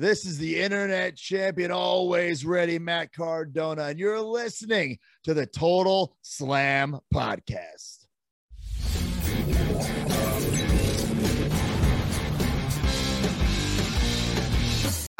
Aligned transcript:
This 0.00 0.24
is 0.24 0.38
the 0.38 0.58
internet 0.58 1.14
champion, 1.14 1.70
always 1.70 2.42
ready, 2.42 2.78
Matt 2.78 3.12
Cardona, 3.12 3.82
and 3.90 3.98
you're 3.98 4.18
listening 4.18 4.98
to 5.24 5.34
the 5.34 5.44
Total 5.44 6.16
Slam 6.22 6.98
Podcast. 7.12 8.08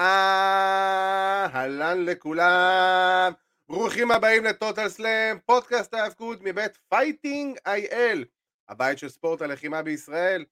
אהלן 0.01 2.05
לכולם, 2.05 3.33
ברוכים 3.69 4.11
הבאים 4.11 4.45
לטוטל 4.45 4.89
סלאם, 4.89 5.39
פודקאסט 5.47 5.95
ההיאבקות 5.95 6.39
מבית 6.43 6.79
פייטינג 6.89 7.57
IL, 7.67 8.25
הבית 8.69 8.99
של 8.99 9.09
ספורט 9.09 9.43
הלחימה 9.43 9.83
בישראל. 9.83 10.45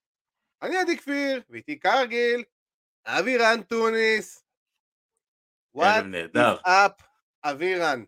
אני 0.63 0.77
עדי 0.77 0.97
כפיר, 0.97 1.43
ואיתי 1.51 1.81
כרגיל, 1.81 2.45
אבירן 3.09 3.63
טוניס. 3.63 4.45
is 5.77 5.81
up, 6.66 7.03
אבירן? 7.45 8.05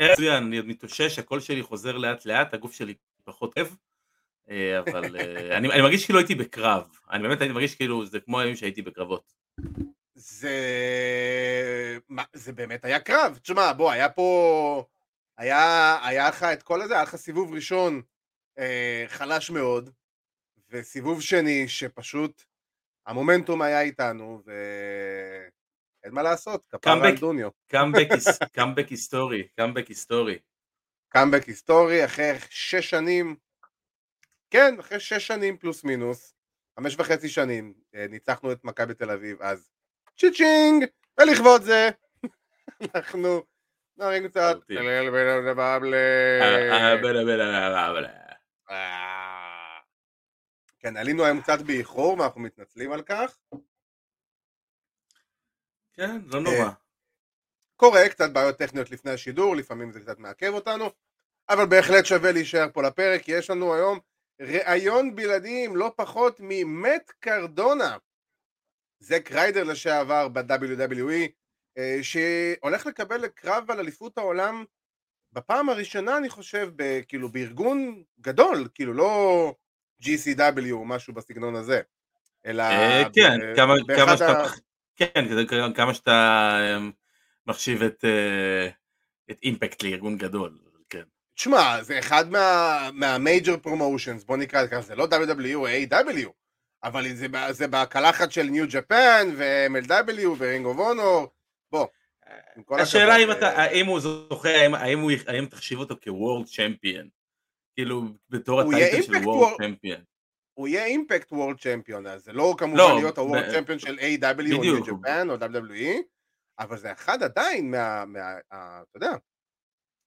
מצוין, 0.00 0.44
אני 0.44 0.56
עוד 0.56 0.66
מתאושש, 0.66 1.18
הקול 1.18 1.40
שלי 1.40 1.62
חוזר 1.62 1.96
לאט 1.96 2.24
לאט, 2.24 2.54
הגוף 2.54 2.72
שלי 2.72 2.94
פחות 3.24 3.58
אוהב, 3.58 3.68
אבל 4.78 5.16
אה, 5.16 5.56
אני 5.58 5.72
אני 5.72 5.82
מרגיש 5.82 6.04
כאילו 6.04 6.18
הייתי 6.18 6.34
בקרב, 6.34 6.90
אני 7.10 7.22
באמת 7.22 7.42
אני 7.42 7.52
מרגיש 7.52 7.74
כאילו 7.74 8.06
זה 8.06 8.20
כמו 8.20 8.40
היום 8.40 8.56
שהייתי 8.56 8.82
בקרבות. 8.82 9.32
זה... 10.14 10.58
מה, 12.08 12.24
זה 12.32 12.52
באמת 12.52 12.84
היה 12.84 13.00
קרב. 13.00 13.38
תשמע, 13.42 13.72
בוא, 13.72 13.90
היה 13.90 14.08
פה... 14.08 14.84
היה, 15.38 15.98
היה 16.02 16.28
לך 16.28 16.42
את 16.42 16.62
כל 16.62 16.82
הזה, 16.82 16.94
היה 16.94 17.02
לך 17.02 17.16
סיבוב 17.16 17.54
ראשון 17.54 18.02
אה, 18.58 19.04
חלש 19.08 19.50
מאוד, 19.50 19.90
וסיבוב 20.70 21.22
שני 21.22 21.68
שפשוט 21.68 22.42
המומנטום 23.06 23.62
היה 23.62 23.80
איתנו, 23.80 24.42
ואין 24.44 26.14
מה 26.14 26.22
לעשות, 26.22 26.66
כפרה 26.66 27.08
עלינו. 27.08 27.50
קאמבק 28.52 28.88
היסטורי, 28.88 29.48
קאמבק 29.56 29.86
היסטורי. 29.86 30.38
קאמבק 31.08 31.44
היסטורי 31.44 32.04
אחרי 32.04 32.32
שש 32.50 32.90
שנים, 32.90 33.36
כן, 34.50 34.74
אחרי 34.80 35.00
שש 35.00 35.26
שנים 35.26 35.56
פלוס 35.56 35.84
מינוס, 35.84 36.34
חמש 36.78 36.96
וחצי 36.98 37.28
שנים, 37.28 37.74
אה, 37.94 38.06
ניצחנו 38.08 38.52
את 38.52 38.64
מכבי 38.64 38.94
תל 38.94 39.10
אביב, 39.10 39.42
אז 39.42 39.70
צ'יצ'ינג, 40.18 40.84
ולכבוד 41.20 41.62
זה, 41.62 41.88
אנחנו 42.94 43.42
נרים 43.96 44.28
קצת, 44.28 44.56
אוקיי. 44.62 44.76
אה, 45.94 46.90
אה, 46.90 46.96
בלה, 46.96 47.24
בלה, 47.24 47.68
בלה, 47.70 47.92
בלה. 47.92 48.08
אה. 48.70 49.78
כן, 50.88 50.96
עלינו 50.96 51.24
היום 51.24 51.40
קצת 51.40 51.58
באיחור 51.66 52.18
ואנחנו 52.18 52.40
מתנצלים 52.40 52.92
על 52.92 53.02
כך. 53.02 53.38
כן, 55.92 56.20
לא 56.26 56.40
נורא. 56.40 56.70
קורה, 57.76 58.08
קצת 58.08 58.30
בעיות 58.32 58.58
טכניות 58.58 58.90
לפני 58.90 59.10
השידור, 59.10 59.56
לפעמים 59.56 59.92
זה 59.92 60.00
קצת 60.00 60.18
מעכב 60.18 60.52
אותנו, 60.54 60.90
אבל 61.48 61.66
בהחלט 61.66 62.06
שווה 62.06 62.32
להישאר 62.32 62.66
פה 62.72 62.82
לפרק, 62.82 63.22
כי 63.22 63.32
יש 63.32 63.50
לנו 63.50 63.74
היום 63.74 63.98
ראיון 64.40 65.16
בלעדי 65.16 65.64
עם 65.64 65.76
לא 65.76 65.92
פחות 65.96 66.36
ממט 66.40 67.12
קרדונה, 67.20 67.96
זק 69.00 69.32
ריידר 69.32 69.64
לשעבר 69.64 70.28
ב-WWE, 70.28 71.28
אה, 71.78 71.98
שהולך 72.02 72.86
לקבל 72.86 73.28
קרב 73.28 73.70
על 73.70 73.78
אליפות 73.78 74.18
העולם 74.18 74.64
בפעם 75.32 75.68
הראשונה, 75.68 76.16
אני 76.16 76.28
חושב, 76.28 76.72
כאילו 77.08 77.32
בארגון 77.32 78.02
גדול, 78.20 78.68
כאילו 78.74 78.92
לא 78.94 79.54
GCW 80.02 80.72
או 80.72 80.84
משהו 80.84 81.14
בסגנון 81.14 81.54
הזה, 81.54 81.80
אלא... 82.46 82.62
אה, 82.62 83.02
כן, 83.14 83.38
ב- 83.86 83.96
כמה 83.96 84.16
שאתה 84.16 84.44
ה- 84.44 84.48
כן, 84.96 85.24
כמה 85.74 85.94
שאתה 85.94 86.10
אה, 86.60 86.78
מחשיב 87.46 87.82
את 87.82 88.04
אה, 88.04 88.68
את 89.30 89.38
אימפקט 89.42 89.82
לארגון 89.82 90.16
גדול, 90.18 90.58
כן. 90.90 91.02
תשמע, 91.34 91.82
זה 91.82 91.98
אחד 91.98 92.30
מה, 92.30 92.88
מהמייג'ר 92.92 93.56
פרומושנס, 93.56 94.24
בוא 94.24 94.36
נקרא 94.36 94.62
לזה 94.62 94.80
זה 94.80 94.94
לא 94.94 95.06
WWE 95.10 95.54
או 95.54 95.68
AEW, 95.68 96.28
אבל 96.84 97.14
זה, 97.14 97.26
זה 97.50 97.68
בקלחת 97.68 98.32
של 98.32 98.42
New 98.42 98.64
Japan 98.70 99.28
ו-MLW 99.36 100.26
ו-Ring 100.38 100.64
of 100.66 100.78
Honor, 100.78 101.28
בוא, 101.72 101.86
השאלה 102.70 103.16
הכבוד, 103.16 103.30
אם 103.30 103.38
אתה, 103.38 103.48
אה, 103.56 103.62
האם 103.62 103.86
הוא 103.86 104.00
זוכה, 104.00 104.48
האם- 104.48 104.74
האם 104.74 104.98
הוא- 105.00 105.10
האם 105.26 105.46
תחשיב 105.46 105.78
אותו 105.78 105.94
כ-world 106.04 106.46
champion, 106.46 107.08
כאילו 107.78 108.02
בתור 108.30 108.60
ה-title 108.60 109.02
של 109.02 109.12
world 109.12 109.52
champion. 109.58 110.04
הוא 110.54 110.68
יהיה 110.68 110.84
אימפקט 110.84 111.32
world 111.32 111.58
champion, 111.58 112.06
אז 112.06 112.24
זה 112.24 112.32
לא 112.32 112.54
כמובן 112.58 112.78
לא, 112.78 112.94
להיות 112.96 113.18
ה-world 113.18 113.42
ב- 113.48 113.52
champion 113.52 113.78
של 113.78 113.98
AEW 113.98 114.56
או 114.56 114.60
New 114.60 114.84
Japan 114.84 115.30
או 115.30 115.34
WWE, 115.34 116.02
אבל 116.58 116.78
זה 116.78 116.92
אחד 116.92 117.22
עדיין 117.22 117.70
מה, 117.70 118.04
אתה 118.50 118.96
יודע, 118.96 119.10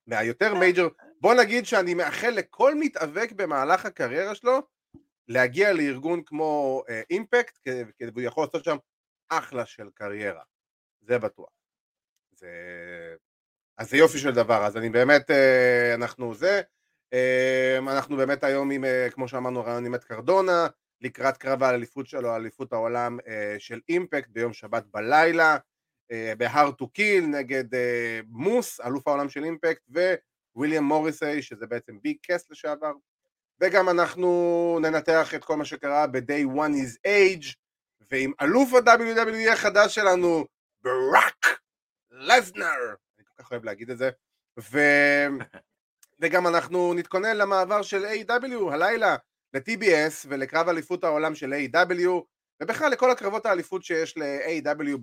מהיותר 0.07 0.55
major, 0.55 0.87
בוא 1.21 1.33
נגיד 1.33 1.65
שאני 1.65 1.93
מאחל 1.93 2.29
לכל 2.29 2.75
מתאבק 2.75 3.31
במהלך 3.31 3.85
הקריירה 3.85 4.35
שלו 4.35 4.59
להגיע 5.27 5.73
לארגון 5.73 6.23
כמו 6.25 6.83
אה, 6.89 7.01
אימפקט, 7.09 7.57
כי 7.57 7.69
הוא 8.13 8.21
יכול 8.21 8.43
לעשות 8.43 8.63
שם 8.63 8.77
אחלה 9.29 9.65
של 9.65 9.89
קריירה, 9.93 10.43
זה 11.01 11.19
בטוח. 11.19 11.49
זה... 12.35 12.51
אז 13.77 13.89
זה 13.89 13.97
יופי 13.97 14.17
של 14.17 14.31
דבר, 14.31 14.65
אז 14.65 14.77
אני 14.77 14.89
באמת, 14.89 15.31
אה, 15.31 15.95
אנחנו 15.95 16.35
זה, 16.35 16.49
אה, 16.57 16.61
אנחנו 17.87 18.17
באמת 18.17 18.43
היום 18.43 18.71
עם, 18.71 18.85
אה, 18.85 19.07
כמו 19.11 19.27
שאמרנו, 19.27 19.63
רעיון 19.63 19.85
עם 19.85 19.95
את 19.95 20.03
קרדונה, 20.03 20.67
לקראת 21.01 21.37
קרב 21.37 21.63
האליפות 21.63 22.07
שלו, 22.07 22.35
אליפות 22.35 22.73
העולם 22.73 23.17
אה, 23.27 23.55
של 23.59 23.79
אימפקט 23.89 24.29
ביום 24.29 24.53
שבת 24.53 24.83
בלילה, 24.85 25.57
ב-hard 26.37 26.81
to 26.81 26.85
kill 26.97 27.25
נגד 27.27 27.75
אה, 27.75 28.19
מוס, 28.27 28.79
אלוף 28.79 29.07
העולם 29.07 29.29
של 29.29 29.43
אימפקט, 29.43 29.81
וויליאם 30.55 30.83
מוריסי, 30.83 31.41
שזה 31.41 31.67
בעצם 31.67 31.99
ביג 32.01 32.17
קס 32.21 32.51
לשעבר, 32.51 32.91
וגם 33.61 33.89
אנחנו 33.89 34.79
ננתח 34.81 35.35
את 35.35 35.43
כל 35.43 35.55
מה 35.55 35.65
שקרה 35.65 36.07
ב-day 36.07 36.45
one 36.55 36.73
is 36.85 37.07
age, 37.07 37.55
ועם 38.11 38.31
אלוף 38.41 38.73
ה-WWE 38.73 39.51
החדש 39.53 39.95
שלנו, 39.95 40.45
ברק 40.81 41.59
לזנר, 42.11 42.95
אני 43.17 43.25
כל 43.25 43.43
כך 43.43 43.51
אוהב 43.51 43.63
להגיד 43.63 43.89
את 43.89 43.97
זה, 43.97 44.09
ו... 44.59 44.79
וגם 46.21 46.47
אנחנו 46.47 46.93
נתכונן 46.93 47.37
למעבר 47.37 47.81
של 47.81 48.05
A.W. 48.05 48.73
הלילה 48.73 49.15
ל-TBS 49.53 50.25
ולקרב 50.27 50.69
אליפות 50.69 51.03
העולם 51.03 51.35
של 51.35 51.53
A.W. 51.53 52.09
ובכלל 52.63 52.91
לכל 52.91 53.11
הקרבות 53.11 53.45
האליפות 53.45 53.83
שיש 53.83 54.17
ל-A.W. 54.17 54.97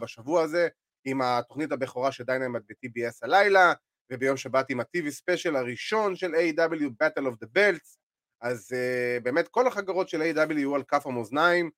בשבוע 0.00 0.42
הזה 0.42 0.68
עם 1.04 1.22
התוכנית 1.22 1.72
הבכורה 1.72 2.12
של 2.12 2.24
דיינמייט 2.24 2.62
ב-TBS 2.68 3.18
הלילה 3.22 3.72
וביום 4.12 4.36
שבת 4.36 4.70
עם 4.70 4.80
ה-TV 4.80 5.10
special 5.10 5.56
הראשון 5.56 6.16
של 6.16 6.34
AEW, 6.34 7.04
Battle 7.04 7.26
of 7.26 7.44
the 7.44 7.48
Belts 7.58 7.96
אז 8.40 8.70
uh, 8.72 9.22
באמת 9.22 9.48
כל 9.48 9.66
החגורות 9.66 10.08
של 10.08 10.22
AEW 10.22 10.74
על 10.74 10.82
כף 10.82 11.06
המאזניים 11.06 11.70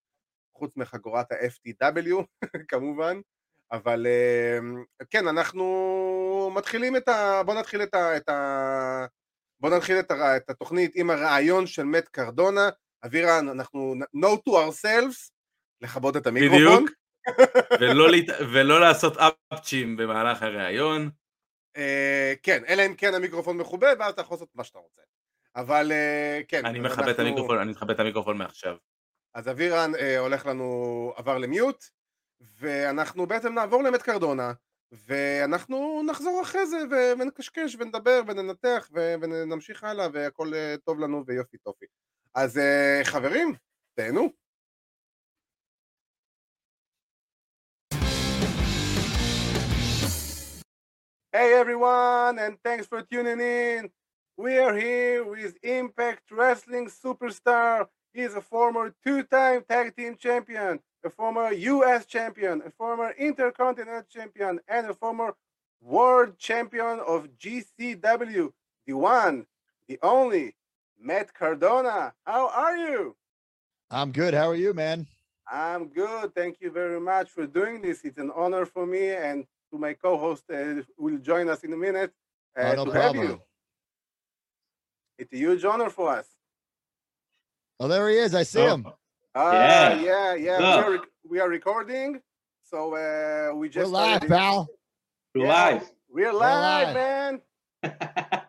חוץ 0.58 0.76
מחגורת 0.76 1.32
ה-FTW 1.32 2.14
כמובן 2.70 3.20
אבל 3.74 4.06
uh, 4.06 5.04
כן 5.10 5.28
אנחנו 5.28 6.50
מתחילים 6.54 6.96
את 6.96 7.08
ה... 7.08 7.42
בוא 7.46 7.54
נתחיל 7.54 7.82
את 7.82 7.94
ה... 7.94 8.16
את 8.16 8.28
ה... 8.28 9.06
בוא 9.60 9.70
נתחיל 9.70 9.98
את, 9.98 10.10
הר... 10.10 10.36
את 10.36 10.50
התוכנית 10.50 10.92
עם 10.94 11.10
הריאיון 11.10 11.66
של 11.66 11.82
מאט 11.84 12.08
קרדונה 12.08 12.68
אבירן 13.04 13.48
אנחנו 13.48 13.94
no 14.16 14.28
to 14.48 14.52
ourselves 14.52 15.30
לכבות 15.80 16.16
את 16.16 16.26
המיקרופון 16.26 16.84
בדיוק. 16.84 16.90
ולא 17.80 18.10
להת- 18.10 18.40
ולא 18.52 18.80
לעשות 18.80 19.16
אפצ'ים 19.52 19.96
במהלך 19.96 20.42
הראיון. 20.42 21.10
אה, 21.76 22.32
כן, 22.42 22.62
אלא 22.68 22.86
אם 22.86 22.94
כן 22.94 23.14
המיקרופון 23.14 23.56
מכובה, 23.56 23.88
ואז 23.98 24.12
אתה 24.12 24.20
יכול 24.22 24.34
לעשות 24.34 24.48
מה 24.54 24.64
שאתה 24.64 24.78
רוצה. 24.78 25.02
אבל 25.56 25.92
אה, 25.92 26.40
כן. 26.48 26.66
אני 26.66 26.78
אז 26.80 26.84
מכבד 26.84 26.98
את 27.02 27.08
אנחנו- 27.08 27.22
המיקרופון, 27.22 27.58
אני 27.58 27.70
מכבד 27.70 27.90
את 27.90 28.00
המיקרופון 28.00 28.38
מעכשיו. 28.38 28.76
אז 29.34 29.48
אבירן 29.48 29.92
אה, 29.98 30.18
הולך 30.18 30.46
לנו, 30.46 30.64
עבר 31.16 31.38
למיוט, 31.38 31.84
ואנחנו 32.58 33.26
בעצם 33.26 33.54
נעבור 33.54 33.82
למת 33.82 34.02
קרדונה, 34.02 34.52
ואנחנו 34.92 36.02
נחזור 36.06 36.42
אחרי 36.42 36.66
זה 36.66 36.76
ונקשקש 37.18 37.76
ונדבר 37.78 38.20
וננתח 38.26 38.90
ונמשיך 38.92 39.84
הלאה 39.84 40.06
והכל 40.12 40.54
אה, 40.54 40.74
טוב 40.84 41.00
לנו 41.00 41.24
ויופי 41.26 41.58
טופי. 41.58 41.86
אז 42.34 42.58
אה, 42.58 43.00
חברים, 43.04 43.54
תהנו. 43.94 44.28
Hey 51.36 51.52
everyone, 51.62 52.38
and 52.38 52.54
thanks 52.62 52.86
for 52.86 53.02
tuning 53.02 53.40
in. 53.40 53.90
We 54.36 54.52
are 54.64 54.76
here 54.76 55.24
with 55.24 55.54
Impact 55.64 56.30
Wrestling 56.30 56.86
superstar. 56.88 57.86
He 58.14 58.20
is 58.20 58.36
a 58.36 58.40
former 58.40 58.94
two-time 59.04 59.64
tag 59.68 59.96
team 59.96 60.16
champion, 60.16 60.78
a 61.04 61.10
former 61.10 61.52
U.S. 61.52 62.06
champion, 62.06 62.62
a 62.64 62.70
former 62.70 63.12
intercontinental 63.18 64.04
champion, 64.08 64.60
and 64.68 64.86
a 64.88 64.94
former 64.94 65.34
world 65.80 66.38
champion 66.38 67.00
of 67.00 67.28
GCW. 67.36 68.52
The 68.86 68.92
one, 68.92 69.46
the 69.88 69.98
only, 70.00 70.54
Matt 70.98 71.34
Cardona. 71.34 72.14
How 72.24 72.48
are 72.50 72.76
you? 72.76 73.16
I'm 73.90 74.12
good. 74.12 74.32
How 74.32 74.48
are 74.48 74.54
you, 74.54 74.72
man? 74.72 75.08
I'm 75.50 75.88
good. 75.88 76.34
Thank 76.36 76.60
you 76.60 76.70
very 76.70 77.00
much 77.00 77.30
for 77.30 77.46
doing 77.48 77.82
this. 77.82 78.04
It's 78.04 78.18
an 78.18 78.30
honor 78.34 78.64
for 78.64 78.86
me 78.86 79.10
and 79.10 79.44
to 79.72 79.78
my 79.78 79.92
co-host 79.92 80.44
uh, 80.52 80.82
will 80.96 81.18
join 81.18 81.48
us 81.48 81.64
in 81.64 81.72
a 81.72 81.76
minute 81.76 82.12
uh, 82.56 82.74
Oh, 82.78 82.84
no 82.84 82.84
to 82.86 82.92
have 82.92 83.16
you. 83.16 83.42
It's 85.18 85.32
a 85.32 85.36
huge 85.36 85.64
honor 85.64 85.90
for 85.90 86.10
us. 86.10 86.28
Oh, 87.80 87.88
there 87.88 88.08
he 88.08 88.16
is. 88.16 88.34
I 88.34 88.42
see 88.44 88.60
him. 88.62 88.86
Ah, 89.34 89.52
Yeah. 89.52 89.94
yeah, 89.94 90.34
yeah. 90.34 90.58
We 90.58 90.64
are, 90.96 91.00
we 91.30 91.40
are 91.40 91.48
recording, 91.48 92.20
so 92.62 92.94
uh, 92.94 93.52
we 93.54 93.66
We're 93.66 93.72
just 93.72 93.90
live, 93.90 94.22
started- 94.22 94.28
pal. 94.30 94.68
You're 95.34 95.46
Yeah, 95.46 95.52
live. 95.64 95.90
We're 96.08 96.32
live. 96.32 96.94
live, 96.94 96.94
man. 96.94 97.40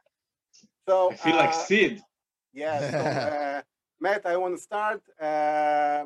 So 0.88 1.12
I 1.12 1.16
feel 1.16 1.36
like 1.36 1.50
uh, 1.50 1.66
Sid. 1.68 2.00
Yeah, 2.54 2.80
so 2.92 2.98
uh, 3.00 3.62
Matt, 4.00 4.24
I 4.28 4.38
want 4.38 4.56
to 4.56 4.62
start 4.62 5.02
uh, 5.20 6.04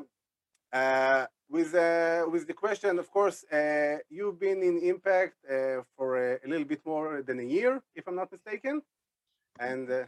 uh, 0.71 1.25
with 1.49 1.75
uh, 1.75 2.23
with 2.31 2.47
the 2.47 2.53
question. 2.53 2.97
Of 2.97 3.11
course, 3.11 3.43
uh, 3.51 3.97
you've 4.09 4.39
been 4.39 4.63
in 4.63 4.79
Impact 4.79 5.35
uh, 5.43 5.81
for 5.97 6.07
a, 6.15 6.39
a 6.45 6.47
little 6.47 6.63
bit 6.65 6.79
more 6.85 7.21
than 7.27 7.41
a 7.41 7.43
year, 7.43 7.81
if 7.93 8.07
I'm 8.07 8.15
not 8.15 8.31
mistaken, 8.31 8.81
and 9.59 9.91
uh, 9.91 10.03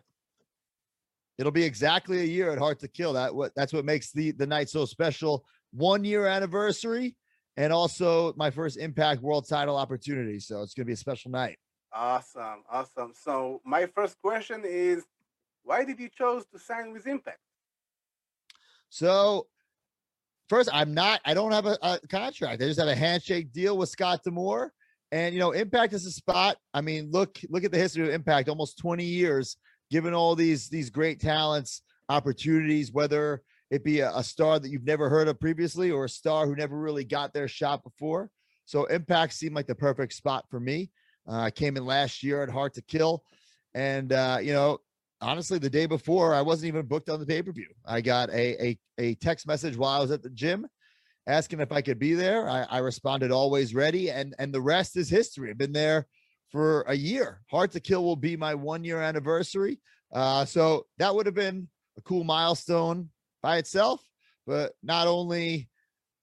It'll 1.41 1.51
be 1.51 1.63
exactly 1.63 2.19
a 2.19 2.23
year 2.23 2.51
at 2.51 2.59
Heart 2.59 2.79
to 2.81 2.88
Kill. 2.88 3.13
That 3.13 3.33
what 3.33 3.51
that's 3.55 3.73
what 3.73 3.83
makes 3.83 4.11
the 4.11 4.29
the 4.31 4.45
night 4.45 4.69
so 4.69 4.85
special. 4.85 5.43
One 5.71 6.03
year 6.03 6.27
anniversary, 6.27 7.15
and 7.57 7.73
also 7.73 8.33
my 8.38 8.51
first 8.51 8.77
Impact 8.77 9.23
World 9.23 9.49
Title 9.49 9.75
opportunity. 9.75 10.39
So 10.39 10.61
it's 10.61 10.75
gonna 10.75 10.85
be 10.85 10.93
a 10.93 10.97
special 10.97 11.31
night. 11.31 11.57
awesome, 11.91 12.61
awesome. 12.69 13.13
So 13.15 13.59
my 13.65 13.88
first 13.88 14.17
question 14.21 14.61
is, 14.63 15.03
why 15.63 15.83
did 15.83 15.99
you 15.99 16.09
chose 16.15 16.45
to 16.53 16.59
sign 16.59 16.93
with 16.93 17.07
Impact? 17.07 17.39
So 18.89 19.47
first, 20.47 20.69
I'm 20.71 20.93
not. 20.93 21.21
I 21.25 21.33
don't 21.33 21.53
have 21.53 21.65
a, 21.65 21.75
a 21.81 21.99
contract. 22.07 22.61
I 22.61 22.67
just 22.67 22.79
have 22.79 22.88
a 22.88 22.95
handshake 22.95 23.51
deal 23.51 23.79
with 23.79 23.89
Scott 23.89 24.21
Demore. 24.23 24.69
And 25.11 25.33
you 25.33 25.39
know, 25.39 25.53
Impact 25.53 25.93
is 25.93 26.05
a 26.05 26.11
spot. 26.11 26.57
I 26.71 26.81
mean, 26.81 27.09
look 27.09 27.39
look 27.49 27.63
at 27.63 27.71
the 27.71 27.79
history 27.79 28.07
of 28.07 28.13
Impact. 28.13 28.47
Almost 28.47 28.77
20 28.77 29.03
years, 29.03 29.57
giving 29.91 30.13
all 30.13 30.35
these 30.35 30.69
these 30.69 30.89
great 30.89 31.19
talents 31.19 31.83
opportunities, 32.09 32.91
whether 32.91 33.41
it 33.69 33.83
be 33.83 33.99
a, 33.99 34.11
a 34.15 34.23
star 34.23 34.59
that 34.59 34.69
you've 34.69 34.83
never 34.83 35.09
heard 35.09 35.27
of 35.27 35.39
previously 35.39 35.91
or 35.91 36.05
a 36.05 36.09
star 36.09 36.45
who 36.45 36.55
never 36.55 36.77
really 36.77 37.05
got 37.05 37.33
their 37.33 37.47
shot 37.47 37.83
before. 37.83 38.29
So 38.65 38.85
Impact 38.85 39.33
seemed 39.33 39.55
like 39.55 39.67
the 39.67 39.75
perfect 39.75 40.13
spot 40.13 40.45
for 40.49 40.59
me. 40.59 40.91
Uh, 41.27 41.39
I 41.39 41.51
came 41.51 41.77
in 41.77 41.85
last 41.85 42.23
year 42.23 42.41
at 42.41 42.49
Heart 42.49 42.73
to 42.75 42.81
Kill, 42.81 43.23
and 43.73 44.11
uh, 44.11 44.39
you 44.41 44.53
know, 44.53 44.79
honestly, 45.21 45.59
the 45.59 45.69
day 45.69 45.85
before, 45.85 46.33
I 46.33 46.41
wasn't 46.41 46.69
even 46.69 46.88
booked 46.88 47.09
on 47.09 47.19
the 47.19 47.25
pay 47.25 47.41
per 47.43 47.51
view. 47.51 47.67
I 47.85 48.01
got 48.01 48.29
a, 48.29 48.65
a 48.65 48.79
a 48.97 49.15
text 49.15 49.45
message 49.45 49.77
while 49.77 49.97
I 49.97 50.01
was 50.01 50.11
at 50.11 50.23
the 50.23 50.29
gym, 50.29 50.67
asking 51.27 51.59
if 51.59 51.71
I 51.71 51.81
could 51.81 51.99
be 51.99 52.13
there. 52.13 52.49
I, 52.49 52.63
I 52.63 52.77
responded, 52.79 53.31
always 53.31 53.75
ready, 53.75 54.09
and 54.09 54.33
and 54.39 54.53
the 54.53 54.61
rest 54.61 54.97
is 54.97 55.09
history. 55.09 55.49
I've 55.49 55.57
been 55.57 55.73
there 55.73 56.07
for 56.51 56.81
a 56.83 56.94
year. 56.94 57.42
Hard 57.50 57.71
to 57.71 57.80
Kill 57.80 58.03
will 58.03 58.15
be 58.15 58.36
my 58.36 58.53
one 58.53 58.83
year 58.83 59.01
anniversary. 59.01 59.80
Uh, 60.13 60.45
so 60.45 60.86
that 60.98 61.13
would 61.13 61.25
have 61.25 61.36
been 61.36 61.68
a 61.98 62.01
cool 62.01 62.24
milestone 62.24 63.09
by 63.42 63.57
itself. 63.57 64.01
But 64.45 64.74
not 64.83 65.07
only 65.07 65.69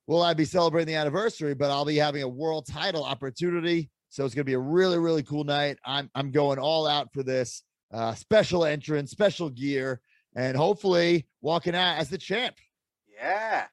will 0.07 0.23
I 0.23 0.35
be 0.35 0.45
celebrating 0.45 0.93
the 0.93 1.01
anniversary, 1.01 1.55
but 1.55 1.71
I'll 1.71 1.85
be 1.85 1.97
having 1.97 2.23
a 2.23 2.29
world 2.29 2.67
title 2.67 3.05
opportunity. 3.05 3.91
So 4.11 4.25
it's 4.25 4.35
gonna 4.35 4.45
be 4.45 4.55
a 4.55 4.59
really, 4.59 4.99
really 4.99 5.23
cool 5.23 5.45
night. 5.45 5.79
I'm 5.85 6.11
I'm 6.15 6.31
going 6.31 6.59
all 6.59 6.87
out 6.87 7.13
for 7.13 7.23
this 7.23 7.63
uh, 7.93 8.15
special 8.15 8.65
entrance, 8.65 9.11
special 9.11 9.51
gear, 9.51 10.01
and 10.35 10.57
hopefully 10.57 11.27
walking 11.41 11.75
out 11.75 11.99
as 11.99 12.09
the 12.09 12.19
champ. 12.19 12.57
Yeah, 13.15 13.67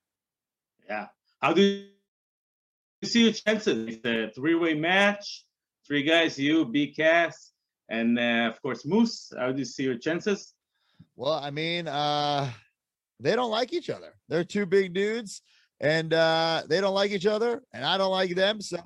Yeah. 0.88 1.08
How 1.42 1.54
do 1.54 1.62
you 1.62 1.88
see 3.04 3.24
your 3.24 3.34
chances? 3.34 3.96
It's 3.96 4.06
a 4.06 4.32
three-way 4.34 4.74
match. 4.74 5.45
Three 5.88 6.04
guys, 6.04 6.40
you, 6.40 6.66
B 6.66 6.94
Cass, 6.94 7.52
and 7.90 8.18
uh, 8.18 8.50
of 8.52 8.62
course 8.62 8.86
Moose. 8.86 9.32
How 9.38 9.52
do 9.52 9.60
you 9.60 9.66
see 9.66 9.84
your 9.84 9.98
chances? 9.98 10.54
Well, 11.16 11.34
I 11.34 11.52
mean, 11.52 11.88
uh, 11.88 12.50
they 13.20 13.36
don't 13.36 13.52
like 13.52 13.72
each 13.72 13.92
other. 13.92 14.16
They're 14.28 14.44
two 14.44 14.66
big 14.66 14.94
dudes, 14.94 15.44
and 15.80 16.12
uh, 16.12 16.64
they 16.68 16.82
don't 16.82 16.96
like 16.96 17.12
each 17.12 17.28
other, 17.28 17.62
and 17.74 17.86
I 17.86 17.98
don't 18.00 18.12
like 18.12 18.34
them. 18.36 18.62
So 18.62 18.80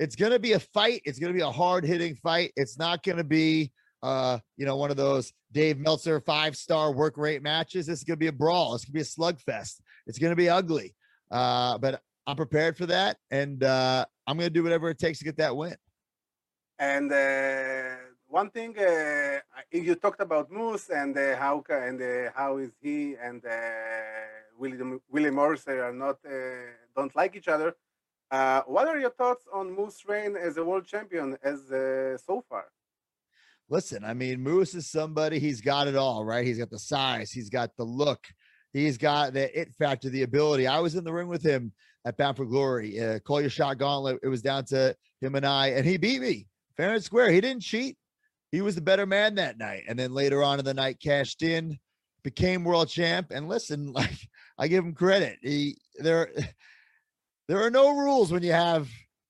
it's 0.00 0.16
gonna 0.16 0.38
be 0.38 0.52
a 0.52 0.60
fight. 0.60 1.02
It's 1.04 1.18
gonna 1.18 1.34
be 1.34 1.42
a 1.42 1.50
hard 1.50 1.84
hitting 1.84 2.16
fight. 2.16 2.52
It's 2.56 2.78
not 2.78 3.02
gonna 3.02 3.24
be 3.24 3.70
uh, 4.02 4.38
you 4.56 4.64
know, 4.64 4.76
one 4.76 4.90
of 4.90 4.96
those 4.96 5.32
Dave 5.52 5.78
Meltzer 5.78 6.20
five 6.20 6.56
star 6.56 6.92
work 6.92 7.16
rate 7.16 7.42
matches. 7.42 7.86
This 7.86 7.98
is 7.98 8.04
gonna 8.04 8.16
be 8.16 8.28
a 8.28 8.32
brawl. 8.32 8.74
It's 8.74 8.84
gonna 8.84 8.94
be 8.94 9.00
a 9.00 9.04
slugfest. 9.04 9.80
It's 10.06 10.18
gonna 10.18 10.36
be 10.36 10.48
ugly. 10.48 10.94
Uh, 11.30 11.78
but 11.78 12.00
I'm 12.26 12.36
prepared 12.36 12.76
for 12.76 12.86
that, 12.86 13.18
and 13.30 13.62
uh, 13.62 14.04
I'm 14.26 14.36
gonna 14.36 14.50
do 14.50 14.62
whatever 14.62 14.88
it 14.90 14.98
takes 14.98 15.18
to 15.18 15.24
get 15.24 15.36
that 15.38 15.56
win. 15.56 15.76
And 16.78 17.12
uh, 17.12 17.96
one 18.28 18.50
thing 18.50 18.78
uh, 18.78 19.40
you 19.72 19.94
talked 19.94 20.20
about 20.20 20.50
Moose 20.50 20.90
and 20.90 21.16
uh, 21.16 21.36
how 21.36 21.64
and 21.70 22.30
how 22.34 22.58
is 22.58 22.70
he 22.80 23.16
and 23.20 23.44
uh, 23.44 23.50
Willie 24.58 25.30
Morrissey 25.30 25.72
are 25.72 25.92
not 25.92 26.18
don't 26.96 27.14
like 27.16 27.36
each 27.36 27.48
other. 27.48 27.74
What 28.30 28.88
are 28.88 28.98
your 28.98 29.10
thoughts 29.10 29.46
on 29.52 29.74
Moose 29.74 30.02
reign 30.06 30.36
as 30.36 30.56
a 30.56 30.64
world 30.64 30.86
champion 30.86 31.36
as 31.42 31.60
so 32.24 32.44
far? 32.48 32.66
Listen, 33.70 34.02
I 34.04 34.14
mean, 34.14 34.40
Moose 34.40 34.74
is 34.74 34.90
somebody, 34.90 35.38
he's 35.38 35.60
got 35.60 35.88
it 35.88 35.96
all, 35.96 36.24
right? 36.24 36.46
He's 36.46 36.58
got 36.58 36.70
the 36.70 36.78
size, 36.78 37.30
he's 37.30 37.50
got 37.50 37.70
the 37.76 37.84
look, 37.84 38.26
he's 38.72 38.96
got 38.96 39.34
the 39.34 39.60
it 39.60 39.74
factor, 39.74 40.08
the 40.08 40.22
ability. 40.22 40.66
I 40.66 40.78
was 40.78 40.94
in 40.94 41.04
the 41.04 41.12
ring 41.12 41.28
with 41.28 41.42
him 41.42 41.72
at 42.06 42.16
Bound 42.16 42.36
for 42.38 42.46
Glory. 42.46 42.98
Uh, 42.98 43.18
call 43.18 43.40
your 43.40 43.50
shot 43.50 43.76
gauntlet. 43.78 44.20
It 44.22 44.28
was 44.28 44.40
down 44.40 44.64
to 44.66 44.96
him 45.20 45.34
and 45.34 45.44
I, 45.44 45.68
and 45.68 45.84
he 45.84 45.98
beat 45.98 46.22
me 46.22 46.46
fair 46.78 46.94
and 46.94 47.04
square. 47.04 47.30
He 47.30 47.42
didn't 47.42 47.62
cheat. 47.62 47.98
He 48.50 48.62
was 48.62 48.74
the 48.74 48.80
better 48.80 49.04
man 49.04 49.34
that 49.34 49.58
night. 49.58 49.82
And 49.88 49.98
then 49.98 50.14
later 50.14 50.42
on 50.42 50.58
in 50.58 50.64
the 50.64 50.72
night, 50.72 51.00
cashed 51.02 51.42
in, 51.42 51.78
became 52.24 52.64
world 52.64 52.88
champ. 52.88 53.30
And 53.30 53.48
listen, 53.48 53.92
like 53.92 54.16
I 54.56 54.68
give 54.68 54.84
him 54.84 54.94
credit. 54.94 55.38
He 55.42 55.76
there, 55.96 56.30
there 57.48 57.62
are 57.62 57.70
no 57.70 57.90
rules 57.90 58.32
when 58.32 58.42
you 58.42 58.52
have 58.52 58.88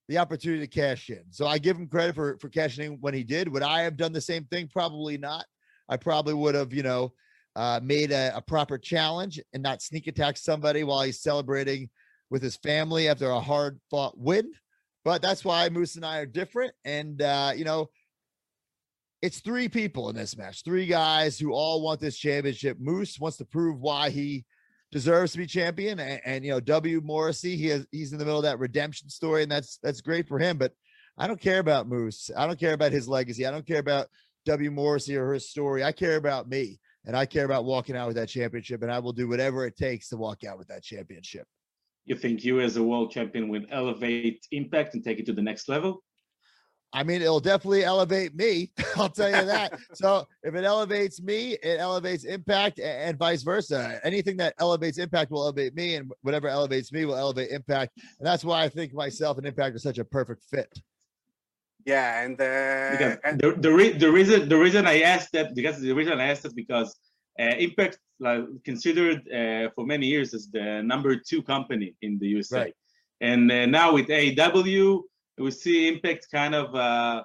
the 0.08 0.18
opportunity 0.18 0.60
to 0.60 0.66
cash 0.66 1.10
in. 1.10 1.24
So 1.30 1.46
I 1.46 1.58
give 1.58 1.76
him 1.76 1.88
credit 1.88 2.14
for 2.14 2.38
for 2.38 2.48
cashing 2.48 2.92
in 2.92 2.98
when 3.00 3.14
he 3.14 3.24
did. 3.24 3.48
Would 3.48 3.62
I 3.62 3.82
have 3.82 3.96
done 3.96 4.12
the 4.12 4.20
same 4.20 4.44
thing? 4.44 4.68
Probably 4.72 5.18
not. 5.18 5.44
I 5.88 5.96
probably 5.96 6.34
would 6.34 6.54
have, 6.54 6.72
you 6.72 6.82
know, 6.82 7.12
uh, 7.56 7.80
made 7.82 8.12
a, 8.12 8.36
a 8.36 8.42
proper 8.42 8.78
challenge 8.78 9.40
and 9.52 9.62
not 9.62 9.82
sneak 9.82 10.06
attack 10.06 10.36
somebody 10.36 10.84
while 10.84 11.02
he's 11.02 11.22
celebrating 11.22 11.88
with 12.30 12.42
his 12.42 12.56
family 12.56 13.08
after 13.08 13.30
a 13.30 13.40
hard 13.40 13.80
fought 13.90 14.16
win. 14.18 14.52
But 15.08 15.22
that's 15.22 15.42
why 15.42 15.66
Moose 15.70 15.96
and 15.96 16.04
I 16.04 16.18
are 16.18 16.26
different. 16.26 16.74
And 16.84 17.22
uh, 17.22 17.52
you 17.56 17.64
know, 17.64 17.88
it's 19.22 19.40
three 19.40 19.66
people 19.66 20.10
in 20.10 20.16
this 20.16 20.36
match, 20.36 20.62
three 20.62 20.84
guys 20.84 21.38
who 21.38 21.54
all 21.54 21.80
want 21.80 21.98
this 21.98 22.18
championship. 22.18 22.76
Moose 22.78 23.18
wants 23.18 23.38
to 23.38 23.46
prove 23.46 23.80
why 23.80 24.10
he 24.10 24.44
deserves 24.92 25.32
to 25.32 25.38
be 25.38 25.46
champion, 25.46 25.98
and, 25.98 26.20
and 26.26 26.44
you 26.44 26.50
know, 26.50 26.60
W 26.60 27.00
Morrissey, 27.02 27.56
he 27.56 27.68
has 27.68 27.86
he's 27.90 28.12
in 28.12 28.18
the 28.18 28.24
middle 28.26 28.36
of 28.36 28.44
that 28.44 28.58
redemption 28.58 29.08
story, 29.08 29.42
and 29.42 29.50
that's 29.50 29.78
that's 29.82 30.02
great 30.02 30.28
for 30.28 30.38
him. 30.38 30.58
But 30.58 30.72
I 31.16 31.26
don't 31.26 31.40
care 31.40 31.60
about 31.60 31.88
Moose. 31.88 32.30
I 32.36 32.46
don't 32.46 32.60
care 32.60 32.74
about 32.74 32.92
his 32.92 33.08
legacy. 33.08 33.46
I 33.46 33.50
don't 33.50 33.66
care 33.66 33.80
about 33.80 34.08
W 34.44 34.70
Morrissey 34.70 35.16
or 35.16 35.32
his 35.32 35.48
story. 35.48 35.82
I 35.82 35.92
care 35.92 36.16
about 36.16 36.50
me, 36.50 36.80
and 37.06 37.16
I 37.16 37.24
care 37.24 37.46
about 37.46 37.64
walking 37.64 37.96
out 37.96 38.08
with 38.08 38.16
that 38.16 38.28
championship, 38.28 38.82
and 38.82 38.92
I 38.92 38.98
will 38.98 39.14
do 39.14 39.26
whatever 39.26 39.64
it 39.64 39.78
takes 39.78 40.10
to 40.10 40.18
walk 40.18 40.44
out 40.44 40.58
with 40.58 40.68
that 40.68 40.82
championship. 40.82 41.46
You 42.08 42.16
think 42.16 42.42
you, 42.42 42.60
as 42.60 42.78
a 42.78 42.82
world 42.82 43.10
champion, 43.10 43.48
will 43.48 43.64
elevate 43.70 44.46
Impact 44.50 44.94
and 44.94 45.04
take 45.04 45.18
it 45.18 45.26
to 45.26 45.34
the 45.34 45.42
next 45.42 45.68
level? 45.68 46.02
I 46.90 47.02
mean, 47.02 47.20
it'll 47.20 47.38
definitely 47.38 47.84
elevate 47.84 48.34
me. 48.34 48.72
I'll 48.96 49.10
tell 49.10 49.28
you 49.28 49.44
that. 49.44 49.78
so 49.92 50.26
if 50.42 50.54
it 50.54 50.64
elevates 50.64 51.20
me, 51.20 51.58
it 51.62 51.78
elevates 51.78 52.24
impact 52.24 52.78
a- 52.78 52.86
and 52.86 53.18
vice 53.18 53.42
versa. 53.42 54.00
Anything 54.04 54.38
that 54.38 54.54
elevates 54.58 54.96
impact 54.96 55.30
will 55.30 55.42
elevate 55.42 55.74
me, 55.74 55.96
and 55.96 56.10
whatever 56.22 56.48
elevates 56.48 56.90
me 56.90 57.04
will 57.04 57.16
elevate 57.16 57.50
impact. 57.50 57.92
And 58.18 58.26
that's 58.26 58.42
why 58.42 58.62
I 58.62 58.70
think 58.70 58.94
myself 58.94 59.36
and 59.36 59.46
impact 59.46 59.76
are 59.76 59.80
such 59.80 59.98
a 59.98 60.04
perfect 60.04 60.44
fit. 60.50 60.72
Yeah, 61.84 62.22
and, 62.24 62.40
uh, 62.40 63.16
and 63.22 63.38
the, 63.38 63.54
the, 63.58 63.70
re- 63.70 63.92
the 63.92 64.10
reason 64.10 64.48
the 64.48 64.56
reason 64.58 64.86
I 64.86 65.02
asked 65.02 65.32
that 65.32 65.54
because 65.54 65.80
the 65.80 65.92
reason 65.92 66.18
I 66.18 66.28
asked 66.28 66.42
that 66.44 66.56
because 66.56 66.96
uh, 67.38 67.54
Impact 67.58 67.98
like 68.20 68.42
considered 68.64 69.20
uh, 69.32 69.70
for 69.74 69.86
many 69.86 70.06
years 70.06 70.34
as 70.34 70.48
the 70.48 70.82
number 70.82 71.16
two 71.16 71.42
company 71.42 71.94
in 72.02 72.18
the 72.18 72.28
USA, 72.36 72.58
Right. 72.60 72.74
and 73.20 73.50
uh, 73.50 73.66
now 73.66 73.92
with 73.92 74.08
AEW 74.08 75.02
we 75.38 75.50
see 75.52 75.86
Impact 75.88 76.26
kind 76.32 76.54
of 76.54 76.74
uh, 76.74 77.22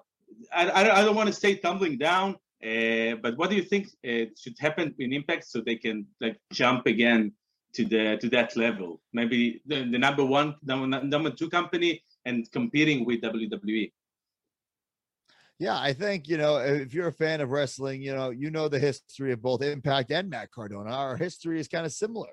I, 0.53 0.69
I, 0.69 0.81
I 0.99 1.01
don't 1.03 1.15
want 1.15 1.27
to 1.33 1.33
say 1.43 1.55
tumbling 1.55 1.97
down, 1.97 2.29
uh, 2.63 3.15
but 3.23 3.37
what 3.37 3.49
do 3.49 3.55
you 3.55 3.63
think 3.63 3.87
uh, 4.07 4.25
should 4.41 4.57
happen 4.59 4.93
in 4.99 5.13
Impact 5.13 5.43
so 5.45 5.61
they 5.61 5.75
can 5.75 6.05
like 6.21 6.37
jump 6.51 6.85
again 6.85 7.31
to 7.75 7.85
the 7.85 8.17
to 8.21 8.29
that 8.29 8.55
level? 8.55 9.01
Maybe 9.13 9.61
the, 9.65 9.77
the 9.93 9.97
number 9.97 10.23
one 10.23 10.55
number, 10.63 10.87
number 11.15 11.31
two 11.31 11.49
company 11.49 12.03
and 12.25 12.49
competing 12.51 13.05
with. 13.05 13.21
WWE. 13.21 13.91
Yeah, 15.59 15.79
I 15.79 15.93
think 15.93 16.27
you 16.27 16.37
know 16.37 16.57
if 16.57 16.93
you're 16.93 17.07
a 17.07 17.13
fan 17.13 17.41
of 17.41 17.49
wrestling, 17.49 18.01
you 18.01 18.13
know 18.13 18.31
you 18.31 18.51
know 18.51 18.67
the 18.67 18.79
history 18.79 19.31
of 19.31 19.41
both 19.41 19.61
Impact 19.61 20.11
and 20.11 20.29
Matt 20.29 20.51
Cardona. 20.51 20.91
Our 20.91 21.17
history 21.17 21.59
is 21.59 21.67
kind 21.67 21.85
of 21.85 21.91
similar. 21.93 22.29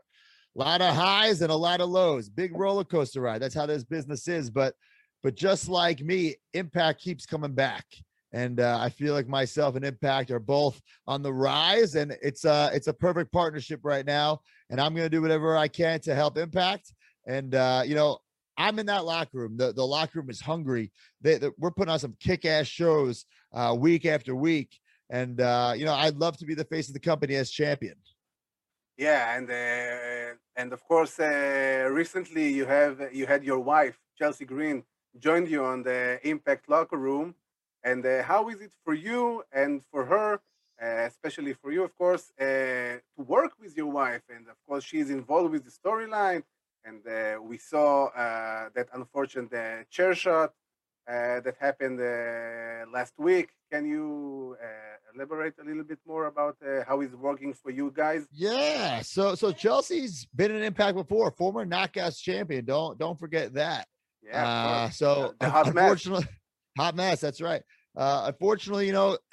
A 0.56 0.58
lot 0.58 0.80
of 0.80 0.94
highs 0.94 1.42
and 1.42 1.52
a 1.52 1.56
lot 1.56 1.80
of 1.80 1.90
lows. 1.90 2.28
Big 2.28 2.58
roller 2.58 2.84
coaster 2.84 3.20
ride. 3.20 3.40
That's 3.40 3.54
how 3.54 3.66
this 3.66 3.84
business 3.84 4.26
is. 4.26 4.50
But 4.50 4.74
but 5.22 5.34
just 5.36 5.68
like 5.68 6.00
me, 6.00 6.36
Impact 6.54 7.00
keeps 7.00 7.26
coming 7.26 7.52
back. 7.54 7.84
And 8.32 8.60
uh, 8.60 8.78
I 8.80 8.90
feel 8.90 9.12
like 9.12 9.26
myself 9.28 9.74
and 9.76 9.84
Impact 9.84 10.30
are 10.30 10.38
both 10.40 10.80
on 11.06 11.22
the 11.22 11.32
rise, 11.32 11.94
and 11.96 12.16
it's 12.22 12.44
uh 12.44 12.70
it's 12.72 12.86
a 12.88 12.92
perfect 12.92 13.32
partnership 13.32 13.80
right 13.82 14.06
now. 14.06 14.40
And 14.70 14.80
I'm 14.80 14.94
gonna 14.94 15.08
do 15.10 15.22
whatever 15.22 15.56
I 15.56 15.68
can 15.68 16.00
to 16.00 16.14
help 16.14 16.38
Impact. 16.38 16.92
And 17.26 17.54
uh, 17.54 17.82
you 17.84 17.94
know, 17.94 18.18
I'm 18.60 18.78
in 18.78 18.86
that 18.86 19.04
locker 19.04 19.38
room. 19.40 19.56
The 19.56 19.72
the 19.72 19.86
locker 19.86 20.18
room 20.18 20.30
is 20.30 20.40
hungry. 20.40 20.92
They, 21.22 21.38
they, 21.38 21.50
we're 21.58 21.70
putting 21.70 21.92
on 21.92 21.98
some 21.98 22.16
kick-ass 22.20 22.66
shows 22.66 23.24
uh, 23.58 23.74
week 23.86 24.04
after 24.04 24.32
week. 24.34 24.70
And 25.08 25.40
uh, 25.40 25.72
you 25.78 25.84
know, 25.86 25.94
I'd 25.94 26.18
love 26.24 26.36
to 26.38 26.46
be 26.50 26.54
the 26.54 26.68
face 26.74 26.88
of 26.88 26.94
the 26.94 27.00
company 27.10 27.34
as 27.36 27.50
champion. 27.50 27.96
Yeah, 29.06 29.34
and 29.36 29.48
uh, 29.50 30.34
and 30.60 30.68
of 30.76 30.80
course, 30.84 31.18
uh, 31.18 31.88
recently 31.90 32.46
you 32.58 32.66
have 32.66 32.96
you 33.18 33.24
had 33.26 33.42
your 33.50 33.60
wife 33.74 33.98
Chelsea 34.18 34.44
Green 34.44 34.84
joined 35.18 35.48
you 35.48 35.64
on 35.64 35.82
the 35.82 36.20
Impact 36.22 36.68
locker 36.68 36.98
room, 36.98 37.34
and 37.82 38.04
uh, 38.04 38.22
how 38.22 38.48
is 38.50 38.60
it 38.60 38.72
for 38.84 38.94
you 38.94 39.42
and 39.52 39.82
for 39.90 40.04
her, 40.04 40.34
uh, 40.34 41.06
especially 41.12 41.54
for 41.54 41.72
you, 41.72 41.82
of 41.82 41.92
course, 41.96 42.24
uh, 42.38 42.44
to 42.44 43.22
work 43.36 43.52
with 43.58 43.72
your 43.74 43.90
wife? 44.02 44.24
And 44.28 44.46
of 44.48 44.58
course, 44.66 44.84
she 44.84 44.98
is 44.98 45.08
involved 45.08 45.52
with 45.52 45.64
the 45.64 45.74
storyline, 45.82 46.42
and 46.84 47.06
uh, 47.06 47.40
we 47.42 47.58
saw 47.58 48.10
that 48.74 48.88
unfortunate 48.92 49.90
chair 49.90 50.14
shot 50.14 50.52
that 51.06 51.54
happened 51.60 51.98
last 52.92 53.14
week. 53.18 53.50
Can 53.70 53.86
you 53.86 54.56
elaborate 55.14 55.54
a 55.60 55.64
little 55.64 55.84
bit 55.84 55.98
more 56.06 56.26
about 56.26 56.56
uh, 56.66 56.84
how 56.86 57.00
it's 57.00 57.14
working 57.14 57.52
for 57.52 57.70
you 57.70 57.92
guys? 57.94 58.26
Yeah. 58.32 59.02
So 59.02 59.34
so 59.34 59.52
Chelsea's 59.52 60.26
been 60.34 60.54
an 60.54 60.62
impact 60.62 60.96
before, 60.96 61.30
former 61.32 61.66
knockouts 61.66 62.20
champion. 62.20 62.64
Don't 62.64 62.98
don't 62.98 63.18
forget 63.18 63.54
that. 63.54 63.86
Yeah. 64.22 64.48
Uh, 64.48 64.90
so 64.90 65.34
the 65.40 65.50
hot 65.50 65.68
unfortunately, 65.68 66.24
mess. 66.24 66.34
hot 66.78 66.96
mess. 66.96 67.20
That's 67.20 67.40
right. 67.40 67.62
Uh, 67.96 68.24
unfortunately, 68.26 68.86
you 68.86 68.92
know, 68.92 69.18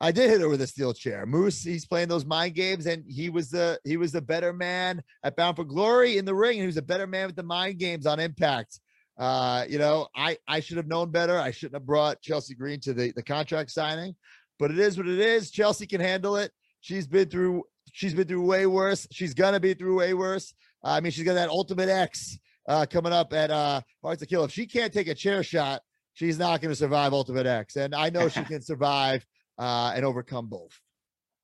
I 0.00 0.12
did 0.12 0.30
hit 0.30 0.40
her 0.40 0.48
with 0.48 0.62
a 0.62 0.66
steel 0.66 0.92
chair. 0.92 1.26
Moose, 1.26 1.62
he's 1.62 1.86
playing 1.86 2.08
those 2.08 2.24
mind 2.24 2.54
games, 2.54 2.86
and 2.86 3.04
he 3.08 3.30
was 3.30 3.50
the 3.50 3.80
he 3.84 3.96
was 3.96 4.12
the 4.12 4.22
better 4.22 4.52
man 4.52 5.02
at 5.24 5.36
Bound 5.36 5.56
for 5.56 5.64
Glory 5.64 6.18
in 6.18 6.24
the 6.24 6.34
ring, 6.34 6.52
and 6.52 6.62
he 6.62 6.66
was 6.66 6.76
a 6.76 6.82
better 6.82 7.06
man 7.06 7.26
with 7.26 7.36
the 7.36 7.42
mind 7.42 7.78
games 7.78 8.06
on 8.06 8.20
Impact. 8.20 8.78
Uh, 9.18 9.64
you 9.68 9.78
know, 9.78 10.06
I 10.14 10.38
I 10.46 10.60
should 10.60 10.76
have 10.76 10.86
known 10.86 11.10
better. 11.10 11.38
I 11.38 11.50
shouldn't 11.50 11.74
have 11.74 11.86
brought 11.86 12.22
Chelsea 12.22 12.54
Green 12.54 12.78
to 12.80 12.94
the 12.94 13.12
the 13.12 13.22
contract 13.22 13.70
signing 13.70 14.14
but 14.58 14.70
it 14.70 14.78
is 14.78 14.98
what 14.98 15.06
it 15.06 15.18
is. 15.18 15.50
Chelsea 15.50 15.86
can 15.86 16.00
handle 16.00 16.36
it. 16.36 16.52
She's 16.80 17.06
been 17.06 17.28
through 17.28 17.64
she's 17.92 18.14
been 18.14 18.28
through 18.28 18.44
way 18.44 18.66
worse. 18.66 19.06
She's 19.10 19.34
gonna 19.34 19.60
be 19.60 19.74
through 19.74 19.98
way 19.98 20.14
worse. 20.14 20.52
Uh, 20.84 20.90
I 20.90 21.00
mean, 21.00 21.12
she's 21.12 21.24
got 21.24 21.34
that 21.34 21.48
ultimate 21.48 21.88
X 21.88 22.38
uh, 22.68 22.86
coming 22.88 23.12
up 23.12 23.32
at 23.32 23.50
uh, 23.50 23.80
Hard 24.02 24.18
to 24.20 24.26
Kill. 24.26 24.44
If 24.44 24.52
she 24.52 24.66
can't 24.66 24.92
take 24.92 25.08
a 25.08 25.14
chair 25.14 25.42
shot, 25.42 25.82
she's 26.14 26.38
not 26.38 26.60
going 26.60 26.70
to 26.70 26.76
survive 26.76 27.12
Ultimate 27.12 27.46
X. 27.46 27.74
And 27.74 27.94
I 27.94 28.10
know 28.10 28.28
she 28.28 28.44
can 28.44 28.62
survive 28.62 29.26
uh, 29.58 29.92
and 29.94 30.04
overcome 30.04 30.46
both. 30.46 30.80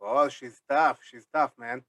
Oh, 0.01 0.29
she's 0.29 0.61
tough. 0.69 0.99
She's 1.09 1.27
tough, 1.33 1.53
man. 1.59 1.83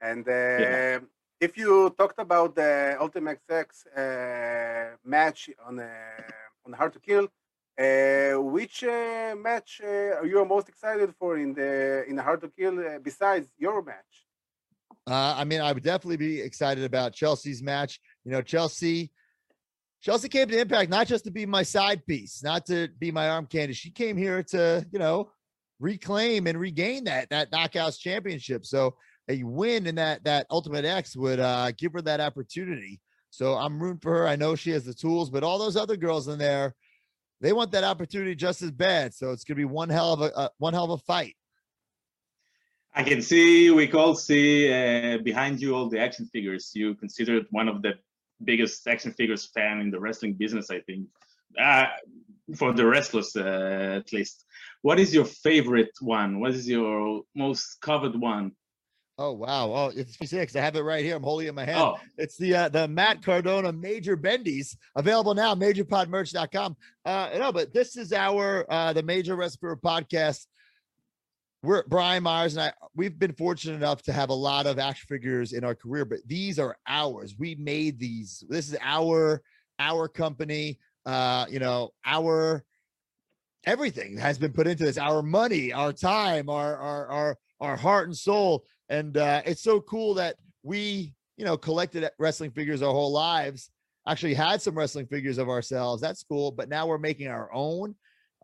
And 0.00 0.26
uh, 0.28 0.32
yeah. 0.32 0.98
if 1.40 1.56
you 1.56 1.94
talked 1.96 2.18
about 2.18 2.54
the 2.54 2.96
Ultimate 3.00 3.40
X 3.48 3.86
uh, 3.86 4.96
match 5.04 5.50
on 5.66 5.78
uh, 5.78 5.88
on 6.66 6.72
Hard 6.72 6.92
to 6.94 7.00
Kill, 7.00 7.28
uh, 7.78 8.40
which 8.40 8.84
uh, 8.84 9.34
match 9.36 9.80
uh, 9.82 10.18
are 10.18 10.26
you 10.26 10.44
most 10.44 10.68
excited 10.68 11.14
for 11.18 11.38
in 11.38 11.54
the 11.54 12.04
in 12.08 12.16
the 12.16 12.22
Hard 12.22 12.40
to 12.42 12.48
Kill 12.48 12.78
uh, 12.78 12.98
besides 13.02 13.48
your 13.58 13.82
match? 13.82 14.26
Uh, 15.06 15.34
I 15.36 15.44
mean, 15.44 15.60
I 15.60 15.72
would 15.72 15.82
definitely 15.82 16.16
be 16.16 16.40
excited 16.40 16.84
about 16.84 17.12
Chelsea's 17.12 17.62
match. 17.62 18.00
You 18.24 18.32
know, 18.32 18.40
Chelsea, 18.40 19.10
Chelsea 20.00 20.28
came 20.28 20.48
to 20.48 20.58
Impact 20.58 20.90
not 20.90 21.06
just 21.06 21.24
to 21.24 21.30
be 21.30 21.44
my 21.44 21.62
side 21.62 22.06
piece, 22.06 22.42
not 22.42 22.64
to 22.66 22.88
be 22.98 23.10
my 23.10 23.28
arm 23.28 23.46
candy. 23.46 23.74
She 23.74 23.90
came 23.90 24.16
here 24.16 24.42
to, 24.44 24.86
you 24.90 24.98
know, 24.98 25.30
reclaim 25.84 26.46
and 26.46 26.58
regain 26.58 27.04
that 27.04 27.28
that 27.30 27.52
knockouts 27.52 28.00
championship. 28.00 28.64
So 28.64 28.96
a 29.28 29.42
win 29.42 29.86
in 29.86 29.96
that 29.96 30.24
that 30.24 30.46
Ultimate 30.50 30.84
X 30.84 31.16
would 31.16 31.38
uh, 31.38 31.72
give 31.72 31.92
her 31.92 32.02
that 32.02 32.20
opportunity. 32.20 33.00
So 33.30 33.54
I'm 33.54 33.80
rooting 33.80 34.00
for 34.00 34.12
her. 34.18 34.28
I 34.28 34.36
know 34.36 34.56
she 34.56 34.70
has 34.70 34.84
the 34.84 34.94
tools, 34.94 35.30
but 35.30 35.44
all 35.44 35.58
those 35.58 35.76
other 35.76 35.96
girls 35.96 36.28
in 36.28 36.38
there 36.38 36.74
they 37.40 37.52
want 37.52 37.72
that 37.72 37.84
opportunity 37.84 38.34
just 38.34 38.62
as 38.62 38.70
bad. 38.70 39.12
So 39.12 39.32
it's 39.32 39.44
going 39.44 39.56
to 39.56 39.60
be 39.60 39.64
one 39.66 39.90
hell 39.90 40.14
of 40.14 40.20
a 40.22 40.34
uh, 40.34 40.48
one 40.58 40.72
hell 40.72 40.84
of 40.84 40.90
a 40.90 40.98
fight. 40.98 41.36
I 42.94 43.02
can 43.02 43.20
see 43.22 43.70
we 43.70 43.90
all 43.92 44.14
see 44.14 44.72
uh, 44.72 45.18
behind 45.18 45.60
you 45.60 45.74
all 45.74 45.88
the 45.90 46.00
action 46.00 46.26
figures. 46.32 46.70
You 46.74 46.94
considered 46.94 47.46
one 47.50 47.68
of 47.68 47.82
the 47.82 47.94
biggest 48.42 48.86
action 48.86 49.12
figures 49.12 49.50
fan 49.54 49.80
in 49.80 49.90
the 49.90 50.00
wrestling 50.00 50.34
business, 50.34 50.70
I 50.70 50.80
think, 50.80 51.08
uh, 51.60 51.86
for 52.56 52.72
the 52.72 52.86
wrestlers 52.86 53.36
uh, 53.36 54.00
at 54.00 54.12
least. 54.12 54.44
What 54.84 55.00
is 55.00 55.14
your 55.14 55.24
favorite 55.24 55.92
one? 56.02 56.40
What 56.40 56.50
is 56.50 56.68
your 56.68 57.22
most 57.34 57.80
covered 57.80 58.20
one? 58.20 58.52
Oh 59.16 59.32
wow! 59.32 59.72
Oh, 59.72 59.92
it's 59.96 60.18
six. 60.28 60.54
I 60.54 60.60
have 60.60 60.76
it 60.76 60.82
right 60.82 61.02
here. 61.02 61.16
I'm 61.16 61.22
holding 61.22 61.46
it 61.46 61.48
in 61.48 61.54
my 61.54 61.64
hand. 61.64 61.80
Oh. 61.80 61.96
It's 62.18 62.36
the 62.36 62.54
uh, 62.54 62.68
the 62.68 62.86
Matt 62.86 63.22
Cardona 63.22 63.72
Major 63.72 64.14
Bendies 64.14 64.76
available 64.94 65.34
now. 65.34 65.54
MajorPodMerch.com. 65.54 66.76
Uh, 67.06 67.30
no, 67.38 67.50
but 67.50 67.72
this 67.72 67.96
is 67.96 68.12
our 68.12 68.66
uh, 68.70 68.92
the 68.92 69.02
Major 69.02 69.36
Wrestler 69.36 69.74
podcast. 69.74 70.44
We're 71.62 71.84
Brian 71.84 72.22
Myers 72.22 72.54
and 72.54 72.64
I. 72.64 72.72
We've 72.94 73.18
been 73.18 73.32
fortunate 73.32 73.76
enough 73.76 74.02
to 74.02 74.12
have 74.12 74.28
a 74.28 74.34
lot 74.34 74.66
of 74.66 74.78
action 74.78 75.06
figures 75.08 75.54
in 75.54 75.64
our 75.64 75.74
career, 75.74 76.04
but 76.04 76.18
these 76.26 76.58
are 76.58 76.76
ours. 76.86 77.34
We 77.38 77.54
made 77.54 77.98
these. 77.98 78.44
This 78.50 78.68
is 78.68 78.76
our 78.82 79.40
our 79.78 80.08
company. 80.08 80.78
Uh, 81.06 81.46
you 81.48 81.58
know, 81.58 81.94
our 82.04 82.62
everything 83.66 84.16
has 84.18 84.38
been 84.38 84.52
put 84.52 84.66
into 84.66 84.84
this. 84.84 84.98
Our 84.98 85.22
money, 85.22 85.72
our 85.72 85.92
time, 85.92 86.48
our 86.48 86.76
our 86.76 87.08
our 87.08 87.38
our 87.60 87.76
heart 87.76 88.08
and 88.08 88.16
soul 88.16 88.64
and 88.88 89.16
uh, 89.16 89.42
it's 89.44 89.62
so 89.62 89.80
cool 89.80 90.14
that 90.14 90.36
we, 90.62 91.14
you 91.36 91.44
know, 91.44 91.56
collected 91.56 92.08
wrestling 92.18 92.50
figures 92.50 92.82
our 92.82 92.92
whole 92.92 93.12
lives. 93.12 93.70
Actually, 94.06 94.34
had 94.34 94.60
some 94.60 94.76
wrestling 94.76 95.06
figures 95.06 95.38
of 95.38 95.48
ourselves. 95.48 96.02
That's 96.02 96.22
cool. 96.22 96.50
But 96.50 96.68
now 96.68 96.86
we're 96.86 96.98
making 96.98 97.28
our 97.28 97.52
own. 97.52 97.94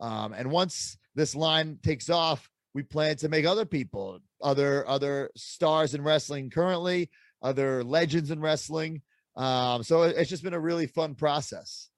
Um, 0.00 0.33
and 0.33 0.50
once 0.50 0.97
this 1.15 1.35
line 1.35 1.79
takes 1.83 2.09
off, 2.09 2.49
we 2.73 2.83
plan 2.83 3.17
to 3.17 3.29
make 3.29 3.45
other 3.45 3.67
people, 3.67 4.21
other 4.41 4.89
other 4.89 5.31
stars 5.37 5.95
in 5.95 6.03
wrestling 6.03 6.49
currently, 6.49 7.11
other 7.43 7.85
legends 7.85 8.31
in 8.31 8.41
wrestling. 8.41 9.03
Um, 9.37 9.83
so 9.83 10.03
it's 10.05 10.31
just 10.31 10.43
been 10.43 10.55
a 10.55 10.61
really 10.61 10.87
fun 10.87 11.15
process. 11.15 11.91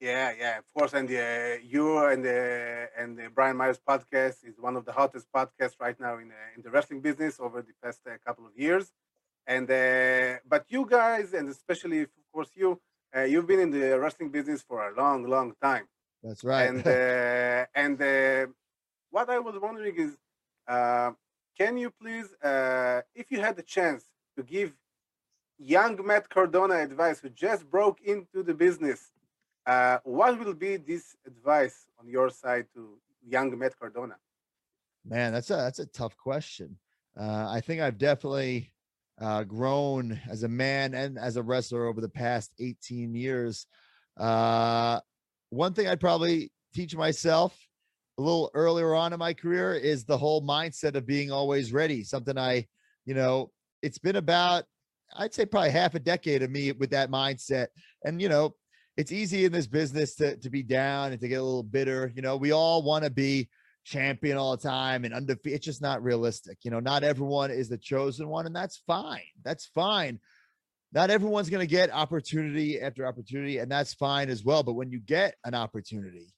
Yeah, 0.00 0.32
yeah, 0.38 0.58
of 0.58 0.64
course. 0.74 0.92
And 0.92 1.08
uh, 1.08 1.56
you 1.62 1.98
and 1.98 2.22
the 2.22 2.88
and 2.98 3.16
the 3.16 3.30
Brian 3.34 3.56
Myers 3.56 3.80
podcast 3.88 4.44
is 4.44 4.58
one 4.58 4.76
of 4.76 4.84
the 4.84 4.92
hottest 4.92 5.26
podcasts 5.32 5.80
right 5.80 5.98
now 5.98 6.18
in 6.18 6.28
the, 6.28 6.34
in 6.54 6.62
the 6.62 6.70
wrestling 6.70 7.00
business 7.00 7.40
over 7.40 7.62
the 7.62 7.72
past 7.82 8.00
uh, 8.06 8.10
couple 8.24 8.44
of 8.46 8.52
years. 8.56 8.92
And 9.46 9.70
uh, 9.70 10.38
but 10.46 10.66
you 10.68 10.86
guys, 10.86 11.32
and 11.32 11.48
especially 11.48 12.02
of 12.02 12.08
course 12.30 12.50
you, 12.54 12.78
uh, 13.16 13.22
you've 13.22 13.46
been 13.46 13.60
in 13.60 13.70
the 13.70 13.98
wrestling 13.98 14.28
business 14.28 14.60
for 14.60 14.86
a 14.86 14.94
long, 14.94 15.24
long 15.24 15.54
time. 15.62 15.88
That's 16.22 16.44
right. 16.44 16.68
And 16.68 16.86
uh, 16.86 17.64
and 17.74 18.02
uh, 18.02 18.46
what 19.10 19.30
I 19.30 19.38
was 19.38 19.58
wondering 19.58 19.96
is, 19.96 20.18
can 21.58 21.78
you 21.78 21.90
please, 21.90 22.28
if 23.14 23.30
you 23.30 23.40
had 23.40 23.56
the 23.56 23.62
chance 23.62 24.04
to 24.36 24.42
give 24.42 24.74
young 25.58 26.04
Matt 26.04 26.28
Cardona 26.28 26.74
advice 26.82 27.20
who 27.20 27.30
just 27.30 27.70
broke 27.70 28.02
into 28.02 28.42
the 28.42 28.52
business 28.52 29.10
uh, 29.66 29.98
what 30.04 30.38
will 30.38 30.54
be 30.54 30.76
this 30.76 31.16
advice 31.26 31.86
on 31.98 32.08
your 32.08 32.30
side 32.30 32.66
to 32.74 32.98
young 33.26 33.56
Matt 33.58 33.78
Cardona? 33.78 34.16
Man, 35.04 35.32
that's 35.32 35.50
a 35.50 35.56
that's 35.56 35.78
a 35.78 35.86
tough 35.86 36.16
question. 36.16 36.76
Uh, 37.18 37.48
I 37.48 37.60
think 37.60 37.80
I've 37.80 37.98
definitely 37.98 38.72
uh, 39.20 39.44
grown 39.44 40.20
as 40.28 40.42
a 40.42 40.48
man 40.48 40.94
and 40.94 41.18
as 41.18 41.36
a 41.36 41.42
wrestler 41.42 41.86
over 41.86 42.00
the 42.00 42.08
past 42.08 42.52
18 42.58 43.14
years. 43.14 43.66
Uh, 44.16 45.00
one 45.50 45.72
thing 45.72 45.88
I'd 45.88 46.00
probably 46.00 46.52
teach 46.74 46.94
myself 46.94 47.56
a 48.18 48.22
little 48.22 48.50
earlier 48.54 48.94
on 48.94 49.12
in 49.12 49.18
my 49.18 49.32
career 49.32 49.74
is 49.74 50.04
the 50.04 50.18
whole 50.18 50.42
mindset 50.42 50.94
of 50.94 51.06
being 51.06 51.30
always 51.30 51.72
ready. 51.72 52.02
Something 52.02 52.36
I, 52.36 52.66
you 53.04 53.14
know, 53.14 53.50
it's 53.82 53.98
been 53.98 54.16
about 54.16 54.64
I'd 55.16 55.34
say 55.34 55.46
probably 55.46 55.70
half 55.70 55.94
a 55.94 56.00
decade 56.00 56.42
of 56.42 56.50
me 56.50 56.72
with 56.72 56.90
that 56.90 57.10
mindset. 57.10 57.68
And 58.04 58.20
you 58.20 58.28
know, 58.28 58.54
it's 58.96 59.12
easy 59.12 59.44
in 59.44 59.52
this 59.52 59.66
business 59.66 60.14
to, 60.16 60.36
to 60.36 60.50
be 60.50 60.62
down 60.62 61.12
and 61.12 61.20
to 61.20 61.28
get 61.28 61.36
a 61.40 61.42
little 61.42 61.62
bitter. 61.62 62.12
You 62.14 62.22
know, 62.22 62.36
we 62.36 62.52
all 62.52 62.82
want 62.82 63.04
to 63.04 63.10
be 63.10 63.48
champion 63.84 64.36
all 64.36 64.56
the 64.56 64.62
time 64.62 65.04
and 65.04 65.14
undefeated. 65.14 65.56
It's 65.56 65.64
just 65.64 65.82
not 65.82 66.02
realistic. 66.02 66.58
You 66.62 66.70
know, 66.70 66.80
not 66.80 67.04
everyone 67.04 67.50
is 67.50 67.68
the 67.68 67.78
chosen 67.78 68.28
one, 68.28 68.46
and 68.46 68.56
that's 68.56 68.82
fine. 68.86 69.20
That's 69.44 69.66
fine. 69.66 70.18
Not 70.92 71.10
everyone's 71.10 71.50
going 71.50 71.66
to 71.66 71.70
get 71.70 71.90
opportunity 71.92 72.80
after 72.80 73.06
opportunity, 73.06 73.58
and 73.58 73.70
that's 73.70 73.94
fine 73.94 74.30
as 74.30 74.44
well. 74.44 74.62
But 74.62 74.74
when 74.74 74.90
you 74.90 75.00
get 75.00 75.36
an 75.44 75.54
opportunity, 75.54 76.32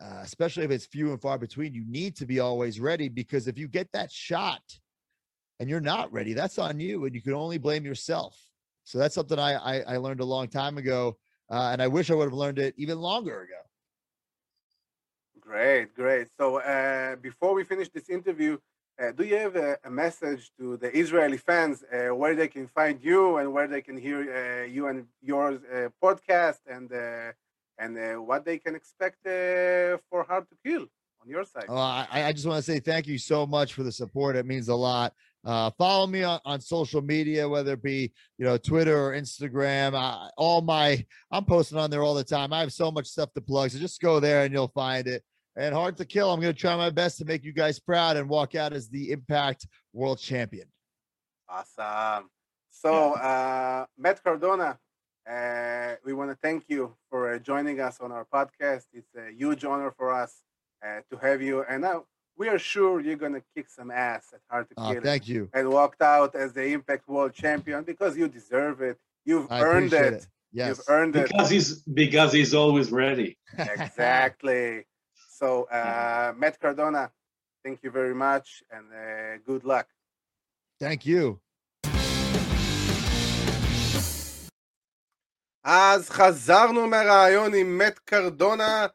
uh, 0.00 0.20
especially 0.22 0.64
if 0.64 0.70
it's 0.70 0.86
few 0.86 1.10
and 1.10 1.20
far 1.20 1.38
between, 1.38 1.74
you 1.74 1.84
need 1.86 2.16
to 2.16 2.26
be 2.26 2.40
always 2.40 2.80
ready 2.80 3.08
because 3.08 3.46
if 3.46 3.58
you 3.58 3.68
get 3.68 3.88
that 3.92 4.10
shot 4.10 4.62
and 5.60 5.68
you're 5.68 5.80
not 5.80 6.12
ready, 6.12 6.32
that's 6.32 6.58
on 6.58 6.80
you, 6.80 7.04
and 7.04 7.14
you 7.14 7.22
can 7.22 7.34
only 7.34 7.58
blame 7.58 7.84
yourself. 7.84 8.36
So 8.84 8.98
that's 8.98 9.14
something 9.14 9.38
I 9.38 9.54
I, 9.54 9.94
I 9.94 9.96
learned 9.98 10.20
a 10.20 10.24
long 10.24 10.48
time 10.48 10.76
ago, 10.76 11.18
uh, 11.50 11.70
and 11.72 11.82
I 11.82 11.88
wish 11.88 12.10
I 12.10 12.14
would 12.14 12.24
have 12.24 12.32
learned 12.32 12.58
it 12.58 12.74
even 12.76 12.98
longer 12.98 13.42
ago. 13.42 13.60
Great, 15.40 15.94
great. 15.94 16.28
So 16.38 16.58
uh, 16.58 17.16
before 17.16 17.54
we 17.54 17.64
finish 17.64 17.88
this 17.88 18.08
interview, 18.08 18.58
uh, 19.00 19.12
do 19.12 19.24
you 19.24 19.36
have 19.36 19.56
a, 19.56 19.78
a, 19.84 19.90
message 19.90 20.52
to 20.58 20.76
the 20.76 20.94
Israeli 20.96 21.38
fans 21.38 21.82
uh, 21.82 22.14
where 22.14 22.34
they 22.34 22.48
can 22.48 22.66
find 22.66 23.02
you 23.02 23.38
and 23.38 23.52
where 23.52 23.66
they 23.66 23.80
can 23.80 23.96
hear 23.96 24.20
uh, 24.20 24.66
you 24.66 24.88
and 24.88 25.06
your 25.22 25.54
uh, 25.54 25.88
podcast 26.02 26.58
and 26.66 26.92
uh, 26.92 27.32
and 27.78 27.96
what 28.26 28.44
they 28.44 28.58
can 28.58 28.74
expect 28.74 29.24
for 29.24 30.22
Hard 30.28 30.46
to 30.50 30.56
Kill 30.62 30.82
on 31.22 31.28
your 31.28 31.44
side? 31.44 31.64
I, 31.68 32.24
I 32.24 32.32
just 32.32 32.46
want 32.46 32.62
to 32.62 32.70
say 32.70 32.78
thank 32.78 33.06
you 33.06 33.16
so 33.16 33.46
much 33.46 33.72
for 33.72 33.82
the 33.82 33.92
support. 33.92 34.36
It 34.36 34.44
means 34.44 34.68
a 34.68 34.74
lot. 34.74 35.14
Follow 35.44 36.06
me 36.06 36.22
on, 36.22 36.40
on 36.44 36.60
social 36.60 37.02
media, 37.02 37.48
whether 37.48 37.74
it 37.74 37.82
be 37.82 38.12
you 38.38 38.44
know 38.44 38.56
Twitter 38.56 38.96
or 38.96 39.12
Instagram. 39.12 39.92
all 40.36 40.60
my 40.60 41.04
I'm 41.30 41.44
posting 41.44 41.78
on 41.78 41.90
there 41.90 42.02
all 42.02 42.14
the 42.14 42.24
time. 42.24 42.52
I 42.52 42.60
have 42.60 42.72
so 42.72 42.90
much 42.90 43.06
stuff 43.06 43.32
to 43.34 43.40
plug, 43.40 43.70
so 43.70 43.78
just 43.78 44.00
go 44.00 44.20
there 44.20 44.44
and 44.44 44.52
you'll 44.52 44.68
find 44.68 45.06
it 45.06 45.22
and 45.56 45.74
hard 45.74 45.96
to 45.98 46.04
kill. 46.04 46.32
I'm 46.32 46.40
going 46.40 46.52
to 46.54 46.58
try 46.58 46.76
my 46.76 46.90
best 46.90 47.18
to 47.18 47.24
make 47.24 47.44
you 47.44 47.52
guys 47.52 47.78
proud 47.78 48.16
and 48.16 48.28
walk 48.28 48.54
out 48.54 48.72
as 48.72 48.88
the 48.88 49.10
Impact 49.10 49.66
World 49.92 50.18
Champion. 50.18 50.66
Awesome. 51.48 52.30
So, 52.70 53.14
uh, 53.14 53.84
Matt 53.98 54.22
Cardona, 54.22 54.78
uh, 55.28 55.94
we 56.04 56.12
want 56.12 56.30
to 56.30 56.36
thank 56.42 56.64
you 56.68 56.96
for 57.10 57.34
uh, 57.34 57.38
joining 57.38 57.80
us 57.80 58.00
on 58.00 58.12
our 58.12 58.26
podcast. 58.32 58.84
It's 58.92 59.14
a 59.16 59.32
huge 59.36 59.64
honor 59.64 59.92
for 59.96 60.12
us 60.12 60.42
uh, 60.84 61.00
to 61.10 61.16
have 61.18 61.42
you. 61.42 61.62
And 61.64 61.82
now 61.82 62.04
we 62.39 62.49
are 62.49 62.59
sure 62.59 62.99
you're 62.99 63.15
going 63.15 63.33
to 63.33 63.43
kick 63.55 63.69
some 63.69 63.91
ass 63.91 64.33
at 64.33 64.41
Hard 64.49 64.69
to 64.69 64.75
oh, 64.77 64.93
Kill. 64.93 65.01
thank 65.01 65.27
you. 65.27 65.49
And 65.53 65.69
walked 65.69 66.01
out 66.01 66.35
as 66.35 66.53
the 66.53 66.65
Impact 66.65 67.07
World 67.07 67.33
Champion 67.33 67.83
because 67.83 68.17
you 68.17 68.27
deserve 68.27 68.81
it. 68.81 68.97
You've 69.25 69.49
I 69.51 69.61
earned 69.61 69.93
it. 69.93 70.13
it. 70.13 70.27
Yes. 70.51 70.67
You've 70.69 70.83
earned 70.89 71.13
because 71.13 71.29
it. 71.29 71.31
Because 71.31 71.49
he's 71.49 71.69
because 71.81 72.31
he's 72.33 72.53
always 72.53 72.91
ready. 72.91 73.37
exactly. 73.57 74.85
So, 75.29 75.63
uh, 75.63 76.33
Matt 76.37 76.59
Cardona, 76.59 77.11
thank 77.63 77.83
you 77.83 77.91
very 77.91 78.15
much 78.15 78.63
and 78.71 78.85
uh, 78.91 79.37
good 79.45 79.63
luck. 79.63 79.87
Thank 80.79 81.05
you. 81.05 81.39
אז 85.67 86.09
חזרנו 86.09 86.87
מהרעיון 86.87 87.53
עם 87.53 87.77
מת 87.77 87.99
קרדונה, 87.99 88.85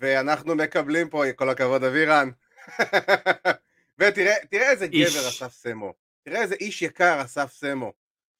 ואנחנו 0.00 0.54
מקבלים 0.54 1.08
פה, 1.08 1.32
כל 1.36 1.50
הכבוד 1.50 1.84
אבירן. 1.84 2.30
ותראה 3.99 4.71
איזה. 4.71 4.87
גבר 4.87 5.29
אסף 5.29 5.53
סמו. 5.53 5.93
תראה 6.23 6.41
איזה 6.41 6.55
איש 6.55 6.81
יקר 6.81 7.21
אסף 7.21 7.53
סמו, 7.53 7.93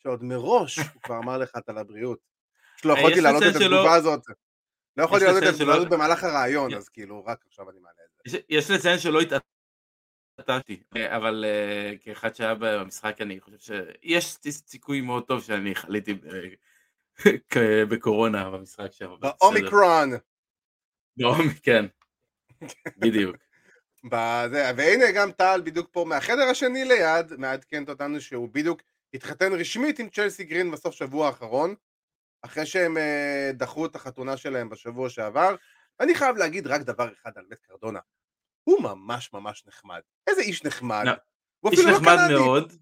שעוד 0.03 0.23
מראש 0.23 0.79
הוא 0.79 1.01
כבר 1.03 1.17
אמר 1.17 1.37
לך 1.37 1.51
על 1.67 1.77
הבריאות. 1.77 2.19
שלא 2.77 2.93
יכולתי 2.93 3.21
להעלות 3.21 3.43
את 3.43 3.55
התגובה 3.55 3.93
הזאת. 3.93 4.23
לא 4.97 5.03
יכול 5.03 5.19
להיות 5.19 5.43
את 5.43 5.55
זה 5.55 5.65
במהלך 5.89 6.23
הרעיון, 6.23 6.73
אז 6.73 6.89
כאילו, 6.89 7.25
רק 7.25 7.43
עכשיו 7.47 7.69
אני 7.69 7.79
מעלה 7.79 7.95
את 8.05 8.31
זה. 8.31 8.39
יש 8.49 8.71
לציין 8.71 8.99
שלא 8.99 9.19
התעטתי, 10.39 10.83
אבל 11.07 11.45
אה, 11.47 11.93
כאחד 12.01 12.35
שהיה 12.35 12.55
במשחק 12.55 13.21
אני 13.21 13.39
חושב 13.39 13.57
שיש 13.59 14.37
סיכוי 14.49 15.01
מאוד 15.01 15.23
טוב 15.27 15.43
שאני 15.43 15.75
חליתי 15.75 16.13
בקורונה 17.89 18.49
במשחק 18.49 18.91
שם. 18.91 19.13
באומיקרון. 19.19 20.09
כן, 21.63 21.85
בדיוק. 22.97 23.35
והנה 24.11 25.11
גם 25.15 25.31
טל 25.31 25.61
בדיוק 25.63 25.87
פה 25.91 26.05
מהחדר 26.07 26.43
השני 26.43 26.85
ליד, 26.85 27.33
מעדכנת 27.37 27.89
אותנו 27.89 28.21
שהוא 28.21 28.49
בדיוק 28.51 28.81
התחתן 29.13 29.53
רשמית 29.53 29.99
עם 29.99 30.09
צ'לסי 30.09 30.43
גרין 30.43 30.71
בסוף 30.71 30.95
שבוע 30.95 31.27
האחרון. 31.27 31.75
אחרי 32.41 32.65
שהם 32.65 32.97
אה, 32.97 33.51
דחו 33.53 33.85
את 33.85 33.95
החתונה 33.95 34.37
שלהם 34.37 34.69
בשבוע 34.69 35.09
שעבר. 35.09 35.55
אני 35.99 36.15
חייב 36.15 36.37
להגיד 36.37 36.67
רק 36.67 36.81
דבר 36.81 37.09
אחד 37.13 37.31
על 37.35 37.45
מת 37.49 37.59
קרדונה. 37.59 37.99
הוא 38.63 38.81
ממש 38.81 39.33
ממש 39.33 39.63
נחמד. 39.67 39.99
איזה 40.27 40.41
איש 40.41 40.63
נחמד. 40.63 41.05
הוא 41.59 41.71
איש 41.71 41.79
לא 41.79 41.91
נחמד 41.91 42.15
קנדי. 42.17 42.33
מאוד. 42.33 42.73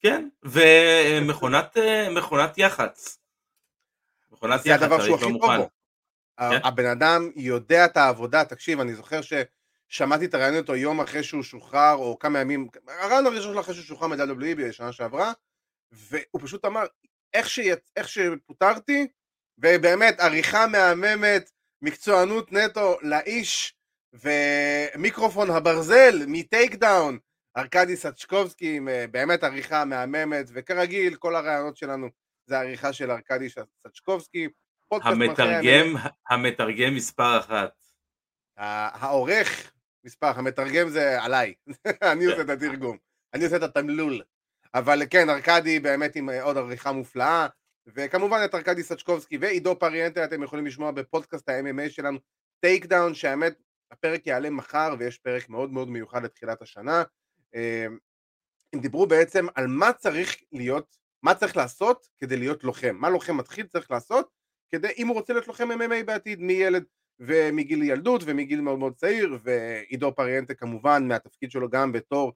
כן, 0.00 0.28
ומכונת 0.42 1.76
מכונת 2.16 2.58
יח"צ. 2.58 3.18
מכונת 4.30 4.66
יח"צ, 4.66 4.78
זה 4.78 4.84
הדבר 4.84 5.04
שהוא 5.04 5.16
הכי 5.16 5.24
טוב 5.24 5.32
בו. 5.32 5.70
כן? 6.38 6.60
הבן 6.64 6.86
אדם 6.86 7.30
יודע 7.36 7.84
את 7.84 7.96
העבודה, 7.96 8.44
תקשיב, 8.44 8.80
אני 8.80 8.94
זוכר 8.94 9.22
ששמעתי 9.88 10.24
את 10.24 10.34
הרעיון 10.34 10.56
איתו 10.56 10.76
יום 10.76 11.00
אחרי 11.00 11.22
שהוא 11.22 11.42
שוחרר, 11.42 11.94
או 11.94 12.18
כמה 12.18 12.38
ימים, 12.38 12.68
הרעיון 12.88 13.26
הראשון 13.26 13.52
שלו 13.52 13.60
אחרי 13.60 13.74
שהוא 13.74 13.84
שוחרר 13.84 14.08
מ-WWE 14.08 14.54
בשנה 14.56 14.92
שעברה, 14.92 15.32
והוא 15.92 16.42
פשוט 16.42 16.64
אמר, 16.64 16.82
איך, 17.34 17.48
שיצ... 17.48 17.92
איך 17.96 18.08
שפוטרתי, 18.08 19.06
ובאמת 19.58 20.20
עריכה 20.20 20.66
מהממת, 20.66 21.50
מקצוענות 21.82 22.52
נטו 22.52 22.98
לאיש, 23.02 23.74
ומיקרופון 24.12 25.50
הברזל 25.50 26.26
מטייק 26.26 26.74
דאון, 26.74 27.18
ארכדי 27.56 27.96
סצ'קובסקי 27.96 28.76
עם 28.76 28.88
באמת 29.10 29.44
עריכה 29.44 29.84
מהממת, 29.84 30.46
וכרגיל 30.52 31.14
כל 31.14 31.36
הראיונות 31.36 31.76
שלנו 31.76 32.08
זה 32.46 32.58
עריכה 32.58 32.92
של 32.92 33.10
ארכדי 33.10 33.48
סצ'קובסקי. 33.48 34.48
המתרגם, 34.92 35.94
המתרגם 36.30 36.94
מספר 36.94 37.38
אחת. 37.38 37.70
העורך 38.56 39.72
מספר, 40.04 40.26
המתרגם 40.26 40.88
זה 40.88 41.22
עליי, 41.22 41.54
אני 42.12 42.24
עושה 42.24 42.42
את 42.42 42.48
התרגום, 42.48 42.96
אני 43.34 43.44
עושה 43.44 43.56
את 43.56 43.62
התמלול. 43.62 44.22
אבל 44.74 45.02
כן, 45.10 45.30
ארכדי 45.30 45.80
באמת 45.80 46.16
עם 46.16 46.30
אה, 46.30 46.42
עוד 46.42 46.56
עריכה 46.56 46.92
מופלאה, 46.92 47.46
וכמובן 47.86 48.40
את 48.44 48.54
ארכדי 48.54 48.82
סצ'קובסקי 48.82 49.38
ועידו 49.38 49.78
פריאנטה 49.78 50.24
אתם 50.24 50.42
יכולים 50.42 50.66
לשמוע 50.66 50.90
בפודקאסט 50.90 51.48
ה-MMA 51.48 51.90
שלנו, 51.90 52.18
טייק 52.60 52.86
דאון, 52.86 53.14
שהאמת 53.14 53.54
הפרק 53.90 54.26
יעלה 54.26 54.50
מחר 54.50 54.94
ויש 54.98 55.18
פרק 55.18 55.48
מאוד 55.48 55.70
מאוד 55.70 55.88
מיוחד 55.88 56.24
לתחילת 56.24 56.62
השנה. 56.62 57.02
אמ, 57.54 57.98
הם 58.72 58.80
דיברו 58.80 59.06
בעצם 59.06 59.46
על 59.54 59.66
מה 59.66 59.92
צריך 59.92 60.36
להיות, 60.52 60.96
מה 61.22 61.34
צריך 61.34 61.56
לעשות 61.56 62.08
כדי 62.20 62.36
להיות 62.36 62.64
לוחם, 62.64 62.96
מה 62.98 63.10
לוחם 63.10 63.36
מתחיל 63.36 63.66
צריך 63.66 63.90
לעשות 63.90 64.30
כדי, 64.70 64.88
אם 64.98 65.08
הוא 65.08 65.16
רוצה 65.16 65.32
להיות 65.32 65.48
לוחם 65.48 65.70
MMA 65.70 66.04
בעתיד, 66.04 66.40
מילד 66.40 66.84
ומגיל 67.20 67.82
ילדות 67.82 68.22
ומגיל 68.24 68.60
מאוד 68.60 68.78
מאוד 68.78 68.94
צעיר, 68.94 69.38
ועידו 69.42 70.14
פריאנטה 70.14 70.54
כמובן 70.54 71.08
מהתפקיד 71.08 71.50
שלו 71.50 71.70
גם 71.70 71.92
בתור 71.92 72.32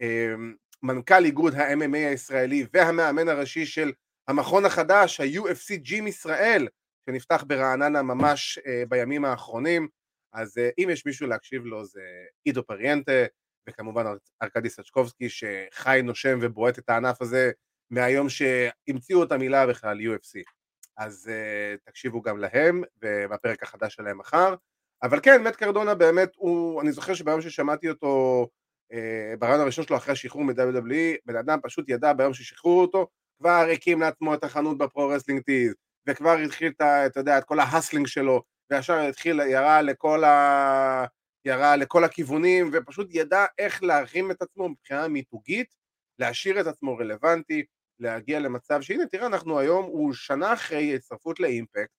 אמ, 0.00 0.54
מנכ"ל 0.82 1.24
איגוד 1.24 1.54
ה-MMA 1.54 1.96
הישראלי 1.96 2.66
והמאמן 2.72 3.28
הראשי 3.28 3.66
של 3.66 3.92
המכון 4.28 4.64
החדש, 4.64 5.20
ה-UFC 5.20 5.76
ג'ים 5.76 6.06
ישראל, 6.06 6.68
שנפתח 7.06 7.44
ברעננה 7.46 8.02
ממש 8.02 8.58
uh, 8.58 8.88
בימים 8.88 9.24
האחרונים, 9.24 9.88
אז 10.32 10.58
uh, 10.58 10.60
אם 10.78 10.88
יש 10.90 11.06
מישהו 11.06 11.26
להקשיב 11.26 11.64
לו 11.64 11.84
זה 11.84 12.02
עידו 12.44 12.66
פריאנטה, 12.66 13.24
וכמובן 13.68 14.04
ארכדי 14.42 14.70
סצ'קובסקי 14.70 15.28
שחי, 15.28 16.00
נושם 16.04 16.38
ובועט 16.42 16.78
את 16.78 16.90
הענף 16.90 17.22
הזה 17.22 17.50
מהיום 17.90 18.28
שהמציאו 18.28 19.22
את 19.24 19.32
המילה 19.32 19.66
בכלל 19.66 19.98
UFC. 20.00 20.53
אז 20.96 21.30
uh, 21.30 21.80
תקשיבו 21.84 22.22
גם 22.22 22.38
להם, 22.38 22.82
ובפרק 23.02 23.62
החדש 23.62 23.94
שלהם 23.94 24.18
מחר. 24.18 24.54
אבל 25.02 25.20
כן, 25.22 25.42
מאט 25.42 25.56
קרדונה 25.56 25.94
באמת 25.94 26.30
הוא, 26.36 26.82
אני 26.82 26.92
זוכר 26.92 27.14
שביום 27.14 27.40
ששמעתי 27.40 27.88
אותו 27.88 28.46
אה, 28.92 29.34
בריאיון 29.38 29.60
הראשון 29.60 29.84
שלו 29.84 29.96
אחרי 29.96 30.12
השחרור 30.12 30.44
מ-WWE, 30.44 31.16
בן 31.26 31.36
אדם 31.36 31.58
פשוט 31.62 31.84
ידע 31.88 32.12
ביום 32.12 32.34
ששחררו 32.34 32.80
אותו, 32.80 33.06
כבר 33.38 33.66
הקים 33.72 34.00
לעצמו 34.00 34.34
את 34.34 34.44
החנות 34.44 34.78
ב-Pro 34.78 35.01
Wrestling 35.01 35.42
Tees, 35.42 35.74
וכבר 36.08 36.36
התחיל 36.36 36.72
את, 36.76 36.82
אתה 37.06 37.20
יודע, 37.20 37.38
את 37.38 37.44
כל 37.44 37.60
ה-hustling 37.60 38.06
שלו, 38.06 38.42
וישר 38.70 39.00
התחיל, 39.00 39.40
ירה 39.40 39.82
לכל, 39.82 40.24
ה... 40.24 41.04
ירה 41.44 41.76
לכל 41.76 42.04
הכיוונים, 42.04 42.70
ופשוט 42.72 43.08
ידע 43.10 43.44
איך 43.58 43.82
להרים 43.82 44.30
את 44.30 44.42
עצמו 44.42 44.68
מבחינה 44.68 45.08
מיתוגית, 45.08 45.74
להשאיר 46.18 46.60
את 46.60 46.66
עצמו 46.66 46.96
רלוונטי, 46.96 47.64
להגיע 48.00 48.40
למצב 48.40 48.82
שהנה 48.82 49.06
תראה 49.06 49.26
אנחנו 49.26 49.58
היום, 49.58 49.84
הוא 49.84 50.12
שנה 50.12 50.52
אחרי 50.52 50.94
הצטרפות 50.94 51.40
לאימפקט, 51.40 51.92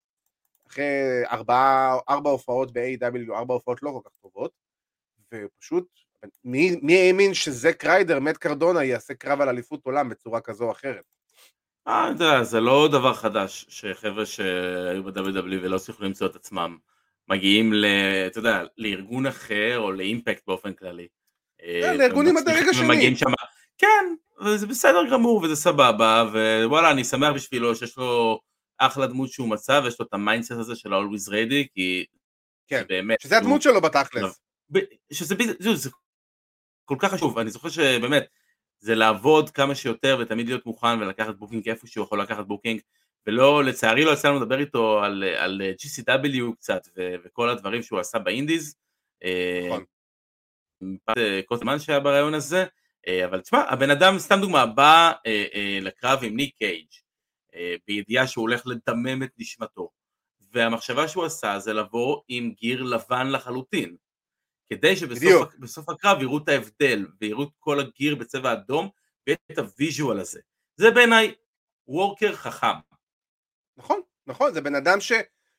אחרי 0.67 1.23
ארבע, 1.25 1.93
ארבע 2.09 2.29
הופעות 2.29 2.73
ב-AW, 2.73 3.33
ארבע 3.33 3.53
הופעות 3.53 3.83
לא 3.83 3.91
כל 3.91 4.09
כך 4.09 4.15
טובות, 4.21 4.51
ופשוט 5.33 5.87
מי, 6.43 6.75
מי 6.81 6.97
האמין 6.97 7.33
שזה 7.33 7.73
קריידר, 7.73 8.19
מת 8.19 8.37
קרדונה, 8.37 8.83
יעשה 8.83 9.13
קרב 9.13 9.41
על 9.41 9.49
אליפות 9.49 9.85
עולם 9.85 10.09
בצורה 10.09 10.41
כזו 10.41 10.65
או 10.65 10.71
אחרת? 10.71 11.03
אה, 11.87 12.11
אתה 12.11 12.23
יודע, 12.23 12.43
זה 12.43 12.59
לא 12.59 12.87
דבר 12.91 13.13
חדש, 13.13 13.65
שחבר'ה 13.69 14.25
שהיו 14.25 15.03
ב-WWE 15.03 15.61
ולא 15.61 15.75
הצליחו 15.75 16.03
למצוא 16.03 16.27
את 16.27 16.35
עצמם, 16.35 16.77
מגיעים 17.27 17.73
ל... 17.73 17.85
אתה 18.27 18.39
יודע, 18.39 18.63
לארגון 18.77 19.25
אחר 19.25 19.79
או 19.79 19.91
לאימפקט 19.91 20.43
באופן 20.47 20.73
כללי. 20.73 21.07
כן, 21.57 21.97
לארגונים 21.97 22.37
הדרג 22.37 22.67
השני. 22.69 23.15
שמה... 23.15 23.35
כן, 23.77 24.15
זה 24.55 24.67
בסדר 24.67 25.09
גמור 25.11 25.43
וזה 25.43 25.55
סבבה, 25.55 26.23
ווואלה, 26.63 26.91
אני 26.91 27.03
שמח 27.03 27.33
בשבילו 27.35 27.75
שיש 27.75 27.97
לו 27.97 28.39
אחלה 28.77 29.07
דמות 29.07 29.29
שהוא 29.29 29.49
מצא, 29.49 29.81
ויש 29.83 29.99
לו 29.99 30.05
את 30.05 30.13
ה-mindset 30.13 30.51
הזה 30.51 30.75
של 30.75 30.93
ה-Always 30.93 31.29
Ready, 31.31 31.67
כי... 31.73 32.05
כן, 32.67 32.83
באמת, 32.89 33.21
שזה 33.21 33.37
הדמות 33.37 33.61
שלו 33.61 33.81
בתכלס. 33.81 34.41
שזה, 35.11 35.35
זה, 35.59 35.75
זה 35.75 35.89
כל 36.85 36.95
כך 36.99 37.13
חשוב, 37.13 37.39
אני 37.39 37.49
זוכר 37.49 37.69
שבאמת, 37.69 38.25
זה 38.79 38.95
לעבוד 38.95 39.49
כמה 39.49 39.75
שיותר 39.75 40.17
ותמיד 40.21 40.47
להיות 40.47 40.65
מוכן 40.65 41.01
ולקחת 41.01 41.35
booking 41.35 41.69
איפה 41.69 41.87
שהוא 41.87 42.03
יכול 42.05 42.21
לקחת 42.21 42.45
booking, 42.45 42.81
ולא, 43.27 43.63
לצערי 43.63 44.05
לא 44.05 44.11
יצא 44.11 44.27
לנו 44.27 44.39
לדבר 44.39 44.59
איתו 44.59 45.03
על, 45.03 45.23
על 45.23 45.61
GCW 45.61 46.55
קצת 46.55 46.87
ו, 46.97 47.15
וכל 47.23 47.49
הדברים 47.49 47.81
שהוא 47.83 47.99
עשה 47.99 48.19
ב-indies. 48.19 48.75
נכון. 49.67 49.83
קוטמן 51.45 51.79
שהיה 51.79 51.99
בריאיון 51.99 52.33
הזה, 52.33 52.65
אבל 53.25 53.41
תשמע, 53.41 53.63
הבן 53.69 53.89
אדם, 53.89 54.19
סתם 54.19 54.37
דוגמה, 54.41 54.65
בא 54.65 55.11
לקרב 55.81 56.19
עם 56.23 56.35
ניק 56.35 56.55
גייג' 56.57 56.87
בידיעה 57.87 58.27
שהוא 58.27 58.41
הולך 58.41 58.67
לדמם 58.67 59.23
את 59.23 59.29
נשמתו. 59.37 59.89
והמחשבה 60.51 61.07
שהוא 61.07 61.25
עשה 61.25 61.59
זה 61.59 61.73
לבוא 61.73 62.21
עם 62.27 62.51
gear 62.51 62.83
לבן 62.83 63.27
לחלוטין. 63.31 63.95
כדי 64.69 64.95
שבסוף 64.95 65.89
הקרב 65.89 66.21
יראו 66.21 66.37
את 66.37 66.49
ההבדל 66.49 67.07
ויראו 67.21 67.43
את 67.43 67.49
כל 67.59 67.79
ה-gear 67.79 68.15
בצבע 68.15 68.53
אדום 68.53 68.89
ואת 69.27 69.57
ה-visual 69.57 70.19
הזה. 70.19 70.39
זה 70.75 70.91
בעיניי 70.91 71.33
worker 71.87 72.35
חכם. 72.35 72.77
נכון, 73.77 74.01
נכון, 74.27 74.53
זה 74.53 74.61
בן 74.61 74.75
אדם 74.75 75.01
ש, 75.01 75.11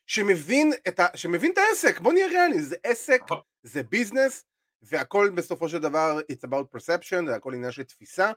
שמבין, 0.07 0.73
את 0.89 1.01
ה, 1.01 1.07
שמבין 1.15 1.53
את 1.53 1.59
העסק, 1.59 2.01
בוא 2.01 2.13
נהיה 2.13 2.27
ריאלי, 2.27 2.63
זה 2.63 2.77
עסק, 2.85 3.21
נכון. 3.25 3.41
זה 3.63 3.83
ביזנס, 3.83 4.45
והכל 4.89 5.31
בסופו 5.35 5.69
של 5.69 5.79
דבר 5.79 6.21
it's 6.33 6.49
about 6.49 6.77
perception, 6.77 7.27
זה 7.27 7.37
הכל 7.37 7.55
עניין 7.55 7.73
של 7.73 7.83
תפיסה, 7.83 8.33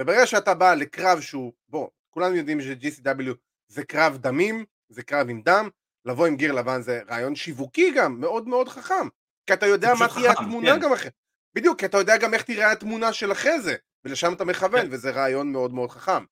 וברגע 0.00 0.26
שאתה 0.26 0.54
בא 0.54 0.74
לקרב 0.74 1.20
שהוא, 1.20 1.52
בוא, 1.68 1.88
כולנו 2.10 2.36
יודעים 2.36 2.60
ש-GCW 2.60 3.30
זה 3.68 3.84
קרב 3.84 4.16
דמים, 4.16 4.64
זה 4.88 5.02
קרב 5.02 5.28
עם 5.30 5.42
דם, 5.42 5.68
לבוא 6.04 6.26
עם 6.26 6.36
גיר 6.36 6.52
לבן 6.52 6.82
זה 6.82 7.02
רעיון 7.08 7.34
שיווקי 7.34 7.90
גם, 7.90 8.20
מאוד 8.20 8.48
מאוד 8.48 8.68
חכם. 8.68 9.08
כי 9.46 9.52
אתה 9.52 9.66
יודע 9.66 9.94
מה 9.98 10.08
תהיה 10.14 10.32
התמונה 10.32 10.74
כן. 10.74 10.80
גם 10.80 10.92
אחרי. 10.92 11.10
בדיוק, 11.54 11.78
כי 11.78 11.86
אתה 11.86 11.98
יודע 11.98 12.16
גם 12.16 12.34
איך 12.34 12.42
תראה 12.42 12.72
התמונה 12.72 13.12
של 13.12 13.32
אחרי 13.32 13.60
זה, 13.60 13.74
ולשם 14.04 14.32
אתה 14.32 14.44
מכוון, 14.44 14.82
כן. 14.82 14.88
וזה 14.90 15.10
רעיון 15.10 15.52
מאוד 15.52 15.74
מאוד 15.74 15.90
חכם. 15.90 16.24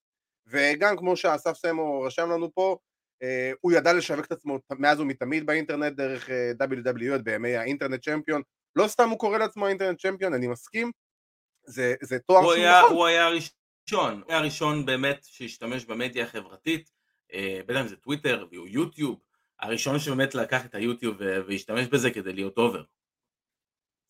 וגם 0.46 0.96
כמו 0.96 1.16
שאסף 1.16 1.56
סמו 1.56 2.02
רשם 2.02 2.30
לנו 2.30 2.54
פה, 2.54 2.78
אה, 3.22 3.52
הוא 3.60 3.72
ידע 3.72 3.92
לשווק 3.92 4.26
את 4.26 4.32
עצמו 4.32 4.58
מאז 4.70 5.00
ומתמיד 5.00 5.46
באינטרנט 5.46 5.92
דרך 5.96 6.30
אה, 6.30 6.52
WWF 6.60 7.22
בימי 7.22 7.56
האינטרנט 7.56 8.04
צ'מפיון. 8.04 8.42
לא 8.76 8.88
סתם 8.88 9.08
הוא 9.08 9.18
קורא 9.18 9.38
לעצמו 9.38 9.68
internet 9.68 10.00
champion, 10.00 10.34
אני 10.34 10.46
מסכים. 10.46 10.90
זה, 11.66 11.94
זה 12.02 12.18
תואר 12.18 12.42
שהוא 12.42 12.66
נכון. 12.66 12.96
הוא 12.96 13.06
היה 13.06 13.26
הראשון, 13.26 14.22
הוא 14.22 14.24
היה 14.28 14.38
הראשון 14.38 14.86
באמת 14.86 15.18
שהשתמש 15.22 15.84
במדיה 15.84 16.24
החברתית, 16.24 16.90
אה, 17.32 17.60
בטח 17.66 17.80
אם 17.80 17.88
זה 17.88 17.96
טוויטר 17.96 18.46
והוא 18.50 18.68
יוטיוב, 18.68 19.20
הראשון 19.60 19.98
שבאמת 19.98 20.34
לקח 20.34 20.64
את 20.64 20.74
היוטיוב 20.74 21.16
והשתמש 21.20 21.86
בזה 21.86 22.10
כדי 22.10 22.32
להיות 22.32 22.58
over. 22.58 22.82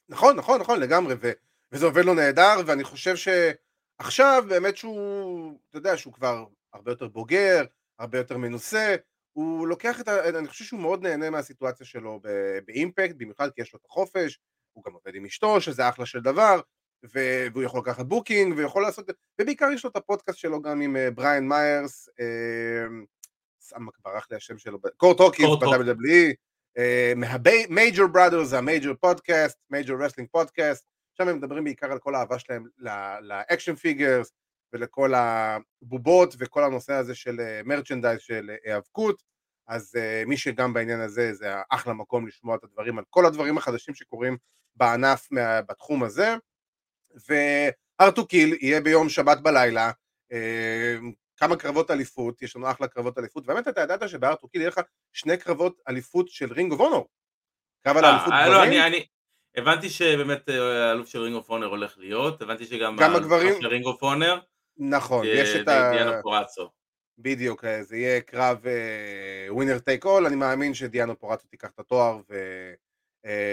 נכון, 0.09 0.37
נכון, 0.37 0.61
נכון, 0.61 0.81
לגמרי, 0.81 1.15
ו, 1.21 1.33
וזה 1.73 1.87
עובד 1.87 2.05
לו 2.05 2.15
נהדר, 2.15 2.57
ואני 2.67 2.85
חושב 2.85 3.15
שעכשיו 3.17 4.45
באמת 4.49 4.77
שהוא, 4.77 5.59
אתה 5.71 5.79
יודע, 5.79 5.97
שהוא 5.97 6.13
כבר 6.13 6.45
הרבה 6.73 6.93
יותר 6.93 7.09
בוגר, 7.09 7.65
הרבה 7.99 8.19
יותר 8.19 8.37
מנוסה, 8.37 8.97
הוא 9.33 9.69
לוקח 9.69 10.01
את 10.01 10.09
ה... 10.09 10.29
אני 10.29 10.49
חושב 10.49 10.65
שהוא 10.65 10.81
מאוד 10.81 11.03
נהנה 11.03 11.31
מהסיטואציה 11.31 11.87
שלו 11.87 12.21
באימפקט, 12.67 13.15
במיוחד 13.17 13.51
כי 13.51 13.63
יש 13.63 13.73
לו 13.73 13.79
את 13.79 13.85
החופש, 13.87 14.39
הוא 14.75 14.85
גם 14.85 14.93
עובד 14.93 15.15
עם 15.15 15.25
אשתו, 15.25 15.61
שזה 15.61 15.89
אחלה 15.89 16.07
של 16.07 16.21
דבר, 16.21 16.61
והוא 17.13 17.63
יכול 17.63 17.81
לקחת 17.81 18.07
booking, 18.07 18.55
ויכול 18.57 18.83
לעשות... 18.83 19.11
ובעיקר 19.41 19.69
יש 19.75 19.85
לו 19.85 19.91
את 19.91 19.97
הפודקאסט 19.97 20.39
שלו 20.39 20.63
גם 20.63 20.81
עם 20.81 20.97
אה, 20.97 21.11
בריאן 21.11 21.49
מיירס, 21.49 22.09
אה, 22.21 22.87
ברח 24.05 24.27
לי 24.31 24.37
השם 24.37 24.59
שלו, 24.59 24.79
קורט 24.97 25.21
הוקינס 25.21 25.47
ב-WWE, 25.61 26.35
מה-Major 27.17 28.07
Brothers, 28.07 28.49
זה 28.49 28.59
ה-Major 28.59 28.95
Podcast, 28.95 29.59
Major 29.71 30.05
Wrestling 30.05 30.29
Podcast, 30.33 30.87
שם 31.19 31.29
הם 31.29 31.37
מדברים 31.37 31.65
בעיקר 31.65 31.93
על 31.93 31.99
כל 31.99 32.15
האהבה 32.15 32.39
שלהם 32.39 32.65
ל-action 33.21 33.75
figures 33.75 34.33
ולכל 34.73 35.13
הבובות 35.15 36.35
וכל 36.39 36.65
הנושא 36.65 36.93
הזה 36.93 37.15
של 37.15 37.61
merchandise 37.65 38.15
אה, 38.15 38.21
של 38.21 38.51
היאבקות, 38.65 39.23
אז 39.69 39.93
מי 40.27 40.37
שגם 40.37 40.73
בעניין 40.73 41.01
הזה 41.01 41.35
זה 41.35 41.55
אחלה 41.71 41.95
מקום 41.95 42.27
לשמוע 42.27 42.57
את 42.57 42.65
הדברים 42.65 42.99
על 42.99 43.05
כל 43.11 43.27
הדברים 43.27 43.59
החדשים 43.59 43.95
שקורים 43.95 44.37
בענף 44.77 45.29
מה, 45.31 45.63
בתחום 45.63 46.03
הזה 46.03 46.37
ו 48.01 48.06
Hard 48.06 48.26
to 48.26 48.36
Kill 48.36 48.57
יהיה 48.61 48.81
ביום 48.81 49.09
שבת 49.09 49.41
בלילה 49.41 49.91
uh, 50.33 50.37
כמה 51.37 51.57
קרבות 51.57 51.91
אליפות, 51.91 52.43
יש 52.43 52.57
לנו 52.57 52.71
אחלה 52.71 52.89
קרבות 52.89 53.19
אליפות, 53.19 53.45
ובאמת 53.45 53.69
אתה 53.69 53.81
ידעת 53.81 54.09
שב 54.09 54.21
Hard 54.21 54.37
to 54.37 54.45
Kill 54.45 54.61
יהיה 54.61 54.69
לך 54.69 54.81
שני 55.13 55.37
קרבות 55.37 55.81
אליפות 55.89 56.29
של 56.29 56.53
Ring 56.53 56.73
of 56.73 56.81
Honor. 56.81 57.09
קרב 57.85 57.97
על 57.97 58.05
אליפות 58.05 58.33
אה, 58.33 58.49
לא, 58.49 58.55
גברים. 58.55 58.71
לא, 58.71 58.77
אני, 58.77 58.87
אני, 58.87 59.07
הבנתי 59.57 59.91
שבאמת 59.91 60.49
אה, 60.49 60.89
האלוף 60.89 61.09
של 61.09 61.19
Ring 61.21 61.37
of 61.37 61.51
Honor 61.51 61.67
הולך 61.67 61.99
להיות, 61.99 62.43
הבנתי 62.43 62.67
שגם 62.67 62.97
גם 62.97 63.17
הגברים 63.17 63.55
של 63.61 63.67
רינג 63.67 63.85
אוף 63.87 64.03
אונר. 64.03 64.41
נכון, 64.77 65.27
יש 65.29 65.57
את 65.57 65.69
ה... 65.69 65.91
דיאונה 65.93 66.13
פוראצו. 66.23 66.71
בדיוק, 67.19 67.65
אה, 67.65 67.83
זה 67.83 67.97
יהיה 67.97 68.21
קרב 68.21 68.59
winner 69.49 69.79
take 69.79 70.05
all, 70.05 70.27
אני 70.27 70.37
מאמין 70.37 70.75
שדיאונה 70.75 71.19
פוראצו 71.19 71.47
תיקח 71.49 71.71
את 71.71 71.79
התואר 71.79 72.21
ו... 72.31 72.35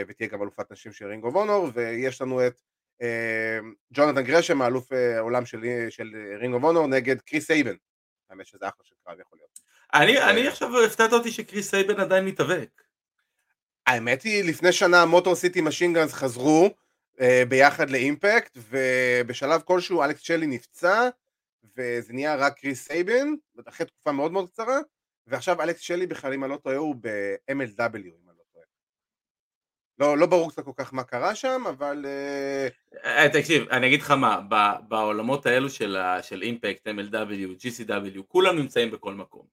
ותהיה 0.08 0.30
גם 0.30 0.42
אלופת 0.42 0.72
נשים 0.72 0.92
של 0.92 1.08
Ring 1.08 1.24
of 1.24 1.36
Honor, 1.36 1.68
ויש 1.74 2.22
לנו 2.22 2.48
את 2.48 2.62
אמ, 3.02 3.74
ג'ונתן 3.94 4.22
גרשם, 4.22 4.62
האלוף 4.62 4.94
אה, 4.94 5.18
העולם 5.18 5.46
של, 5.46 5.88
של 5.90 6.10
Ring 6.40 6.54
of 6.54 6.64
Honor, 6.64 6.88
נגד 6.88 7.22
קריס 7.22 7.48
סייבן. 7.48 7.76
האמת 8.30 8.46
שזה 8.46 8.68
אחלה 8.68 8.84
של 8.84 8.96
קרב 9.06 9.20
יכול 9.20 9.38
להיות. 9.38 9.60
אני, 9.94 10.18
אה, 10.18 10.30
אני 10.30 10.48
עכשיו 10.48 10.84
הפתעת 10.86 11.14
אותי 11.14 11.32
שקריס 11.32 11.70
סייבן 11.70 12.00
עדיין 12.00 12.26
מתאבק. 12.26 12.70
האמת 13.88 14.22
היא, 14.22 14.44
לפני 14.44 14.72
שנה 14.72 15.06
Motor 15.06 15.36
City 15.36 15.62
Machine 15.62 15.95
Guns 15.95 16.14
חזרו 16.14 16.70
ביחד 17.48 17.90
ל 17.90 17.98
Impact, 17.98 18.58
ובשלב 18.70 19.62
כלשהו 19.62 20.04
אלכס 20.04 20.24
שלי 20.24 20.48
נפצע, 20.48 21.10
וזה 21.78 22.14
נהיה 22.14 22.36
רק 22.36 22.60
קריס 22.60 22.88
סייבן, 22.88 23.34
אחרי 23.66 23.86
תקופה 23.86 24.12
מאוד 24.12 24.32
מאוד 24.32 24.50
קצרה, 24.50 24.80
ועכשיו 25.28 25.62
אלכס 25.62 25.88
שלי 25.88 26.08
בכלל, 26.08 26.34
אם 26.34 26.44
אני 26.44 26.52
לא 26.52 26.58
טועה, 26.58 26.76
הוא 26.76 26.96
ב-MLW, 27.02 28.31
לא, 30.02 30.18
לא 30.18 30.26
ברור 30.26 30.52
קצת 30.52 30.66
כל 30.66 30.72
כך 30.76 30.94
מה 30.94 31.04
קרה 31.04 31.36
שם, 31.36 31.64
אבל... 31.70 32.06
אה, 32.06 32.68
אה, 33.06 33.30
תקשיב, 33.30 33.70
אני 33.70 33.88
אגיד 33.88 34.02
לך 34.02 34.12
מה, 34.12 34.42
בעולמות 34.88 35.46
האלו 35.46 35.70
של, 35.70 35.98
של 36.22 36.42
Impact, 36.42 36.88
MLW, 36.88 37.62
GCW, 37.62 38.22
כולם 38.28 38.56
נמצאים 38.56 38.92
בכל 38.92 39.14
מקום. 39.14 39.46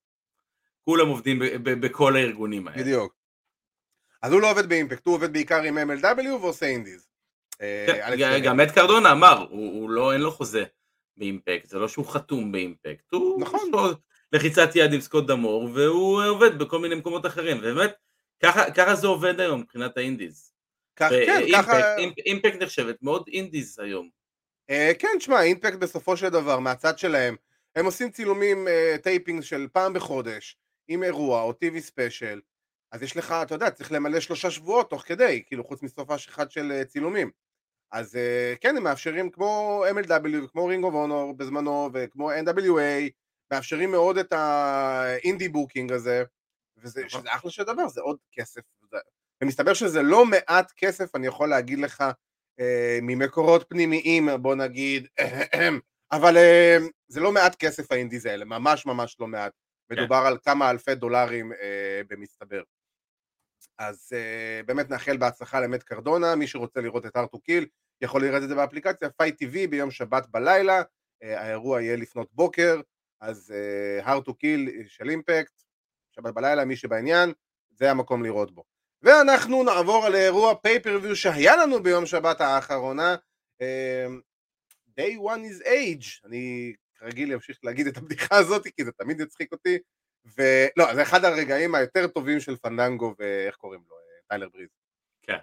כולם 0.85 1.09
עובדים 1.09 1.39
בכל 1.63 2.17
הארגונים 2.17 2.69
האלה. 2.69 2.83
בדיוק. 2.83 3.15
אז 4.23 4.33
הוא 4.33 4.41
לא 4.41 4.51
עובד 4.51 4.69
ב 4.69 4.73
Impact, 4.73 5.07
הוא 5.07 5.15
עובד 5.15 5.33
בעיקר 5.33 5.63
עם 5.63 5.79
MLW 5.79 6.29
ועושה 6.41 6.67
indies. 6.67 7.09
אה, 7.61 8.17
כן, 8.19 8.39
גם 8.45 8.61
את 8.61 8.71
קרדונה 8.71 9.13
אמר, 9.13 9.47
הוא, 9.51 9.91
לא, 9.91 10.13
אין 10.13 10.21
לו 10.21 10.31
חוזה 10.31 10.65
ב 11.17 11.23
Impact, 11.23 11.69
זה 11.69 11.79
לא 11.79 11.89
שהוא 11.89 12.07
חתום 12.07 12.53
ב 12.53 12.60
Impact, 12.60 13.13
הוא 13.13 13.41
נכון. 13.41 13.71
לחיצת 14.33 14.69
יד 14.75 14.93
עם 14.93 15.01
סקוט 15.01 15.27
ד'אמור, 15.27 15.71
והוא 15.75 16.25
עובד 16.25 16.59
בכל 16.59 16.79
מיני 16.79 16.95
מקומות 16.95 17.27
אחרים, 17.27 17.59
ובאמת, 17.63 17.93
ככה, 18.43 18.71
ככה 18.71 18.95
זה 18.95 19.07
עובד 19.07 19.41
היום 19.41 19.61
מבחינת 19.61 19.97
ה 19.97 20.04
indies. 20.04 20.53
כך, 20.97 21.09
כן, 21.27 21.43
ככה... 21.53 21.97
Impact 22.27 22.63
נחשבת 22.63 23.03
מאוד 23.03 23.29
indies 23.33 23.79
היום. 23.79 24.09
אה, 24.71 24.93
כן, 24.99 25.09
תשמע, 25.19 25.43
Impact 25.43 25.79
בסופו 25.79 26.17
של 26.17 26.29
דבר, 26.29 26.59
מהצד 26.59 26.99
שלהם, 26.99 27.37
הם 27.77 27.85
עושים 27.85 28.11
צילומים, 28.11 28.69
אה, 28.69 28.97
taping 29.03 29.43
של 29.43 29.67
פעם 29.73 29.93
בחודש, 29.93 30.57
עם 30.89 31.03
אירוע 31.03 31.43
או 31.43 31.53
TV 31.53 31.81
special, 31.81 32.41
אז 32.93 33.03
יש 33.03 33.17
לך, 33.17 33.35
אתה 33.43 33.55
יודע, 33.55 33.71
צריך 33.71 33.93
למלא 33.93 34.21
שלושה 34.21 34.51
שבועות 34.51 34.91
תוך 34.91 35.03
כדי, 35.03 35.43
כאילו 35.47 35.65
חוץ 35.65 35.83
מסופש 35.83 36.29
אחד 36.29 36.51
של 36.51 36.73
אה, 36.73 36.85
צילומים. 36.85 37.31
אז 37.93 38.17
אה, 38.17 38.55
כן, 38.61 38.77
הם 38.77 38.83
מאפשרים 38.83 39.31
כמו 39.31 39.85
MLW 39.95 40.45
וכמו 40.45 40.67
Ring 40.67 40.85
of 40.85 40.95
Honor 40.95 41.37
בזמנו 41.37 41.91
וכמו 41.95 42.33
NWA, 42.33 43.11
מאפשרים 43.53 43.91
מאוד 43.91 44.19
את 44.19 44.33
ה 44.33 44.52
indie 44.52 45.49
booking 45.49 45.93
הזה, 45.93 46.25
וזה 46.83 47.05
נכון. 47.05 47.21
שזה 47.21 47.35
אחלה 47.35 47.51
של 47.51 47.63
דבר, 47.63 47.89
זה 47.89 48.01
עוד 48.01 48.19
כסף. 48.33 48.61
ומסתבר 49.43 49.75
שזה 49.75 50.03
לא 50.03 50.25
מעט 50.25 50.73
כסף, 50.77 51.17
אני 51.17 51.27
יכול 51.27 51.49
להגיד 51.49 51.79
לך, 51.79 52.05
אה, 52.61 52.99
ממקורות 53.03 53.67
פנימיים, 53.69 54.29
בוא 54.41 54.55
נגיד, 54.55 55.09
אבל 56.13 56.37
אה, 56.37 56.77
זה 57.09 57.21
לא 57.21 57.33
מעט 57.33 57.55
כסף 57.55 57.93
ה 57.93 57.98
indies 57.98 58.27
האלה, 58.27 58.45
ממש 58.45 58.87
ממש 58.87 59.17
לא 59.21 59.27
מעט. 59.27 59.53
כן. 59.89 59.95
מדובר 59.95 60.17
על 60.27 60.39
כמה 60.45 60.71
אלפי 60.71 60.95
דולרים 60.95 61.53
אה, 61.53 62.01
במצטבר. 62.09 62.63
אז 63.79 64.11
אה, 64.13 64.61
באמת 64.67 64.91
נאחל 64.91 65.17
בהצלחה 65.17 65.61
למאט 65.61 65.83
קרדונה, 65.83 66.37
מי 66.37 66.47
שרוצה 66.47 66.81
לראות 66.81 67.07
את 67.07 67.17
Hard 67.17 67.33
to 67.33 67.41
Kill 67.41 67.67
יכול 68.01 68.23
לראות 68.23 68.43
את 68.43 68.49
זה 68.49 68.55
באפליקציה, 68.55 69.11
FITE 69.11 69.43
TV 69.43 69.71
ביום 69.71 69.91
שבת 69.91 70.27
בלילה, 70.27 70.83
אה, 71.23 71.41
האירוע 71.41 71.83
יהיה 71.83 71.97
לפנות 71.97 72.29
בוקר, 72.33 72.81
אז 73.21 73.55
Hard 74.03 74.21
to 74.21 74.31
אה, 74.31 74.37
Kill 74.37 74.83
של 74.89 75.11
Impact, 75.11 75.63
שבת 76.19 76.35
בלילה, 76.35 76.65
מי 76.65 76.77
שבעניין, 76.77 77.33
זה 77.71 77.91
המקום 77.91 78.25
לראות 78.25 78.55
בו. 78.55 78.65
ואנחנו 79.03 79.65
נעבור 79.65 80.09
לאירוע 80.09 80.55
pay-per-view 80.55 81.17
שהיה 81.17 81.57
לנו 81.57 81.83
ביום 81.83 82.07
שבת 82.07 82.41
האחרונה, 82.41 83.17
אמ, 83.61 84.21
Day 85.01 85.17
one 85.19 85.43
is 85.51 85.67
age, 85.67 86.27
אני 86.27 86.75
כרגיל 86.95 87.33
אמשיך 87.33 87.59
להגיד 87.63 87.87
את 87.87 87.97
הבדיחה 87.97 88.37
הזאת 88.37 88.67
כי 88.77 88.85
זה 88.85 88.93
תמיד 88.93 89.21
יצחיק 89.21 89.53
אותי, 89.53 89.79
ולא, 90.25 90.95
זה 90.95 91.03
אחד 91.03 91.25
הרגעים 91.25 91.75
היותר 91.75 92.07
טובים 92.07 92.41
של 92.41 92.57
פנדנגו 92.57 93.15
ואיך 93.19 93.57
קוראים 93.57 93.81
לו, 93.89 93.97
טיילר 94.29 94.49
בריז. 94.49 94.69
כן. 95.23 95.39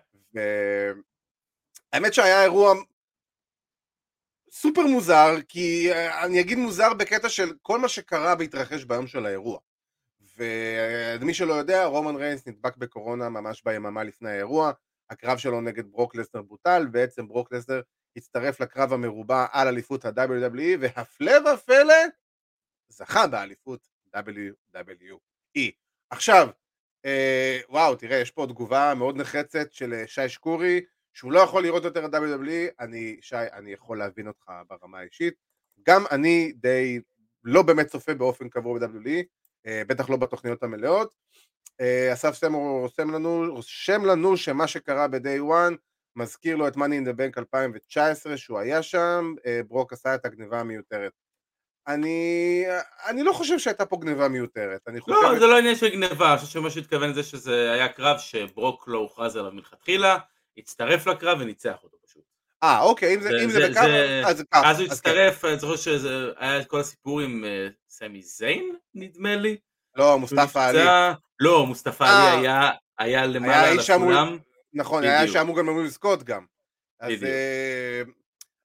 האמת 1.93 2.13
שהיה 2.13 2.43
אירוע 2.43 2.73
סופר 4.51 4.81
מוזר, 4.81 5.35
כי 5.47 5.91
אה, 5.91 6.25
אני 6.25 6.41
אגיד 6.41 6.57
מוזר 6.57 6.93
בקטע 6.93 7.29
של 7.29 7.53
כל 7.61 7.79
מה 7.79 7.87
שקרה 7.87 8.35
והתרחש 8.39 8.83
ביום 8.83 9.07
של 9.07 9.25
האירוע. 9.25 9.59
ומי 10.37 11.33
שלא 11.33 11.53
יודע, 11.53 11.85
רומן 11.85 12.15
ריינס 12.15 12.47
נדבק 12.47 12.77
בקורונה 12.77 13.29
ממש 13.29 13.63
ביממה 13.63 14.03
לפני 14.03 14.29
האירוע, 14.29 14.71
הקרב 15.09 15.37
שלו 15.37 15.61
נגד 15.61 15.91
ברוק 15.91 16.15
לסנר 16.15 16.41
בוטל, 16.41 16.87
בעצם 16.91 17.27
ברוק 17.27 17.53
לסנר 17.53 17.81
הצטרף 18.15 18.59
לקרב 18.59 18.93
המרובע 18.93 19.45
על 19.51 19.67
אליפות 19.67 20.05
ה-WWE, 20.05 20.77
והפלא 20.79 21.33
ופלא, 21.53 21.95
זכה 22.89 23.27
באליפות 23.27 23.87
WWE. 24.15 25.71
עכשיו, 26.09 26.49
אה, 27.05 27.59
וואו, 27.69 27.95
תראה, 27.95 28.17
יש 28.17 28.31
פה 28.31 28.45
תגובה 28.49 28.93
מאוד 28.95 29.17
נחרצת 29.17 29.71
של 29.71 29.93
אה, 29.93 30.07
שי 30.07 30.29
שקורי, 30.29 30.81
שהוא 31.13 31.31
לא 31.31 31.39
יכול 31.39 31.63
לראות 31.63 31.83
יותר 31.83 32.05
את 32.05 32.13
WWE, 32.13 32.73
אני, 32.79 33.17
שי, 33.21 33.35
אני 33.35 33.71
יכול 33.71 33.97
להבין 33.97 34.27
אותך 34.27 34.51
ברמה 34.69 34.99
האישית. 34.99 35.33
גם 35.87 36.03
אני 36.11 36.51
די 36.55 36.99
לא 37.43 37.61
באמת 37.61 37.87
צופה 37.87 38.13
באופן 38.13 38.49
קבוע 38.49 38.79
ב-WWE, 38.79 39.23
בטח 39.67 40.09
לא 40.09 40.17
בתוכניות 40.17 40.63
המלאות. 40.63 41.13
אה, 41.81 42.13
אסף 42.13 42.35
סמור 42.35 42.81
רושם 42.81 43.11
לנו, 43.11 43.45
רושם 43.49 44.05
לנו 44.05 44.37
שמה 44.37 44.67
שקרה 44.67 45.07
ב-day 45.07 45.41
one 45.41 45.75
מזכיר 46.15 46.55
לו 46.55 46.67
את 46.67 46.75
money 46.75 46.79
in 46.79 47.07
the 47.07 47.17
bank 47.17 47.37
2019 47.37 48.37
שהוא 48.37 48.59
היה 48.59 48.83
שם, 48.83 49.33
אה, 49.45 49.61
ברוק 49.67 49.93
עשה 49.93 50.15
את 50.15 50.25
הגניבה 50.25 50.59
המיותרת. 50.59 51.11
אני, 51.87 52.65
אני 53.05 53.23
לא 53.23 53.33
חושב 53.33 53.59
שהייתה 53.59 53.85
פה 53.85 53.97
גניבה 53.97 54.27
מיותרת, 54.27 54.81
אני 54.87 55.01
חושב... 55.01 55.15
לא, 55.23 55.39
זה 55.39 55.47
לא 55.47 55.57
עניין 55.57 55.75
של 55.75 55.89
גניבה, 55.89 56.29
אני 56.29 56.37
חושב 56.37 56.51
שמה 56.51 56.69
שהתכוון 56.69 57.13
זה 57.13 57.23
שזה 57.23 57.71
היה 57.71 57.87
קרב 57.87 58.17
שברוק 58.17 58.87
לא 58.87 58.97
הוכרז 58.97 59.35
עליו 59.35 59.51
מלכתחילה, 59.51 60.17
הצטרף 60.57 61.07
לקרב 61.07 61.37
וניצח 61.41 61.83
אותו. 61.83 61.97
אה, 62.63 62.81
אוקיי, 62.81 63.15
אם 63.15 63.21
זה, 63.21 63.29
אם 63.43 63.49
זה, 63.49 63.69
בקרב, 63.69 64.25
אז 64.25 64.37
זה 64.37 64.43
קרב. 64.49 64.63
אז 64.65 64.79
הוא 64.79 64.87
כן. 64.87 64.93
הצטרף, 64.93 65.45
אני 65.45 65.59
זוכר 65.59 65.75
שזה 65.75 66.09
היה 66.37 66.61
את 66.61 66.67
כל 66.67 66.79
הסיפור 66.79 67.21
עם 67.21 67.45
אה, 67.45 67.67
סמי 67.89 68.21
זיין, 68.21 68.75
נדמה 68.93 69.35
לי. 69.35 69.57
לא, 69.95 70.19
מוסטפא 70.19 70.59
עלי. 70.59 71.13
לא, 71.39 71.65
מוסטפא 71.65 72.03
אה. 72.03 72.33
עלי 72.33 72.47
היה- 72.47 72.71
היה 72.99 73.25
למעלה 73.25 73.69
על 73.71 73.79
הסולם. 73.79 74.37
נכון, 74.73 75.03
היה 75.03 75.21
בדיוק. 75.21 75.33
שאמור 75.37 75.57
גם 75.57 75.69
אמור 75.69 75.81
לזכות 75.83 76.23
גם. 76.23 76.45
אז, 76.99 77.07
בדיוק. 77.11 77.23
אה, 77.23 78.01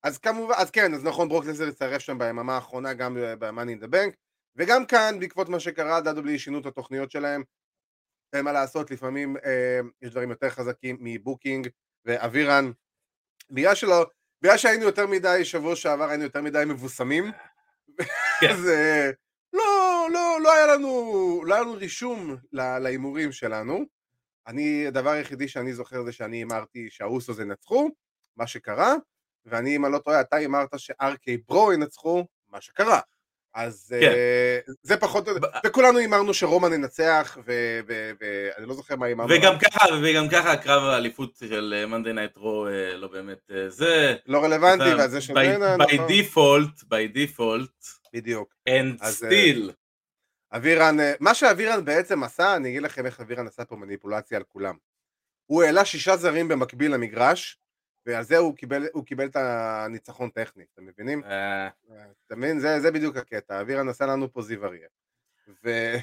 אז 0.02 0.18
כמובן, 0.18 0.54
אז 0.56 0.70
כן, 0.70 0.94
אז 0.94 1.04
נכון, 1.04 1.28
ברוק 1.28 1.44
לסנר 1.44 1.68
הצטרף 1.68 2.02
שם 2.02 2.18
ביממה 2.18 2.54
האחרונה 2.54 2.92
גם 2.94 3.16
ב-Money 3.38 3.80
in 3.80 3.84
the 3.84 3.88
Bank, 3.88 4.14
וגם 4.56 4.86
כאן, 4.86 5.16
בעקבות 5.20 5.48
מה 5.48 5.60
שקרה, 5.60 5.98
WWE 5.98 6.38
שינו 6.38 6.58
את 6.58 6.66
התוכניות 6.66 7.10
שלהם, 7.10 7.42
אין 8.32 8.44
מה 8.44 8.52
לעשות, 8.52 8.90
לפעמים 8.90 9.36
אה, 9.44 9.80
יש 10.02 10.10
דברים 10.10 10.30
יותר 10.30 10.50
חזקים 10.50 10.96
מבוקינג 11.00 11.68
ואבירן, 12.04 12.70
בגלל 13.50 13.74
שלא, 13.74 14.06
בגלל 14.42 14.56
שהיינו 14.56 14.84
יותר 14.84 15.06
מדי, 15.06 15.44
שבוע 15.44 15.76
שעבר 15.76 16.08
היינו 16.08 16.24
יותר 16.24 16.42
מדי 16.42 16.62
מבוסמים, 16.66 17.32
כן. 18.40 18.50
אז 18.50 18.68
אה, 18.68 19.10
לא, 19.52 20.08
לא, 20.12 20.38
לא 20.42 20.52
היה 20.52 20.66
לנו, 20.66 21.42
לא 21.46 21.54
היה 21.54 21.62
לנו 21.62 21.72
רישום 21.72 22.36
להימורים 22.52 23.32
שלנו. 23.32 23.84
אני, 24.46 24.86
הדבר 24.86 25.10
היחידי 25.10 25.48
שאני 25.48 25.72
זוכר 25.72 26.04
זה 26.04 26.12
שאני 26.12 26.36
הימרתי 26.36 26.90
שהאוסוס 26.90 27.38
ינצחו, 27.38 27.88
מה 28.36 28.46
שקרה, 28.46 28.94
ואני, 29.44 29.76
אם 29.76 29.84
אני 29.84 29.92
לא 29.92 29.98
טועה, 29.98 30.20
אתה 30.20 30.36
הימרת 30.36 30.78
ש 30.78 31.36
RK-Bro 31.36 31.72
ינצחו, 31.72 32.24
מה 32.48 32.60
שקרה. 32.60 33.00
אז 33.54 33.86
כן. 34.00 34.06
אה, 34.12 34.58
זה 34.82 34.96
פחות, 34.96 35.28
יותר- 35.28 35.48
וכולנו 35.66 35.98
הימרנו 35.98 36.34
שרומן 36.34 36.72
ינצח, 36.72 37.38
ואני 37.46 38.68
לא 38.68 38.74
זוכר 38.74 38.96
מה 38.96 39.06
הימרנו. 39.06 39.34
וגם 39.34 39.58
ככה, 39.58 39.84
וגם 40.02 40.28
ככה 40.28 40.52
הקרב 40.52 40.82
האליפות 40.82 41.36
של 41.48 41.84
Monday 41.88 42.12
Night 42.12 42.36
Raw 42.36 42.66
לא 42.94 43.08
באמת 43.08 43.50
אה, 43.50 43.70
זה. 43.70 44.16
לא 44.26 44.44
רלוונטי, 44.44 44.84
דנה, 45.34 45.76
by 45.76 45.94
נכון, 45.94 46.06
default, 46.08 46.84
by 46.84 47.16
default, 47.16 47.86
בדיוק. 48.14 48.54
and 48.68 48.96
אז, 49.00 49.24
אה, 49.24 49.28
still. 49.30 49.72
אבירן, 50.52 51.00
אה, 51.00 51.12
מה 51.20 51.34
שאבירן 51.34 51.84
בעצם 51.84 52.22
עשה, 52.22 52.56
אני 52.56 52.68
אגיד 52.68 52.82
לכם 52.82 53.06
איך 53.06 53.20
אבירן 53.20 53.46
עשה 53.46 53.64
פה 53.64 53.76
מניפולציה 53.76 54.36
על 54.38 54.44
כולם. 54.48 54.74
הוא 55.46 55.62
העלה 55.62 55.84
שישה 55.84 56.16
זרים 56.16 56.48
במקביל 56.48 56.94
למגרש, 56.94 57.59
ועל 58.10 58.24
זה 58.24 58.38
הוא 58.38 58.56
קיבל, 58.56 58.86
הוא 58.92 59.04
קיבל 59.04 59.26
את 59.26 59.36
הניצחון 59.36 60.30
טכני, 60.30 60.64
אתם 60.74 60.86
מבינים? 60.86 61.24
אה, 61.24 61.68
אתה 62.26 62.36
מבין? 62.36 62.60
זה, 62.60 62.80
זה 62.80 62.90
בדיוק 62.90 63.16
הקטע, 63.16 63.60
אבירן 63.60 63.88
עשה 63.88 64.06
לנו 64.06 64.32
פה 64.32 64.42
זיו 64.42 64.64
אריה. 64.66 64.88
ו... 65.64 65.94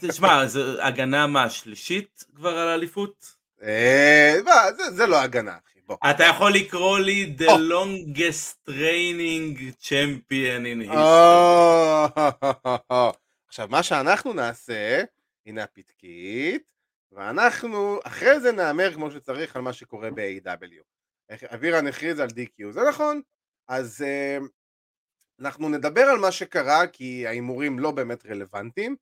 תשמע, 0.00 0.46
זה 0.46 0.84
הגנה 0.84 1.26
מה, 1.26 1.44
השלישית 1.44 2.24
כבר 2.34 2.58
על 2.58 2.68
האליפות? 2.68 3.36
אה, 3.62 4.34
זה, 4.76 4.90
זה 4.90 5.06
לא 5.06 5.20
הגנה, 5.20 5.56
אחי, 5.66 5.80
בוא. 5.86 5.96
אתה 6.10 6.24
יכול 6.24 6.52
לקרוא 6.52 6.98
לי 6.98 7.36
the 7.38 7.50
או. 7.50 7.56
longest 7.56 8.70
training 8.70 9.60
champion 9.82 10.64
in 10.64 10.90
history. 10.90 10.96
או, 12.90 13.12
עכשיו, 13.48 13.68
מה 13.70 13.82
שאנחנו 13.82 14.32
נעשה, 14.32 15.02
הנה 15.46 15.62
הפתקית, 15.62 16.62
ואנחנו 17.12 18.00
אחרי 18.04 18.40
זה 18.40 18.52
נאמר 18.52 18.94
כמו 18.94 19.10
שצריך 19.10 19.56
על 19.56 19.62
מה 19.62 19.72
שקורה 19.72 20.10
ב-AW. 20.10 20.97
אבירן 21.54 21.86
הכריז 21.86 22.20
על 22.20 22.28
DQ, 22.28 22.72
זה 22.72 22.80
נכון. 22.88 23.20
אז 23.68 24.02
אה, 24.02 24.38
אנחנו 25.40 25.68
נדבר 25.68 26.00
על 26.00 26.18
מה 26.18 26.32
שקרה, 26.32 26.86
כי 26.86 27.26
ההימורים 27.26 27.78
לא 27.78 27.90
באמת 27.90 28.26
רלוונטיים. 28.26 28.96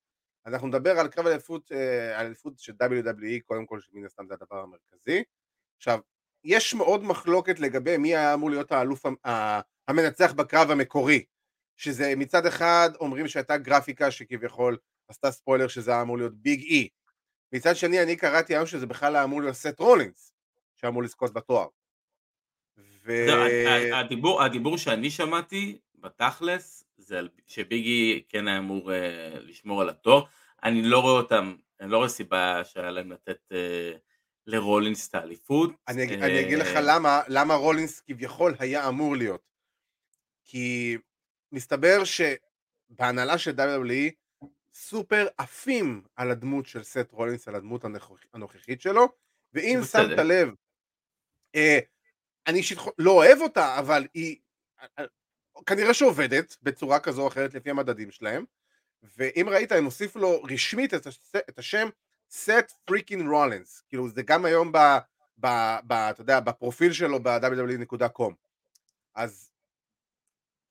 אנחנו 0.47 0.69
נדבר 0.69 0.99
על 0.99 1.09
קרב 1.09 1.27
אליפות, 1.27 1.73
אה, 1.73 2.21
אליפות 2.21 2.59
של 2.59 2.73
WWE, 2.73 3.41
קודם 3.45 3.67
כל, 3.67 3.81
שמן 3.81 4.05
הסתם 4.05 4.27
זה 4.29 4.35
הדבר 4.35 4.57
המרכזי. 4.57 5.23
עכשיו, 5.77 6.01
יש 6.45 6.75
מאוד 6.75 7.05
מחלוקת 7.05 7.61
לגבי 7.61 7.97
מי 7.97 8.17
היה 8.17 8.35
אמור 8.35 8.51
להיות 8.51 8.73
האלוף 8.73 9.05
המנצח 9.89 10.33
בקרב 10.33 10.71
המקורי. 10.71 11.25
שזה 11.77 12.13
מצד 12.17 12.47
אחד 12.47 12.91
אומרים 13.01 13.29
שהייתה 13.29 13.57
גרפיקה 13.57 14.11
שכביכול 14.11 14.79
עשתה 15.09 15.31
ספוילר 15.31 15.69
שזה 15.69 15.91
היה 15.91 16.03
אמור 16.03 16.19
להיות 16.19 16.35
ביג 16.35 16.61
אי. 16.61 16.89
מצד 17.53 17.77
שני 17.77 18.03
אני 18.03 18.17
קראתי 18.17 18.55
היום 18.55 18.67
שזה 18.67 18.87
בכלל 18.87 19.17
היה 19.17 19.25
אמור 19.25 19.43
להיות 19.43 19.55
סט 19.55 19.81
רולינס 19.81 20.33
שאמור 20.77 21.03
לזכות 21.03 21.33
בתואר. 21.33 21.67
ו... 23.07 23.27
הדיבור- 23.95 24.43
הדיבור 24.43 24.79
שאני 24.79 25.11
שמעתי 25.11 25.79
בתכלס 25.95 26.85
זה 26.97 27.21
שביגי 27.47 28.23
כן 28.29 28.49
היה 28.49 28.59
אמור 28.59 28.93
אה, 28.93 28.99
לשמור 29.41 29.81
על 29.83 29.89
התואר. 29.89 30.23
אני 30.63 30.83
לא 30.83 30.99
רואה 31.01 31.13
אותם, 31.13 31.57
אני 31.81 31.91
לא 31.91 31.97
רואה 31.97 32.09
סיבה 32.09 32.65
שהיה 32.65 32.91
להם 32.91 33.13
לתת 33.13 33.39
אה, 33.53 33.93
לרולינס 34.47 35.09
את 35.09 35.15
האליפות. 35.15 35.71
אני, 35.89 36.03
אה, 36.03 36.27
אני 36.27 36.41
אגיד 36.41 36.59
לך 36.59 36.69
למה, 36.83 37.23
למה 37.29 37.55
רולינס 37.55 38.01
כביכול 38.01 38.55
היה 38.59 38.89
אמור 38.89 39.17
להיות. 39.17 39.41
כי 40.45 40.97
מסתבר 41.53 42.03
שבהנהלה 42.05 43.39
של 43.39 43.51
WWE 43.51 44.13
סופר 44.75 45.27
עפים 45.39 46.03
על 46.17 46.31
הדמות 46.31 46.67
של 46.67 46.83
סט 46.83 47.07
רולינס, 47.13 47.49
על 47.49 47.55
הדמות 47.55 47.85
הנוכח- 47.85 48.27
הנוכחית 48.35 48.81
שלו, 48.81 49.09
ואם. 49.53 49.81
שמת 49.93 50.19
לב, 50.19 50.49
אה, 51.55 51.79
אני 52.47 52.59
אישית 52.59 52.79
לא 52.99 53.11
אוהב 53.11 53.41
אותה, 53.41 53.79
אבל 53.79 54.07
היא 54.15 54.37
אה, 54.99 55.05
כנראה 55.67 55.95
שעובדת 55.95 56.57
בצורה 56.63 57.01
כזו 57.01 57.23
או 57.23 57.29
אחרת 57.29 57.55
לפי 57.55 57.71
המדדים 57.71 58.11
שלהם, 58.11 58.45
ואם 59.17 59.47
ראית, 59.49 59.73
הם 59.73 59.85
הוסיפו 59.85 60.19
לו 60.19 60.43
רשמית 60.43 60.95
את, 60.95 61.07
הש, 61.07 61.19
את 61.37 61.59
השם 61.59 61.89
סט 62.31 62.73
פריקין 62.85 63.29
רולינס, 63.29 63.83
כאילו 63.89 64.09
זה 64.09 64.23
גם 64.23 64.45
היום 64.45 64.73
ב... 64.73 64.79
ב, 65.41 65.47
ב, 65.87 65.93
אתה 65.93 66.21
יודע, 66.21 66.41
בפרופיל 66.41 66.93
שלו 66.93 67.23
ב-www.com. 67.23 68.33
אז, 69.15 69.51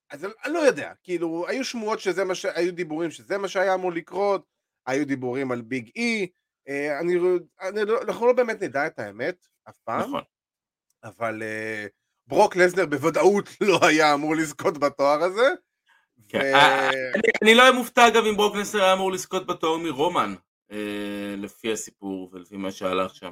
אז 0.10 0.26
אני 0.26 0.54
לא 0.54 0.60
יודע, 0.60 0.94
כאילו, 1.04 1.48
היו 1.48 1.64
שמועות 1.64 2.00
שזה 2.00 2.24
מה 2.24 2.36
ש... 2.36 2.46
היו 2.46 2.74
דיבורים 2.74 3.12
שזה 3.12 3.38
מה 3.38 3.48
שהיה 3.48 3.74
אמור 3.74 3.92
לקרות, 3.92 4.46
היו 4.86 5.08
דיבורים 5.08 5.52
על 5.52 5.62
ביג 5.62 5.92
אי, 5.96 6.28
אה, 6.68 7.00
אני, 7.00 7.14
אני 7.62 7.86
לא, 7.86 8.02
אנחנו 8.02 8.28
לא 8.28 8.34
באמת 8.34 8.64
נדע 8.64 8.88
את 8.88 9.00
האמת, 9.00 9.48
אף 9.70 9.78
פעם, 9.80 10.02
נכון. 10.02 10.22
אבל 11.06 11.44
אה, 11.44 11.86
ברוק 12.28 12.56
לסנר 12.56 12.86
בוודאות 12.86 13.50
לא 13.62 13.80
היה 13.82 14.14
אמור 14.14 14.36
לזכות 14.36 14.78
בתואר 14.78 15.24
הזה. 15.24 15.50
כן. 16.28 16.38
ו- 16.40 16.56
אה, 16.56 16.90
אני- 16.90 17.32
אני 17.44 17.56
לא 17.56 17.62
אהיה 17.62 17.72
מופתע 17.72 18.08
אגב 18.08 18.24
אם 18.26 18.36
ברוק 18.38 18.56
לסנר 18.56 18.84
היה 18.84 18.94
אמור 18.94 19.12
לזכות 19.12 19.48
בתואר 19.48 19.78
מרומן, 19.78 20.36
אה, 20.72 20.78
לפי 21.38 21.72
הסיפור 21.74 22.30
ולפי 22.34 22.58
מה 22.58 22.72
שהלך 22.72 23.16
שם. 23.16 23.32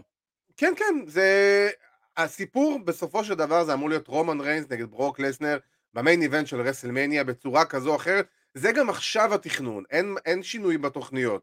כן, 0.58 0.74
כן, 0.78 0.96
זה... 1.08 1.70
הסיפור 2.18 2.80
בסופו 2.86 3.24
של 3.24 3.34
דבר 3.34 3.64
זה 3.64 3.74
אמור 3.74 3.90
להיות 3.90 4.08
רומן 4.08 4.42
ריינס 4.42 4.66
נגד 4.70 4.86
ברוק 4.92 5.20
לסנר 5.20 5.58
ב 5.94 5.99
main 5.99 6.22
event 6.22 6.48
של 6.48 6.62
WrestleMania 6.62 7.24
בצורה 7.24 7.66
כזו 7.66 7.90
או 7.92 7.96
אחרת. 7.96 8.28
זה 8.54 8.72
גם 8.72 8.90
עכשיו 8.90 9.34
התכנון, 9.34 9.84
אין, 9.90 10.16
אין 10.26 10.44
שינוי 10.44 10.78
בתוכניות. 10.78 11.42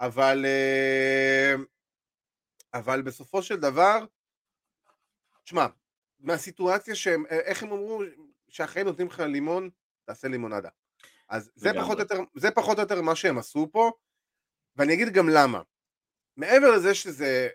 אבל... 0.00 0.46
אה, 0.46 1.54
אבל 2.74 3.02
בסופו 3.02 3.42
של 3.42 3.56
דבר, 3.56 4.04
תשמע, 5.46 5.66
מהסיטואציה 6.20 6.94
שהם, 6.94 7.26
אה, 7.30 7.40
איך 7.40 7.62
הם 7.62 7.72
אמרו, 7.72 8.02
שהחיים 8.48 8.86
נותנים 8.86 9.06
לך 9.06 9.20
לימון, 9.20 9.70
תעשה 10.04 10.28
לימונדה. 10.28 10.68
אז 11.28 11.52
זה. 11.54 11.70
פחות, 11.80 11.98
יותר, 11.98 12.20
זה 12.34 12.50
פחות 12.50 12.76
או 12.76 12.82
יותר 12.82 13.02
מה 13.02 13.16
שהם 13.16 13.38
עשו 13.38 13.68
פה, 13.72 13.90
ואני 14.76 14.94
אגיד 14.94 15.08
גם 15.08 15.28
למה. 15.28 15.62
מעבר 16.36 16.70
לזה 16.70 16.94
שזה 16.94 17.48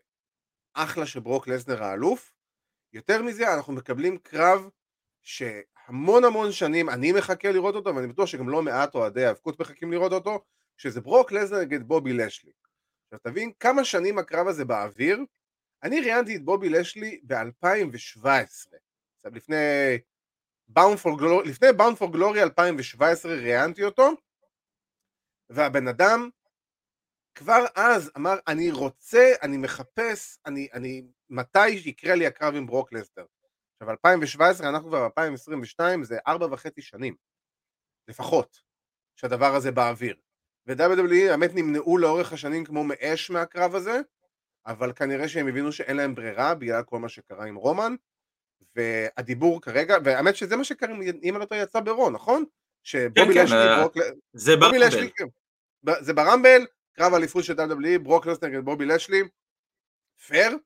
אחלה 0.73 1.05
שברוק 1.05 1.47
לסנר 1.47 1.83
האלוף, 1.83 2.33
יותר 2.93 3.21
מזה 3.21 3.53
אנחנו 3.53 3.73
מקבלים 3.73 4.17
קרב 4.17 4.69
המון 5.87 6.23
המון 6.23 6.51
שנים 6.51 6.89
אני 6.89 7.11
מחכה 7.11 7.51
לראות 7.51 7.75
אותו, 7.75 7.95
ואני 7.95 8.07
בטוח 8.07 8.25
שגם 8.25 8.49
לא 8.49 8.61
מעט 8.61 8.95
אוהדי 8.95 9.25
האבקות 9.25 9.59
מחכים 9.59 9.91
לראות 9.91 10.11
אותו, 10.11 10.43
שזה 10.77 11.01
ברוק 11.01 11.31
לזנר 11.31 11.61
נגד 11.61 11.83
בובי 11.83 12.13
לשלי. 12.13 12.51
עכשיו 13.05 13.19
תבין 13.31 13.51
כמה 13.59 13.83
שנים 13.85 14.17
הקרב 14.17 14.47
הזה 14.47 14.65
באוויר, 14.65 15.19
אני 15.83 16.01
ראיינתי 16.01 16.35
את 16.35 16.43
בובי 16.45 16.69
לשלי 16.69 17.21
ב-2017, 17.23 18.25
עכשיו 18.25 19.35
לפני 19.35 19.55
באונד 20.67 20.97
פור 20.97 21.19
גלורי, 21.19 21.49
לפני 21.49 21.67
באונד 21.77 21.97
פור 21.97 22.11
גלורי 22.11 22.43
2017 22.43 23.33
ראיינתי 23.33 23.83
אותו, 23.83 24.11
והבן 25.49 25.87
אדם 25.87 26.29
כבר 27.35 27.65
אז 27.75 28.11
אמר, 28.17 28.35
אני 28.47 28.71
רוצה, 28.71 29.33
אני 29.41 29.57
מחפש, 29.57 30.37
אני, 30.45 30.67
אני, 30.73 31.03
מתי 31.29 31.69
יקרה 31.69 32.15
לי 32.15 32.27
הקרב 32.27 32.55
עם 32.55 32.65
ברוק 32.65 32.93
לסטר. 32.93 33.25
עכשיו, 33.75 33.91
2017, 33.91 34.69
אנחנו 34.69 34.87
כבר 34.87 35.07
ב-2022, 35.07 36.03
זה 36.03 36.19
ארבע 36.27 36.47
וחצי 36.51 36.81
שנים, 36.81 37.15
לפחות, 38.07 38.61
שהדבר 39.15 39.55
הזה 39.55 39.71
באוויר. 39.71 40.15
ו-WWE, 40.67 41.31
האמת, 41.31 41.51
נמנעו 41.53 41.97
לאורך 41.97 42.33
השנים 42.33 42.65
כמו 42.65 42.83
מאש 42.83 43.29
מהקרב 43.29 43.75
הזה, 43.75 44.01
אבל 44.65 44.93
כנראה 44.93 45.29
שהם 45.29 45.47
הבינו 45.47 45.71
שאין 45.71 45.97
להם 45.97 46.15
ברירה 46.15 46.55
בגלל 46.55 46.83
כל 46.83 46.99
מה 46.99 47.09
שקרה 47.09 47.45
עם 47.45 47.55
רומן, 47.55 47.95
והדיבור 48.75 49.61
כרגע, 49.61 49.97
והאמת 50.03 50.35
שזה 50.35 50.55
מה 50.55 50.63
שקרה, 50.63 50.89
אם 51.23 51.35
אני 51.35 51.41
לא 51.41 51.45
טועה, 51.45 51.61
יצא 51.61 51.79
ברון, 51.79 52.13
נכון? 52.13 52.43
שבובי 52.83 53.33
כן, 53.33 53.43
לשלי, 53.43 53.57
אה, 53.57 53.79
ברוק... 53.79 53.97
זה 54.33 54.55
ברמבל. 54.55 54.87
לשלי, 54.87 55.09
כן. 55.11 55.25
זה 55.99 56.13
ברמבל, 56.13 56.65
קרב 56.93 57.13
אליפות 57.13 57.43
של 57.43 57.53
WWE, 57.53 57.99
ברוק 58.03 58.25
לסנר 58.25 58.49
נגד 58.49 58.65
בובי 58.65 58.85
לשלי, 58.85 59.21
פייר, 60.27 60.57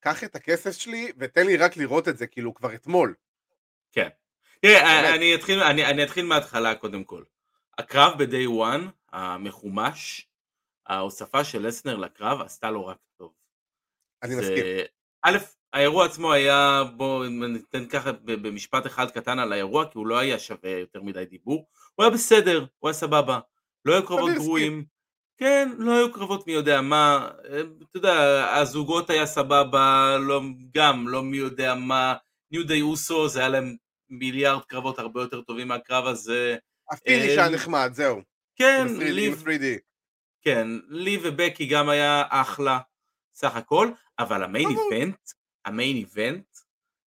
קח 0.00 0.24
את 0.24 0.36
הכסף 0.36 0.72
שלי 0.72 1.12
ותן 1.18 1.46
לי 1.46 1.56
רק 1.56 1.76
לראות 1.76 2.08
את 2.08 2.18
זה, 2.18 2.26
כאילו 2.26 2.54
כבר 2.54 2.74
אתמול. 2.74 3.14
כן. 3.92 4.08
תראה, 4.60 5.02
באמת. 5.02 5.14
אני 5.14 5.34
אתחיל, 5.34 5.60
אני, 5.60 5.86
אני 5.86 6.04
אתחיל 6.04 6.26
מההתחלה 6.26 6.74
קודם 6.74 7.04
כל. 7.04 7.22
הקרב 7.78 8.22
ב-day 8.22 8.48
one, 8.48 8.90
המחומש, 9.12 10.27
ההוספה 10.88 11.44
של 11.44 11.66
לסנר 11.66 11.96
לקרב 11.96 12.40
עשתה 12.40 12.70
לו 12.70 12.86
רק 12.86 12.96
טוב. 13.18 13.32
אני 14.22 14.34
זה- 14.34 14.40
מסכים. 14.40 14.64
א', 15.22 15.36
האירוע 15.72 16.06
עצמו 16.06 16.32
היה, 16.32 16.82
בואו 16.96 17.24
ניתן 17.28 17.86
ככה 17.86 18.12
במשפט 18.24 18.86
אחד 18.86 19.10
קטן 19.10 19.38
על 19.38 19.52
האירוע, 19.52 19.84
כי 19.84 19.98
הוא 19.98 20.06
לא 20.06 20.18
היה 20.18 20.38
שווה 20.38 20.70
יותר 20.70 21.02
מדי 21.02 21.24
דיבור. 21.24 21.66
הוא 21.94 22.04
היה 22.04 22.10
בסדר, 22.14 22.64
הוא 22.78 22.88
היה 22.88 22.94
סבבה. 22.94 23.38
לא 23.84 23.92
היו 23.92 24.06
קרבות 24.06 24.30
גרועים. 24.34 24.84
כן, 25.38 25.68
לא 25.78 25.92
היו 25.92 26.12
קרבות 26.12 26.46
מי 26.46 26.52
יודע 26.52 26.80
מה. 26.80 27.28
אה, 27.50 27.60
אתה 27.60 27.98
יודע, 27.98 28.46
הזוגות 28.54 29.10
היה 29.10 29.26
סבבה, 29.26 30.16
לא, 30.20 30.40
גם 30.74 31.08
לא 31.08 31.22
מי 31.22 31.36
יודע 31.36 31.74
מה. 31.74 32.14
New 32.50 32.66
Day 32.66 32.82
Usos, 32.82 33.28
זה 33.28 33.40
היה 33.40 33.48
להם 33.48 33.76
מיליארד 34.10 34.62
קרבות 34.62 34.98
הרבה 34.98 35.20
יותר 35.22 35.40
טובים 35.42 35.68
מהקרב 35.68 36.06
הזה. 36.06 36.56
ה 36.90 36.97
finish 36.97 37.38
אה, 37.38 37.44
היה 37.44 37.48
נחמד, 37.54 37.90
זהו. 37.94 38.20
כן, 38.56 38.86
עם 38.90 38.96
ה-3D, 38.96 39.02
עם 39.04 39.12
ליב, 39.14 39.48
ה-3D. 39.48 39.64
כן, 40.54 40.68
ליב 40.88 41.18
ובקי 41.22 41.66
גם 41.66 41.88
היה 41.88 42.22
אחלה, 42.28 42.78
סך 43.34 43.56
הכל, 43.56 43.90
אבל 44.18 44.42
ה 44.42 44.47
main 44.47 44.68
ברור. 44.68 44.92
event, 44.92 45.30
ה 45.64 45.70
main 45.70 45.96
event, 45.96 46.58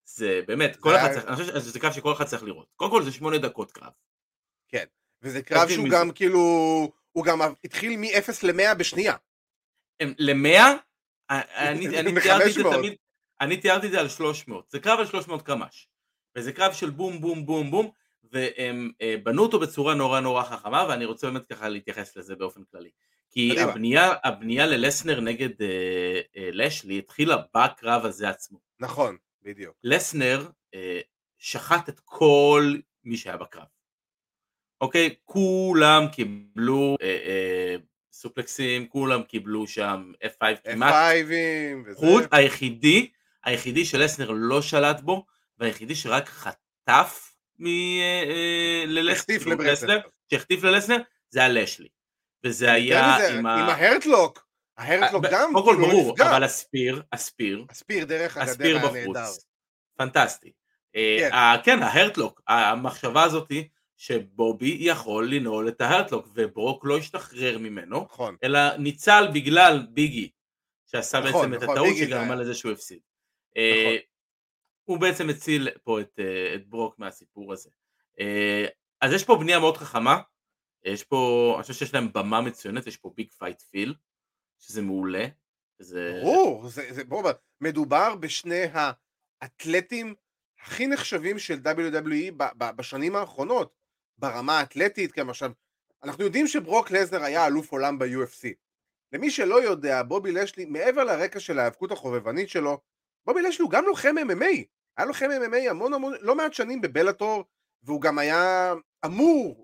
זה 0.05 0.41
באמת, 0.47 0.77
כל 0.77 0.97
אחד 0.97 1.13
צריך, 1.13 1.25
אני 1.27 1.37
חושב 1.37 1.61
שזה 1.61 1.81
קרב 1.81 1.93
שכל 1.93 2.13
אחד 2.13 2.25
צריך 2.25 2.43
לראות. 2.43 2.67
קודם 2.77 2.91
כל 2.91 3.03
זה 3.03 3.13
שמונה 3.13 3.39
דקות 3.39 3.73
קרב. 3.73 3.93
וזה 5.23 5.43
קרב 5.43 5.69
שהוא. 5.69 5.89
גם 5.91 6.11
כאילו, 6.11 6.39
הוא 7.13 7.25
גם 7.25 7.39
התחיל 7.65 7.97
מ-0 7.97 8.33
ל-100 8.43 8.75
בשנייה. 8.75 9.15
הם- 10.01 10.15
למאה, 10.19 10.73
אני 11.31 11.89
אני 12.01 12.21
תיארתי 12.21 12.49
את 12.49 12.55
זה 12.55 12.63
מ-500. 12.63 12.77
תמיד, 12.77 12.95
אני 13.41 13.57
תיארתי 13.57 13.87
את 13.87 13.93
זה 13.93 14.01
על 14.01 14.09
300, 14.09 14.71
זה 14.71 14.81
קרב 14.81 14.99
על 14.99 15.07
300 15.07 15.43
קמ"ש, 15.43 15.89
וזה 16.37 16.53
קרב 16.53 16.73
של 16.73 16.91
בום 16.91 17.21
בום 17.21 17.47
בום 17.47 17.71
בום, 17.71 17.91
והם 18.33 18.91
אה, 19.03 19.15
בנו 19.23 19.43
אותו 19.43 19.61
בצורה 19.61 19.95
נורא 19.95 20.21
נורא 20.21 20.45
חכמה, 20.45 20.87
ואני 20.89 21.05
רוצה 21.05 21.31
באמת 21.31 21.47
ככה 21.53 21.69
להתייחס 21.69 22.17
לזה 22.17 22.37
באופן 22.37 22.61
כללי. 22.71 22.91
כי. 23.31 23.61
הבנייה, 23.61 24.13
הבנייה 24.25 24.67
ללסנר 24.67 25.21
נגד 25.21 25.63
אה, 25.63 25.69
אה, 26.37 26.49
לשלי 26.53 26.99
התחילה 26.99 27.37
בקרב 27.57 28.05
הזה 28.05 28.29
עצמו. 28.29 28.59
נכון, 28.81 29.17
בדיוק. 29.43 29.77
לסנר 29.85 30.47
אה, 30.75 31.01
שחט 31.39 31.89
את 31.89 32.01
כל 32.05 32.75
מי 33.05 33.17
שהיה 33.17 33.37
בקרב. 33.37 33.65
אוקיי? 34.81 35.15
כולם 35.25 36.05
קיבלו 36.13 36.97
אה, 37.03 37.07
אה, 37.27 37.77
סופלקסים, 38.13 38.87
כולם 38.89 39.23
קיבלו 39.23 39.67
שם 39.67 40.13
F5 40.25 40.45
כמעט. 40.65 40.95
F5ים 40.95 41.31
וזה. 41.87 41.99
חוץ 41.99 42.25
היחידי, 42.33 43.11
היחידי 43.45 43.85
שלסנר 43.85 44.31
לא 44.31 44.63
שלט 44.63 45.01
בו, 45.01 45.25
והיחידי 45.59 45.95
שרק 45.95 46.29
חטף 46.29 47.35
מ... 47.59 47.67
אה, 47.67 48.25
אה, 48.27 48.85
ללס- 48.87 49.17
החטיף 49.19 49.43
כאילו, 49.43 49.57
לברסלר. 49.57 49.73
לסנר, 49.99 50.01
שהחטיף 50.31 50.63
ללסנר, 50.65 50.97
זה 51.31 51.41
היה 51.41 51.49
לשלי. 51.49 51.89
וזה 52.45 52.73
היה 52.73 53.29
עם 53.29 53.47
עם 53.47 53.47
ה... 53.47 53.73
ההרטלוק. 53.73 54.47
ההרטלוק 54.79 55.25
ב- 55.25 55.29
גם 55.31 55.53
קודם 55.53 55.65
כל 55.65 55.77
כאילו 55.83 56.03
ברור. 56.03 56.15
אבל 56.21 56.45
הספיר, 56.45 57.03
הספיר, 57.13 57.65
הספיר 57.71 58.05
דרך 58.05 58.37
הספיר. 58.37 58.79
בחוץ. 58.79 59.47
פנטסטי. 59.97 60.53
אה, 60.97 61.17
כן. 61.21 61.61
כן, 61.65 61.83
ההרטלוק, 61.83 62.43
המחשבה 62.49 63.23
הזאתי 63.23 63.69
שבובי 63.97 64.77
יכול 64.81 65.35
לנעול 65.35 65.69
את 65.69 65.81
ה 65.81 65.86
Hurt 65.86 66.07
Lock 66.07 66.29
וברוק 66.35 66.85
לא 66.85 66.99
השתחרר 66.99 67.59
ממנו, 67.59 68.07
נכון. 68.11 68.37
אלא 68.45 68.77
ניצל 68.77 69.29
בגלל 69.35 69.87
ביג 69.91 70.11
אי, 70.11 70.31
שעשה 70.87 71.21
נכון, 71.21 71.51
בעצם 71.51 71.55
את 71.55 71.63
נכון, 71.63 71.77
הטעות 71.77 71.97
שגרמה. 71.97 72.35
לזה 72.35 72.55
שהוא 72.55 72.73
הפסיד. 72.73 72.99
אה. 73.57 73.97
הוא 74.85 74.99
בעצם 74.99 75.29
הציל 75.29 75.69
פה 75.85 76.01
את, 76.01 76.19
אה, 76.19 76.55
את 76.55 76.67
ברוק 76.67 76.99
מהסיפור 76.99 77.53
הזה. 77.53 77.71
אה, 78.21 78.67
אז 79.01 79.13
יש 79.13 79.25
פה 79.25 79.37
בנייה 79.37 79.59
מאוד 79.59 79.77
חכמה, 79.77 80.21
יש 80.85 81.05
פה, 81.05 81.53
אני 81.55 81.63
חושב 81.63 81.75
שיש 81.75 81.95
להם 81.95 82.13
במה 82.13 82.41
מצוינת, 82.41 82.87
יש 82.87 82.97
פה 82.97 83.13
big 83.17 83.31
fight 83.31 83.63
feel, 83.63 83.95
שזה 84.59 84.83
מעולה. 84.83 85.27
זה... 85.79 86.21
ברור, 86.23 86.69
זה, 86.69 86.83
זה, 86.91 87.05
ברור, 87.05 87.31
מדובר 87.61 88.15
בשני 88.15 88.63
האתלטים 89.43 90.15
הכי 90.61 90.87
נחשבים 90.87 91.39
של 91.39 91.55
WWE 91.55 92.33
ב, 92.37 92.45
ב, 92.59 92.71
בשנים 92.77 93.17
האחרונות, 93.17 93.75
ברמה 94.19 94.59
האתלטית, 94.59 95.13
כי 95.13 95.21
עכשיו, 95.21 95.53
אנחנו 96.03 96.25
יודעים 96.25 96.47
שברוק 96.47 96.91
לזנר 96.91 97.23
היה 97.23 97.47
אלוף 97.47 97.73
עולם 97.73 97.99
ב-UFC. 97.99 98.49
למי 99.13 99.31
שלא 99.31 99.63
יודע, 99.63 100.03
בובי 100.03 100.33
לשלי, 100.33 100.65
מעבר 100.65 101.05
לרקע 101.05 101.41
של 101.41 101.59
ההיאבקות 101.59 101.93
החובבנית 101.93 102.49
שלו, 102.49 102.81
בובי 103.27 103.43
לשלי 103.43 103.63
הוא 103.63 103.71
גם 103.71 103.85
לוחם 103.85 104.15
MMA, 104.19 104.65
היה 104.97 105.07
לוחם 105.07 105.27
MMA 105.27 105.71
המון 105.71 105.95
המון, 105.95 106.15
לא 106.21 106.35
מעט 106.35 106.55
שנים 106.55 106.81
בבלאטור, 106.81 107.45
והוא 107.83 108.01
גם 108.01 108.19
היה 108.19 108.73
אמור 109.05 109.64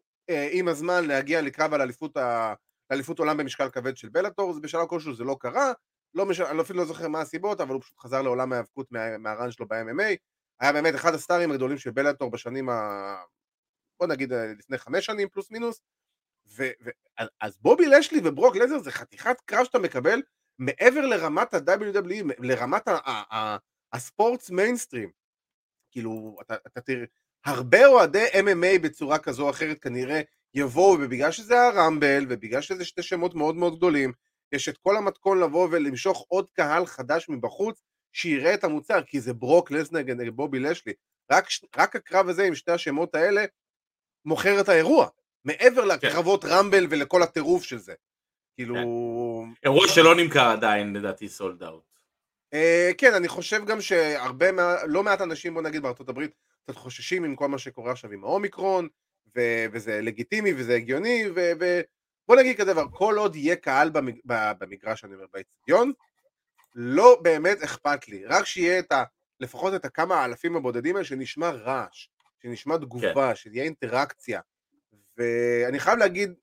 עם 0.51 0.69
הזמן 0.69 1.05
להגיע 1.05 1.43
לקרב 1.43 1.75
על 1.75 1.81
אליפות, 1.81 2.17
ה... 2.17 2.55
אליפות 2.93 3.19
עולם 3.19 3.37
במשקל 3.37 3.71
כבד 3.71 3.97
של 3.97 4.09
בלאטור, 4.09 4.53
זה 4.53 4.61
בשלב 4.61 4.87
כלשהו 4.87 5.15
זה 5.15 5.25
לא 5.25 5.37
קרה, 5.41 5.73
לא 6.15 6.27
מש... 6.27 6.41
אני 6.41 6.61
אפילו 6.61 6.79
לא 6.79 6.85
זוכר 6.85 7.09
מה 7.09 7.21
הסיבות, 7.21 7.61
אבל 7.61 7.75
הוא 7.75 7.83
פשוט 7.83 7.99
חזר 7.99 8.23
לעולם 8.23 8.53
ההיאבקות 8.53 8.93
מה... 8.93 9.19
מהרן 9.19 9.51
שלו 9.51 9.69
ב-MMA, 9.69 10.17
היה 10.61 10.73
באמת 10.73 10.95
אחד 10.95 11.15
הסטארים 11.15 11.51
הגדולים 11.51 11.79
של 11.79 11.91
בלאטור 11.91 12.31
בשנים 12.31 12.69
ה... 12.69 12.75
בוא 14.01 14.07
נגיד 14.07 14.33
אה, 14.33 14.47
לפני 14.59 14.79
חמש 14.79 15.07
שנים 15.07 15.29
פלוס 15.29 15.51
מינוס, 15.51 15.81
ו... 16.57 16.65
ו... 16.85 16.91
אז 17.41 17.59
בובי 17.59 17.87
לשלי 17.87 18.21
וברוק 18.25 18.57
לזר 18.57 18.79
זה 18.79 18.91
חתיכת 18.91 19.37
קרב 19.45 19.65
שאתה 19.65 19.79
מקבל 19.79 20.23
מעבר 20.59 21.01
לרמת 21.01 21.55
ה-WWE, 21.55 22.35
לרמת 22.39 22.89
ה- 22.89 23.11
ה- 23.11 23.37
ה- 23.37 23.57
הספורטס 23.93 24.51
מיינסטרים. 24.51 25.11
כאילו, 25.91 26.37
אתה, 26.43 26.55
אתה 26.67 26.81
תראה, 26.81 27.05
הרבה 27.45 27.87
אוהדי 27.87 28.27
MMA 28.27 28.79
בצורה 28.83 29.19
כזו 29.19 29.45
או 29.45 29.51
אחרת 29.51 29.79
כנראה 29.79 30.21
יבואו, 30.55 30.97
ובגלל 31.01 31.31
שזה 31.31 31.63
הרמבל, 31.63 32.27
ובגלל 32.29 32.61
שזה 32.61 32.85
שתי 32.85 33.03
שמות 33.03 33.35
מאוד 33.35 33.57
מאוד 33.57 33.77
גדולים, 33.77 34.13
יש 34.53 34.69
את 34.69 34.79
כל 34.79 34.97
המתכון 34.97 35.41
לבוא 35.41 35.69
ולמשוך 35.71 36.25
עוד 36.29 36.51
קהל 36.51 36.87
חדש 36.87 37.29
מבחוץ, 37.29 37.83
שיראה 38.13 38.55
את 38.55 38.65
המוצר, 38.65 39.03
כי 39.03 39.21
זה 39.21 39.33
ברוק 39.33 39.71
לסנר 39.71 40.01
נגד 40.01 40.29
בובי 40.29 40.59
לשלי. 40.59 40.93
רק, 41.33 41.47
רק 41.77 41.97
הקרב 41.97 42.29
הזה 42.29 42.45
עם 42.45 42.55
שתי 42.55 42.73
השמות 42.73 43.15
האלה 43.15 43.45
מוכר 44.25 44.61
את 44.61 44.69
האירוע, 44.69 45.09
מעבר 45.45 45.85
לקרבות 45.85 46.45
רמבל 46.45 46.87
ולכל 46.91 47.23
הטירוף 47.23 47.63
של 47.63 47.79
זה. 47.79 47.95
כאילו... 48.57 48.75
אירוע 49.63 49.89
שלא 49.89 50.15
נמכר 50.15 50.51
עדיין, 50.51 50.93
לדעתי 50.97 51.29
סולד 51.29 51.63
אאוט. 51.63 51.85
אה, 52.55 52.91
כן, 52.99 53.15
אני 53.15 53.29
חושב 53.29 53.65
גם 53.65 53.81
שהרבה, 53.81 54.47
לא 54.87 55.03
מעט 55.03 55.21
אנשים, 55.21 55.55
בוא 55.55 55.63
נגיד 55.63 55.83
בארצות 55.83 56.09
הברית, 56.09 56.31
קצת 56.71 56.79
חוששים 56.79 57.25
עם 57.25 57.37
כל 57.37 57.49
מה 57.49 57.59
שקורה 57.59 57.93
עכשיו 57.93 58.13
עם 58.13 58.25
האומיקרון, 58.25 58.89
ו- 59.37 59.65
וזה 59.73 60.01
לגיטימי 60.01 60.53
וזה 60.53 60.75
הגיוני, 60.75 61.25
ו- 61.35 61.53
ובוא 61.57 62.37
נגיד 62.37 62.57
כזה 62.57 62.73
דבר, 62.73 62.85
כל 62.93 63.15
עוד 63.19 63.37
יהיה 63.37 63.57
קהל 63.57 63.91
במג... 63.91 64.19
במגרש, 64.25 65.05
אני 65.05 65.15
אומר, 65.15 65.27
באצטדיון, 65.33 65.93
לא 66.75 67.21
באמת 67.23 67.63
אכפת 67.63 68.09
לי, 68.09 68.25
רק 68.25 68.45
שיהיה 68.45 68.79
את 68.79 68.93
ה... 68.93 69.05
לפחות 69.41 69.75
את 69.75 69.85
הכמה 69.85 70.15
האלפים 70.15 70.57
הבודדים 70.57 70.97
האלה, 70.97 71.05
שנשמע 71.05 71.51
רעש, 71.51 72.09
שנשמע 72.43 72.77
תגובה, 72.77 73.35
שתהיה 73.35 73.65
אינטראקציה. 73.65 74.41
ואני 75.17 75.79
חייב 75.79 75.99
להגיד, 75.99 76.35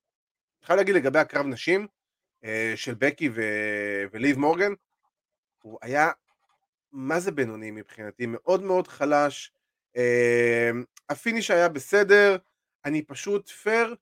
חייב 0.64 0.78
להגיד 0.78 0.96
לגבי 0.96 1.20
הקרב 1.20 1.46
נשים, 1.46 1.88
אה, 2.44 2.74
של 2.76 2.94
בקי 2.94 3.30
ו- 3.30 4.04
וליב 4.12 4.38
מורגן, 4.38 4.72
הוא 5.62 5.80
היה 5.82 6.12
מה 6.92 7.20
זה 7.20 7.32
בינוני 7.32 7.72
מבחינתי, 7.72 8.26
מאוד 8.28 8.64
מאוד 8.64 8.88
חלש, 8.88 9.52
ה 11.10 11.16
finish 11.16 11.52
היה 11.52 11.70
בסדר, 11.70 12.38
אני 12.86 13.02
פשוט 13.06 13.50
פייר 13.50 13.96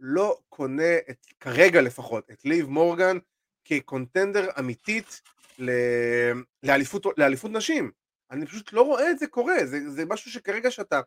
לא 0.00 0.38
קונה 0.48 0.96
את, 1.10 1.26
כרגע 1.40 1.80
לפחות, 1.82 2.30
את 2.30 2.44
ליב 2.44 2.66
מורגן 2.66 3.18
כקונטנדר 3.64 4.48
אמיתית 4.58 5.22
ל- 5.58 6.32
לאליפות, 6.62 7.02
לאליפות 7.16 7.50
נשים. 7.50 7.90
אני 8.30 8.46
פשוט 8.46 8.72
לא 8.72 8.82
רואה 8.82 9.10
את 9.10 9.18
זה 9.18 9.26
קורה, 9.26 9.66
זה, 9.66 9.90
זה 9.90 10.04
משהו 10.04 10.30
שכרגע 10.30 10.70
שאתה... 10.70 11.00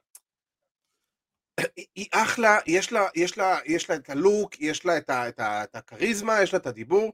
היא- 1.95 2.09
אחלה, 2.11 2.59
יש 2.67 2.91
לה, 2.91 3.07
יש, 3.15 3.37
לה, 3.37 3.59
יש 3.65 3.89
לה 3.89 3.95
את 3.95 4.09
הלוק, 4.09 4.59
יש 4.61 4.85
לה 4.85 4.97
את, 4.97 5.09
ה, 5.09 5.29
את, 5.29 5.39
ה, 5.39 5.63
את 5.63 5.75
הכריזמה, 5.75 6.41
יש 6.43 6.53
לה 6.53 6.59
את 6.59 6.65
הדיבור. 6.67 7.13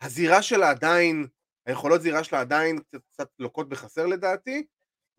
הזירה 0.00 0.42
שלה 0.42 0.70
עדיין, 0.70 1.26
היכולות 1.66 2.02
זירה 2.02 2.24
שלה 2.24 2.40
עדיין 2.40 2.78
קצת 3.12 3.28
לוקות 3.38 3.68
בחסר 3.68 4.06
לדעתי, 4.06 4.66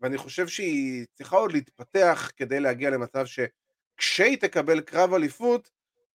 ואני 0.02 0.18
חושב 0.18 0.48
שהיא 0.48 1.06
צריכה 1.12 1.36
עוד 1.36 1.52
להתפתח 1.52 2.30
כדי 2.36 2.60
להגיע 2.60 2.90
למצב 2.90 3.24
שכשהיא 3.26 4.36
תקבל 4.36 4.80
קרב 4.80 5.14
אליפות, 5.14 5.70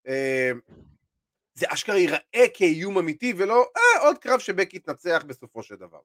אה, 0.07 0.51
זה 1.53 1.65
אשכרה 1.69 1.97
ייראה 1.97 2.45
כאיום 2.53 2.97
אמיתי, 2.97 3.33
ולא 3.37 3.69
אה, 3.77 4.01
עוד 4.01 4.17
קרב 4.17 4.39
שבקי 4.39 4.79
תנצח 4.79 5.23
בסופו 5.27 5.63
של 5.63 5.75
דבר. 5.75 5.99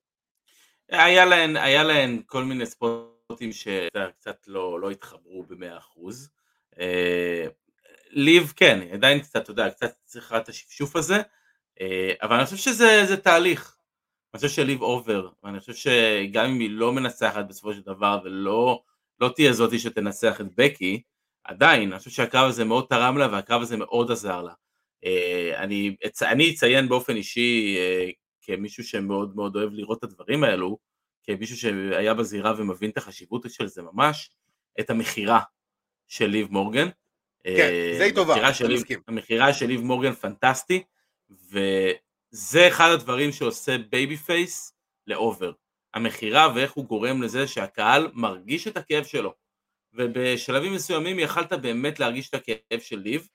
היה 0.88 1.24
להן, 1.24 1.56
היה 1.56 1.84
להן 1.84 2.22
כל 2.26 2.44
מיני 2.44 2.66
ספוטים 2.66 3.52
שקצת 3.52 4.46
לא, 4.46 4.80
לא 4.80 4.90
התחברו 4.90 5.42
במאה 5.42 5.78
אחוז. 5.78 6.30
אה, 6.78 7.46
ליב 8.10 8.52
כן, 8.56 8.80
עדיין 8.92 9.20
קצת, 9.20 9.36
אתה 9.42 9.50
יודע, 9.50 9.70
קצת 9.70 9.94
צריכה 10.04 10.38
את 10.38 10.48
השפשוף 10.48 10.96
הזה, 10.96 11.22
אה, 11.80 12.12
אבל 12.22 12.36
אני 12.36 12.44
חושב 12.44 12.56
שזה 12.56 13.04
זה 13.08 13.16
תהליך. 13.16 13.76
אני 14.34 14.40
חושב 14.40 14.54
שליב 14.54 14.82
אובר, 14.82 15.28
ואני 15.42 15.60
חושב 15.60 15.74
שגם 15.74 16.44
אם 16.50 16.60
היא 16.60 16.70
לא 16.70 16.92
מנצחת 16.92 17.44
בסופו 17.48 17.74
של 17.74 17.80
דבר 17.80 18.20
ולא 18.24 18.82
לא 19.20 19.28
תהיה 19.28 19.52
זאתי 19.52 19.78
שתנצח 19.78 20.40
את 20.40 20.46
בקי, 20.56 21.02
עדיין, 21.44 21.90
אני 21.90 21.98
חושב 21.98 22.10
שהקרב 22.10 22.48
הזה 22.48 22.64
מאוד 22.64 22.86
תרם 22.88 23.18
לה 23.18 23.28
והקרב 23.32 23.62
הזה 23.62 23.76
מאוד 23.76 24.10
עזר 24.10 24.42
לה. 24.42 24.52
אה, 25.04 25.52
אני, 25.56 25.96
אני 26.22 26.50
אציין 26.50 26.88
באופן 26.88 27.16
אישי 27.16 27.76
אה, 27.78 28.10
כמישהו 28.42 28.84
שמאוד 28.84 29.36
מאוד 29.36 29.56
אוהב 29.56 29.72
לראות 29.72 29.98
את 29.98 30.04
הדברים 30.04 30.44
האלו, 30.44 30.78
כמישהו 31.22 31.56
שהיה 31.56 32.14
בזירה 32.14 32.54
ומבין 32.58 32.90
את 32.90 32.96
החשיבות 32.96 33.50
של 33.50 33.66
זה 33.66 33.82
ממש, 33.82 34.30
את 34.80 34.90
המכירה 34.90 35.40
של 36.08 36.26
ליב 36.26 36.48
מורגן. 36.50 36.88
כן, 37.44 37.50
אה, 37.50 37.94
זה 37.98 38.04
היא 38.04 38.14
טובה, 38.14 38.32
המכירה 38.32 38.54
של 38.54 38.64
אני 38.64 38.74
מסכים. 38.74 39.00
המכירה 39.08 39.52
של 39.52 39.66
ליב 39.66 39.80
מורגן 39.80 40.12
פנטסטי, 40.12 40.82
וזה 42.32 42.68
אחד 42.68 42.90
הדברים 42.94 43.32
שעושה 43.32 43.78
babyface 43.78 44.72
לאובר. 45.06 45.52
המכירה 45.94 46.52
ואיך 46.54 46.72
הוא 46.72 46.84
גורם 46.84 47.22
לזה 47.22 47.46
שהקהל 47.46 48.10
מרגיש 48.14 48.68
את 48.68 48.76
הכאב 48.76 49.04
שלו. 49.04 49.34
ובשלבים 49.94 50.74
מסוימים 50.74 51.18
יכלת 51.18 51.52
באמת 51.52 52.00
להרגיש 52.00 52.28
את 52.28 52.34
הכאב 52.34 52.80
של 52.80 52.98
ליב, 52.98 53.28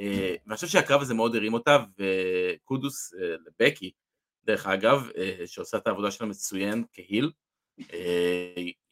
אה, 0.00 0.34
ואני 0.46 0.54
חושב 0.54 0.66
שהקרב 0.66 1.00
הזה 1.00 1.14
מאוד 1.14 1.36
הרים 1.36 1.54
אותה, 1.54 1.84
וקודוס 1.98 3.14
אה, 3.14 3.34
לבקי, 3.46 3.90
דרך 4.44 4.66
אגב, 4.66 5.08
אה, 5.16 5.46
שעושה 5.46 5.76
את 5.76 5.86
העבודה 5.86 6.10
שלה 6.10 6.26
מצוין 6.26 6.84
כהיל. 6.92 7.30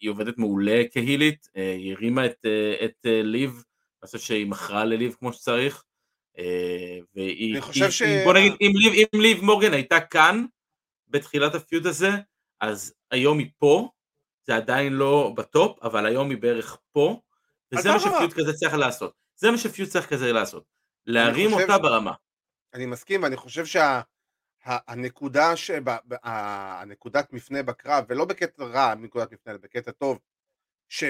היא 0.01 0.11
עובדת 0.11 0.39
מעולה 0.39 0.83
כהילית, 0.93 1.49
היא 1.55 1.95
הרימה 1.95 2.27
את, 2.27 2.47
את 2.85 3.07
ליב, 3.07 3.51
אני 4.03 4.07
חושב 4.07 4.19
שהיא 4.19 4.47
מכרה 4.47 4.85
לליב 4.85 5.17
כמו 5.19 5.33
שצריך. 5.33 5.85
אה, 6.39 6.99
והיא, 7.15 7.53
אני 7.53 7.61
חושב 7.61 7.83
היא- 7.83 7.91
ש- 7.91 8.03
היא- 8.03 8.25
בוא 8.25 8.35
נגיד, 8.35 8.53
אם 8.61 8.71
ליב, 8.75 8.93
אם 9.15 9.21
ליב 9.21 9.45
מורגן 9.45 9.73
הייתה 9.73 10.01
כאן, 10.01 10.45
בתחילת 11.09 11.55
הפיוד 11.55 11.87
הזה, 11.87 12.09
אז 12.61 12.95
היום 13.11 13.39
היא 13.39 13.51
פה, 13.59 13.89
זה 14.47 14.57
עדיין 14.57 14.93
לא 14.93 15.33
בטופ, 15.37 15.79
אבל 15.83 16.07
היום 16.07 16.31
היא 16.31 16.39
בערך 16.39 16.77
פה, 16.93 17.21
וזה 17.73 17.93
מה? 17.93 18.01
שפיוד 18.01 18.33
כזה 18.33 18.53
צריך 18.53 18.75
לעשות. 18.75 19.15
זה 19.37 19.51
מה 19.51 19.59
שפיוד 19.59 19.89
צריך 19.89 20.07
כזה 20.09 20.33
לעשות. 20.33 20.65
להרים 21.07 21.51
חושב- 21.51 21.63
אותה 21.71 21.79
ברמה. 21.83 22.13
אני 22.75 22.87
מסכים, 22.87 23.23
ואני 23.23 23.37
חושב 23.37 23.65
שהנקודה, 24.67 25.57
שב, 25.57 25.83
ב- 25.91 26.15
ה- 26.23 26.81
הנקודת 26.83 27.33
מפנה 27.33 27.63
בקרב, 27.63 28.05
ולא 28.09 28.25
בקטע 28.25 28.65
רע, 28.65 28.95
נקודת 28.95 29.33
מפנה, 29.33 29.53
אלא 29.53 29.61
בקטע 29.63 29.91
טוב, 29.91 30.19
ש, 30.89 31.05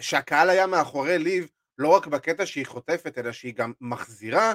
שהקהל 0.00 0.50
היה 0.50 0.66
מאחורי 0.66 1.18
ליב, 1.18 1.50
לא 1.78 1.88
רק 1.88 2.06
בקטע 2.06 2.46
שהיא 2.46 2.66
חוטפת, 2.66 3.18
אלא 3.18 3.32
שהיא 3.32 3.54
גם 3.54 3.72
מחזירה, 3.80 4.52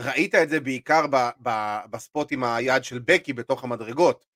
ראית 0.00 0.34
את 0.34 0.48
זה 0.48 0.60
בעיקר 0.60 1.06
ב, 1.10 1.16
ב, 1.42 1.78
ב 1.90 1.98
spot 1.98 2.32
עם 2.32 2.44
היד 2.44 2.84
של 2.84 2.98
בקי 2.98 3.32
בתוך 3.32 3.64
המדרגות, 3.64 4.26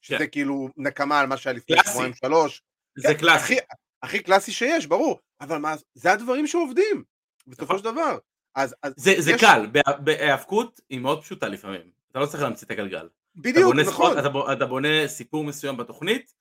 שזה 0.00 0.18
כן. 0.18 0.26
כאילו 0.32 0.68
נקמה 0.76 1.20
על 1.20 1.26
מה 1.26 1.36
שהיה 1.36 1.56
לפני. 1.56 1.76
שבועיים 1.90 2.14
שלוש. 2.14 2.62
זה 2.98 3.08
כן, 3.08 3.14
קלאסי. 3.20 3.44
הכי, 3.44 3.56
הכי 4.02 4.18
קלאסי 4.22 4.52
שיש, 4.52 4.86
ברור, 4.86 5.18
אבל 5.40 5.58
מה, 5.58 5.74
זה 5.94 6.12
הדברים 6.12 6.46
שעובדים, 6.46 7.04
בסופו 7.46 7.64
נכון. 7.64 7.78
של 7.78 7.84
דבר. 7.84 8.18
אז, 8.54 8.74
אז 8.82 8.92
זה, 8.96 9.14
זה 9.18 9.32
יש- 9.32 9.40
קל, 9.40 9.66
בה- 9.72 9.96
בהיאבקות 9.98 10.80
היא 10.90 11.00
מאוד 11.00 11.22
פשוטה 11.22 11.48
לפעמים. 11.48 11.90
אתה 12.10 12.18
לא 12.18 12.26
צריך 12.26 12.42
להמציא 12.42 12.66
את 12.66 12.70
הגלגל. 12.70 12.98
אתה 12.98 13.08
בדיוק, 13.36 13.64
בונה, 13.66 13.82
נכון. 13.82 13.94
ספורט, 14.12 14.26
אתה, 14.46 14.52
אתה 14.52 14.66
בונה 14.66 14.88
סיפור 15.08 15.44
מסוים 15.44 15.76
בתוכנית, 15.76 16.34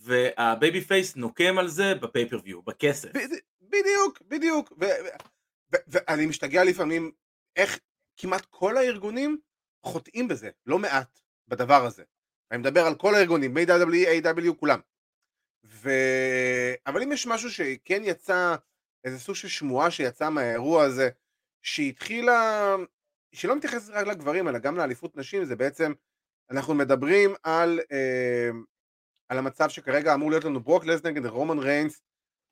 וה 0.00 0.80
babyface 0.80 1.16
נוקם 1.16 1.58
על 1.58 1.68
זה 1.68 1.94
ב 1.94 1.99
pay-per-view, 1.99 2.62
בכסף. 2.62 3.08
בד- 3.68 3.78
בדיוק, 3.78 4.22
בדיוק. 4.22 4.72
ואני 5.88 6.26
משתגע 6.26 6.64
לפעמים 6.64 7.12
איך 7.56 7.78
כמעט 8.16 8.46
כל 8.50 8.76
הארגונים 8.76 9.38
חוטאים 9.86 10.28
בזה, 10.28 10.50
לא 10.66 10.78
מעט, 10.78 11.20
בדבר 11.48 11.84
הזה. 11.86 12.02
אני 12.50 12.58
מדבר 12.58 12.80
על 12.80 12.94
כל 12.94 13.14
הארגונים, 13.14 13.56
AW, 13.56 14.24
AW, 14.24 14.54
כולם. 14.60 14.80
ו... 15.64 15.90
אבל 16.86 17.02
אם 17.02 17.12
יש 17.12 17.26
משהו 17.26 17.50
שכן 17.50 18.02
יצא, 18.04 18.54
איזה 19.04 19.18
סוג 19.18 19.34
של 19.34 19.48
שמועה 19.48 19.90
שיצא 19.90 20.30
מהאירוע 20.30 20.84
הזה, 20.84 21.10
שהתחילה, 21.62 22.74
שלא 23.34 23.56
מתייחסת 23.56 23.90
רק 23.92 24.06
לגברים, 24.06 24.48
אלא 24.48 24.58
גם 24.58 24.76
לאליפות 24.76 25.16
נשים, 25.16 25.44
זה 25.44 25.56
בעצם, 25.56 25.92
אנחנו 26.50 26.74
מדברים 26.74 27.34
על, 27.42 27.80
אה, 27.92 28.50
על 29.28 29.38
המצב 29.38 29.68
שכרגע 29.68 30.14
אמור 30.14 30.30
להיות 30.30 30.44
לנו 30.44 30.60
ברוק 30.60 30.84
לסנר 30.84 31.10
נגד 31.10 31.26
רומן 31.26 31.58
ריינס, 31.58 32.02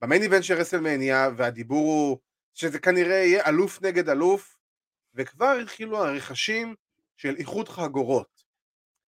ב 0.02 0.06
main 0.06 0.22
event 0.22 0.42
של 0.42 0.54
רסלמניה, 0.54 1.30
והדיבור 1.36 1.86
הוא 1.86 2.18
שזה 2.54 2.78
כנראה 2.78 3.14
יהיה 3.14 3.48
אלוף 3.48 3.82
נגד 3.82 4.08
אלוף, 4.08 4.56
וכבר 5.14 5.58
התחילו 5.62 6.04
הרחשים 6.04 6.74
של 7.16 7.34
איחוד 7.36 7.68
חגורות. 7.68 8.42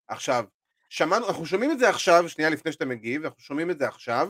עכשיו, 0.07 0.45
שמענו, 0.89 1.27
אנחנו 1.27 1.45
שומעים 1.45 1.71
את 1.71 1.79
זה 1.79 1.89
עכשיו, 1.89 2.29
שנייה 2.29 2.49
לפני 2.49 2.71
שאתה 2.71 2.85
מגיב, 2.85 3.23
אנחנו 3.23 3.41
שומעים 3.41 3.71
את 3.71 3.79
זה 3.79 3.87
עכשיו, 3.87 4.29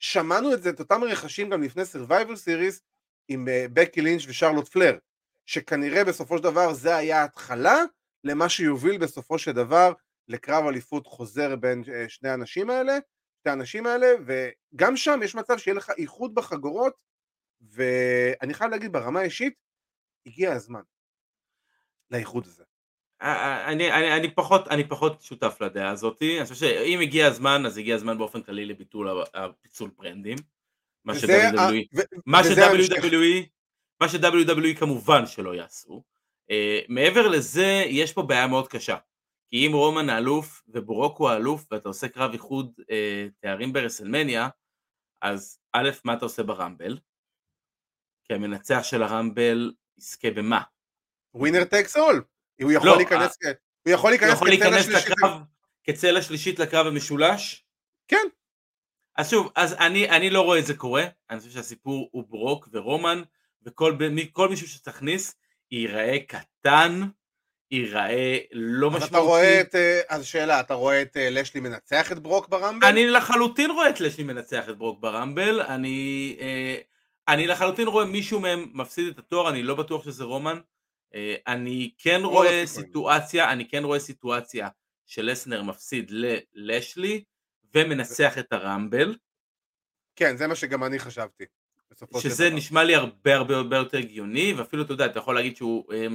שמענו 0.00 0.54
את 0.54 0.62
זה, 0.62 0.70
את 0.70 0.80
אותם 0.80 1.04
רחשים 1.04 1.50
גם 1.50 1.62
לפני 1.62 1.82
Survivor 1.82 2.36
Series 2.46 2.80
עם 3.28 3.48
אה, 3.48 3.66
בקי 3.72 4.00
לינץ' 4.00 4.22
ושרלוט 4.28 4.68
פלייר, 4.68 4.98
שכנראה 5.46 6.04
בסופו 6.04 6.38
של 6.38 6.44
דבר 6.44 6.72
זה 6.72 6.96
היה 6.96 7.20
ההתחלה 7.20 7.76
למה 8.24 8.48
שיוביל 8.48 8.98
בסופו 8.98 9.38
של 9.38 9.52
דבר 9.52 9.92
לקרב 10.28 10.66
אליפות 10.66 11.06
חוזר 11.06 11.56
בין 11.56 11.82
אה, 11.92 12.04
שני 12.08 12.28
האנשים 12.28 12.70
האלה, 12.70 12.98
שתי 13.46 13.50
האנשים 13.50 13.86
האלה, 13.86 14.06
וגם 14.26 14.96
שם 14.96 15.20
יש 15.24 15.34
מצב 15.34 15.58
שיהיה 15.58 15.74
לך 15.74 15.90
איחוד 15.98 16.34
בחגורות, 16.34 16.92
ואני 17.60 18.54
חייב 18.54 18.70
להגיד 18.70 18.92
ברמה 18.92 19.20
האישית, 19.20 19.54
הגיע 20.26 20.52
הזמן 20.52 20.80
לאיחוד 22.10 22.46
הזה. 22.46 22.64
אה, 23.22 23.72
אני, 23.72 23.92
אני, 23.92 24.16
אני, 24.16 24.34
פחות, 24.34 24.68
אני 24.68 24.88
פחות 24.88 25.22
שותף 25.22 25.56
לדעה 25.60 25.90
הזאת, 25.90 26.22
אני 26.22 26.42
חושב 26.42 26.54
שאם 26.54 27.00
הגיע 27.00 27.26
הזמן, 27.26 27.66
אז 27.66 27.78
הגיע 27.78 27.94
הזמן 27.94 28.18
באופן 28.18 28.42
כללי 28.42 28.64
לביטול 28.64 29.08
הפיצול 29.34 29.90
ברנדים. 29.96 30.38
מה 31.04 31.14
ש-WWE 31.14 31.98
מה. 32.26 32.44
ש-WWE, 32.44 33.46
מה 34.00 34.08
ש-WWE 34.08 34.78
כמובן 34.78 35.26
שלא 35.26 35.54
יעשו. 35.54 36.02
Uh, 36.50 36.86
מעבר 36.88 37.28
לזה, 37.28 37.84
יש 37.86 38.12
פה 38.12 38.22
בעיה 38.22 38.46
מאוד 38.46 38.68
קשה. 38.68 38.96
כי 39.50 39.66
אם 39.66 39.72
רומן 39.72 40.08
האלוף 40.10 40.62
וברוק 40.68 41.18
הוא 41.18 41.28
האלוף 41.30 41.66
ואתה 41.70 41.88
עושה 41.88 42.08
קרב 42.08 42.32
איחוד 42.32 42.72
uh, 42.80 42.84
תארים 43.40 43.72
ברסלמניה, 43.72 44.48
אז 45.22 45.58
א', 45.72 45.90
מה 46.04 46.14
אתה 46.14 46.24
עושה 46.24 46.42
ברמבל? 46.42 46.98
כי 48.24 48.34
המנצח 48.34 48.80
של 48.82 49.02
הרמבל 49.02 49.72
יזכה 49.98 50.30
במה? 50.30 50.62
ווינר 51.34 51.64
טקס 51.64 51.96
אול. 51.96 52.24
הוא 52.62 52.72
יכול 52.72 52.88
לא, 52.88 52.96
להיכנס, 52.96 53.36
כ- 53.42 53.46
הוא 53.86 53.94
יכול 53.94 54.10
להיכנס 54.10 54.32
יכול 54.34 54.48
להיכנס. 54.48 54.88
לקרב 54.88 55.42
כצלע 55.84 56.22
שלישית 56.22 56.58
לקרב 56.58 56.86
המשולש? 56.86 57.64
כן. 58.08 58.26
אז 59.16 59.30
שוב, 59.30 59.52
אז 59.54 59.72
אני, 59.72 60.10
אני 60.10 60.30
לא 60.30 60.40
רואה 60.42 60.58
את 60.58 60.66
זה 60.66 60.76
קורה, 60.76 61.04
אני 61.30 61.38
חושב 61.38 61.50
שהסיפור 61.50 62.08
הוא 62.12 62.24
ברוק 62.28 62.68
ורומן, 62.72 63.22
וכל 63.62 63.98
כל 64.32 64.48
מישהו 64.48 64.68
שתכניס 64.68 65.34
ייראה 65.70 66.16
קטן, 66.28 67.00
ייראה 67.70 68.38
לא 68.52 68.90
אז 68.90 68.96
אתה 68.96 69.04
משמעותי. 69.04 69.26
רואה 69.26 69.60
את, 69.60 69.74
אה, 69.74 70.00
אז 70.08 70.26
שאלה, 70.26 70.60
אתה 70.60 70.74
רואה 70.74 71.02
את 71.02 71.16
אה, 71.16 71.30
לשלי 71.30 71.60
מנצח 71.60 72.12
את 72.12 72.18
ברוק 72.18 72.48
ברמבל? 72.48 72.86
אני 72.88 73.06
לחלוטין 73.06 73.70
רואה 73.70 73.90
את 73.90 74.00
לשלי 74.00 74.24
מנצח 74.24 74.68
את 74.68 74.78
ברוק 74.78 75.00
ברמבל, 75.00 75.60
אני, 75.60 76.36
אה, 76.40 76.76
אני 77.28 77.46
לחלוטין 77.46 77.88
רואה 77.88 78.04
מישהו 78.04 78.40
מהם 78.40 78.70
מפסיד 78.74 79.08
את 79.08 79.18
התואר, 79.18 79.48
אני 79.50 79.62
לא 79.62 79.74
בטוח 79.74 80.04
שזה 80.04 80.24
רומן. 80.24 80.58
אה, 81.14 81.34
אני 81.46 81.90
כן 81.98 82.20
רוב 82.22 82.34
רואה 82.34 82.62
הסיכויים. 82.62 82.86
סיטואציה, 82.88 83.52
אני 83.52 83.68
כן 83.68 83.84
רואה 83.84 83.98
סיטואציה 84.00 84.68
שלסנר 85.06 85.62
מפסיד 85.62 86.12
ללאשלי 86.54 87.24
ומנצח 87.74 88.38
את 88.38 88.52
הרמבל. 88.52 89.16
כן, 90.16 90.36
זה 90.36 90.46
מה 90.46 90.54
שגם 90.54 90.84
אני 90.84 90.98
חשבתי. 90.98 91.44
שזה. 92.20 92.50
נשמע 92.50 92.84
לי 92.84 92.94
הרבה 92.94 93.34
הרבה 93.34 93.56
הרבה 93.56 93.76
יותר 93.76 93.98
הגיוני, 93.98 94.52
ואפילו 94.52 94.82
אתה 94.82 94.92
יודע, 94.92 95.06
אתה 95.06 95.18
יכול 95.18 95.34
להגיד 95.34 95.56
שהוא 95.56 95.92
אה, 95.92 96.06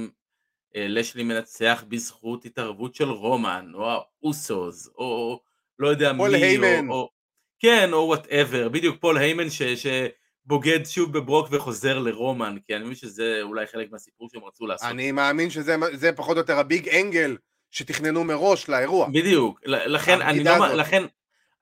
לאשלי 0.74 1.22
מנצח 1.22 1.84
בזכות 1.88 2.44
התערבות 2.44 2.94
של 2.94 3.10
רומן, 3.10 3.72
או 3.74 3.90
האוסוס, 3.90 4.88
או 4.98 5.40
לא 5.78 5.88
יודע 5.88 6.12
פול 6.16 6.30
מי, 6.30 6.36
היימן. 6.36 6.88
או, 6.88 6.94
או 6.94 7.10
כן, 7.58 7.92
או 7.92 7.98
whatever, 7.98 8.68
בדיוק 8.68 9.00
פול 9.00 9.18
היימן 9.18 9.50
ש, 9.50 9.62
שבוגד 9.62 10.80
שוב 10.84 11.12
בברוק 11.12 11.48
וחוזר 11.50 11.98
לרומן, 11.98 12.56
כי 12.66 12.76
אני 12.76 12.84
מבין 12.84 12.94
שזה 12.94 13.38
אולי 13.42 13.66
חלק 13.66 13.92
מהסיפור 13.92 14.28
שהם 14.32 14.44
רצו 14.44 14.66
לעשות. 14.66 14.90
אני 14.90 15.12
מאמין 15.12 15.50
שזה 15.50 15.76
זה 15.92 16.12
פחות 16.12 16.36
או 16.36 16.40
יותר 16.40 16.58
הביג 16.58 16.88
אנגל 16.88 17.36
שתכננו 17.70 18.24
מראש 18.24 18.68
לאירוע. 18.68 19.08
בדיוק, 19.08 19.60
לכן 19.66 20.20
אני 20.20 20.44
לא, 20.44 20.50
הזאת. 20.50 20.76
לכן 20.76 21.02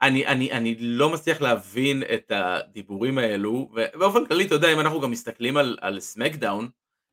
אני, 0.03 0.27
אני, 0.27 0.53
אני 0.53 0.77
לא 0.79 1.11
מצליח 1.11 1.41
להבין 1.41 2.03
את 2.15 2.33
הדיבורים 2.35 3.19
האלו, 3.19 3.71
ובאופן 3.73 4.27
כללי, 4.27 4.47
אתה 4.47 4.55
יודע, 4.55 4.73
אם 4.73 4.81
אנחנו 4.81 5.01
גם 5.01 5.11
מסתכלים 5.11 5.57
על, 5.57 5.79
על 5.81 6.01
סמקדאון, 6.01 6.69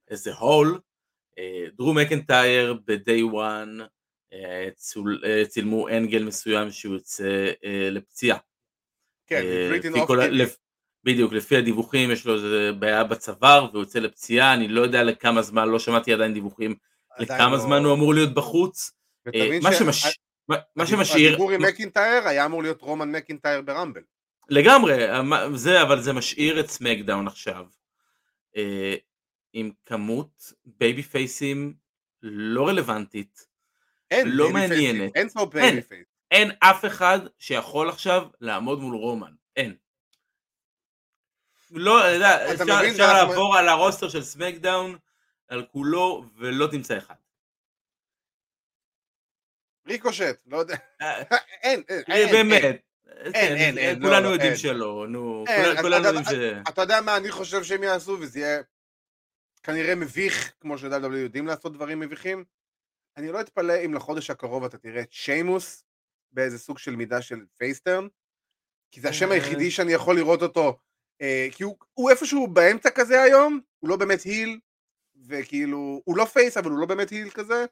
איזה 0.09 0.33
הול, 0.33 0.79
דרו 1.77 1.93
מקנטייר 1.93 2.73
ב-day 2.87 3.33
one, 3.33 3.81
אה, 4.33 4.69
צול- 4.75 5.21
אה, 5.25 5.43
צילמו 5.45 5.89
אנגל 5.89 6.23
מסוים 6.23 6.71
שהוא 6.71 6.93
יוצא 6.93 7.51
אה, 7.63 7.89
לפציעה. 7.91 8.37
כן, 9.27 9.41
אה, 9.43 9.69
לפי 9.77 9.99
כל. 10.07 10.19
לפ- 10.31 10.57
בדיוק, 11.03 11.33
לפי 11.33 11.57
הדיווחים 11.57 12.11
יש 12.11 12.25
לו 12.25 12.33
איזה 12.35 12.71
בעיה 12.79 13.03
בצוואר 13.03 13.67
והוא 13.71 13.81
יוצא 13.83 13.99
לפציעה, 13.99 14.53
אני 14.53 14.67
לא 14.67 14.81
יודע 14.81 15.03
לכמה 15.03 15.41
זמן, 15.41 15.69
לא 15.69 15.79
שמעתי 15.79 16.13
עדיין 16.13 16.33
דיווחים 16.33 16.75
לכמה 17.19 17.51
לא- 17.51 17.57
זמן 17.57 17.83
הוא 17.83 17.93
אמור 17.93 18.13
להיות 18.13 18.33
בחוץ. 18.33 18.91
אה, 19.35 19.59
מה 19.61 19.73
ש- 19.73 19.77
שמש- 19.77 20.17
מה- 20.75 20.85
שמשאיר, 20.87 21.27
הדיבור 21.29 21.51
עם 21.51 21.61
מקינטייר 21.61 22.27
היה 22.27 22.45
אמור 22.45 22.61
להיות 22.63 22.81
רומן 22.81 23.11
מקינטייר 23.11 23.61
ברמבל. 23.61 24.01
לגמרי, 24.49 24.93
זה, 25.53 25.81
אבל 25.81 26.01
זה 26.01 26.13
משאיר 26.13 26.59
את 26.59 26.69
סמקדאון 26.69 27.27
עכשיו 27.27 27.65
אה, 28.57 28.95
עם 29.57 29.71
כמות 29.85 30.53
babyface 30.65 31.03
ים 31.03 31.73
לא 32.21 32.67
רלוונטית, 32.67 33.47
אין 34.11 34.27
לא 34.29 34.49
מעניינת. 34.49 35.15
אין 35.15 35.29
פה. 35.29 35.45
babyface. 35.45 36.05
אין 36.31 36.51
אף 36.59 36.85
אחד 36.85 37.19
שיכול 37.39 37.89
עכשיו 37.89 38.27
לעמוד 38.41 38.79
מול 38.79 38.95
רומן, 38.95 39.31
אין. 39.55 39.75
לא, 41.71 41.99
אתה 41.99 42.13
יודע, 42.13 42.53
אפשר, 42.53 42.63
מבין, 42.63 42.91
אפשר 42.91 43.13
לעבור 43.13 43.57
על 43.57 43.69
הרוסטר 43.69 44.09
של 44.09 44.23
סמקדאון, 44.23 44.97
על 45.47 45.65
כולו, 45.65 46.25
ולא 46.37 46.67
תמצא 46.71 46.97
אחד. 46.97 47.15
ריקושט, 49.87 50.39
לא 50.47 50.57
יודע. 50.57 50.75
אה, 51.01 51.21
אין, 51.63 51.83
אין, 51.89 52.03
אין. 52.07 52.31
באמת. 52.31 52.63
אין, 52.63 53.33
כן, 53.33 53.55
אין, 53.55 53.77
אין, 53.77 53.99
לא, 53.99 54.07
כולנו 54.07 54.27
לא, 54.29 54.33
יודעים 54.33 54.51
אין. 54.51 54.57
שלא, 54.59 55.05
נו, 55.09 55.45
כולנו- 55.81 56.05
יודעים 56.07 56.23
ש... 56.25 56.67
אתה 56.69 56.81
יודע 56.81 57.01
מה 57.01 57.17
אני 57.17 57.31
חושב 57.31 57.63
שהם 57.63 57.83
יעשו, 57.83 58.17
וזה 58.21 58.39
יהיה 58.39 58.61
כנראה 59.67 59.95
מביך, 59.95 60.53
כמו 60.59 60.77
ש-W 60.77 61.15
יודעים 61.15 61.47
לעשות 61.47 61.73
דברים 61.73 61.99
מביכים? 61.99 62.43
אני 63.17 63.31
לא 63.31 63.41
אתפלא 63.41 63.73
אם 63.85 63.93
לחודש 63.93 64.29
הקרוב 64.29 64.63
אתה 64.63 64.77
תראה 64.77 65.01
את 65.01 65.11
שיימוס 65.11 65.83
באיזה 66.31 66.59
סוג 66.59 66.77
של 66.77 66.95
מידה 66.95 67.21
של 67.21 67.45
face 67.57 67.79
turn, 67.79 68.07
כי 68.91 69.01
זה 69.01 69.09
השם 69.09 69.29
אה. 69.29 69.33
היחידי 69.33 69.71
שאני 69.71 69.93
יכול 69.93 70.15
לראות 70.15 70.41
אותו, 70.41 70.77
אה, 71.21 71.47
כי 71.51 71.63
הוא, 71.63 71.77
הוא 71.93 72.09
איפשהו 72.09 72.47
באמצע 72.47 72.89
כזה 72.89 73.21
היום, 73.21 73.59
הוא 73.79 73.89
לא 73.89 73.95
באמת 73.95 74.21
heel, 74.21 74.59
וכאילו, 75.27 76.01
הוא 76.05 76.17
לא 76.17 76.25
face, 76.25 76.57
אבל 76.57 76.71
הוא 76.71 76.79
לא 76.79 76.85
באמת 76.85 77.09
heel 77.09 77.29
כזה, 77.29 77.65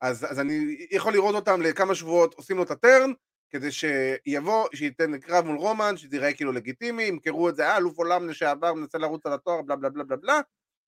אז, 0.00 0.32
אז 0.32 0.40
אני 0.40 0.86
יכול 0.90 1.12
לראות 1.12 1.34
אותם 1.34 1.62
לכמה 1.62 1.94
שבועות 1.94 2.34
עושים 2.34 2.56
לו 2.56 2.62
את 2.62 2.70
ה 2.70 2.77
turn, 2.77 3.12
כדי 3.50 3.68
שיבוא, 3.72 4.68
שייתן 4.74 5.18
קרב 5.18 5.44
מול 5.44 5.56
רומן, 5.56 5.96
שזה 5.96 6.16
ייראה 6.16 6.32
כאילו 6.32 6.52
לגיטימי, 6.52 7.02
ימכרו 7.02 7.48
את 7.48 7.56
זה, 7.56 7.68
אה, 7.68 7.76
אלוף 7.76 7.98
עולם 7.98 8.28
לשעבר, 8.28 8.74
מנסה 8.74 8.98
לרוץ 8.98 9.26
על 9.26 9.32
התואר, 9.32 9.62
בלה 9.62 9.76
בלה 9.76 9.88
בלה 9.90 10.04
בלה 10.04 10.16
בלה, 10.16 10.40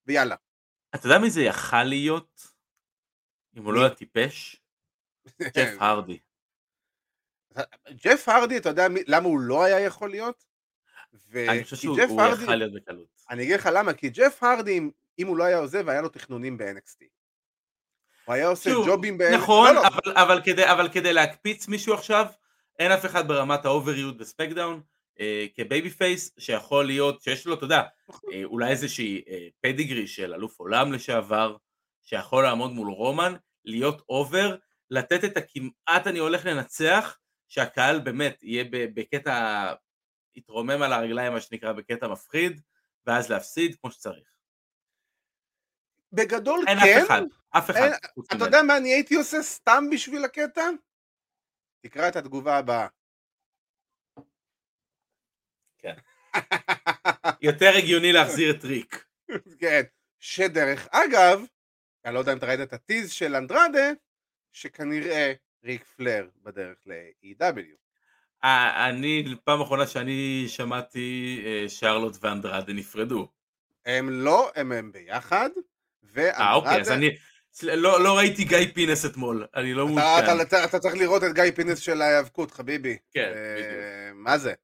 ויאללה. 0.07 0.37
אתה 0.95 1.07
יודע 1.07 1.19
מי 1.19 1.31
זה 1.31 1.43
יכל 1.43 1.83
להיות? 1.85 2.53
אם 3.57 3.65
הוא 3.65 3.73
לא? 3.75 3.81
היה 3.81 3.91
טיפש? 3.95 4.57
ג'ף 5.43 5.77
הרדי. 5.81 6.19
ג'ף 7.91 8.29
הרדי, 8.29 8.57
אתה 8.59 8.69
יודע 8.69 8.87
למה 9.07 9.27
הוא 9.27 9.41
לא 9.41 9.65
היה 9.65 9.81
יכול 9.81 10.11
להיות? 10.11 10.45
ו- 11.31 11.47
אני 11.51 11.65
חושב 11.65 11.77
שהוא 11.77 11.99
הרדי- 12.21 12.43
יכל 12.43 12.55
להיות 12.55 12.73
בקלות. 12.73 13.07
אני 13.31 13.43
אגיד 13.43 13.55
לך 13.55 13.69
למה, 13.73 13.93
כי 13.95 14.09
ג'ף 14.09 14.43
הרדי, 14.43 14.81
אם- 15.19 15.27
הוא 15.27 15.37
לא 15.37 15.45
היה 15.45 15.59
עוזב, 15.59 15.89
היה 15.89 16.01
לו 16.01 16.09
תכנונים 16.09 16.59
ב-NXT. 16.59 17.05
הוא 18.25 18.35
היה 18.35 18.47
עושה 18.49 18.71
שוב, 18.71 18.87
ג'ובים 18.89 19.19
ב... 19.19 19.23
נכון, 19.23 19.75
לא, 19.75 19.83
לא, 19.83 19.87
אבל, 19.89 20.13
אבל, 20.17 20.41
כדי, 20.45 20.71
אבל 20.71 20.89
כדי 20.93 21.13
להקפיץ 21.13 21.69
מישהו 21.69 21.95
עכשיו, 21.95 22.27
אין 22.79 22.93
אף 22.93 23.07
אחד 23.07 23.29
ברמת 23.29 23.65
האובריות 23.65 24.17
בספקדאון, 24.17 24.83
אה, 25.21 25.47
כ 25.55 25.91
babyface, 25.91 26.35
שיכול 26.39 26.87
להיות, 26.87 27.23
שיש 27.23 27.47
לו, 27.47 27.55
אתה 27.55 27.65
יודע, 27.65 27.83
אה, 28.33 28.45
אולי 28.45 28.71
איזושהי 28.71 29.25
אה, 29.29 29.49
pedigree 29.61 30.07
של 30.07 30.35
אלוף 30.35 30.59
עולם 30.59 30.93
לשעבר, 30.93 31.57
שיכול 32.03 32.45
לעמוד 32.45 32.73
מול 32.73 32.89
רומן, 32.89 33.35
להיות 33.65 34.03
over, 34.09 34.57
לתת 34.91 35.25
את 35.25 35.37
הכמעט 35.37 36.07
אני 36.07 36.19
הולך 36.19 36.47
לנצח, 36.47 37.19
שהקהל 37.49 38.01
באמת 38.01 38.43
יהיה 38.43 38.65
בקטע, 38.71 39.73
יתרומם 40.35 40.83
על 40.83 40.93
הרגליים, 40.93 41.33
מה 41.33 41.41
שנקרא, 41.41 41.73
בקטע 41.73 42.09
מפחיד, 42.09 42.61
ואז 43.07 43.31
להפסיד 43.31 43.77
כמו 43.81 43.91
שצריך. 43.91 44.29
בגדול 46.13 46.65
אין 46.69 46.79
כן, 46.81 46.99
אף 46.99 47.07
אחד, 47.07 47.23
אף 47.51 47.71
אחד. 47.71 47.81
אין- 47.81 47.93
אתה. 48.37 48.45
יודע 48.45 48.63
מה 48.63 48.77
אני 48.77 48.93
הייתי 48.93 49.15
עושה 49.15 49.43
סתם 49.43 49.85
בשביל 49.93 50.25
הקטע? 50.25 50.63
תקרא 51.81 52.09
את 52.09 52.17
התגובה 52.17 52.59
הבאה. 52.59 52.87
כן. 55.79 55.95
יותר 57.49 57.77
הגיוני 57.77 58.13
להחזיר 58.13 58.51
את 58.51 58.65
ריק. 58.65 59.05
כן, 59.59 59.83
שדרך 60.21 60.89
אגב, 60.91 61.45
אני 62.05 62.15
לא 62.15 62.19
יודע 62.19 62.33
אם 62.33 62.39
אתה 62.39 62.47
ראית 62.47 62.61
את 62.61 62.73
הטיז 62.73 63.11
של 63.11 63.35
אנדרדה, 63.35 63.91
שכנראה 64.53 65.33
ריק 65.65 65.85
פלר 65.97 66.29
בדרך 66.43 66.77
ל-EW. 66.87 67.77
אה, 68.45 68.89
אני, 68.89 69.35
פעם 69.45 69.61
אחרונה 69.61 69.87
שאני 69.87 70.45
שמעתי 70.49 71.43
אה, 71.47 71.69
שרלוט 71.69 72.17
ואנדרדה 72.21 72.73
נפרדו. 72.73 73.29
הם 73.87 74.11
לא, 74.11 74.51
הם, 74.57 74.73
הם 74.73 74.93
ביחד, 74.93 75.51
אה, 76.19 76.55
אוקיי, 76.55 76.81
אז 76.81 76.89
ואנדרדה... 76.89 76.95
אני... 76.95 77.17
לא 77.63 78.05
לא 78.05 78.19
ראיתי 78.19 78.45
גיא 78.45 78.73
פינס 78.75 79.07
אתמול, 79.07 79.47
אני 79.55 79.75
לא 79.75 79.85
אתה, 79.85 79.93
מעודכן. 79.93 80.25
אתה, 80.25 80.43
אתה, 80.43 80.65
אתה 80.65 80.79
צריך 80.79 80.95
לראות 80.95 81.25
את 81.25 81.35
גיא 81.35 81.51
פינס 81.55 81.79
של 81.79 82.03
ההיאבקות, 82.03 82.51
חביבי. 82.51 82.97
כן, 83.11 83.33
אה, 83.37 83.55
בדיוק. 83.57 83.75
מה 84.15 84.39
זה? 84.39 84.55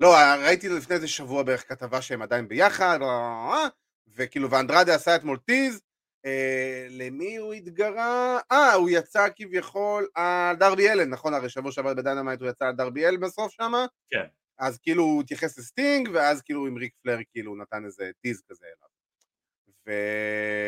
לא, 0.00 0.14
ראיתי 0.44 0.68
לפני 0.68 0.96
איזה 0.96 1.08
שבוע 1.08 1.42
בערך 1.42 1.68
כתבה 1.68 2.02
שהם 2.02 2.22
עדיין 2.22 2.48
ביחד, 2.48 2.98
אה, 3.02 3.68
וכאילו, 4.16 4.50
ואנדרדה 4.50 4.94
עשה 4.94 5.16
אתמול 5.16 5.38
tease, 5.38 5.80
אה, 6.26 6.86
למי 6.90 7.36
הוא 7.36 7.52
התגרה? 7.52 8.38
אה, 8.52 8.72
הוא 8.72 8.90
יצא 8.90 9.26
כביכול 9.36 10.08
על 10.14 10.56
דרבי 10.56 10.90
אלן, 10.90 11.08
נכון? 11.10 11.34
הרי 11.34 11.48
שבוע 11.48 11.72
שעבר 11.72 11.94
בדיינמייט 11.94 12.40
הוא 12.40 12.48
יצא 12.48 12.64
על 12.64 12.74
דרבי 12.74 13.06
אלן 13.06 13.20
בסוף 13.20 13.52
שמה? 13.52 13.86
כן. 14.10 14.26
אז 14.58 14.78
כאילו 14.78 15.02
הוא 15.02 15.22
התייחס 15.22 15.58
לסטינג, 15.58 16.08
ואז 16.12 16.42
כאילו 16.42 16.66
עם 16.66 16.76
ריק 16.76 16.92
פלייר 17.02 17.18
כאילו 17.30 17.56
נתן 17.56 17.84
איזה 17.84 18.10
tease 18.22 18.42
כזה 18.48 18.66
אליו. 18.66 18.88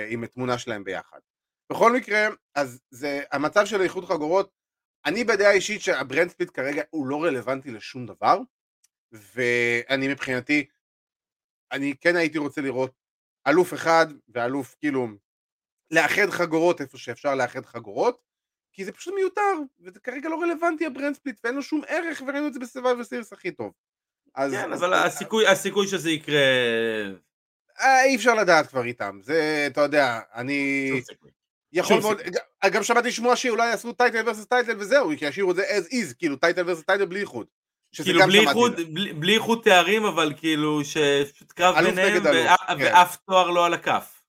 ועם 0.09 0.27
תמונה 0.27 0.59
שלהם 0.59 0.85
ביחד. 0.85 1.19
בכל 1.73 1.93
מקרה, 1.93 2.29
אז 2.55 2.81
זה, 2.91 3.23
המצב 3.33 3.67
של 3.67 3.81
איחוד 3.81 4.05
חגורות, 4.05 4.51
אני 5.07 5.25
בדעה 5.25 5.53
אישית 5.53 5.81
שה 5.81 5.99
brand 6.00 6.31
split 6.31 6.51
כרגע 6.55 6.83
הוא 6.91 7.07
לא 7.07 7.25
רלוונטי 7.25 7.71
לשום 7.71 8.07
דבר, 8.07 8.39
ואני 9.13 10.09
מבחינתי, 10.09 10.67
אני 11.73 11.95
כן 12.01 12.17
הייתי 12.17 12.39
רוצה 12.39 12.61
לראות 12.61 12.93
אלוף 13.47 13.75
אחד 13.75 14.07
ואלוף 14.29 14.75
כאילו 14.79 15.09
לאחד 15.91 16.31
חגורות 16.31 16.81
איפה 16.81 16.99
שאפשר 16.99 17.35
לאחד 17.35 17.67
חגורות, 17.67 18.23
כי 18.73 18.85
זה 18.85 18.93
פשוט 18.93 19.15
מיותר, 19.15 19.53
וזה 19.81 20.01
כרגע 20.01 20.29
לא 20.29 20.43
רלוונטי 20.43 20.87
ה 20.87 20.91
brand 20.91 21.15
split, 21.15 21.41
ואין 21.45 21.55
לו 21.55 21.63
שום 21.63 21.83
ערך, 21.89 22.23
וראינו 22.27 22.47
את 22.47 22.55
זה 22.55 22.61
ב 22.61 22.64
Survivor 22.64 22.93
Series 23.01 23.33
הכי 23.33 23.51
טוב. 23.51 23.73
אז, 24.35 24.53
כן, 24.53 24.73
אז- 24.73 24.83
אבל 24.83 24.95
הסיכוי 24.95 25.47
הסיכוי 25.47 25.87
שזה 25.87 26.11
יקרה... 26.11 26.41
אה, 27.81 28.05
אי 28.05 28.17
אפשר 28.17 28.35
לדעת 28.35 28.67
כבר 28.67 28.85
איתם, 28.85 29.19
זה, 29.23 29.69
אתה 29.73 29.81
יודע, 29.81 30.21
אני... 30.35 30.91
יכול 31.73 32.01
מאוד, 32.01 32.19
גם- 32.63 32.71
גם 32.73 32.83
שמעתי 32.83 33.13
שמוע 33.13 33.37
שאולי 33.37 33.71
יעשו 33.71 33.93
title 33.93 34.23
versus 34.29 34.47
title 34.47 34.77
וזהו, 34.79 35.11
כי 35.19 35.25
ישאירו 35.25 35.51
את 35.51 35.57
זה 35.57 35.63
as 35.79 35.85
is, 35.93 36.15
כאילו 36.19 36.37
title 36.37 36.63
versus 36.67 36.83
title 36.85 37.05
בלי 37.05 37.21
איחוד. 37.21 37.47
כאילו 37.95 38.27
בלי 38.27 38.41
איחוד. 38.41 38.73
בלי- 38.95 39.13
בלי 39.13 39.35
איחוד 39.35 39.61
תארים, 39.65 40.05
אבל 40.05 40.33
כאילו 40.37 40.81
שפשוט 40.85 41.53
קרב 41.53 41.75
ביניהם, 41.85 42.23
כן. 42.23 42.55
ואף 42.79 43.17
תואר 43.17 43.51
לא 43.51 43.67
על 43.67 43.75
הכף. 43.75 44.23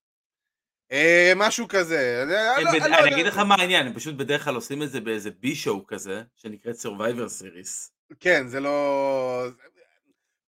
אה, 0.91 1.33
משהו 1.35 1.67
כזה. 1.67 2.23
אני- 2.23 2.35
הם 2.35 2.63
לא- 2.65 2.71
בד- 2.71 2.81
אני 2.81 2.91
לא 2.91 2.99
אני. 2.99 3.13
אגיד 3.13 3.25
לך 3.25 3.37
מה 3.37 3.55
העניין, 3.59 3.87
הם 3.87 3.93
פשוט 3.93 4.15
בדרך 4.15 4.43
כלל 4.43 4.55
עושים 4.55 4.83
את 4.83 4.89
זה 4.89 5.01
באיזה 5.01 5.29
B 5.31 5.55
show 5.55 5.87
כזה, 5.87 6.23
שנקראת 6.35 6.75
Survivor 6.75 7.29
Series. 7.41 7.91
כן, 8.19 8.47
זה 8.47 8.59
לא... 8.59 9.45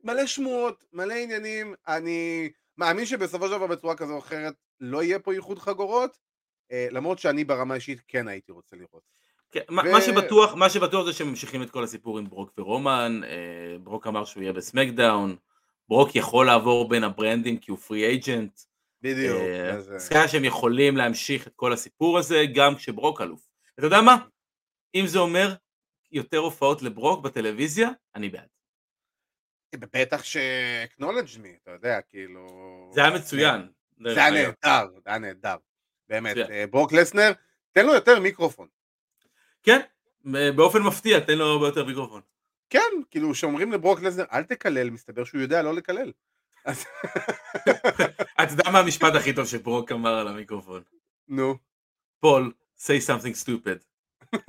מלא 0.03 0.25
שמועות, 0.25 0.83
מלא 0.93 1.13
עניינים, 1.13 1.73
אני 1.87 2.49
מאמין 2.77 3.05
שבסופו 3.05 3.45
של 3.45 3.51
דבר 3.51 3.67
בצורה 3.67 3.95
כזו 3.95 4.13
או 4.13 4.19
אחרת 4.19 4.53
לא 4.79 5.03
יהיה 5.03 5.19
פה 5.19 5.33
איחוד 5.33 5.59
חגורות, 5.59 6.17
אה, 6.71 6.87
למרות 6.91 7.19
שאני 7.19 7.43
ברמה 7.43 7.75
אישית 7.75 8.01
כן 8.07 8.27
הייתי 8.27 8.51
רוצה 8.51 8.75
לראות. 8.75 9.03
כן, 9.51 9.59
מה- 9.69 9.81
ו- 9.85 9.91
מה 9.91 10.01
שבטוח, 10.01 10.53
מה 10.53 10.69
שבטוח 10.69 11.05
זה 11.05 11.13
שהם 11.13 11.27
ממשיכים 11.29 11.63
את 11.63 11.69
כל 11.71 11.83
הסיפור 11.83 12.17
עם 12.19 12.29
ברוק 12.29 12.51
ורומן, 12.57 13.21
אה, 13.23 13.77
ברוק 13.83 14.07
אמר 14.07 14.25
שהוא 14.25 14.43
יהיה 14.43 14.53
בסמקדאון, 14.53 15.35
ברוק 15.89 16.15
יכול 16.15 16.45
לעבור 16.45 16.89
בין 16.89 17.03
הברנדים 17.03 17.57
כי 17.57 17.71
הוא 17.71 17.79
פרי 17.79 18.05
אייג'נט. 18.07 18.59
בדיוק. 19.01 19.37
אה, 19.41 19.69
אז, 19.73 19.91
אה, 19.91 19.97
ככה 20.11 20.27
שהם 20.27 20.43
יכולים 20.45 20.97
להמשיך 20.97 21.47
את 21.47 21.53
כל 21.55 21.73
הסיפור 21.73 22.17
הזה 22.17 22.43
גם 22.55 22.75
כשברוק 22.75 23.21
אלוף. 23.21 23.47
אתה 23.79 23.85
יודע 23.85 24.01
מה? 24.01 24.17
אם 24.95 25.07
זה 25.07 25.19
אומר 25.19 25.53
יותר 26.11 26.37
הופעות 26.37 26.81
לברוק 26.81 27.23
בטלוויזיה, 27.23 27.89
אני 28.15 28.29
בעד. 28.29 28.47
בטח 29.75 30.23
ש-acknowledge 30.23 31.37
me, 31.37 31.47
אתה 31.63 31.71
יודע, 31.71 31.99
כאילו... 32.09 32.47
זה 32.93 33.01
היה 33.03 33.15
מצוין. 33.15 33.61
זה 34.03 34.25
היה. 34.25 34.31
נהדר, 34.31 34.87
זה 34.95 35.09
היה 35.09 35.17
נהדר. 35.17 35.55
באמת. 36.09 36.37
אה, 36.37 36.67
ברוק 36.67 36.93
לסנר, 36.93 37.31
תן 37.71 37.85
לו 37.85 37.93
יותר 37.93 38.19
מיקרופון. 38.19 38.67
כן, 39.63 39.79
באופן 40.55 40.81
מפתיע, 40.81 41.19
תן 41.19 41.37
לו 41.37 41.45
הרבה 41.45 41.67
יותר 41.67 41.85
מיקרופון. 41.85 42.21
כן, 42.69 42.79
כאילו, 43.11 43.35
שאומרים 43.35 43.71
לברוק 43.71 44.01
לסנר, 44.01 44.25
אל 44.31 44.43
תקלל, 44.43 44.89
מסתבר 44.89 45.23
שהוא 45.23 45.41
יודע 45.41 45.61
לא 45.61 45.73
לקלל. 45.73 46.11
אתה 48.43 48.51
יודע 48.51 48.69
מה 48.71 48.79
המשפט 48.79 49.15
הכי 49.15 49.33
טוב 49.33 49.45
שברוק 49.45 49.91
אמר 49.91 50.13
על 50.13 50.27
המיקרופון? 50.27 50.83
נו. 51.27 51.55
פול, 52.19 52.53
say 52.77 53.07
something 53.07 53.45
stupid. 53.45 53.79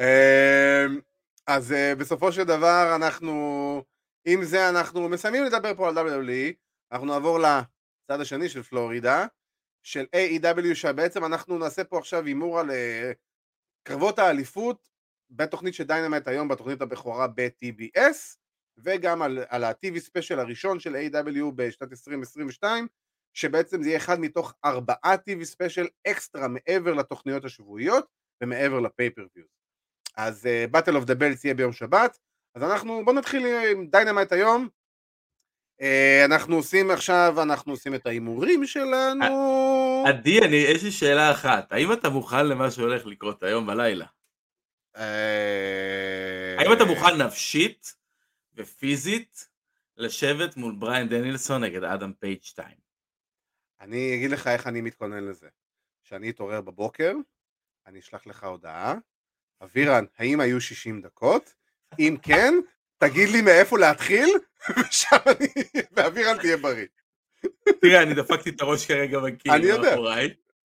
אמ, 0.00 1.00
אז 1.46 1.72
אה, 1.72 1.94
בסופו 1.94 2.32
של 2.32 2.44
דבר 2.44 2.92
אנחנו, 2.96 3.84
עם 4.24 4.44
זה 4.44 4.68
אנחנו 4.68 5.08
מסיימים 5.08 5.44
לדבר 5.44 5.74
פה 5.74 5.88
על 5.88 5.98
WWE, 5.98 6.52
אנחנו 6.92 7.06
נעבור 7.06 7.38
לצד 7.38 8.20
השני 8.20 8.48
של 8.48 8.62
פלורידה, 8.62 9.26
של 9.82 10.06
AEW, 10.16 10.74
שבעצם 10.74 11.24
אנחנו 11.24 11.58
נעשה 11.58 11.84
פה 11.84 11.98
עכשיו 11.98 12.26
הימור 12.26 12.60
על 12.60 12.70
אה, 12.70 13.12
קרבות 13.82 14.18
האליפות 14.18 14.88
בתוכנית 15.30 15.74
של 15.74 15.84
דיינמייט 15.84 16.28
היום, 16.28 16.48
בתוכנית 16.48 16.82
הבכורה 16.82 17.26
ב-TBS, 17.26 18.36
וגם 18.78 19.22
על, 19.22 19.44
על 19.48 19.64
ה-TV 19.64 19.98
special 19.98 20.38
הראשון 20.40 20.80
של 20.80 20.96
AEW 20.96 21.44
בשנת 21.54 21.92
2022, 21.92 22.86
שבעצם 23.34 23.82
זה 23.82 23.88
יהיה 23.88 23.98
אחד 23.98 24.20
מתוך 24.20 24.54
ארבעה 24.64 25.14
TV 25.14 25.44
special 25.44 25.86
אקסטרה 26.06 26.48
מעבר 26.48 26.94
לתוכניות 26.94 27.44
השבועיות 27.44 28.06
ומעבר 28.42 28.80
ל 28.80 28.84
pay-per-views. 28.84 29.46
אז 30.16 30.46
אה, 30.46 30.76
Battle 30.76 31.02
of 31.02 31.06
the 31.06 31.14
Belts 31.14 31.40
יהיה 31.44 31.54
ביום 31.54 31.72
שבת, 31.72 32.18
אז 32.54 32.62
אנחנו, 32.62 33.04
בואו 33.04 33.16
נתחיל 33.16 33.46
עם 33.46 33.86
דיינמייט 33.86 34.32
היום. 34.32 34.68
אה, 35.82 36.24
אנחנו 36.24 36.56
עושים 36.56 36.90
עכשיו, 36.90 37.42
אנחנו 37.42 37.72
עושים 37.72 37.94
את 37.94 38.06
ההימורים 38.06 38.66
שלנו. 38.66 39.24
עדי, 40.08 40.40
אני, 40.40 40.56
יש 40.56 40.84
לי 40.84 40.90
שאלה 40.92 41.32
אחת, 41.32 41.72
האם 41.72 41.92
אתה 41.92 42.08
מוכן 42.08 42.46
למה 42.46 42.70
שהולך 42.70 43.06
לקרות 43.06 43.42
היום 43.42 43.66
בלילה? 43.66 44.06
אה, 44.96 46.56
האם 46.58 46.72
אתה 46.72 46.84
מוכן 46.84 47.22
נפשית 47.22 47.94
ופיזית 48.54 49.48
לשבת 49.96 50.56
מול 50.56 50.74
בריין 50.78 51.08
דנילסון 51.08 51.64
נגד 51.64 51.84
אדם 51.84 52.12
פייג' 52.12 52.42
2? 52.42 52.68
אני 53.80 54.14
אגיד 54.14 54.30
לך 54.30 54.46
איך 54.46 54.66
אני 54.66 54.80
מתכונן 54.80 55.24
לזה. 55.24 55.48
כשאני 56.04 56.30
אתעורר 56.30 56.60
בבוקר, 56.60 57.12
אני 57.86 57.98
אשלח 57.98 58.26
לך 58.26 58.44
הודעה. 58.44 58.94
אבירן, 59.62 60.04
האם 60.18 60.40
היו 60.40 60.60
60 60.60 61.00
דקות? 61.00 61.54
אם 61.98 62.16
כן, 62.22 62.54
תגיד 63.02 63.28
לי 63.28 63.42
מאיפה 63.42 63.78
להתחיל, 63.78 64.28
ושם 64.78 65.16
אני... 65.26 65.48
ואבירן 65.92 66.38
תהיה 66.38 66.56
בריא. 66.56 66.86
תראה, 67.80 68.02
אני 68.02 68.14
דפקתי 68.14 68.50
את 68.50 68.60
הראש 68.60 68.86
כרגע 68.86 69.20
בקיר 69.20 69.54
אני 69.54 69.66
יודע. 69.66 69.94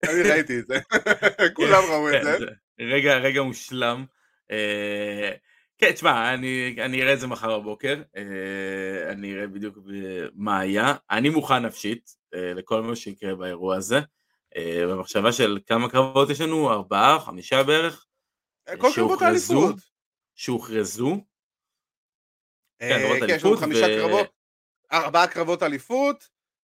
אני 0.08 0.22
ראיתי 0.22 0.58
את 0.58 0.66
זה. 0.66 0.78
כולם 1.56 1.82
ראו 1.90 2.08
את 2.08 2.14
כן, 2.14 2.38
זה. 2.38 2.46
רגע, 2.80 3.18
רגע 3.18 3.42
מושלם. 3.42 4.04
אה, 4.50 5.30
כן, 5.78 5.92
תשמע, 5.92 6.34
אני, 6.34 6.76
אני 6.84 7.02
אראה 7.02 7.12
את 7.12 7.20
זה 7.20 7.26
מחר 7.26 7.58
בבוקר, 7.58 8.02
אה, 8.16 9.12
אני 9.12 9.34
אראה 9.34 9.46
בדיוק 9.46 9.78
מה 10.34 10.60
היה. 10.60 10.94
אני 11.10 11.28
מוכן 11.28 11.58
נפשית 11.58 12.10
אה, 12.34 12.54
לכל 12.54 12.82
מה 12.82 12.96
שיקרה 12.96 13.34
באירוע 13.34 13.76
הזה. 13.76 14.00
במחשבה 14.82 15.32
של 15.32 15.58
כמה 15.66 15.88
קרבות 15.88 16.30
יש 16.30 16.40
לנו, 16.40 16.70
ארבעה, 16.70 17.20
חמישה 17.20 17.62
בערך, 17.62 18.06
כל 18.78 18.88
קרבות? 18.94 19.22
האליפות. 19.22 19.74
שהוכרזו. 20.34 21.20
אה, 22.82 22.88
כן, 22.88 22.98
קרבות 23.00 23.18
כן, 23.18 23.34
יש 23.34 23.44
לנו 23.44 23.52
אליפות, 23.52 23.58
חמישה 23.58 23.86
ו- 23.86 24.00
קרבות, 24.00 24.26
ארבעה 24.92 25.26
קרבות 25.26 25.62
אליפות, 25.62 26.28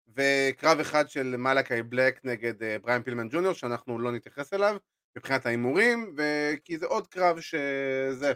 וקרב 0.08 0.80
אחד 0.80 1.08
של 1.08 1.36
מלאקי 1.36 1.82
בלק 1.82 2.20
נגד 2.24 2.62
אה, 2.62 2.78
בריאן 2.78 3.02
פילמן 3.02 3.28
ג'וניור, 3.28 3.52
שאנחנו 3.52 3.98
לא 3.98 4.12
נתייחס 4.12 4.54
אליו 4.54 4.76
מבחינת 5.16 5.46
ההימורים, 5.46 6.16
כי 6.64 6.78
זה 6.78 6.86
עוד 6.86 7.06
קרב 7.06 7.40
שזה. 7.40 8.32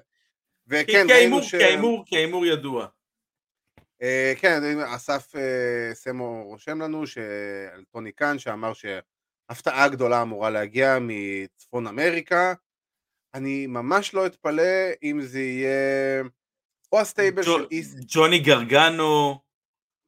וכן, 0.66 1.06
ראינו 1.10 1.42
ש... 1.42 1.54
כי 2.06 2.16
ההימור 2.16 2.46
ידוע. 2.46 2.86
אה, 4.02 4.32
כן, 4.36 4.80
אסף 4.80 5.36
אה, 5.36 5.94
סמו 5.94 6.42
רושם 6.44 6.80
לנו 6.80 7.04
על 7.72 7.84
טוני 7.84 8.12
קאן, 8.12 8.38
שאמר 8.38 8.72
שהפתעה 8.72 9.88
גדולה 9.88 10.22
אמורה 10.22 10.50
להגיע 10.50 10.98
מצפון 11.00 11.86
אמריקה. 11.86 12.54
אני 13.34 13.66
ממש 13.66 14.14
לא 14.14 14.26
אתפלא 14.26 14.62
אם 15.02 15.20
זה 15.22 15.40
יהיה 15.40 16.22
או 16.92 17.00
ה 17.00 17.06
stable 17.06 17.42
של 17.42 17.66
איסט... 17.70 17.98
ג'וני 18.06 18.38
גרגנו, 18.38 19.38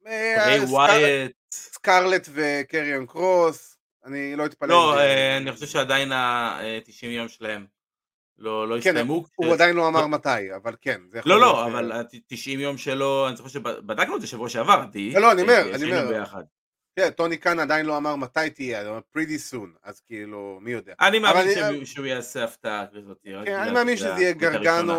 אה, 0.07 0.45
בריי 0.45 0.59
סקר- 0.59 0.69
ווייט. 0.73 1.31
סקרלט 1.51 2.29
וקריון 2.33 3.05
קרוס, 3.05 3.77
אני 4.05 4.35
לא 4.35 4.45
אתפלא. 4.45 4.69
לא, 4.69 4.99
אה, 4.99 5.37
אני 5.37 5.51
חושב 5.51 5.65
שעדיין 5.65 6.11
ה-90 6.11 7.05
יום 7.05 7.27
שלהם 7.27 7.65
לא 8.37 8.67
לא 8.69 8.75
כן, 8.81 8.89
הסתיימו. 8.89 9.25
הוא 9.35 9.53
עדיין 9.53 9.75
לא 9.75 9.87
אמר 9.87 10.07
מתי, 10.07 10.55
אבל 10.55 10.75
כן. 10.81 11.01
לא, 11.25 11.39
לא, 11.39 11.65
אבל 11.65 11.91
אה, 11.91 11.97
ה-90 11.99 12.49
יום 12.59 12.77
שלו, 12.77 13.27
אני 13.27 13.35
זוכר 13.35 13.49
שבדקנו 13.49 14.15
את 14.15 14.21
זה 14.21 14.27
שבוע 14.27 14.49
שעבר. 14.49 14.85
לא, 15.13 15.21
לא, 15.21 15.31
אני 15.31 15.41
אומר, 15.41 15.75
אני 15.75 16.01
אומר. 16.01 16.23
ביחד. 16.97 17.09
כן, 17.09 17.15
טוני 17.15 17.37
קאן 17.37 17.59
עדיין 17.59 17.85
לא 17.85 17.97
אמר 17.97 18.15
מתי 18.15 18.49
תהיה, 18.49 18.89
אמר 18.89 18.99
pretty 19.17 19.53
soon, 19.53 19.77
אז 19.83 19.99
כאילו, 20.01 20.59
מי 20.61 20.71
יודע. 20.71 20.93
אני 21.01 21.19
מאמין 21.19 21.37
אבל 21.41 21.53
שהוא- 21.55 21.65
אני- 21.67 21.85
שהוא 21.85 22.05
יעשה 22.05 22.43
הפתעה 22.43 22.85
כזאת. 22.95 23.17
כן, 23.23 23.55
אני 23.59 23.71
מאמין 23.71 23.97
שזה 23.97 24.07
יהיה. 24.07 24.33
גרגנו, 24.33 24.93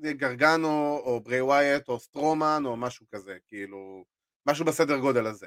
זה 0.00 0.06
יהיה 0.08 0.16
גרגנו, 0.16 1.00
או 1.04 1.20
ברי 1.20 1.40
ווייט, 1.40 1.88
או 1.88 2.00
סטרומן, 2.00 2.62
או 2.66 2.76
משהו 2.76 3.06
כזה, 3.14 3.36
כאילו, 3.48 4.04
משהו 4.48 4.64
בסדר 4.64 4.96
גודל 4.98 5.26
הזה. 5.26 5.46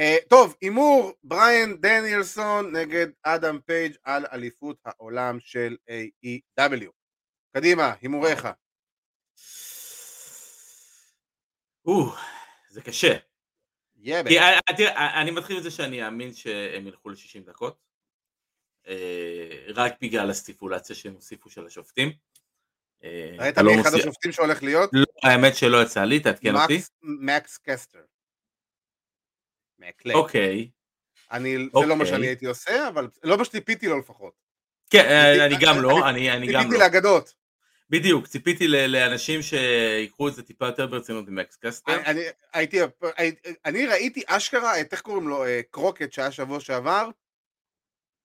Uh, 0.00 0.28
טוב, 0.28 0.56
הימור, 0.60 1.12
בריאן 1.24 1.74
דניאלסון 1.80 2.76
נגד 2.76 3.06
אדם 3.22 3.58
פייג' 3.66 3.94
על 4.02 4.26
אליפות 4.32 4.76
העולם 4.84 5.40
של 5.40 5.76
AEW. 5.90 6.90
קדימה, 7.56 7.92
הימוריך. 8.02 8.48
או, 11.86 12.12
זה 12.70 12.82
קשה. 12.82 13.08
יאבא. 13.08 13.16
כי, 13.16 13.93
אה, 13.93 13.93
אה, 13.93 13.93
תראה, 14.76 15.20
אני 15.22 15.30
מתחיל 15.30 15.56
מזה 15.58 15.70
שאני 15.70 16.06
אאמין 16.06 16.32
שהם 16.34 16.86
ילכו 16.86 17.08
ל-60 17.10 17.46
דקות. 17.46 17.78
אה, 18.88 19.64
רק 19.74 19.94
בגלל 20.00 20.30
הסטיפולציה 20.30 20.96
שהם 20.96 21.12
הוסיפו 21.14 21.50
של 21.50 21.66
השופטים. 21.66 22.12
אה, 23.04 23.36
ראית 23.38 23.58
לא 23.58 23.74
מי 23.74 23.80
אחד 23.80 23.94
השופטים 23.94 24.32
שהולך 24.32 24.62
להיות? 24.62 24.90
לא, 24.92 25.04
האמת 25.22 25.56
שלא 25.56 25.82
יצא 25.82 26.04
לי, 26.04 26.20
תעדכן 26.20 26.54
אותי. 26.56 26.78
מקס- 27.02 27.58
קסטר. 27.62 28.02
אוקיי. 30.14 30.70
זה 31.80 31.86
לא 31.86 31.86
מה 31.86 31.92
אוקיי. 31.94 32.06
שאני 32.06 32.26
הייתי 32.26 32.46
עושה, 32.46 32.88
אבל 32.88 33.08
לא 33.22 33.38
מה 33.38 33.44
שציפיתי 33.44 33.86
לו 33.86 33.98
לפחות. 33.98 34.34
כן, 34.90 35.04
אה, 35.04 35.46
אני 35.46 35.54
גם 35.60 35.80
לא, 35.82 36.08
אני 36.08 36.52
גם 36.52 36.62
ציפיתי 36.62 36.78
לא. 36.78 36.84
לאגדות. 36.84 37.34
בדיוק, 37.90 38.26
ציפיתי 38.26 38.68
לאנשים 38.68 39.40
שיקחו 39.42 40.28
את 40.28 40.34
זה 40.34 40.42
טיפה 40.42 40.66
יותר 40.66 40.86
ברצינות 40.86 41.28
ממקס 41.28 41.56
קסטר. 41.56 41.92
אני- 41.94 42.02
אני 42.04 42.22
הייתי, 42.52 42.78
אני 43.64 43.86
ראיתי 43.86 44.22
אשכרה 44.26 44.80
את, 44.80 44.92
איך 44.92 45.00
קוראים 45.00 45.28
לו, 45.28 45.44
אה, 45.44 45.60
קרוקט 45.70 46.12
שהיה 46.12 46.30
שבוע 46.30 46.60
שעבר, 46.60 47.08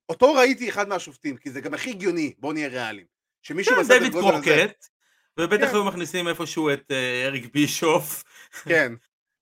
אותו 0.09 0.33
ראיתי 0.33 0.69
אחד 0.69 0.87
מהשופטים, 0.87 1.37
כי 1.37 1.49
זה 1.51 1.61
גם 1.61 1.73
הכי 1.73 1.89
הגיוני, 1.89 2.33
בואו 2.37 2.53
נהיה 2.53 2.67
ריאליים. 2.67 3.07
שמישהו 3.41 3.75
כן, 3.75 3.81
דיוויד 3.93 4.11
קרוקט, 4.13 4.85
ובטח 5.39 5.65
כן. 5.67 5.73
היו 5.75 5.85
מכניסים 5.85 6.27
איפשהו 6.27 6.73
את 6.73 6.91
אה, 6.91 7.25
אריק 7.25 7.53
בישוף. 7.53 8.23
כן, 8.65 8.93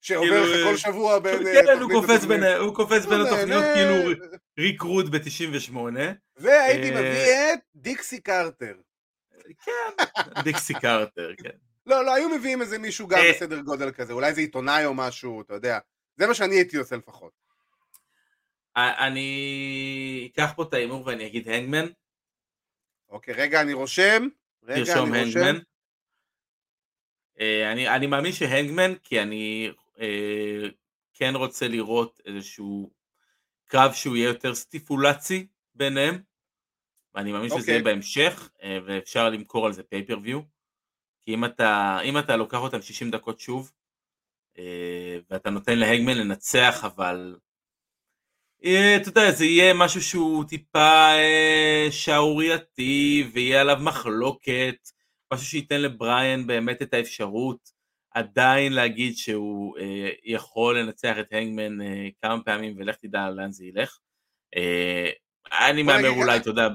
שעובר 0.02 0.30
כאילו, 0.30 0.46
לך 0.54 0.64
כל 0.64 0.72
אה, 0.72 0.78
שבוע 0.78 1.20
בין... 1.20 1.48
אה, 1.48 1.54
כן, 1.54 1.80
הוא 1.80 1.80
תוכנית 1.80 1.92
קופץ 1.92 2.10
לתוכנית. 2.24 2.40
בין- 2.42 2.58
הוא 2.62 2.76
קופץ 2.76 3.06
בין 3.06 3.20
הוא 3.20 3.28
התוכניות. 3.28 3.64
כאילו 3.74 4.26
ריק 4.60 4.82
רוד 4.82 5.12
ב-98. 5.16 5.78
והייתי 6.38 6.90
אה, 6.96 7.02
מביא 7.02 7.54
את 7.54 7.60
דיקסי 7.76 8.22
קרטר. 8.22 8.74
כן, 9.66 10.04
דיקסי 10.44 10.74
קרטר, 10.74 11.32
כן. 11.44 11.58
לא, 11.86 12.06
לא, 12.06 12.14
היו 12.14 12.30
מביאים 12.30 12.62
איזה 12.62 12.78
מישהו 12.78 13.08
גם 13.08 13.18
אה. 13.18 13.32
בסדר 13.36 13.60
גודל 13.60 13.92
כזה, 13.92 14.14
אולי 14.14 14.28
איזה 14.28 14.42
עיתונאי 14.42 14.86
או 14.86 14.94
משהו, 14.94 15.42
אתה 15.42 15.54
יודע. 15.54 15.80
זה 16.16 16.28
מה 16.28 16.34
שאני 16.34 16.56
הייתי 16.56 16.78
עושה 16.78 16.96
לפחות. 16.96 17.32
אני 18.76 20.30
אקח 20.34 20.52
פה 20.56 20.64
את 20.64 20.74
ההימור 20.74 21.06
ואני 21.06 21.28
אגיד 21.28 21.50
הנגמן, 21.50 21.86
אוקיי, 23.10 23.34
רגע, 23.34 23.62
אני 23.62 23.74
רושם. 23.74 24.28
רגע, 24.64 24.86
תרשום. 24.86 25.14
הנגמן. 25.14 25.60
אה, 27.40 27.72
אני 27.72 27.90
אני 27.90 28.08
מאמין 28.08 28.32
שהנגמן, 28.32 28.96
כי 29.04 29.22
אני 29.22 29.72
אה, 30.00 30.70
כן 31.14 31.36
רוצה 31.36 31.68
לראות 31.68 32.22
איזשהו 32.26 32.92
קרב 33.66 33.94
שהוא 33.94 34.16
יהיה 34.16 34.28
יותר 34.28 34.56
סטיפולצי 34.56 35.48
ביניהם, 35.76 36.22
ואני 37.18 37.32
מאמין 37.32 37.50
שזה 37.50 37.60
אוקיי. 37.60 37.74
יהיה 37.74 37.84
בהמשך, 37.84 38.50
אה, 38.64 38.80
ואפשר 38.86 39.30
למכור 39.30 39.66
על 39.66 39.74
זה 39.74 39.84
פייפריוויו, 39.84 40.40
כי 41.22 41.34
אם 41.34 41.46
אתה, 41.46 42.00
אם 42.04 42.18
אתה 42.18 42.36
לוקח 42.36 42.58
אותם 42.58 42.82
60 42.82 43.12
דקות 43.12 43.40
שוב, 43.40 43.72
אה, 44.58 45.18
ואתה 45.30 45.50
נותן 45.50 45.80
להגמן 45.80 46.18
לנצח, 46.18 46.84
אבל 46.84 47.36
אה, 48.66 48.98
אתה 49.02 49.10
יודע, 49.10 49.32
זה 49.32 49.46
יהיה 49.46 49.74
משהו 49.74 50.02
שהוא 50.02 50.44
טיפה 50.44 51.12
שערורייתי, 51.92 53.30
ויהיה 53.34 53.62
עליו 53.62 53.78
מחלוקת, 53.82 54.90
משהו 55.34 55.46
שייתן 55.46 55.82
לבריאן 55.82 56.48
באמת 56.48 56.82
את 56.82 56.94
האפשרות 56.94 57.72
עדיין 58.12 58.74
להגיד 58.74 59.18
שהוא 59.18 59.78
אה, 59.78 60.10
יכול 60.24 60.80
לנצח 60.80 61.16
את 61.20 61.34
הנגמן 61.34 61.82
אה, 61.82 62.08
כמה 62.22 62.44
פעמים, 62.44 62.74
ולך 62.78 62.96
תדע 62.96 63.30
לאן 63.30 63.52
זה 63.52 63.66
ילך. 63.66 64.00
אה, 64.56 65.10
אני 65.52 65.84
מהמר 65.84 66.10
נגיד 66.10 66.22
אולי. 66.22 66.38
אתה 66.38 66.50
יודע, 66.50 66.68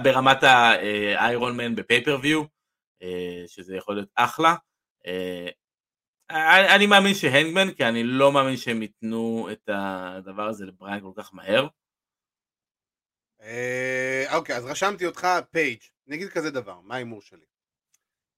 ברמת, 0.00 0.42
האיירון 0.42 1.56
מן 1.56 1.74
בפייפריוויו, 1.74 2.42
אה, 3.02 3.42
שזה 3.46 3.76
יכול 3.76 3.94
להיות 3.94 4.08
אחלה. 4.14 4.54
אה, 5.06 5.48
אני, 6.74 6.86
מאמין 6.86 7.14
שהנגמן, 7.14 7.72
כי 7.72 7.84
אני 7.84 8.04
לא 8.04 8.32
מאמין 8.32 8.56
שהם 8.56 8.82
ייתנו 8.82 9.48
את 9.52 9.68
הדבר 9.72 10.48
הזה 10.48 10.66
לבריין 10.66 11.00
כל 11.00 11.12
כך 11.16 11.34
מהר. 11.34 11.66
אה, 13.42 14.24
אוקיי, 14.34 14.56
אז 14.56 14.64
רשמתי 14.64 15.06
אותך 15.06 15.28
פייג'. 15.50 15.78
אני 16.08 16.16
אגיד 16.16 16.28
כזה 16.28 16.50
דבר, 16.50 16.80
מה 16.80 16.94
ההימור 16.94 17.22
שלי? 17.22 17.44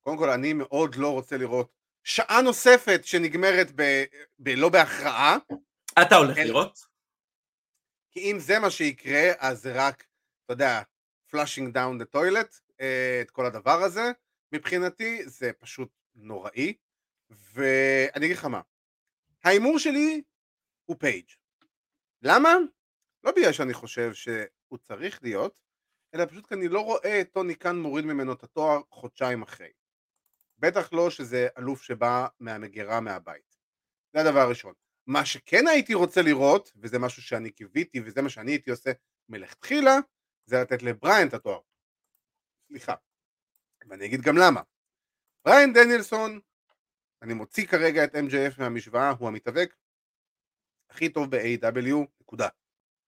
קודם 0.00 0.18
כל, 0.18 0.30
אני 0.30 0.52
מאוד 0.52 0.94
לא 0.94 1.12
רוצה 1.12 1.36
לראות 1.36 1.72
שעה 2.04 2.42
נוספת 2.42 3.00
שנגמרת 3.04 3.72
ב... 3.74 4.04
ב... 4.38 4.48
לא 4.48 4.68
בהכרעה, 4.68 5.36
אתה 6.02 6.16
הולך 6.16 6.36
כן. 6.36 6.46
לראות? 6.46 6.93
כי 8.14 8.30
אם 8.32 8.38
זה 8.38 8.58
מה 8.58 8.70
שיקרה, 8.70 9.32
אז 9.38 9.62
זה 9.62 9.72
רק, 9.74 10.06
אתה 10.44 10.52
יודע, 10.52 10.82
down 11.72 12.02
the 12.02 12.16
toilet, 12.16 12.60
אה, 12.80 13.18
את 13.20 13.30
כל 13.30 13.46
הדבר 13.46 13.82
הזה. 13.82 14.12
מבחינתי 14.52 15.28
זה 15.28 15.52
פשוט 15.52 15.88
נוראי, 16.14 16.74
ואני 17.30 18.26
אגיד 18.26 18.36
לך 18.36 18.44
מה, 18.44 18.60
ההימור 19.44 19.78
שלי 19.78 20.22
הוא 20.84 20.96
פייג'. 20.98 21.30
למה? 22.22 22.54
לא 23.24 23.32
בגלל 23.32 23.52
שאני 23.52 23.74
חושב 23.74 24.14
שהוא 24.14 24.78
צריך 24.82 25.22
להיות, 25.22 25.54
אלא 26.14 26.24
פשוט 26.26 26.46
כי 26.46 26.54
אני 26.54 26.68
לא 26.68 26.80
רואה 26.80 27.20
את 27.20 27.32
טוני 27.32 27.54
קאן 27.54 27.76
מוריד 27.76 28.04
ממנו 28.04 28.32
את 28.32 28.42
התואר 28.42 28.80
חודשיים 28.90 29.42
אחרי. 29.42 29.72
בטח 30.58 30.92
לא 30.92 31.10
שזה 31.10 31.48
אלוף 31.58 31.82
שבא 31.82 32.26
מהמגירה 32.40 33.00
מהבית. 33.00 33.56
זה 34.12 34.20
הדבר 34.20 34.40
הראשון. 34.40 34.83
מה 35.06 35.24
שכן 35.24 35.66
הייתי 35.66 35.94
רוצה 35.94 36.22
לראות, 36.22 36.72
וזה 36.76 36.98
משהו 36.98 37.22
שאני 37.22 37.50
קיוויתי, 37.50 38.00
וזה 38.04 38.22
מה 38.22 38.28
שאני 38.28 38.50
הייתי 38.50 38.70
עושה 38.70 38.92
מלכתחילה, 39.28 39.96
זה 40.46 40.60
לתת 40.60 40.82
לבריין 40.82 41.28
את 41.28 41.34
התואר. 41.34 41.60
סליחה. 42.68 42.94
ואני 43.88 44.06
אגיד 44.06 44.20
גם 44.20 44.36
למה. 44.38 44.60
בריין 45.44 45.72
דניאלסון, 45.72 46.40
אני 47.22 47.34
מוציא 47.34 47.66
כרגע 47.66 48.04
את 48.04 48.14
MJF 48.14 48.54
מהמשוואה, 48.58 49.10
הוא 49.10 49.28
המתאבק 49.28 49.74
הכי 50.90 51.08
טוב 51.08 51.30
ב-AW, 51.30 51.94
נקודה. 52.20 52.48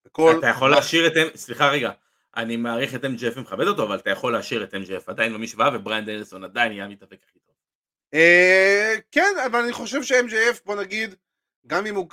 בכל... 0.05 0.35
אתה 0.39 0.47
יכול 0.47 0.71
להשאיר 0.71 1.07
את... 1.07 1.37
סליחה 1.37 1.71
רגע, 1.71 1.91
אני 2.37 2.57
מעריך 2.57 2.95
את 2.95 3.05
MJF 3.05 3.39
ומכבד 3.39 3.67
אותו, 3.67 3.85
אבל 3.85 3.97
אתה 3.99 4.11
יכול 4.11 4.33
להשאיר 4.33 4.65
את 4.65 4.75
MJF 4.75 5.03
עדיין 5.07 5.33
במשוואה, 5.33 5.77
ובריין 5.77 6.05
דניאלסון 6.05 6.45
עדיין 6.45 6.73
יהיה 6.73 6.85
המתאבק 6.85 7.19
הכי 7.29 7.39
טוב. 7.39 7.55
אה, 8.15 8.95
כן, 9.11 9.35
אבל 9.47 9.59
אני 9.59 9.73
חושב 9.73 10.03
ש-MJF, 10.03 10.61
בוא 10.65 10.83
נגיד, 10.83 11.15
גם 11.67 11.87
אם 11.87 11.95
הוא 11.95 12.09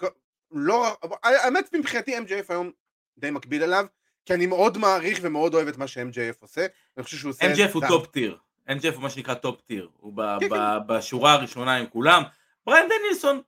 לא... 0.52 0.98
האמת 1.24 1.76
מבחינתי 1.76 2.18
MJF 2.18 2.46
היום 2.50 2.72
די 3.18 3.32
מקביל 3.32 3.64
אליו, 3.64 3.86
כי 4.26 4.34
אני 4.34 4.46
מאוד 4.46 4.78
מעריך 4.78 5.20
ומאוד 5.22 5.54
אוהב 5.54 5.68
את 5.68 5.78
מה 5.78 5.88
ש-MJF 5.88 6.36
עושה, 6.40 6.66
אני 6.98 7.04
חושב 7.04 7.18
שהוא 7.18 7.30
עושה... 7.30 7.54
MJF 7.54 7.74
הוא 7.74 7.84
טופ 7.88 8.08
טיר. 8.08 8.38
MJF 8.70 8.94
הוא 8.94 9.02
מה 9.04 9.10
שנקרא 9.10 9.34
top 9.34 9.62
tier. 9.62 9.90
הוא 9.98 10.14
כן, 10.40 10.50
ב- 10.50 10.78
בשורה 10.88 11.34
הראשונה 11.34 11.76
עם 11.76 11.86
כולם. 11.88 12.24
בריין 12.66 12.90
דניאלסון, 12.90 13.42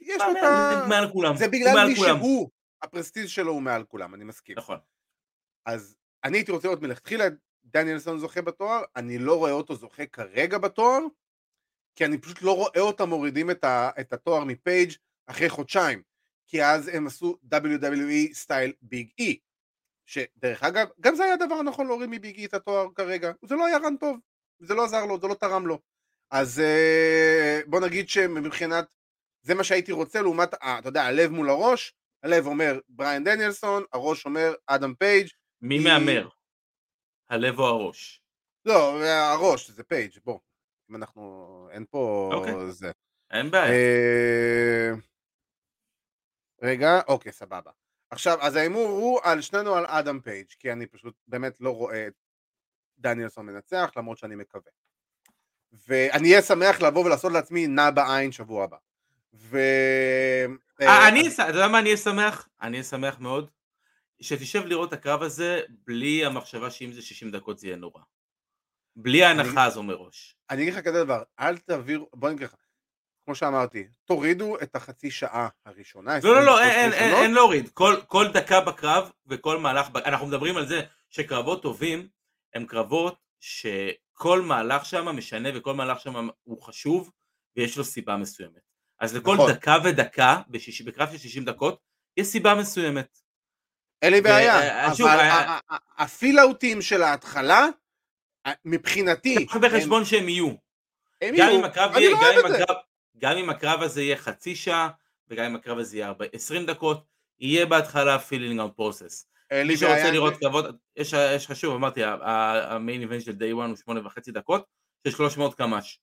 יש 0.00 0.22
לו 0.26 0.30
את 0.30 0.36
ה... 0.42 0.84
מעל 0.88 1.12
כולם. 1.12 1.36
זה 1.36 1.48
בגלל 1.48 1.88
מי. 1.88 1.96
שהוא, 1.96 2.50
ה 2.82 2.87
prestige 2.87 3.30
שלו 3.30 3.52
הוא 3.52 3.62
מעל 3.62 3.84
כולם, 3.84 4.14
אני 4.14 4.24
מסכים. 4.24 4.58
נכון. 4.58 4.78
אז 5.66 5.96
אני 6.24 6.38
הייתי 6.38 6.52
רוצה 6.52 6.68
לראות 6.68 6.82
מלכתחילה 6.82 7.24
דניאלסון 7.64 8.18
זוכה 8.18 8.42
בתואר, 8.42 8.82
אני 8.96 9.18
לא 9.18 9.38
רואה 9.38 9.52
אותו 9.52 9.74
זוכה 9.74 10.06
כרגע 10.06 10.58
בתואר, 10.58 10.98
כי 11.94 12.04
אני 12.04 12.18
פשוט 12.18 12.42
לא 12.42 12.56
רואה 12.56 12.80
אותם 12.80 13.08
מורידים 13.08 13.50
את, 13.50 13.64
ה, 13.64 13.90
את 14.00 14.12
התואר 14.12 14.44
מפייג' 14.44 14.92
אחרי 15.30 15.48
חודשיים, 15.48 16.02
כי 16.46 16.64
אז 16.64 16.88
הם 16.88 17.06
עשו 17.06 17.36
WWE 17.54 18.34
style 18.34 18.72
ביג 18.82 19.08
אי, 19.18 19.38
שדרך 20.06 20.62
אגב, 20.62 20.86
גם 21.00 21.14
זה 21.14 21.24
היה 21.24 21.34
הדבר 21.34 21.54
הנכון 21.54 21.86
להוריד 21.86 22.10
מביג 22.12 22.36
אי 22.38 22.44
את 22.46 22.54
התואר 22.54 22.86
כרגע, 22.94 23.32
זה 23.44 23.54
לא 23.54 23.66
היה 23.66 23.78
run 23.78 23.96
טוב, 23.96 24.18
זה 24.60 24.74
לא 24.74 24.84
עזר 24.84 25.04
לו, 25.06 25.20
זה 25.20 25.26
לא 25.26 25.34
תרם 25.34 25.66
לו. 25.66 25.78
אז 26.30 26.60
אה, 26.60 27.60
בוא 27.66 27.80
נגיד 27.80 28.08
שמבחינת, 28.08 28.84
זה 29.42 29.54
מה 29.54 29.64
שהייתי 29.64 29.92
רוצה 29.92 30.22
לעומת, 30.22 30.54
אה, 30.54 30.78
אתה 30.78 30.88
יודע, 30.88 31.02
הלב 31.04 31.30
מול 31.30 31.50
הראש, 31.50 31.94
הלב 32.22 32.46
אומר 32.46 32.78
בריאן 32.88 33.24
דניאלסון, 33.24 33.84
הראש 33.92 34.24
אומר 34.26 34.54
אדם 34.66 34.94
פייג', 34.94 35.28
מי 35.62 35.74
היא- 35.78 35.84
מהמר? 35.84 36.28
הלב 37.30 37.58
או 37.58 37.66
הראש? 37.66 38.22
לא, 38.64 39.04
הראש, 39.06 39.70
זה 39.70 39.84
פייג', 39.84 40.10
בוא. 40.24 40.38
אם 40.90 40.96
אנחנו, 40.96 41.68
אין 41.72 41.84
פה 41.90 42.30
אוקיי. 42.34 42.72
זה. 42.72 42.90
אין 43.30 43.50
בעיה. 43.50 43.72
אה, 43.72 44.90
רגע, 46.62 47.00
אוקיי, 47.08 47.32
סבבה. 47.32 47.70
עכשיו, 48.10 48.38
אז 48.40 48.56
ההימור 48.56 48.88
הוא 48.88 49.20
על 49.22 49.40
שנינו 49.40 49.74
על 49.74 49.86
אדם 49.86 50.20
פייג', 50.20 50.46
כי 50.58 50.72
אני 50.72 50.86
פשוט 50.86 51.14
באמת 51.26 51.60
לא 51.60 51.70
רואה 51.70 52.06
את 52.06 52.12
דניאלסון 52.98 53.46
מנצח, 53.46 53.90
למרות 53.96 54.18
שאני 54.18 54.34
מקווה. 54.34 54.70
ואני 55.88 56.30
אהיה 56.30 56.42
שמח 56.42 56.80
לבוא 56.80 57.04
ולעשות 57.04 57.32
לעצמי 57.32 57.66
נה 57.66 57.90
בעין 57.90 58.32
שבוע 58.32 58.64
הבא. 58.64 58.76
ו... 59.34 59.58
אה, 60.80 61.08
אני, 61.08 61.28
אתה 61.28 61.48
יודע 61.48 61.68
מה 61.68 61.78
אני 61.78 61.86
אהיה 61.86 61.96
שמח? 61.96 62.48
אני 62.62 62.72
אהיה 62.72 62.84
שמח 62.84 63.20
מאוד. 63.20 63.50
שתשב 64.20 64.64
לראות 64.66 64.88
את 64.88 64.92
הקרב 64.92 65.22
הזה 65.22 65.60
בלי 65.86 66.24
המחשבה 66.24 66.70
שאם 66.70 66.92
זה 66.92 67.02
60 67.02 67.30
דקות 67.30 67.58
זה 67.58 67.66
יהיה 67.66 67.76
נורא. 67.76 68.02
בלי 68.96 69.24
ההנחה 69.24 69.64
הזו 69.64 69.82
מראש. 69.82 70.36
אני 70.50 70.62
אגיד 70.62 70.74
לך 70.74 70.80
כזה 70.80 71.04
דבר, 71.04 71.22
אל 71.40 71.58
תעבירו, 71.58 72.08
בוא 72.14 72.30
נגיד 72.30 72.42
לך, 72.42 72.54
כמו 73.24 73.34
שאמרתי, 73.34 73.84
תורידו 74.04 74.56
את 74.62 74.76
החצי 74.76 75.10
שעה 75.10 75.48
הראשונה. 75.66 76.18
לא, 76.22 76.34
לא, 76.34 76.38
20 76.40 76.46
לא, 76.46 76.60
אין, 76.62 76.92
אין, 76.92 77.12
אין. 77.14 77.22
אין 77.22 77.34
להוריד. 77.34 77.68
כל, 77.74 77.96
כל 78.06 78.26
דקה 78.32 78.60
בקרב 78.60 79.10
וכל 79.26 79.58
מהלך, 79.58 79.88
אנחנו 80.04 80.26
מדברים 80.26 80.56
על 80.56 80.68
זה 80.68 80.80
שקרבות 81.10 81.62
טובים 81.62 82.08
הם 82.54 82.66
קרבות 82.66 83.16
שכל 83.40 84.40
מהלך 84.42 84.84
שם 84.84 85.04
משנה 85.16 85.48
וכל 85.54 85.74
מהלך 85.74 86.00
שם 86.00 86.28
הוא 86.44 86.62
חשוב 86.62 87.10
ויש 87.56 87.76
לו 87.78 87.84
סיבה 87.84 88.16
מסוימת. 88.16 88.60
אז 89.00 89.16
לכל 89.16 89.34
נכון. 89.34 89.52
דקה 89.52 89.76
ודקה 89.84 90.40
בשיש, 90.48 90.82
בקרב 90.82 91.10
של 91.12 91.18
60 91.18 91.44
דקות 91.44 91.80
יש 92.16 92.26
סיבה 92.26 92.54
מסוימת. 92.54 93.18
אין 94.02 94.12
לי 94.12 94.20
בעיה, 94.20 94.60
אה, 94.60 94.86
אבל 94.86 94.94
שוב, 94.94 95.06
ה- 95.06 95.20
אה, 95.20 95.58
ה 95.98 96.06
feel-outים 96.06 96.82
של 96.82 97.02
ההתחלה, 97.02 97.66
אה, 98.46 98.52
מבחינתי, 98.64 99.46
קח 99.46 99.56
בחשבון 99.56 100.04
שהם 100.04 100.28
יהיו. 100.28 100.48
הם- 101.20 101.34
יהיו, 101.34 101.64
אני 101.96 102.08
לא 102.10 102.18
אוהב 102.18 102.46
את 102.46 102.52
זה. 102.52 102.64
גם 103.20 103.36
אם 103.36 103.50
הקרב 103.50 103.82
הזה 103.82 104.02
יהיה 104.02 104.16
חצי 104.16 104.56
שעה 104.56 104.88
וגם 105.28 105.44
אם 105.44 105.56
הקרב 105.56 105.78
הזה 105.78 105.96
יהיה 105.96 106.08
40 106.08 106.30
20 106.34 106.66
דקות, 106.66 107.04
יהיה 107.40 107.66
בהתחלה 107.66 108.18
feeling 108.18 108.60
out 108.60 108.76
process. 108.76 109.26
מי 109.66 109.76
שרוצה 109.76 110.10
לראות. 110.10 110.36
קרבות, 110.36 110.64
יש, 110.96 111.12
יש 111.12 111.46
חשוב, 111.46 111.74
אמרתי, 111.74 112.00
ה 112.04 112.23
main 112.23 113.00
event 113.00 113.22
של 113.22 113.32
Day 113.32 113.52
1 113.52 113.68
הוא 113.68 113.76
שמונה 113.76 114.06
וחצי 114.06 114.32
דקות, 114.32 114.64
של 115.06 115.10
300 115.10 115.54
קמ"ש. 115.54 116.00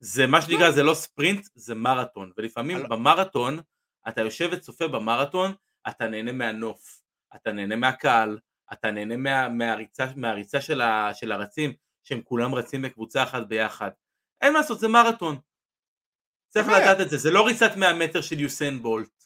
זה 0.00 0.26
מה 0.26 0.42
שנקרא, 0.42 0.70
זה 0.70 0.82
לא 0.82 0.94
ספרינט, 0.94 1.48
זה 1.54 1.74
מרתון, 1.74 2.32
ולפעמים 2.36 2.88
במרתון, 2.88 3.58
אתה 4.08 4.20
יושב 4.20 4.48
וצופה 4.52 4.88
במרתון, 4.88 5.54
אתה 5.88 6.08
נהנה 6.08 6.32
מהנוף, 6.32 7.02
אתה 7.34 7.52
נהנה 7.52 7.76
מהקהל, 7.76 8.38
אתה 8.72 8.90
נהנה 8.90 9.16
מה, 9.16 9.48
מהריצה, 9.48 10.06
מהריצה 10.16 10.60
של, 10.60 10.80
ה, 10.80 11.14
של 11.14 11.32
הרצים, 11.32 11.72
שהם 12.04 12.20
כולם 12.24 12.54
רצים 12.54 12.82
בקבוצה 12.82 13.22
אחת 13.22 13.46
ביחד. 13.46 13.90
אין 14.40 14.52
מה 14.52 14.58
לעשות, 14.58 14.80
זה 14.80 14.88
מרתון. 14.88 15.38
צריך. 16.54 16.68
לדעת 16.68 17.00
את 17.00 17.10
זה, 17.10 17.16
זה 17.16 17.30
לא 17.30 17.46
ריצת 17.46 17.76
100 17.76 17.94
מטר 17.94 18.20
של 18.20 18.40
יוסיין 18.40 18.82
בולט. 18.82 19.24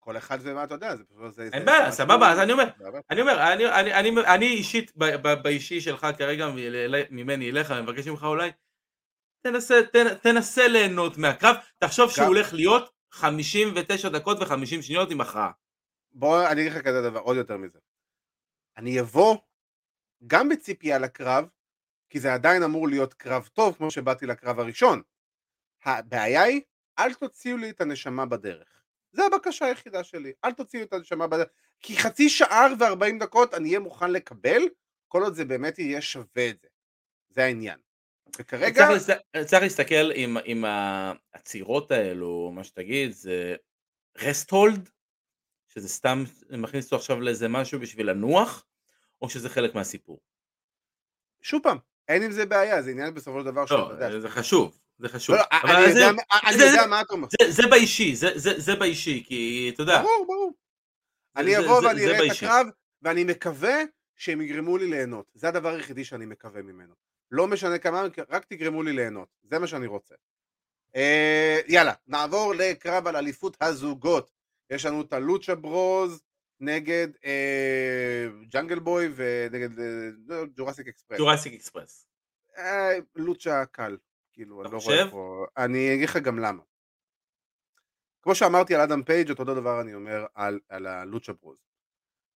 כל 0.00 0.16
אחד 0.16 0.40
זה 0.40 0.54
מה 0.54 0.64
אתה 0.64 0.74
יודע, 0.74 0.96
זה 0.96 1.04
פשוט... 1.04 1.38
אין 1.38 1.64
בעיה, 1.64 1.92
סבבה, 1.92 2.32
אז 2.32 2.38
אני 2.38 2.52
אומר. 2.52 2.64
אני 3.10 3.20
אומר, 3.20 3.52
אני, 3.52 3.66
אני, 3.66 3.94
אני, 3.94 4.10
אני 4.34 4.46
אישית, 4.46 4.92
באישי 5.42 5.80
שלך 5.80 6.06
כרגע, 6.18 6.48
ממני 7.10 7.50
אליך, 7.50 7.70
אני 7.70 7.80
מבקש 7.80 8.08
ממך 8.08 8.24
אולי, 8.24 8.50
תנסה, 9.42 9.80
תנ, 9.92 10.14
תנסה 10.14 10.68
ליהנות 10.68 11.18
מהקרב, 11.18 11.56
תחשוב 11.78 12.10
שהוא 12.10 12.26
הולך 12.26 12.52
להיות 12.52 12.92
59 13.10 14.08
דקות 14.08 14.38
ו-50 14.40 14.82
שניות 14.82 15.10
עם 15.10 15.20
הכרעה. 15.20 15.50
בוא, 16.12 16.48
אני 16.48 16.60
אגיד 16.60 16.72
לך 16.72 16.84
כזה 16.84 17.02
דבר, 17.02 17.20
עוד 17.20 17.36
יותר 17.36 17.56
מזה. 17.56 17.78
אני 18.76 19.00
אבוא 19.00 19.36
גם 20.26 20.48
בציפייה 20.48 20.98
לקרב, 20.98 21.48
כי 22.10 22.20
זה 22.20 22.34
עדיין 22.34 22.62
אמור 22.62 22.88
להיות 22.88 23.14
קרב 23.14 23.48
טוב, 23.52 23.76
כמו 23.76 23.90
שבאתי 23.90 24.26
לקרב 24.26 24.60
הראשון. 24.60 25.02
הבעיה 25.84 26.42
היא, 26.42 26.60
אל 26.98 27.14
תוציאו 27.14 27.56
לי 27.56 27.70
את 27.70 27.80
הנשמה 27.80 28.26
בדרך. 28.26 28.82
זו 29.12 29.22
הבקשה 29.26 29.66
היחידה 29.66 30.04
שלי, 30.04 30.32
אל 30.44 30.52
תוציאו 30.52 30.82
את 30.82 30.92
הנשמה 30.92 31.26
בדרך. 31.26 31.48
כי 31.80 31.96
חצי 31.96 32.28
שעה 32.28 32.66
וארבעים 32.78 33.18
דקות 33.18 33.54
אני 33.54 33.68
אהיה 33.68 33.80
מוכן 33.80 34.10
לקבל, 34.10 34.62
כל 35.08 35.22
עוד 35.22 35.34
זה 35.34 35.44
באמת 35.44 35.78
יהיה 35.78 36.00
שווה 36.00 36.48
את 36.50 36.60
זה. 36.60 36.68
זה 37.30 37.44
העניין. 37.44 37.78
וכרגע... 38.38 38.86
צריך, 38.86 38.90
לס... 38.90 39.46
צריך 39.46 39.62
להסתכל 39.62 40.10
עם, 40.14 40.36
עם 40.44 40.64
העצירות 40.64 41.90
האלו, 41.90 42.52
מה 42.54 42.64
שתגיד, 42.64 43.12
זה 43.12 43.56
רסט 44.18 44.50
הולד, 44.50 44.90
שזה 45.68 45.88
סתם 45.88 46.24
מכניס 46.50 46.84
אותו 46.84 46.96
עכשיו 46.96 47.20
לאיזה 47.20 47.48
משהו 47.48 47.80
בשביל 47.80 48.10
לנוח, 48.10 48.66
או 49.22 49.30
שזה 49.30 49.48
חלק 49.48 49.74
מהסיפור? 49.74 50.20
שוב 51.42 51.62
פעם, 51.62 51.78
אין 52.08 52.22
עם 52.22 52.32
זה 52.32 52.46
בעיה, 52.46 52.82
זה 52.82 52.90
עניין 52.90 53.14
בסופו 53.14 53.40
של 53.40 53.46
דבר 53.46 53.64
לא, 53.70 53.92
של... 54.10 54.20
זה 54.20 54.28
חשוב, 54.28 54.80
זה 54.98 55.08
חשוב. 55.08 55.36
לא, 55.36 55.42
לא, 55.64 55.78
אני 55.78 55.88
יודע, 55.88 56.10
אני 56.46 56.62
יודע 56.62 56.86
מה 56.86 57.00
אתה 57.00 57.12
אומר. 57.12 57.28
זה, 57.40 57.50
זה 57.50 57.62
באישי, 57.70 58.14
זה, 58.14 58.28
זה, 58.34 58.60
זה 58.60 58.74
באישי, 58.76 59.24
כי 59.26 59.70
אתה 59.74 59.82
יודע. 59.82 60.02
ברור, 60.02 60.24
ברור. 60.26 60.52
אני 61.36 61.58
אבוא 61.58 61.86
ואני 61.86 62.06
אראה 62.06 62.26
את 62.26 62.30
הקרב, 62.36 62.66
ואני 63.02 63.24
מקווה 63.24 63.82
שהם 64.16 64.40
יגרמו 64.40 64.78
לי 64.78 64.86
ליהנות. 64.86 65.26
זה 65.34 65.48
הדבר 65.48 65.68
היחידי 65.68 66.04
שאני 66.04 66.26
מקווה 66.26 66.62
ממנו. 66.62 66.94
לא 67.30 67.46
משנה 67.46 67.78
כמה, 67.78 68.06
רק 68.30 68.44
תגרמו 68.44 68.82
לי 68.82 68.92
ליהנות. 68.92 69.28
זה 69.42 69.58
מה 69.58 69.66
שאני 69.66 69.86
רוצה. 69.86 70.14
אה, 70.96 71.60
יאללה, 71.66 71.92
נעבור 72.06 72.54
לקרב 72.54 73.06
על 73.06 73.16
אליפות 73.16 73.56
הזוגות. 73.60 74.30
יש 74.70 74.86
לנו 74.86 75.02
את 75.02 75.12
הלוצ'ה 75.12 75.54
ברוז 75.54 76.22
נגד 76.60 77.08
אה, 77.24 78.26
ג'אנגל 78.48 78.78
בוי 78.78 79.08
ונגד 79.14 79.80
אה, 79.80 80.44
ג'ורסיק 80.56 80.88
אקספרס. 80.88 81.18
ג'ורסיק 81.18 81.52
אקספרס. 81.54 82.06
אה, 82.58 82.98
לוצ'ה 83.16 83.64
קל. 83.66 83.96
כאילו, 84.34 84.62
אני 84.62 84.72
לא 84.72 84.78
רואה 84.78 85.10
פה... 85.10 85.46
אני 85.56 85.94
אגיד 85.94 86.08
לך 86.08 86.16
גם 86.16 86.38
למה. 86.38 86.62
כמו 88.22 88.34
שאמרתי 88.34 88.74
על 88.74 88.80
אדם 88.80 89.02
פייג' 89.02 89.30
אותו 89.30 89.54
דבר 89.54 89.80
אני 89.80 89.94
אומר 89.94 90.26
על, 90.34 90.60
על 90.68 90.86
הלוצ'ה 90.86 91.32
ברוז. 91.32 91.58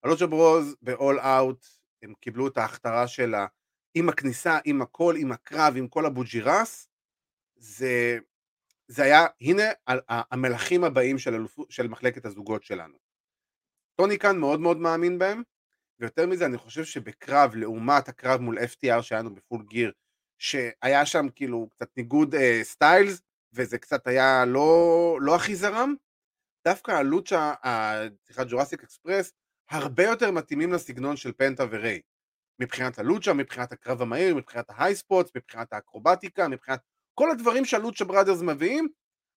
הלוצ'ה 0.05 0.27
ברוז 0.27 0.77
ב-all 0.83 1.19
out 1.23 1.67
הם 2.03 2.15
קיבלו 2.21 2.49
את 2.49 2.57
ההכתרה 2.57 3.09
שלה 3.09 3.47
עם 3.95 4.09
הכניסה, 4.09 4.59
עם 4.65 4.83
הכל, 4.83 5.15
עם 5.19 5.33
הקרב, 5.33 5.75
עם 5.77 5.89
כל 5.89 6.07
הבוג'ירס, 6.07 6.89
זה, 7.57 8.19
זה 8.89 9.03
היה, 9.03 9.27
הנה 9.41 9.63
המלכים 10.09 10.85
הבאים 10.85 11.19
של, 11.19 11.35
של 11.69 11.89
מחלקת 11.89 12.25
הזוגות 12.25 12.65
שלנו. 12.65 12.99
טוני 13.95 14.19
כאן 14.19 14.39
מאוד 14.39 14.61
מאוד 14.61 14.77
מאמין 14.77 15.19
בהם, 15.19 15.43
ויותר 16.01 16.27
מזה 16.27 16.47
אני 16.47 16.59
חושב 16.59 16.85
שבקרב, 16.85 17.55
לעומת 17.55 18.09
הקרב 18.09 18.41
מול 18.41 18.59
FTR 18.59 19.03
שהיה 19.03 19.21
לנו 19.21 19.35
ב 19.35 19.40
Full 19.40 19.63
Gear, 19.69 19.93
שהיה 20.39 21.07
שם 21.07 21.27
כאילו 21.35 21.69
קצת 21.71 21.89
ניגוד 21.97 22.35
אה, 22.35 22.61
styles, 22.63 23.21
וזה 23.53 23.79
קצת 23.79 24.07
היה 24.07 24.45
לא, 24.45 25.19
לא 25.21 25.37
הכי 25.37 25.57
זרם, 25.57 25.95
דווקא 26.65 26.91
הלוצ'ה, 26.91 27.55
סליחה, 28.27 28.45
ג'ורסיק 28.45 28.83
אקספרס, 28.83 29.33
הרבה 29.71 30.05
יותר 30.05 30.31
מתאימים 30.31 30.73
לסגנון 30.73 31.17
של 31.17 31.33
פנטה 31.33 31.65
וריי. 31.71 32.01
מבחינת 32.61 32.99
הלוצ'ה, 32.99 33.33
מבחינת 33.33 33.73
הקרב 33.73 34.03
המהיר, 34.03 34.35
מבחינת 34.35 34.65
ה 34.69 34.95
high 34.95 35.09
spots, 35.09 35.31
מבחינת 35.37 35.73
האקרובטיקה, 35.73 36.49
מבחינת 36.49 36.81
כל 37.15 37.31
הדברים 37.31 37.65
שהלוצ'ה 37.65 38.05
בראדרס 38.05 38.41
מביאים, 38.43 38.89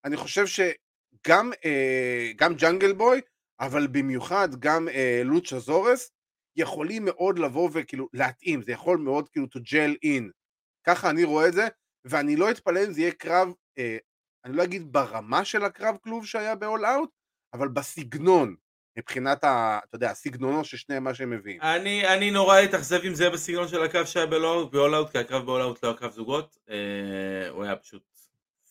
אני 0.06 0.18
חושב 0.18 0.46
שגם 0.48 1.52
אה, 1.66 2.32
גם 2.36 2.54
ג'אנגל 2.56 2.94
בוי, 2.94 3.22
אבל 3.60 3.88
במיוחד 3.88 4.50
גם 4.60 4.88
אה, 4.90 5.22
לוצ'ה 5.26 5.60
זורס, 5.60 6.12
יכולים 6.56 7.06
מאוד 7.06 7.40
לבוא 7.40 7.70
וכאילו 7.74 8.08
להתאים, 8.14 8.62
זה 8.62 8.72
יכול 8.72 8.98
מאוד 8.98 9.30
כאילו 9.30 9.46
to 9.46 9.60
gel 9.60 9.96
in. 10.06 10.41
ככה 10.88 11.10
אני 11.10 11.24
רואה 11.24 11.48
את 11.48 11.54
זה, 11.54 11.68
ואני 12.06 12.36
לא 12.36 12.52
אתפלא 12.52 12.80
אם 12.86 12.92
זה 12.92 13.02
יהיה 13.02 13.12
קרב, 13.12 13.48
אה, 13.78 13.98
אני 14.46 14.56
לא 14.58 14.64
אגיד 14.64 14.94
ברמה 14.94 15.46
של 15.46 15.64
הקרב 15.64 15.98
כלוב 16.04 16.26
שהיה 16.26 16.56
ב-all 16.56 16.84
out, 16.84 17.10
אבל 17.54 17.68
בסגנון, 17.68 18.56
מבחינת, 18.98 19.44
ה, 19.44 19.80
אתה 19.84 19.96
יודע, 19.96 20.12
הסגנונו 20.12 20.64
של 20.64 20.78
שניהם 20.78 21.04
מה 21.04 21.14
שהם 21.14 21.30
מביאים. 21.30 21.62
אני, 21.62 22.08
אני 22.08 22.32
נורא 22.32 22.64
אתאכזב 22.64 23.00
עם 23.04 23.16
זה 23.16 23.30
בסגנון 23.30 23.68
של 23.68 23.84
הקרב 23.84 24.06
שהיה 24.06 24.26
ב-all 24.26 24.74
out, 24.74 25.12
כי 25.12 25.18
הקרב 25.18 25.46
ב-all 25.46 25.76
out 25.76 25.80
לא 25.84 25.90
היה 25.90 25.98
קרב 25.98 26.12
זוגות, 26.12 26.58
אה, 26.70 27.50
הוא 27.50 27.64
היה 27.64 27.76
פשוט 27.76 28.04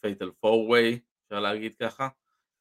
fatal 0.00 0.30
four 0.40 0.68
way, 0.68 0.98
אפשר 1.26 1.40
להגיד 1.40 1.74
ככה. 1.74 2.08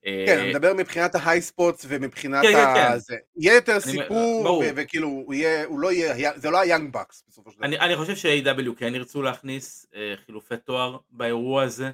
כן, 0.03 0.39
אני 0.39 0.49
מדבר 0.49 0.73
מבחינת 0.73 1.15
ה 1.15 1.41
high 1.41 1.61
spots 1.61 1.85
ומבחינת 1.87 2.45
כן, 2.45 2.55
ה... 2.55 2.73
כן. 2.75 2.97
זה. 2.97 3.15
יהיה 3.37 3.55
יותר 3.55 3.79
סיפור, 3.79 4.63
וכאילו, 4.75 5.07
הוא 5.07 5.33
יהיה, 5.33 5.65
הוא 5.65 5.79
לא 5.79 5.91
יהיה, 5.91 6.31
זה 6.35 6.49
לא 6.49 6.59
היאנג 6.59 6.93
בקס 6.93 7.23
בסופו 7.27 7.51
של 7.51 7.57
דבר. 7.57 7.65
אני, 7.65 7.79
אני 7.79 7.95
חושב 7.95 8.15
ש-AEW 8.15 8.75
כן 8.77 8.95
ירצו 8.95 9.21
להכניס 9.21 9.85
אה, 9.95 10.13
חילופי 10.25 10.57
תואר 10.57 10.97
באירוע 11.11 11.63
הזה, 11.63 11.91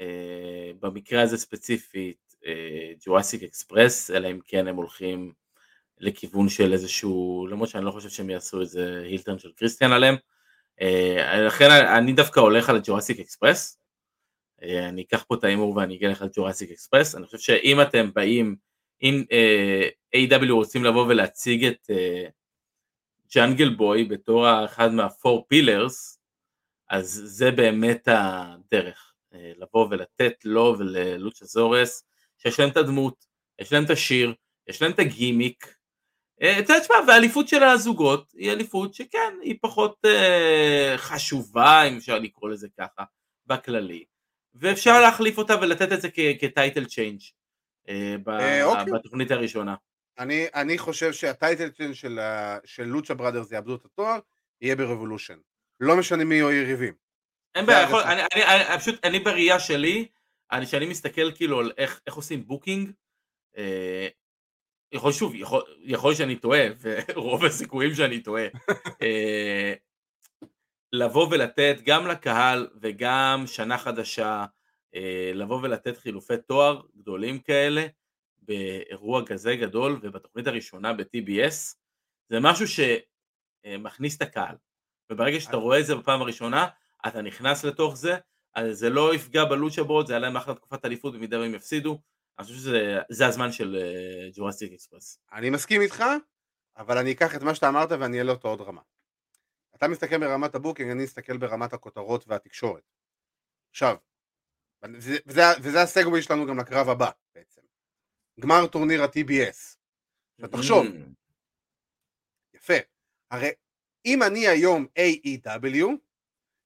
אה, 0.00 0.70
במקרה 0.80 1.22
הזה 1.22 1.38
ספציפית, 1.38 2.34
אה, 2.46 2.92
ג'ורסיק 3.06 3.42
אקספרס, 3.42 4.10
אלא 4.10 4.30
אם 4.30 4.38
כן 4.46 4.68
הם 4.68 4.76
הולכים 4.76 5.32
לכיוון 6.00 6.48
של 6.48 6.72
איזשהו, 6.72 7.46
למרות 7.50 7.68
שאני 7.68 7.84
לא 7.84 7.90
חושב 7.90 8.08
שהם 8.08 8.30
יעשו 8.30 8.60
איזה 8.60 9.02
heel 9.04 9.21
turn 9.21 9.38
של 9.38 9.50
קריסטיאן 9.56 9.92
עליהם, 9.92 10.16
אה, 10.80 11.40
לכן 11.40 11.70
אני 11.70 12.12
דווקא 12.12 12.40
הולך 12.40 12.68
על 12.68 12.80
ג'ורסיק 12.84 13.20
אקספרס, 13.20 13.78
אה, 13.78 13.83
אני 14.64 15.02
אקח 15.02 15.24
פה 15.28 15.34
את 15.34 15.44
ההימור 15.44 15.76
ואני 15.76 15.96
אגיע 15.96 16.10
לך 16.10 16.22
לג'ורסיק 16.22 16.70
אקספרס, 16.70 17.14
אני 17.14 17.26
חושב 17.26 17.38
שאם 17.38 17.82
אתם 17.82 18.10
באים, 18.14 18.56
אם 19.02 19.24
אה, 19.30 20.16
AEW 20.16 20.50
רוצים 20.52 20.84
לבוא 20.84 21.06
ולהציג 21.06 21.64
את 21.64 21.90
ג'אנגל 23.34 23.68
אה, 23.68 23.76
בוי 23.76 24.04
בתור 24.04 24.64
אחד 24.64 24.92
מה 24.92 25.09
four 25.09 25.44
pillars, 25.48 26.18
אז 26.90 27.22
זה 27.24 27.50
באמת 27.50 28.08
הדרך, 28.10 29.14
אה, 29.32 29.36
לבוא 29.56 29.86
ולתת 29.90 30.44
לו 30.44 30.74
וללוצ'ה 30.78 31.44
זורס, 31.44 32.04
שיש 32.38 32.60
להם 32.60 32.68
את 32.68 32.76
הדמות, 32.76 33.24
יש 33.60 33.72
להם 33.72 33.84
את 33.84 33.90
השיר, 33.90 34.34
יש 34.68 34.82
להם 34.82 34.90
את 34.90 34.98
הגימיק, 34.98 35.74
אתה 36.36 36.72
יודע, 36.72 36.80
תשמע, 36.80 36.96
והאליפות 37.06 37.48
של 37.48 37.62
הזוגות 37.62 38.32
היא 38.36 38.50
אליפות 38.50 38.94
שכן, 38.94 39.34
היא 39.42 39.58
פחות 39.60 39.96
uh, 40.06 40.98
חשובה, 40.98 41.82
אם 41.82 41.96
אפשר 41.96 42.18
לקרוא 42.18 42.50
לזה 42.50 42.68
ככה, 42.78 43.04
בכללי. 43.46 44.04
ואפשר 44.54 45.00
להחליף 45.00 45.38
אותה 45.38 45.54
ולתת 45.60 45.92
את 45.92 46.00
זה 46.00 46.08
כ 46.40 46.53
title 46.53 46.84
change 46.84 47.20
אה, 47.88 48.64
אוקיי. 48.64 48.92
בתוכנית 48.92 49.30
הראשונה. 49.30 49.74
אני, 50.18 50.46
אני 50.54 50.78
חושב 50.78 51.12
שה 51.12 51.33
title 51.33 51.68
change 51.68 51.94
של, 51.94 52.18
של 52.64 52.84
לוצ'ה 52.84 53.14
בראדרס 53.14 53.52
יאבדו 53.52 53.74
את 53.74 53.84
התואר, 53.84 54.18
יהיה 54.60 54.76
ב 54.76 54.81
Revolution. 54.81 55.38
לא 55.80 55.96
משנה 55.96 56.24
מי 56.24 56.34
יהיו 56.34 56.52
יריבים. 56.52 56.94
אין 57.54 57.66
בעיה, 57.66 57.82
יכול, 57.82 58.00
אני, 58.02 58.22
אני, 58.34 58.44
אני, 58.44 58.78
פשוט, 58.78 59.04
אני 59.04 59.18
בראייה 59.18 59.60
שלי, 59.60 60.08
אני, 60.52 60.66
שאני 60.66 60.86
מסתכל 60.86 61.32
כאילו 61.32 61.60
על 61.60 61.72
איך, 61.78 62.00
איך 62.06 62.14
עושים 62.14 62.46
booking, 62.46 62.90
אה, 63.56 64.08
יכול 64.92 65.12
שוב, 65.12 65.34
יכול, 65.34 65.62
יכול 65.80 66.14
שאני 66.14 66.36
טועה, 66.36 66.60
ורוב 66.80 67.44
הסיכויים 67.44 67.94
שאני 67.94 68.20
טועה, 68.20 68.46
אה, 69.02 69.74
לבוא 70.94 71.28
ולתת 71.30 71.76
גם 71.84 72.06
לקהל 72.06 72.68
וגם 72.80 73.44
שנה 73.46 73.78
חדשה, 73.78 74.44
אה, 74.94 75.30
לבוא 75.34 75.60
ולתת 75.62 75.96
חילופי 75.98 76.34
תואר 76.46 76.82
גדולים 76.96 77.38
כאלה 77.38 77.86
באירוע 78.42 79.26
כזה 79.26 79.56
גדול 79.56 80.00
ובתוכנית 80.02 80.46
הראשונה 80.46 80.92
ב-TBS, 80.92 81.74
זה 82.28 82.40
משהו 82.40 82.66
שמכניס 83.66 84.16
את 84.16 84.22
הקהל. 84.22 84.56
וברגע 85.10 85.40
שאתה 85.40 85.56
רואה 85.56 85.80
את 85.80 85.86
זה 85.86 85.94
בפעם 85.94 86.22
הראשונה, 86.22 86.66
אתה 87.06 87.22
נכנס 87.22 87.64
לתוך 87.64 87.96
זה, 87.96 88.16
אז 88.54 88.78
זה 88.78 88.90
לא 88.90 89.14
יפגע 89.14 89.44
ב 89.44 89.50
Lucha 89.50 89.82
Bros, 89.82 90.06
זה 90.06 90.12
היה 90.12 90.20
להם 90.20 90.36
אחלה 90.36 90.54
תקופת 90.54 90.84
אליפות 90.84 91.14
במידה 91.14 91.40
והם 91.40 91.54
יפסידו, 91.54 92.00
אני 92.38 92.46
חושב 92.46 92.58
שזה 92.58 93.26
הזמן 93.26 93.52
של 93.52 93.76
Jurassic 94.32 94.70
אה, 94.70 94.74
אקספרס. 94.74 95.18
אני 95.32 95.50
מסכים 95.50 95.80
איתך, 95.80 96.04
אבל 96.76 96.98
אני 96.98 97.12
אקח 97.12 97.36
את 97.36 97.42
מה 97.42 97.54
שאתה 97.54 97.68
אמרת 97.68 97.92
ואני 97.92 98.18
אעלה 98.18 98.32
אותו 98.32 98.48
עוד 98.48 98.60
רמה. 98.60 98.80
אתה 99.74 99.88
מסתכל 99.88 100.18
ברמת 100.18 100.54
ה 100.54 100.58
booking, 100.58 100.90
אני 100.90 101.04
אסתכל 101.04 101.36
ברמת 101.36 101.72
הכותרות 101.72 102.28
והתקשורת. 102.28 102.82
עכשיו, 103.70 103.96
וזה, 104.92 105.16
וזה, 105.26 105.42
וזה 105.62 105.82
הסגווי 105.82 106.22
שלנו 106.22 106.46
גם 106.46 106.58
לקרב 106.58 106.88
הבא 106.88 107.10
בעצם. 107.34 107.62
גמר 108.40 108.66
טורניר 108.66 109.02
ה-TBS. 109.02 109.76
עכשיו 110.34 110.48
תחשוב, 110.52 110.86
mm. 110.86 111.14
יפה, 112.54 112.74
הרי 113.30 113.50
אם 114.06 114.22
אני 114.22 114.48
היום 114.48 114.86
AEW, 114.98 115.86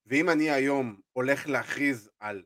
ואם 0.06 0.30
אני 0.30 0.50
היום 0.50 1.00
הולך 1.12 1.46
להכריז 1.46 2.11
על 2.20 2.44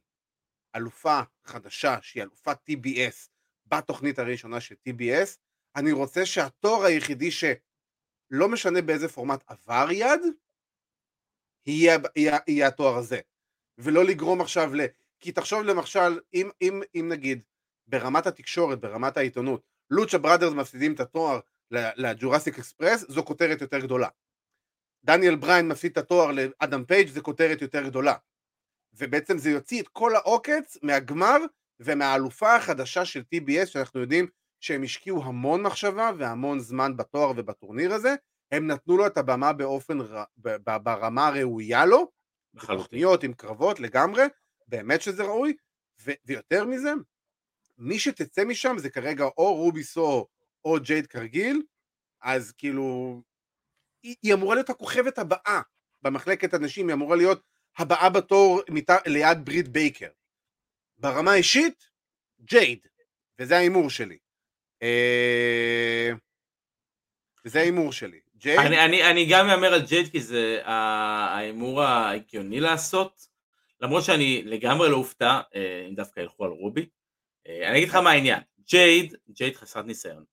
אלופה 0.76 1.20
חדשה 1.44 2.02
שהיא 2.02 2.22
אלופת 2.22 2.58
TBS 2.70 3.28
בתוכנית 3.66 4.18
הראשונה 4.18 4.60
של 4.60 4.74
TBS, 4.88 5.38
אני 5.76 5.92
רוצה 5.92 6.26
שהתואר 6.26 6.84
היחידי 6.84 7.30
שלא 7.30 8.48
משנה 8.48 8.82
באיזה 8.82 9.08
פורמט 9.08 9.44
עבר 9.46 9.88
יד, 9.90 10.20
יהיה, 11.66 11.98
יהיה, 12.16 12.38
יהיה 12.46 12.68
התואר 12.68 12.96
הזה. 12.96 13.20
ולא 13.78 14.04
לגרום 14.04 14.40
עכשיו 14.40 14.74
ל... 14.74 14.80
כי 15.20 15.32
תחשוב 15.32 15.62
למשל, 15.62 16.20
אם, 16.34 16.50
אם, 16.62 16.82
אם 16.94 17.08
נגיד 17.08 17.42
ברמת 17.86 18.26
התקשורת, 18.26 18.80
ברמת 18.80 19.16
העיתונות, 19.16 19.62
Lucha 19.90 20.18
Brothers 20.18 20.52
מפסידים 20.52 20.94
את 20.94 21.00
התואר 21.00 21.40
ל 21.70 21.80
Jurassic 21.80 22.58
Express, 22.58 23.04
זו 23.08 23.24
כותרת 23.24 23.60
יותר 23.60 23.78
גדולה. 23.78 24.08
דניאל 25.04 25.36
בריין 25.36 25.68
מפסיד 25.68 25.92
את 25.92 25.98
התואר 25.98 26.30
לאדם 26.32 26.84
פייג' 26.84 27.08
זו 27.08 27.22
כותרת 27.22 27.62
יותר 27.62 27.82
גדולה. 27.82 28.14
ובעצם 28.94 29.38
זה 29.38 29.50
יוציא 29.50 29.82
את 29.82 29.88
כל 29.88 30.16
העוקץ 30.16 30.76
מהגמר 30.82 31.36
ומהאלופה 31.80 32.56
החדשה 32.56 33.04
של 33.04 33.22
TBS, 33.34 33.66
שאנחנו 33.66 34.00
יודעים 34.00 34.26
שהם 34.60 34.82
השקיעו 34.82 35.24
המון 35.24 35.62
מחשבה 35.62 36.10
והמון 36.18 36.60
זמן 36.60 36.96
בתואר 36.96 37.32
ובטורניר 37.36 37.94
הזה, 37.94 38.14
הם 38.52 38.66
נתנו 38.66 38.96
לו 38.96 39.06
את 39.06 39.16
הבמה 39.18 39.52
באופן, 39.52 39.98
ברמה 40.82 41.26
הראויה 41.26 41.86
לו. 41.86 42.10
תוכניות, 42.66 43.22
עם 43.22 43.32
קרבות, 43.32 43.80
לגמרי, 43.80 44.22
באמת 44.68 45.02
שזה 45.02 45.22
ראוי, 45.22 45.56
ו- 46.02 46.12
ויותר 46.24 46.64
מזה, 46.64 46.92
מי 47.78 47.98
שתצא 47.98 48.44
משם 48.44 48.78
זה 48.78 48.90
כרגע 48.90 49.24
או 49.24 49.54
רובי 49.54 49.84
סו 49.84 50.26
או 50.64 50.76
ג'ייד 50.80 51.06
קרגיל, 51.06 51.62
אז 52.22 52.52
כאילו, 52.52 53.20
היא, 54.02 54.16
היא 54.22 54.34
אמורה 54.34 54.54
להיות 54.54 54.70
הכוכבת 54.70 55.18
הבאה 55.18 55.60
במחלקת 56.02 56.54
הנשים, 56.54 56.88
היא 56.88 56.94
אמורה 56.94 57.16
להיות 57.16 57.42
הבאה 57.78 58.10
בתור 58.10 58.60
מת... 58.70 58.90
ליד 59.06 59.44
ברית 59.44 59.68
בייקר. 59.68 60.10
ברמה 60.98 61.32
האישית, 61.32 61.90
ג'ייד, 62.40 62.86
וזה 63.38 63.56
ההימור 63.56 63.90
שלי. 63.90 64.18
אה... 64.82 66.10
וזה 67.44 67.58
ההימור 67.58 67.92
שלי. 67.92 68.20
ג'ייד? 68.42 68.58
אני, 68.58 68.84
אני, 68.84 69.10
אני 69.10 69.26
גם 69.30 69.46
מהמר 69.46 69.74
על 69.74 69.82
ג'ייד 69.82 70.10
כי 70.10 70.20
זה 70.20 70.60
ההימור 70.64 71.82
ההגיוני 71.82 72.60
לעשות, 72.60 73.26
למרות 73.80 74.04
שאני 74.04 74.42
לגמרי 74.44 74.90
לא 74.90 74.96
אופתע 74.96 75.40
אה, 75.54 75.86
אם 75.88 75.94
דווקא 75.94 76.20
ילכו 76.20 76.44
על 76.44 76.50
רובי. 76.50 76.86
אה, 77.46 77.68
אני 77.68 77.78
אגיד 77.78 77.88
לך 77.88 77.94
מה 77.94 78.10
העניין, 78.10 78.40
ג'ייד, 78.66 79.14
ג'ייד 79.30 79.56
חסרת 79.56 79.84
ניסיון, 79.84 80.24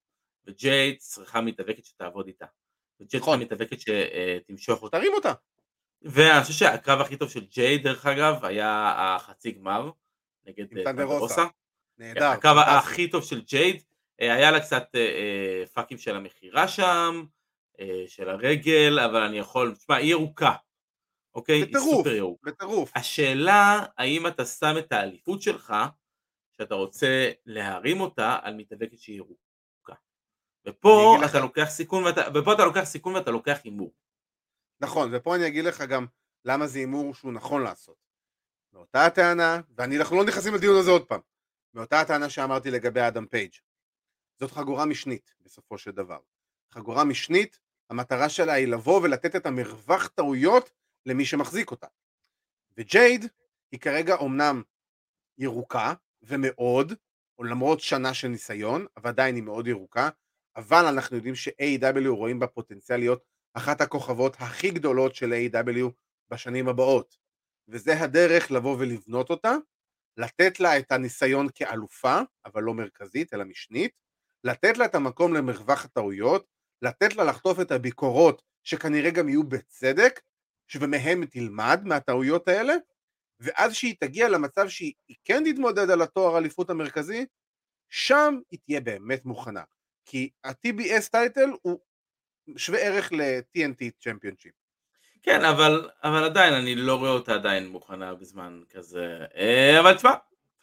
וג'ייד 0.47 0.97
צריכה 0.97 1.41
מתאבקת 1.41 1.85
שתעבוד 1.85 2.27
איתה, 2.27 2.45
וג'ייד 2.99 3.09
צריכה 3.09 3.31
נכון. 3.31 3.39
מתאבקת 3.39 3.77
שתמשוך 3.79 4.83
אותה, 4.83 4.97
תרים 4.97 5.13
אותה. 5.13 5.33
ואני 6.01 6.43
חושב 6.43 6.53
שהקרב 6.53 7.01
הכי 7.01 7.17
טוב 7.17 7.29
של 7.29 7.45
ג'ייד 7.45 7.83
דרך 7.83 8.05
אגב 8.05 8.45
היה 8.45 8.93
החצי 8.97 9.51
גמר 9.51 9.91
נגד 10.45 10.77
אה, 10.77 10.83
טנדרוסה. 10.83 11.45
נהדר. 11.97 12.25
הקרב. 12.25 12.57
הכי 12.57 13.07
טוב 13.07 13.23
של 13.23 13.41
ג'ייד, 13.41 13.83
אה, 14.21 14.33
היה 14.33 14.51
לה 14.51 14.59
קצת 14.59 14.89
אה, 14.95 14.99
אה, 14.99 15.65
פאקים 15.73 15.97
של 15.97 16.15
המכירה 16.15 16.67
שם, 16.67 17.23
אה, 17.23 17.38
של 18.07 18.29
הרגל, 18.29 18.99
אבל 18.99 19.21
אני 19.21 19.37
יכול, 19.39 19.75
תשמע, 19.75 19.95
היא 19.95 20.11
ירוקה, 20.11 20.51
אוקיי? 21.35 21.55
היא 21.55 21.65
בטירוף. 21.65 21.95
סופר 21.97 22.09
ירוקה. 22.15 22.51
בטירוף. 22.51 22.91
השאלה, 22.95 23.85
האם 23.97 24.27
אתה 24.27 24.45
שם 24.45 24.73
את 24.79 24.91
האליפות 24.91 25.41
שלך, 25.41 25.73
שאתה 26.57 26.75
רוצה 26.75 27.31
להרים 27.45 28.01
אותה, 28.01 28.37
על 28.41 28.53
מתאבקת 28.55 28.99
שהיא 28.99 29.15
ירוקה. 29.17 29.93
ופה 30.67 31.15
אתה 31.19 31.25
לך- 31.25 31.35
לוקח 31.35 31.65
סיכון, 31.69 32.03
ואתה, 32.03 32.21
ופה 32.35 32.53
אתה 32.53 32.65
לוקח 32.65 32.83
סיכון 32.83 33.15
ואתה 33.15 33.31
לוקח 33.31 33.57
הימור. 33.63 33.93
נכון, 34.81 35.09
ופה 35.13 35.35
אני 35.35 35.47
אגיד 35.47 35.65
לך 35.65 35.81
גם 35.81 36.05
למה 36.45 36.67
זה 36.67 36.79
הימור 36.79 37.13
שהוא 37.13 37.33
נכון 37.33 37.63
לעשות. 37.63 37.95
מאותה 38.73 39.05
הטענה, 39.05 39.59
ואנחנו 39.77 40.17
לא 40.17 40.25
נכנסים 40.25 40.53
לדיון 40.53 40.79
הזה 40.79 40.91
עוד 40.91 41.05
פעם, 41.07 41.19
מאותה 41.73 42.01
הטענה 42.01 42.29
שאמרתי 42.29 42.71
לגבי 42.71 43.01
אדם 43.07 43.25
פייג'. 43.27 43.51
זאת 44.39 44.51
חגורה 44.51 44.85
משנית, 44.85 45.35
בסופו 45.41 45.77
של 45.77 45.91
דבר. 45.91 46.19
חגורה 46.71 47.03
משנית, 47.03 47.59
המטרה 47.89 48.29
שלה 48.29 48.53
היא 48.53 48.67
לבוא 48.67 49.01
ולתת 49.01 49.35
את 49.35 49.45
המרווח 49.45 50.07
טעויות 50.07 50.71
למי 51.05 51.25
שמחזיק 51.25 51.71
אותה. 51.71 51.87
וג'ייד 52.77 53.25
היא 53.71 53.79
כרגע 53.79 54.15
אומנם 54.15 54.61
ירוקה, 55.37 55.93
ומאוד, 56.21 56.93
או 57.37 57.43
למרות 57.43 57.79
שנה 57.79 58.13
של 58.13 58.27
ניסיון, 58.27 58.85
אבל 58.97 59.09
עדיין 59.09 59.35
היא 59.35 59.43
מאוד 59.43 59.67
ירוקה, 59.67 60.09
אבל 60.55 60.85
אנחנו 60.85 61.15
יודעים 61.15 61.35
ש-A.W. 61.35 62.07
רואים 62.09 62.39
בה 62.39 62.47
פוטנציאל 62.47 62.99
להיות 62.99 63.23
אחת 63.53 63.81
הכוכבות 63.81 64.35
הכי 64.39 64.71
גדולות 64.71 65.15
של 65.15 65.33
A.W. 65.33 65.91
בשנים 66.31 66.67
הבאות. 66.67 67.17
וזה 67.67 68.01
הדרך 68.01 68.51
לבוא 68.51 68.77
ולבנות 68.79 69.29
אותה, 69.29 69.55
לתת 70.17 70.59
לה 70.59 70.77
את 70.79 70.91
הניסיון 70.91 71.47
כאלופה, 71.55 72.19
אבל 72.45 72.63
לא 72.63 72.73
מרכזית, 72.73 73.33
אלא 73.33 73.43
משנית, 73.43 73.91
לתת 74.43 74.77
לה 74.77 74.85
את 74.85 74.95
המקום 74.95 75.33
למרווח 75.33 75.85
הטעויות, 75.85 76.47
לתת 76.81 77.15
לה 77.15 77.23
לחטוף 77.23 77.59
את 77.59 77.71
הביקורות, 77.71 78.41
שכנראה 78.63 79.09
גם 79.09 79.29
יהיו 79.29 79.43
בצדק, 79.43 80.19
ומהם 80.75 81.25
תלמד 81.25 81.81
מהטעויות 81.83 82.47
האלה, 82.47 82.73
ואז 83.39 83.73
שהיא 83.73 83.95
תגיע 83.99 84.29
למצב 84.29 84.69
שהיא 84.69 84.93
היא 85.07 85.17
כן 85.23 85.43
תתמודד 85.51 85.89
על 85.89 86.01
התואר 86.01 86.35
האליפות 86.35 86.69
המרכזי, 86.69 87.25
שם 87.89 88.39
היא 88.51 88.59
תהיה 88.65 88.81
באמת 88.81 89.25
מוכנה. 89.25 89.63
כי 90.05 90.29
ה-TBS 90.43 91.09
טייטל 91.11 91.49
הוא 91.61 91.79
שווה 92.57 92.79
ערך 92.79 93.11
ל-TNT 93.11 93.89
צ'מפיונשיפ. 93.99 94.51
כן, 95.23 95.45
אבל, 95.45 95.89
אבל 96.03 96.23
עדיין, 96.23 96.53
אני 96.53 96.75
לא 96.75 96.95
רואה 96.95 97.11
אותה 97.11 97.33
עדיין 97.33 97.67
מוכנה 97.67 98.15
בזמן 98.15 98.61
כזה. 98.69 99.25
אה, 99.35 99.79
אבל 99.79 99.93
תשמע, 99.93 100.13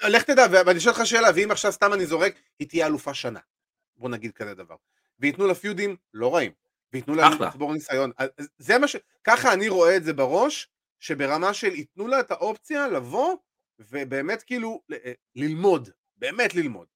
לך 0.02 0.22
תדע, 0.22 0.46
ואני 0.66 0.80
שואל 0.80 0.94
אותך 0.94 1.06
שאלה, 1.06 1.28
ואם 1.34 1.50
עכשיו 1.50 1.72
סתם 1.72 1.92
אני 1.92 2.06
זורק, 2.06 2.34
היא 2.58 2.68
תהיה 2.68 2.86
אלופה 2.86 3.14
שנה. 3.14 3.40
בוא 3.96 4.08
נגיד 4.08 4.32
כזה 4.32 4.54
דבר. 4.54 4.76
וייתנו 5.20 5.46
לה 5.46 5.54
פיודים 5.54 5.96
לא 6.14 6.34
רעים. 6.34 6.52
וייתנו 6.92 7.14
לה. 7.14 7.28
לצבור 7.40 7.72
ניסיון. 7.72 8.10
זה 8.58 8.78
מה 8.78 8.88
ש... 8.88 8.96
ככה 9.24 9.52
אני 9.52 9.68
רואה 9.68 9.96
את 9.96 10.04
זה 10.04 10.12
בראש, 10.12 10.68
שברמה 11.00 11.54
של 11.54 11.74
ייתנו 11.74 12.06
לה 12.08 12.20
את 12.20 12.30
האופציה 12.30 12.88
לבוא, 12.88 13.36
ובאמת 13.78 14.42
כאילו 14.42 14.82
אה, 14.92 15.12
ללמוד. 15.34 15.90
באמת 16.16 16.54
ללמוד. 16.54 16.86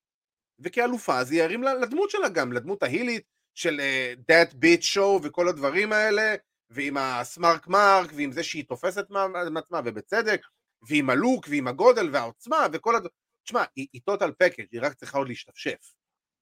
וכאלופה, 0.59 1.21
היא 1.31 1.43
ירים 1.43 1.63
לדמות 1.63 2.11
שלה 2.11 2.29
גם, 2.29 2.53
לדמות 2.53 2.83
ההילית 2.83 3.23
של 3.55 3.81
אה, 3.81 4.15
that 4.31 4.53
bitch 4.55 4.97
show 4.97 5.21
וכל 5.23 5.49
הדברים 5.49 5.93
האלה, 5.93 6.35
ועם 6.71 6.97
הסמארק 6.97 7.69
מרק, 7.69 8.11
ועם 8.15 8.33
זה 8.33 8.43
שהיא 8.43 8.65
תופסת 8.65 9.11
מה- 9.11 9.51
מעצמה, 9.51 9.81
ובצדק, 9.85 10.43
ועם 10.89 11.11
הלוק, 11.11 11.47
ועם 11.51 11.69
הגודל, 11.69 12.09
והעוצמה, 12.13 12.67
וכל 12.73 12.97
הדברים. 12.97 13.15
תשמע, 13.45 13.65
היא, 13.77 13.87
היא 13.93 14.01
total 14.11 14.31
package, 14.45 14.67
היא 14.73 14.81
רק 14.83 14.95
צריכה 14.95 15.19
עוד 15.19 15.29
להשתפשף. 15.29 15.93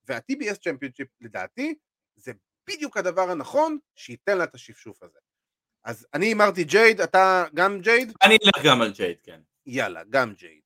וה-TBS 0.09 0.55
צ'מפיונשיפ, 0.65 1.09
לדעתי, 1.21 1.75
זה 2.17 2.33
בדיוק 2.69 2.97
הדבר 2.97 3.31
הנכון 3.31 3.79
שייתן 3.97 4.39
לה 4.39 4.45
את 4.45 4.55
השפשוף 4.55 5.03
הזה. 5.03 5.19
אז 5.85 6.07
אני 6.15 6.27
הימרתי 6.27 6.65
ג'ייד, 6.65 7.01
אתה 7.01 7.45
גם 7.55 7.81
ג'ייד? 7.81 8.13
אני 8.23 8.37
אלך 8.45 8.67
גם 8.67 8.83
על 8.83 8.93
ג'ייד, 8.93 9.17
כן. 9.23 9.41
יאללה, 9.67 10.03
גם 10.11 10.35
ג'ייד. 10.35 10.61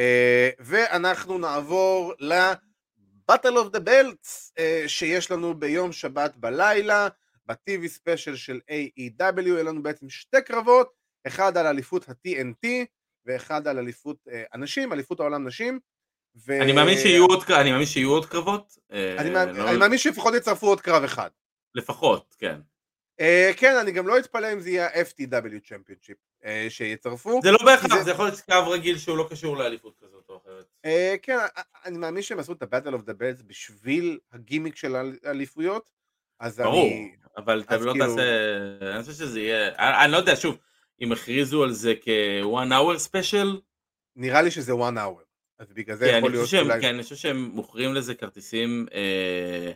Uh, 0.00 0.54
ואנחנו 0.58 1.38
נעבור 1.38 2.12
ל-Battle 2.18 3.56
of 3.56 3.76
the 3.76 3.80
Belts 3.80 4.52
uh, 4.58 4.88
שיש 4.88 5.30
לנו 5.30 5.54
ביום 5.54 5.92
שבת 5.92 6.36
בלילה, 6.36 7.08
ב-TV 7.46 7.88
ספיישל 7.88 8.36
של 8.36 8.60
AEW, 8.70 9.42
יהיו 9.42 9.64
לנו 9.64 9.82
בעצם 9.82 10.08
שתי 10.08 10.42
קרבות, 10.46 10.92
אחד 11.26 11.56
על 11.56 11.66
אליפות 11.66 12.08
ה-TNT 12.08 12.68
ואחד 13.26 13.66
על 13.66 13.78
אליפות 13.78 14.16
uh, 14.28 14.32
הנשים, 14.52 14.92
אליפות 14.92 15.20
העולם 15.20 15.46
נשים. 15.46 15.80
ו... 16.36 16.62
אני 16.62 16.72
מאמין 16.72 16.98
שיהיו 16.98 17.26
עוד, 17.26 17.44
אני 17.50 17.72
מאמין 17.72 17.86
שיהיו 17.86 18.10
עוד 18.10 18.26
קרבות. 18.26 18.78
אה, 18.92 19.16
אני, 19.18 19.30
מאמין, 19.30 19.56
לא- 19.56 19.68
אני 19.70 19.76
מאמין 19.76 19.98
שלפחות 19.98 20.34
יצרפו 20.34 20.66
עוד 20.66 20.80
קרב 20.80 21.04
אחד. 21.04 21.30
לפחות, 21.74 22.34
כן. 22.38 22.60
Uh, 23.20 23.54
כן, 23.56 23.76
אני 23.76 23.92
גם 23.92 24.06
לא 24.06 24.18
אתפלא 24.18 24.52
אם 24.52 24.60
זה 24.60 24.70
יהיה 24.70 24.86
ה-FTW 24.86 25.68
צ'מפיונשיפ 25.68 26.16
uh, 26.42 26.46
שיצרפו. 26.68 27.40
זה 27.42 27.50
לא 27.50 27.58
בהכרח, 27.64 27.94
זה- 27.98 28.02
זה 28.02 28.10
יכול 28.10 28.24
להיות 28.24 28.40
קרב 28.40 28.68
רגיל 28.68 28.98
שהוא 28.98 29.16
לא 29.18 29.26
קשור 29.30 29.56
לאליפות 29.56 29.94
כזאת 30.00 30.24
או 30.28 30.36
אחרת. 30.44 30.64
אה, 30.84 31.14
כן, 31.22 31.38
א- 31.56 31.60
אני 31.84 31.98
מאמין 31.98 32.22
שהם 32.22 32.38
עשו 32.38 32.52
את 32.52 32.62
ה-Battle 32.62 32.92
of 32.94 33.02
the 33.02 33.12
Bells 33.20 33.42
בשביל 33.46 34.18
הגימיק 34.32 34.76
של 34.76 34.96
האליפויות, 35.24 35.90
אז 36.40 36.56
ברור, 36.60 36.86
אני... 36.86 37.12
אבל 37.36 37.60
אתה 37.60 37.76
לא 37.76 37.92
כאילו- 37.92 38.06
תעשה, 38.06 38.22
אני 38.94 39.02
חושב 39.02 39.12
שזה 39.12 39.40
יהיה, 39.40 39.68
אני 39.68 40.04
אני 40.04 40.12
לא 40.12 40.16
יודע, 40.16 40.36
שוב, 40.36 40.58
אם 41.00 41.12
הכריזו 41.12 41.62
על 41.64 41.72
זה 41.72 41.94
כ-one 42.02 42.70
hour 42.72 43.08
special, 43.10 43.46
נראה 44.16 44.42
לי 44.42 44.50
שזה 44.50 44.72
one 44.72 44.96
hour, 44.96 45.22
אז 45.58 45.72
בגלל 45.72 45.96
זה 45.96 46.06
כן, 46.06 46.18
יכול 46.18 46.30
להיות 46.30 46.48
אולי... 46.62 46.80
כן, 46.80 46.94
אני 46.94 47.02
חושב 47.02 47.16
שהם 47.16 47.42
מוכרים 47.42 47.94
לזה 47.94 48.14
כרטיסים 48.14 48.86
אה, 48.92 49.72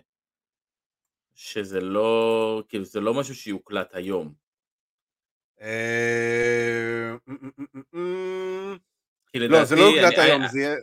שזה 1.35 1.81
לא, 1.81 2.63
כאילו 2.69 2.85
זה 2.85 3.01
לא 3.01 3.15
משהו 3.15 3.35
שיוקלט 3.35 3.95
היום. 3.95 4.35
אה, 5.61 7.17
כי 9.33 9.39
לא, 9.39 9.65
זה 9.65 9.77
לא 9.77 9.81
יוקלט 9.81 10.19
היום, 10.19 10.49
זה 10.49 10.59
יהיה... 10.59 10.75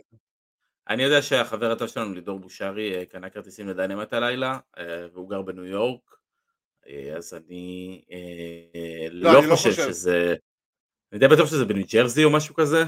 אני 0.88 1.02
יודע 1.02 1.22
שהחבר 1.22 1.72
הטוב 1.72 1.88
שלנו 1.88 2.14
לידור 2.14 2.38
בושרי 2.38 2.98
אה, 2.98 3.06
קנה 3.06 3.30
כרטיסים 3.30 3.68
ל 3.68 3.73
Dynamite 3.73 4.12
הלילה 4.12 4.58
אה, 4.78 5.06
והוא 5.12 5.30
גר 5.30 5.42
בניו 5.42 5.64
יורק 5.64 6.16
אז 7.16 7.34
אני 7.34 8.02
לא, 9.10 9.32
לא 9.32 9.46
לא 9.46 9.56
חושב. 9.56 9.72
שזה 9.72 10.34
אני 11.12 11.20
די 11.20 11.28
בטוח 11.28 11.46
שזה 11.46 11.64
בניו 11.64 11.84
ג'רזי 11.92 12.24
או 12.24 12.30
משהו 12.32 12.54
כזה 12.54 12.84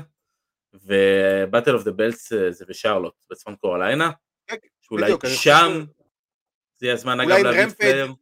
ו 0.75 0.89
Battle 0.89 1.75
of 1.75 1.85
the 1.85 1.91
Belts 1.91 2.33
זה 2.51 2.65
בשרלוט 2.69 3.15
בצפון 3.31 3.57
קרוליינה 3.57 4.11
כן, 4.47 4.57
שאולי 4.81 5.13
שם 5.27 5.85
זה 6.77 6.87
יהיה 6.87 6.95
הזמן 6.95 7.21
אגב 7.21 7.47
Rampage 7.47 7.73
פלייר 7.73 8.13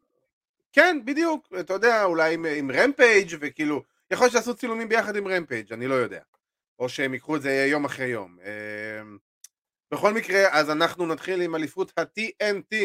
כן, 0.72 1.01
בדיוק, 1.05 1.48
אתה 1.61 1.72
יודע, 1.72 2.05
אולי 2.05 2.34
עם, 2.34 2.46
עם 2.57 2.70
Rampage 2.70 3.36
וכאילו, 3.40 3.82
יכול 4.11 4.24
להיות 4.24 4.32
שיעשו 4.32 4.55
צילומים 4.55 4.88
ביחד 4.88 5.16
עם 5.16 5.28
Rampage, 5.28 5.72
אני 5.72 5.86
לא 5.86 5.94
יודע. 5.94 6.20
או 6.78 6.88
שהם 6.88 7.14
ייקחו 7.14 7.36
את 7.36 7.42
זה 7.42 7.66
יום 7.70 7.84
אחרי 7.84 8.07
יום. 8.07 8.38
אה, 8.44 9.03
בכל 9.92 10.14
מקרה, 10.14 10.59
אז 10.59 10.70
אנחנו 10.70 11.07
נתחיל 11.07 11.40
עם 11.40 11.55
אליפות 11.55 11.92
ה-TNT, 11.98 12.76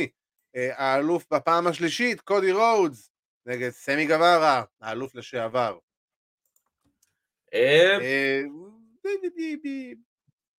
אה, 0.56 0.70
האלוף 0.76 1.26
בפעם 1.34 1.68
השלישית, 1.68 2.22
קודי 2.22 2.52
רודס, 2.52 3.12
נגד 3.46 3.70
סמי 3.70 4.08
גווארה, 4.08 4.64
האלוף 4.82 5.16
לשעבר. 5.16 5.78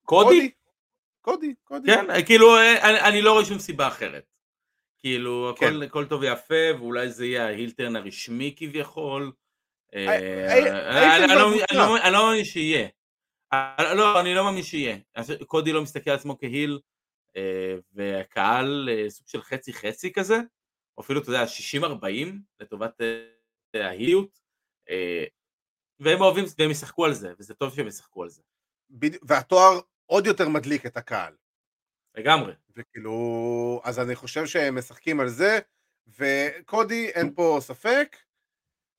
קודי? 0.03 0.51
קודי, 1.21 1.55
קודי. 1.65 1.87
כן, 1.95 2.25
כאילו 2.27 2.57
אה, 2.57 2.91
אני, 2.91 3.01
אני 3.01 3.23
לא 3.23 3.33
רואה 3.33 3.45
שום 3.45 3.59
סיבה 3.59 3.89
אחרת. 3.89 4.25
כאילו 4.99 5.55
כן. 5.59 5.67
הכל, 5.67 5.83
הכל 5.83 6.05
טוב 6.07 6.21
ויפה 6.21 6.55
ואולי 6.79 7.11
זה 7.11 7.27
יהיה 7.27 7.47
ההילטרן 7.47 7.97
הרשמי 7.97 8.55
כביכול 8.59 9.33
אני- 9.93 11.29
לא- 12.13 12.29
מאמין 12.29 12.45
שיהיה. 12.45 12.89
אה, 13.53 13.95
לא, 13.95 14.21
אני 14.21 14.35
לא 14.35 14.45
מאמין 14.45 14.63
שיהיה. 14.63 14.97
קודי 15.47 15.73
לא 15.73 15.83
מסתכל 15.83 16.11
על 16.11 16.17
עצמו 16.17 16.39
כהיל, 16.39 16.79
אה, 17.37 17.75
והקהל 17.93 18.89
סוג 19.09 19.29
של 19.29 19.43
חצי 19.43 19.73
חצי 19.73 20.13
כזה, 20.13 20.37
או 20.99 21.03
אפילו, 21.03 21.21
אתה 21.21 21.31
יודע, 21.31 21.45
60-40 21.47 22.43
לטובת 22.61 23.01
ההיליות, 23.75 24.39
והם 26.01 26.21
אוהבים, 26.21 26.45
והם 26.59 26.71
ישחקו 26.71 27.05
על 27.05 27.15
זה, 27.15 27.33
וזה 27.39 27.55
טוב 27.55 27.75
שהם 27.75 27.87
ישחקו 27.87 28.23
על 28.23 28.29
זה. 28.29 28.43
בדיוק, 28.91 29.25
והתואר 29.27 29.81
עוד 30.07 30.27
יותר 30.27 30.49
מדליק 30.49 30.87
את 30.87 30.97
הקהל. 30.97 31.35
לגמרי. 32.15 32.53
וכאילו, 32.77 33.81
אז 33.85 33.99
אני 33.99 34.15
חושב 34.15 34.47
שהם 34.47 34.79
משחקים 34.79 35.21
על 35.21 35.29
זה, 35.29 35.59
וקודי, 36.07 37.09
אין 37.09 37.35
פה 37.35 37.59
ספק. 37.61 38.17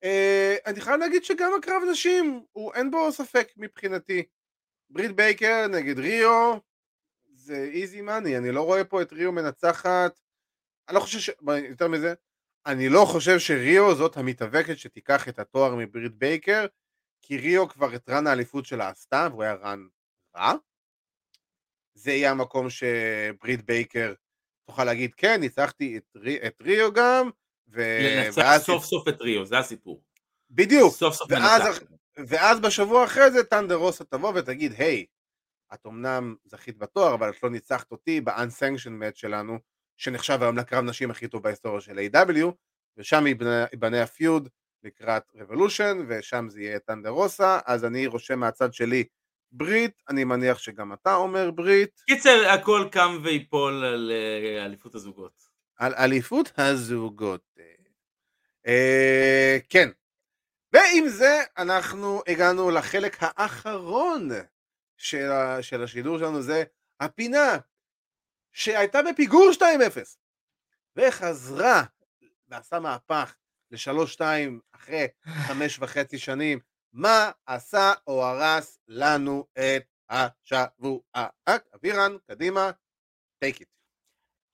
אה, 0.04 0.56
אני 0.66 0.82
חייב 0.82 1.00
להגיד 1.00 1.24
שגם 1.24 1.52
הקרב 1.58 1.82
נשים, 1.92 2.44
הוא, 2.52 2.74
אין 2.74 2.92
בו 2.92 3.12
ספק 3.12 3.48
מבחינתי. 3.58 4.24
ברית 4.90 5.12
בייקר 5.12 5.68
נגד 5.68 6.00
ריו, 6.00 6.58
זה 7.34 7.70
איזי 7.74 8.02
מאני, 8.02 8.38
אני 8.38 8.52
לא 8.52 8.62
רואה 8.62 8.84
פה 8.84 9.02
את 9.02 9.14
ריו 9.14 9.32
מנצחת. 9.32 10.20
אני 10.90 10.96
לא 10.96 11.00
חושב 11.00 11.20
ש... 11.20 11.30
יותר 11.70 11.88
מזה, 11.88 12.14
אני 12.66 12.90
לא 12.90 13.06
חושב 13.06 13.40
שריו 13.40 13.96
זאת 13.96 14.18
המתאבקת 14.18 14.78
שתיקח 14.78 15.30
את 15.30 15.40
התואר 15.40 15.76
מברית 15.76 16.16
בייקר, 16.16 16.66
כי 17.22 17.38
ריו 17.38 17.68
כבר 17.68 17.96
את 17.96 18.10
run 18.10 18.28
האליפות 18.28 18.66
שלה 18.66 18.90
עשתה, 18.90 19.28
והוא 19.32 19.44
היה 19.44 19.54
run 19.54 19.88
רע. 20.36 20.54
זה 21.94 22.12
יהיה 22.12 22.32
המקום 22.32 22.68
שברית 22.70 23.66
בייקר 23.66 24.14
תוכל 24.68 24.84
להגיד, 24.84 25.14
כן, 25.14 25.40
ניצחתי 25.40 25.98
את, 25.98 26.04
רי, 26.16 26.48
את 26.48 26.62
ריו 26.62 26.94
גם, 26.94 27.30
ו... 27.68 27.82
לנצח 28.02 28.58
סוף 28.58 28.86
סוף 28.86 29.08
את 29.08 29.22
ריו, 29.22 29.46
זה 29.46 29.58
הסיפור. 29.58 30.04
בדיוק, 30.50 30.94
סוף 30.94 31.16
סוף 31.16 31.32
ואז 31.32 31.62
מנצח. 31.62 31.84
ואז 32.28 32.60
בשבוע 32.60 33.06
אחרי 33.06 33.32
זה 33.32 33.44
ת'אנדר 33.44 33.76
רוסה 33.76 34.04
תבוא 34.04 34.34
ותגיד, 34.36 34.74
היי, 34.78 35.06
את 35.74 35.86
אמנם 35.86 36.36
זכית 36.46 36.78
בתואר, 36.78 37.14
אבל 37.14 37.30
את 37.30 37.44
לא 37.44 37.50
ניצחת 37.50 37.92
אותי 37.92 38.22
ב-unsanctioned 38.22 39.02
match 39.02 39.16
שלנו, 39.16 39.60
שנחשב 39.98 40.38
היום 40.42 40.58
לקרב 40.58 40.84
נשים 40.84 41.12
הכי 41.12 41.28
טוב 41.28 41.44
בהיסטוריה 41.44 41.82
של 41.82 42.00
A.W, 42.00 42.52
ושם 42.98 43.28
ייבנה 43.28 44.04
הפיוד 44.04 44.50
לקראת 44.84 45.24
רבולושן, 45.36 45.98
ושם 46.08 46.50
זה 46.50 46.62
יהיה 46.62 46.80
טנדר 46.80 47.10
רוסה, 47.10 47.60
אז 47.66 47.86
אני 47.86 48.08
רושם 48.08 48.40
מהצד 48.40 48.74
שלי 48.74 49.04
ברית, 49.52 50.02
אני 50.10 50.24
מניח 50.24 50.58
שגם 50.58 50.94
אתה 50.94 51.16
אומר 51.16 51.52
ברית, 51.52 52.02
קיצר, 52.08 52.50
הכל 52.50 52.88
קם 52.92 53.18
ויפול 53.24 53.84
על 53.86 54.12
אה, 54.12 54.66
אליפות 54.66 54.96
הזוגות. 54.96 55.44
על 55.76 55.94
אליפות 55.94 56.52
הזוגות. 56.58 57.58
אה, 58.68 59.58
כן. 59.70 59.90
ועם 60.74 61.08
זה 61.08 61.40
אנחנו 61.58 62.22
הגענו 62.28 62.72
לחלק 62.72 63.18
האחרון 63.22 64.30
של, 64.98 65.32
ה- 65.32 65.64
של 65.64 65.84
השידור 65.84 66.18
שלנו, 66.18 66.42
זה 66.42 66.64
הפינה 67.00 67.58
שהייתה 68.52 69.00
בפיגור 69.12 69.50
2-0 69.54 69.62
וחזרה 70.96 71.84
ועשה 72.48 72.80
מהפך 72.80 73.36
ל-3-2 73.72 74.22
אחרי 74.72 75.08
חמש 75.24 75.80
וחצי 75.80 76.18
שנים. 76.18 76.60
מה 76.94 77.32
עשה 77.46 77.94
או 78.08 78.26
הרס 78.26 78.80
לנו 78.88 79.48
את 79.54 79.84
השבוע? 80.10 81.00
אבירן, 81.76 82.12
קדימה, 82.28 82.72
take 83.46 83.58
it. 83.58 83.66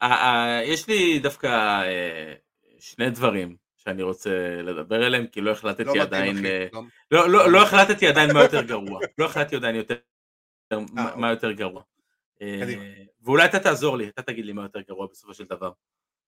אה, 0.02 0.12
אה, 0.12 0.64
יש 0.64 0.88
לי 0.88 1.20
דווקא 1.20 1.48
אה, 1.84 2.34
שני 2.80 3.10
דברים 3.10 3.56
שאני 3.76 4.04
רוצה 4.04 4.62
לדבר 4.64 5.04
עליהם, 5.04 5.28
כי 5.28 5.42
לא 5.42 5.52
החלטתי 5.52 5.84
לא 5.84 6.02
עדיין... 6.02 6.46
אה, 6.46 6.68
לא- 7.12 7.30
לא, 7.30 7.52
לא, 7.52 7.64
החלטתי 7.64 8.08
עדיין 8.08 8.34
מה 8.34 8.44
יותר 8.44 8.62
גרוע. 8.62 9.00
לא 9.18 9.26
החלטתי 9.26 9.56
עדיין 9.56 9.76
יותר, 9.76 9.96
מה 10.72 11.12
אוקיי. 11.12 11.30
יותר 11.30 11.52
גרוע. 11.52 11.84
אה. 12.42 12.62
ואולי 13.22 13.46
אתה 13.46 13.60
תעזור 13.60 13.98
לי, 13.98 14.10
אתה 14.10 14.22
תגיד 14.22 14.46
לי 14.46 14.54
מה 14.54 14.64
יותר 14.64 14.82
גרוע 14.82 15.08
בסופו 15.12 15.34
של 15.34 15.44
דבר. 15.44 15.72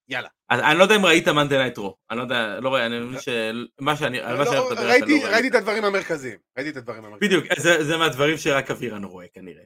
יאללה. 0.10 0.28
אז 0.50 0.60
אני 0.60 0.78
לא 0.80 0.84
יודע 0.84 0.96
אם 0.96 1.06
ראית 1.06 1.28
Monday 1.28 1.58
Night 1.58 1.78
Raw, 1.78 1.98
אני 2.10 2.18
לא 2.18 2.24
יודע, 2.24 2.60
לא 2.60 2.70
רואה, 2.70 2.86
אני 2.86 3.00
מבין 3.00 3.20
שמה 3.20 3.96
שאני, 3.98 4.20
על 4.20 4.38
מה 4.38 4.46
שאני 4.46 4.56
לא, 4.56 4.62
הולך 4.62 4.72
לדבר 4.72 4.84
אתה 4.84 4.92
ראיתי, 4.92 5.20
לא 5.20 5.26
ראיתי 5.26 5.34
ראית. 5.34 5.46
את 5.46 5.56
הדברים 5.56 5.86
המרכזיים. 5.86 6.38
ראיתי 6.58 6.70
את 6.70 6.78
הדברים 6.78 7.06
המרכזיים. 7.06 7.42
בדיוק, 7.42 7.60
זה, 7.60 7.84
זה 7.84 7.98
מהדברים 7.98 8.38
שרק 8.38 8.72
אבירן 8.72 9.04
רואה 9.04 9.26
כנראה. 9.34 9.64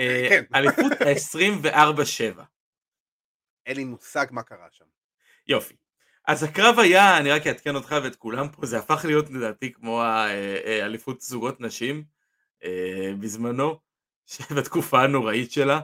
אה, 0.00 0.26
כן. 0.28 0.44
אליפות 0.54 0.92
ה-24-7. 0.92 2.42
אין 3.66 3.76
לי 3.76 3.84
מושג 3.84 4.26
מה 4.30 4.42
קרה 4.42 4.66
שם. 4.70 4.84
יופי. 5.46 5.74
אז 6.26 6.42
הקרב 6.42 6.78
היה, 6.78 7.18
אני 7.18 7.30
רק 7.30 7.46
אעדכן 7.46 7.74
אותך 7.74 7.96
ואת 8.02 8.16
כולם 8.16 8.48
פה, 8.48 8.66
זה 8.66 8.78
הפך 8.78 9.04
להיות 9.04 9.30
לדעתי 9.30 9.72
כמו 9.72 10.02
האליפות 10.02 11.20
זוגות 11.20 11.60
נשים 11.60 12.04
אה, 12.64 13.12
בזמנו, 13.20 13.80
בתקופה 14.56 15.02
הנוראית 15.02 15.52
שלה. 15.52 15.80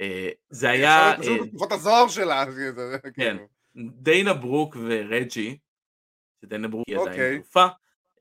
אה, 0.00 0.28
זה 0.50 0.70
היה 0.70 1.12
אה, 1.12 1.16
בתקופת 1.44 1.72
הזוהר 1.72 2.08
שלה. 2.08 2.44
כן. 3.02 3.10
כאילו. 3.12 3.48
דיינה 3.76 4.34
ברוק 4.34 4.76
ורג'י, 4.80 5.58
שדיינה 6.42 6.68
ברוק 6.68 6.88
היא 6.88 6.96
עדיין 6.96 7.10
אוקיי. 7.12 7.34
אלופה, 7.34 7.66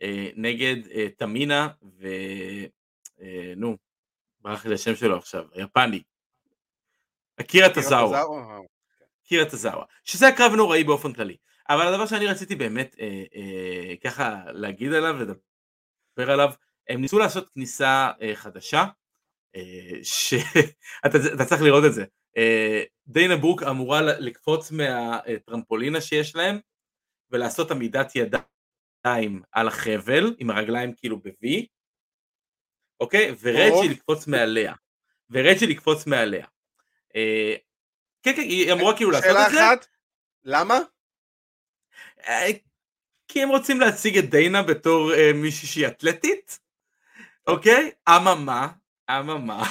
אה, 0.01 0.29
נגד 0.35 0.75
תמינה 1.17 1.67
ו... 1.99 2.07
נו, 3.57 3.77
ברח 4.41 4.65
לי 4.65 4.73
השם 4.73 4.95
שלו 4.95 5.17
עכשיו, 5.17 5.45
היפני. 5.53 6.03
אקירה 7.41 7.69
טזאווה. 7.73 8.21
אה, 8.21 8.59
קירה 9.23 9.45
טזאווה, 9.45 9.85
שזה 10.03 10.27
הקרב 10.27 10.51
נוראי 10.53 10.83
באופן 10.83 11.13
כללי. 11.13 11.37
אבל 11.69 11.87
הדבר 11.87 12.05
שאני 12.05 12.27
רציתי 12.27 12.55
באמת 12.55 12.95
אה, 12.99 13.23
אה, 13.35 13.95
ככה 14.03 14.41
להגיד 14.47 14.93
עליו 14.93 15.15
ולדבר 15.19 16.31
עליו, 16.31 16.49
הם 16.89 17.01
ניסו 17.01 17.19
לעשות 17.19 17.49
כניסה 17.53 18.11
אה, 18.21 18.35
חדשה, 18.35 18.85
שאתה 20.03 21.17
אתה 21.35 21.45
צריך 21.45 21.61
לראות 21.61 21.83
את 21.85 21.93
זה. 21.93 22.05
אה, 22.37 22.83
דיינה 23.07 23.37
ברוק 23.37 23.63
אמורה 23.63 24.01
לקפוץ 24.01 24.71
מהטרמפולינה 24.71 26.01
שיש 26.01 26.35
להם 26.35 26.59
ולעשות 27.31 27.71
עמידת 27.71 28.11
ידיים 28.15 29.41
על 29.51 29.67
החבל 29.67 30.35
עם 30.37 30.49
הרגליים 30.49 30.93
כאילו 30.93 31.19
ב-V, 31.19 31.65
אוקיי? 32.99 33.35
ורג'י 33.41 33.69
טוב. 33.69 33.91
לקפוץ 33.91 34.27
מעליה. 34.27 34.73
ורג'י 35.29 35.67
לקפוץ 35.67 36.07
מעליה. 36.07 36.45
אה, 37.15 37.55
כן, 38.23 38.35
כן, 38.35 38.41
היא 38.41 38.73
אמורה 38.73 38.95
כאילו 38.95 39.11
לעשות 39.11 39.29
שאלה 39.29 39.47
את 39.47 39.51
זה, 39.51 39.65
אחת, 39.65 39.87
למה? 40.43 40.79
אה, 42.27 42.47
כי 43.27 43.43
הם 43.43 43.49
רוצים 43.49 43.79
להציג 43.79 44.17
את 44.17 44.29
דיינה 44.29 44.63
בתור 44.63 45.13
אה, 45.13 45.31
מישהי 45.33 45.67
שהיא 45.67 45.87
אתלטית, 45.87 46.59
אוקיי? 47.47 47.91
אממה, 48.09 48.67
אממה, 49.09 49.63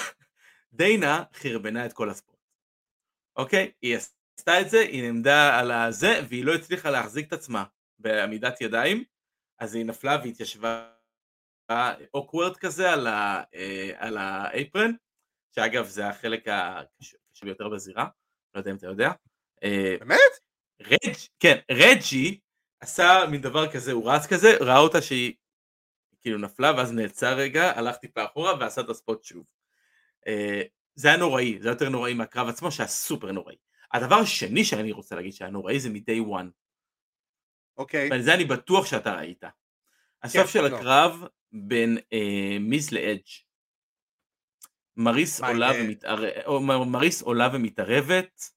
דיינה 0.73 1.25
חרבנה 1.35 1.87
את 1.87 1.93
כל 1.93 2.11
הספורט, 2.11 2.39
אוקיי? 3.37 3.73
היא 3.83 3.97
עשתה 3.97 4.61
את 4.61 4.71
זה, 4.71 4.81
היא 4.81 5.03
נעמדה 5.03 5.59
על 5.59 5.71
הזה, 5.71 6.21
והיא 6.29 6.45
לא 6.45 6.55
הצליחה 6.55 6.91
להחזיק 6.91 7.29
את 7.29 7.33
עצמה 7.33 7.65
בעמידת 7.99 8.61
ידיים, 8.61 9.05
אז 9.59 9.75
היא 9.75 9.85
נפלה 9.85 10.19
והתיישבה 10.25 10.93
אוקוורד 12.15 12.57
כזה 12.57 12.93
על, 12.93 13.07
ה, 13.07 13.43
אה, 13.55 13.91
על 13.97 14.17
האפרן, 14.17 14.93
שאגב 15.55 15.87
זה 15.87 16.09
החלק 16.09 16.49
הקשה 16.49 17.17
הקשה 17.31 17.47
ביותר 17.47 17.69
בזירה, 17.69 18.09
לא 18.55 18.61
יודע 18.61 18.71
אם 18.71 18.77
אתה 18.77 18.87
יודע. 18.87 19.11
אה, 19.65 19.97
באמת? 20.01 20.33
רג', 20.81 21.15
כן, 21.41 21.59
רג'י 21.71 22.41
עשה 22.81 23.25
מין 23.31 23.41
דבר 23.41 23.73
כזה, 23.73 23.93
הוא 23.93 24.11
רץ 24.11 24.27
כזה, 24.27 24.49
ראה 24.61 24.79
אותה 24.79 25.03
שהיא 25.03 25.35
כאילו 26.27 26.39
נפלה 26.39 26.73
ואז 26.77 26.93
נעצר 26.93 27.37
רגע, 27.37 27.79
הלך 27.79 27.97
טיפה 27.97 28.25
אחורה 28.25 28.55
ועשה 28.61 28.81
את 28.81 28.89
הספוט 28.89 29.25
שוב. 29.25 29.45
אה, 30.27 30.63
זה 30.95 31.09
היה 31.09 31.17
נוראי, 31.17 31.59
זה 31.61 31.69
היה 31.69 31.75
יותר 31.75 31.89
נוראי 31.89 32.15
מהקרב 32.15 32.49
עצמו 32.49 32.73
שהיה 32.73 32.89
סופר 32.89 33.33
נוראי. 33.33 33.57
הדבר 33.93 34.15
השני 34.15 34.65
שאני 34.65 34.93
רוצה 34.93 35.17
להגיד 35.17 35.33
שהיה 35.33 35.51
נוראי 35.51 35.81
זה 35.81 35.91
מ-day 35.91 36.29
one, 36.31 36.47
אוקיי. 37.77 38.11
ועל 38.11 38.23
זה 38.23 38.35
אני 38.35 38.45
בטוח 38.45 38.87
שאתה 38.87 39.15
ראית. 39.15 39.45
הסוף 40.23 40.51
של 40.51 40.69
לא. 40.69 40.77
הקרב 40.77 41.27
בין 41.53 41.99
אה, 42.13 42.57
מיז 42.61 42.93
לאדג'. 42.93 43.29
מריס 44.97 45.41
עולה 45.41 45.71
אה, 45.71 45.81
ומתערבת, 45.85 46.47
מריס 46.87 47.23
עולה 47.23 47.49
ומתערבת, 47.53 48.51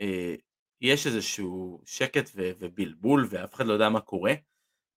אה, 0.00 0.34
יש 0.80 1.06
איזשהו 1.06 1.82
שקט 1.84 2.30
ו- 2.34 2.50
ובלבול 2.58 3.26
ואף 3.30 3.54
אחד 3.54 3.66
לא 3.66 3.72
יודע 3.72 3.88
מה 3.88 4.00
קורה, 4.00 4.34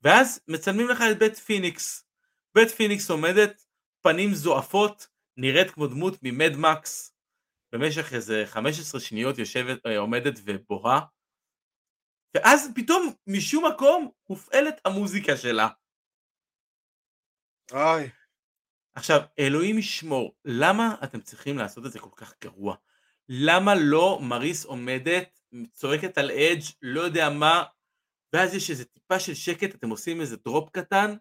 ואז 0.05 0.41
מצלמים 0.47 0.87
לך 0.87 0.99
את 1.11 1.19
בית 1.19 1.35
פיניקס. 1.35 2.07
בית 2.55 2.69
פיניקס 2.71 3.09
עומדת, 3.09 3.65
פנים 4.01 4.33
זועפות, 4.33 5.07
נראית 5.37 5.71
כמו 5.71 5.87
דמות 5.87 6.17
ממד 6.23 6.51
מקס, 6.57 7.15
במשך 7.71 8.13
איזה 8.13 8.43
15 8.45 9.01
שניות 9.01 9.37
יושבת, 9.37 9.85
אה, 9.85 9.97
עומדת 9.97 10.33
ובוהה, 10.43 10.99
ואז 12.35 12.69
פתאום 12.75 13.13
משום 13.27 13.65
מקום 13.67 14.11
מופעלת 14.29 14.81
המוזיקה 14.85 15.37
שלה. 15.37 15.67
אוי. 17.71 18.09
עכשיו, 18.95 19.21
אלוהים 19.39 19.77
ישמור, 19.77 20.35
למה 20.45 20.95
אתם 21.03 21.21
צריכים 21.21 21.57
לעשות 21.57 21.85
את 21.85 21.91
זה 21.91 21.99
כל 21.99 22.15
כך 22.15 22.33
גרוע? 22.43 22.75
למה 23.29 23.75
לא 23.75 24.19
מריס 24.21 24.65
עומדת, 24.65 25.39
צועקת 25.73 26.17
על 26.17 26.31
אדג', 26.31 26.63
לא 26.81 27.01
יודע 27.01 27.29
מה, 27.29 27.63
ואז 28.35 28.53
יש 28.53 28.69
איזה 28.69 28.85
טיפה 28.85 29.19
של 29.19 29.33
שקט, 29.33 29.75
אתם 29.75 29.89
עושים 29.89 30.21
איזה 30.21 30.37
דרופ 30.37 30.69
קטן, 30.69 31.15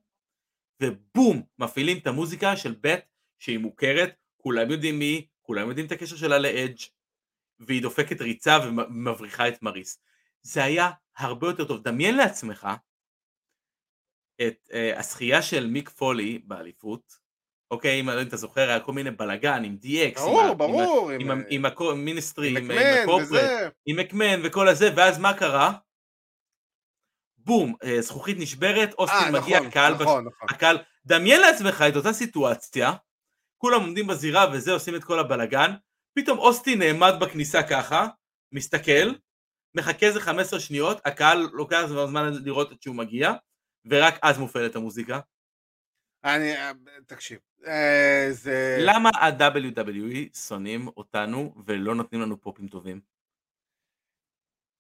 ובום, 0.82 1.43
מפעילים 1.59 1.99
את 1.99 2.07
המוזיקה 2.07 2.57
של 2.57 2.74
בית 2.74 3.05
שהיא 3.39 3.59
מוכרת, 3.59 4.15
כולם 4.36 4.70
יודעים 4.70 4.99
מי, 4.99 5.27
כולם 5.43 5.69
יודעים 5.69 5.86
את 5.86 5.93
הקשר 5.93 6.16
שלה 6.16 6.39
לאדג' 6.39 6.78
והיא 7.61 7.82
דופקת 7.82 8.20
ריצה 8.20 8.59
ומבריחה 8.66 9.49
את 9.49 9.62
מריס. 9.62 9.99
זה 10.43 10.65
היה 10.65 10.91
הרבה 11.16 11.47
יותר 11.47 11.65
טוב. 11.65 11.82
דמיין 11.82 12.16
לעצמך 12.16 12.69
את 14.41 14.69
uh, 14.70 14.99
הזכייה 14.99 15.43
של 15.43 15.66
מיק 15.66 15.89
פולי 15.89 16.39
באליפות, 16.45 17.24
אוקיי, 17.70 18.01
אם 18.01 18.11
אתה 18.11 18.36
זוכר, 18.36 18.69
היה 18.69 18.81
כל 18.81 18.93
מיני 18.93 19.11
בלאגן 19.11 19.65
עם 19.65 19.77
DX, 19.82 20.20
ברור, 20.20 20.41
עם, 20.41 20.59
ברור, 20.59 21.11
עם, 21.11 21.31
עם, 21.31 21.43
עם 21.51 21.65
המיניסטרי, 21.91 22.51
עם, 22.51 22.57
עם 22.57 22.65
מקמן 22.65 23.03
הקורפרט, 23.03 23.28
וזה. 23.28 23.69
עם 23.86 23.97
מקמן 23.97 24.41
וכל 24.45 24.69
הזה, 24.69 24.91
ואז 24.97 25.19
מה 25.19 25.39
קרה? 25.39 25.73
בום, 27.45 27.75
אה, 27.85 28.01
זכוכית 28.01 28.37
נשברת, 28.39 28.89
אה, 28.89 28.95
אוסטין 28.99 29.33
מגיע, 29.33 29.57
נכון, 29.57 29.66
הקהל, 29.69 29.95
בש... 29.95 30.01
נכון, 30.01 30.25
נכון. 30.25 30.49
הקהל, 30.51 30.79
דמיין 31.07 31.41
לעצמך 31.41 31.85
את 31.89 31.97
אותה 31.97 32.12
סיטואציה, 32.12 32.93
כולם 33.59 33.81
עומדים 33.81 34.07
בזירה 34.07 34.47
וזה, 34.53 34.73
עושים 34.73 34.95
את 34.95 35.05
כל 35.05 35.19
הבלאגן, 35.19 35.71
פתאום 36.19 36.39
אוסטין 36.39 36.79
נעמד 36.79 37.12
בכניסה 37.21 37.62
ככה, 37.62 38.07
מסתכל, 38.53 39.15
מחכה 39.77 40.07
איזה 40.07 40.21
15 40.21 40.61
שניות, 40.61 41.01
הקהל 41.05 41.49
לוקח 41.53 41.83
זמן 41.87 42.33
לראות 42.45 42.71
עד 42.71 42.83
שהוא 42.83 42.97
מגיע, 42.97 43.33
ורק 43.85 44.15
אז 44.23 44.39
מופעלת 44.39 44.77
המוזיקה. 44.77 45.21
אני, 46.25 46.57
אה, 46.57 46.73
תקשיב, 47.07 47.41
אה, 47.66 48.29
זה... 48.31 48.79
למה 48.81 49.11
ה-WWE 49.15 50.39
שונאים 50.39 50.89
אותנו 50.89 51.55
ולא 51.66 51.95
נותנים 51.95 52.21
לנו 52.21 52.41
פופים 52.41 52.69
טובים? 52.69 53.01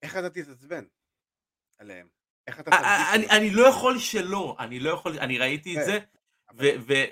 איך 0.02 0.16
אתה 0.16 0.30
תתעצבן 0.30 0.84
עליהם? 1.78 2.08
איך 2.46 2.60
אתה 2.60 2.70
א- 2.70 2.74
תרגיש 2.74 2.86
א- 2.86 3.14
אני? 3.14 3.26
אני 3.38 3.50
לא 3.50 3.66
יכול 3.66 3.98
שלא, 3.98 4.56
אני 4.58 4.80
לא 4.80 4.90
יכול, 4.90 5.18
אני 5.18 5.38
ראיתי 5.38 5.72
את 5.72 5.78
כן, 5.78 5.84
זה, 5.84 5.98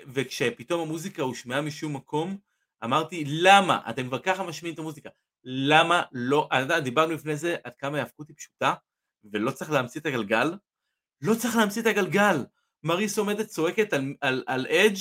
וכשפתאום 0.07 0.81
המוזיקה 0.81 1.21
הושמעה 1.21 1.61
משום 1.61 1.95
מקום, 1.95 2.37
אמרתי, 2.83 3.23
למה? 3.27 3.79
אתם 3.89 4.07
כבר 4.07 4.19
ככה 4.19 4.43
משמיעים 4.43 4.73
את 4.73 4.79
המוזיקה, 4.79 5.09
למה 5.43 6.03
לא, 6.11 6.47
אתה 6.47 6.59
יודע, 6.59 6.79
דיברנו 6.79 7.13
לפני 7.13 7.35
זה 7.35 7.55
עד 7.63 7.75
כמה 7.75 7.97
ההאבקות 7.97 8.27
היא 8.27 8.35
פשוטה, 8.37 8.73
ולא 9.23 9.51
צריך 9.51 9.71
להמציא 9.71 10.01
את 10.01 10.05
הגלגל, 10.05 10.53
לא 11.21 11.35
צריך 11.35 11.55
להמציא 11.55 11.81
את 11.81 11.87
הגלגל. 11.87 12.45
מריס 12.83 13.17
עומדת 13.17 13.47
צועקת 13.47 13.93
על, 13.93 14.13
על, 14.21 14.43
על 14.47 14.67
אדג', 14.67 14.99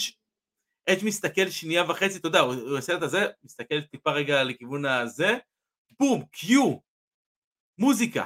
אדג' 0.89 1.05
מסתכל 1.05 1.51
שנייה 1.51 1.91
וחצי, 1.91 2.19
אתה 2.19 2.29
יודע, 2.29 2.41
הוא 2.41 2.55
הוא 2.55 2.79
עושה 2.79 2.97
את 2.97 3.03
הזה, 3.03 3.27
מסתכל 3.45 3.81
טיפה 3.81 4.11
רגע 4.11 4.45
לכיוון 4.45 4.85
הזה, 4.85 5.37
בום, 5.99 6.25
קיו, 6.33 6.77
מוזיקה. 7.79 8.25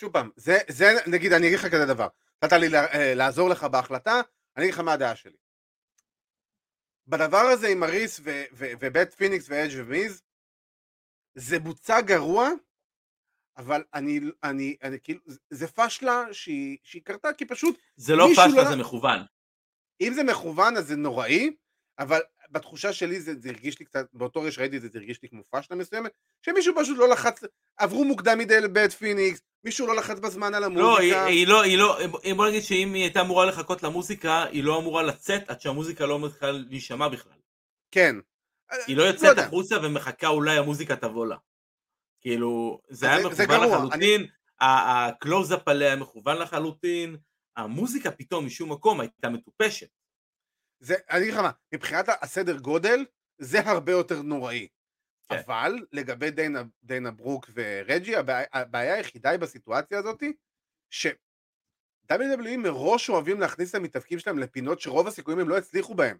שוב 0.00 0.12
פעם, 0.12 0.30
זה, 0.36 0.58
זה, 0.68 0.84
נגיד, 1.06 1.32
אני 1.32 1.46
אגיד 1.46 1.58
לך 1.58 1.66
כזה 1.66 1.86
דבר, 1.86 2.08
נתת 2.44 2.52
לי 2.52 2.66
אה, 2.76 3.14
לעזור 3.14 3.48
לך 3.48 3.64
בהחלטה, 3.64 4.20
אני 4.56 4.64
אגיד 4.64 4.74
לך 4.74 4.80
מה 4.80 4.92
הדעה 4.92 5.16
שלי. 5.16 5.36
בדבר 7.06 7.36
הזה 7.38 7.68
עם 7.68 7.82
אריס 7.82 8.20
ובית 8.52 9.14
פיניקס 9.14 9.46
ואדג' 9.48 9.72
ומיז, 9.76 10.22
זה 11.34 11.58
בוצע 11.58 12.00
גרוע, 12.00 12.48
אבל 13.56 13.84
אני, 13.94 14.20
אני, 14.42 14.76
אני 14.82 15.00
כאילו, 15.02 15.20
זה- 15.50 15.66
פשלה 15.68 16.24
שהיא, 16.32 16.78
שהיא 16.82 17.02
קרתה 17.04 17.32
כי 17.32 17.44
פשוט, 17.46 17.78
זה 17.96 18.16
לא 18.16 18.26
פשלה, 18.32 18.46
לא- 18.62 18.70
זה 18.70 18.76
מכוון. 18.76 19.18
אם 20.00 20.12
זה 20.14 20.24
מכוון 20.24 20.76
אז 20.76 20.86
זה 20.86 20.96
נוראי, 20.96 21.56
אבל 21.98 22.20
בתחושה 22.50 22.92
שלי 22.92 23.20
זה, 23.20 23.32
זה 23.40 23.48
הרגיש 23.48 23.78
לי 23.78 23.84
קצת, 23.84 24.06
באותו 24.12 24.40
רגע 24.40 24.52
שראיתי 24.52 24.76
את 24.76 24.82
זה, 24.82 24.88
זה 24.88 24.98
הרגיש 24.98 25.22
לי 25.22 25.28
כמו 25.28 25.42
פשלה 25.50 25.76
מסוימת, 25.76 26.10
שמישהו 26.46 26.74
פשוט 26.80 26.98
לא 26.98 27.08
לחץ, 27.08 27.40
עברו 27.76 28.04
מוקדם 28.04 28.38
מדי 28.38 28.60
לבית 28.60 28.92
פיניקס, 28.92 29.40
מישהו 29.64 29.86
לא 29.86 29.96
לחץ 29.96 30.18
בזמן 30.18 30.54
על 30.54 30.64
המוזיקה. 30.64 30.88
לא, 30.88 30.98
היא, 30.98 31.14
היא 31.14 31.46
לא, 31.46 31.62
היא 31.62 31.78
לא, 31.78 31.98
בוא 32.36 32.48
נגיד 32.48 32.62
שאם 32.62 32.94
היא 32.94 33.02
הייתה 33.02 33.20
אמורה 33.20 33.46
לחכות 33.46 33.82
למוזיקה, 33.82 34.44
היא 34.44 34.64
לא 34.64 34.78
אמורה 34.78 35.02
לצאת 35.02 35.50
עד 35.50 35.60
שהמוזיקה 35.60 36.06
לא 36.06 36.18
מתחילה 36.20 36.52
להישמע 36.52 37.08
בכלל. 37.08 37.32
כן. 37.90 38.16
היא 38.86 38.96
לא 38.96 39.02
לא 39.04 39.08
יוצאת 39.08 39.28
יודע. 39.30 39.42
החוצה 39.46 39.76
ומחכה 39.82 40.26
אולי 40.26 40.56
המוזיקה 40.58 40.96
תבוא 40.96 41.26
לה. 41.26 41.36
כאילו, 42.20 42.80
זה 42.88 43.06
היה 43.06 43.16
זה- 43.28 43.34
זה 43.34 43.42
מכוון 43.44 43.60
לחלוטין, 43.74 44.26
הקלוזאפ 44.60 45.68
עליה 45.68 45.88
היה 45.88 45.96
מכוון 45.96 46.36
לחלוטין, 46.38 47.16
המוזיקה 47.56 48.10
פתאום 48.10 48.46
משום 48.46 48.72
מקום 48.72 49.00
הייתה 49.00 49.28
מטופשת. 49.28 49.88
זה, 50.80 50.94
אני 51.10 51.22
אגיד 51.22 51.34
לך 51.34 51.40
מה, 51.40 51.50
מבחינת 51.74 52.08
הסדר 52.08 52.56
גודל, 52.56 53.04
זה 53.38 53.60
הרבה 53.60 53.92
יותר 53.92 54.22
נוראי. 54.22 54.68
כן. 55.28 55.38
אבל 55.46 55.78
לגבי 55.92 56.30
דיינה, 56.30 56.62
דיינה 56.82 57.10
ברוק 57.10 57.50
ורג'י, 57.54 58.16
הבעיה, 58.16 58.46
הבעיה 58.52 58.94
היחידה 58.94 59.30
היא 59.30 59.38
בסיטואציה 59.38 59.98
הזאת, 59.98 60.22
ש... 60.90 61.06
WWE 62.12 62.56
מראש 62.56 63.08
אוהבים 63.08 63.40
להכניס 63.40 63.70
את 63.70 63.74
המתאבקים 63.74 64.18
שלהם 64.18 64.38
לפינות 64.38 64.80
שרוב 64.80 65.06
הסיכויים 65.06 65.40
הם 65.40 65.48
לא 65.48 65.58
יצליחו 65.58 65.94
בהם. 65.94 66.16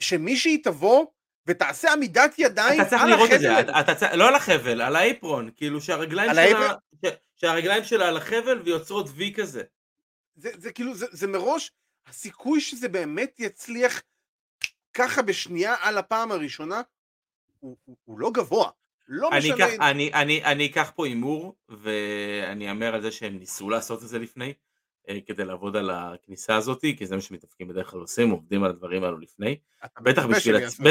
שמישהי 0.00 0.58
תבוא 0.58 1.06
ותעשה 1.46 1.92
עמידת 1.92 2.34
ידיים 2.38 2.80
אתה 2.80 2.90
צריך 2.90 3.02
על 3.02 3.10
לראות 3.10 3.30
את 3.34 3.40
זה, 3.40 3.58
החבל. 3.58 3.80
אתה, 3.80 3.92
אתה 3.92 4.16
לא 4.16 4.28
על 4.28 4.34
החבל, 4.34 4.82
על 4.82 4.96
האייפרון, 4.96 5.50
כאילו 5.56 5.80
שהרגליים 5.80 6.30
על 6.30 6.36
שלה? 6.36 6.74
ש- 7.04 7.16
שהרגליים 7.36 7.84
שלה 7.84 8.08
על 8.08 8.16
החבל 8.16 8.62
ויוצרות 8.64 9.06
וי 9.14 9.32
כזה. 9.36 9.62
זה, 10.34 10.50
זה 10.54 10.72
כאילו, 10.72 10.94
זה, 10.94 11.06
זה 11.10 11.26
מראש, 11.26 11.72
הסיכוי 12.06 12.60
שזה 12.60 12.88
באמת 12.88 13.40
יצליח 13.40 14.02
ככה 14.94 15.22
בשנייה 15.22 15.74
על 15.80 15.98
הפעם 15.98 16.32
הראשונה, 16.32 16.82
הוא, 17.60 17.76
הוא, 17.84 17.96
הוא 18.04 18.18
לא 18.18 18.30
גבוה. 18.30 18.70
לא 19.08 19.28
אני 19.32 19.38
משנה... 19.38 19.54
אקח, 19.54 19.74
אני, 19.80 20.12
אני, 20.12 20.44
אני 20.44 20.66
אקח 20.66 20.92
פה 20.94 21.06
הימור, 21.06 21.56
ואני 21.68 22.70
אאמר 22.70 22.94
על 22.94 23.02
זה 23.02 23.10
שהם 23.12 23.38
ניסו 23.38 23.70
לעשות 23.70 24.02
את 24.02 24.08
זה 24.08 24.18
לפני, 24.18 24.52
אה, 25.08 25.18
כדי 25.26 25.44
לעבוד 25.44 25.76
על 25.76 25.90
הכניסה 25.90 26.56
הזאת, 26.56 26.80
כי 26.80 27.06
זה 27.06 27.14
מה 27.14 27.20
שמתאפקים 27.20 27.68
בדרך 27.68 27.90
כלל 27.90 28.00
עושים, 28.00 28.30
עובדים 28.30 28.64
על 28.64 28.70
הדברים 28.70 29.04
האלו 29.04 29.18
לפני. 29.18 29.58
בטח 30.00 30.26
בשביל... 30.26 30.56
הצ- 30.56 30.68
זה. 30.68 30.82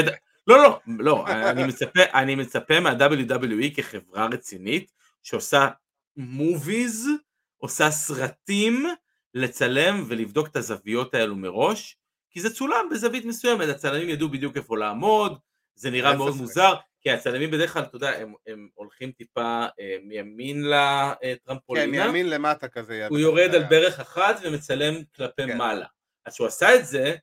לא, 0.46 0.56
לא, 0.62 0.80
לא, 0.86 1.24
אני 1.28 1.64
מצפה, 1.64 2.00
אני 2.14 2.34
מצפה 2.34 2.80
מה-WWE 2.80 3.76
כחברה 3.76 4.26
רצינית, 4.26 4.92
שעושה 5.22 5.68
מוביז, 6.16 7.08
עושה 7.56 7.90
סרטים, 7.90 8.86
לצלם 9.34 10.04
ולבדוק 10.08 10.48
את 10.48 10.56
הזוויות 10.56 11.14
האלו 11.14 11.36
מראש, 11.36 11.96
כי 12.30 12.40
זה 12.40 12.54
צולם 12.54 12.88
בזווית 12.90 13.24
מסוימת, 13.24 13.68
הצלמים 13.68 14.08
ידעו 14.08 14.28
בדיוק 14.28 14.56
איפה 14.56 14.76
לעמוד, 14.78 15.38
זה 15.74 15.90
נראה 15.90 16.16
מאוד. 16.16 16.36
מוזר, 16.36 16.74
כי 17.00 17.10
הצלמים 17.10 17.50
בדרך 17.50 17.72
כלל, 17.72 17.82
אתה 17.82 17.96
יודע, 17.96 18.10
הם, 18.10 18.34
הם 18.46 18.68
הולכים 18.74 19.12
טיפה 19.12 19.66
אה, 19.80 19.96
מימין 20.02 20.62
כן, 20.62 21.28
לטרמפולינה, 21.28 22.06
מימין 22.06 22.30
למטה 22.30 22.68
כזה. 22.68 23.06
הוא 23.06 23.18
יורד 23.18 23.54
על 23.54 23.62
אה, 23.62 23.68
ברך 23.68 24.00
אחת 24.00 24.36
ומצלם 24.42 24.94
כלפי 25.16 25.46
כן. 25.46 25.58
מעלה. 25.58 25.86
אז 26.26 26.32
כשהוא 26.32 26.46
עשה 26.46 26.74
את 26.74 26.86
זה, 26.86 27.14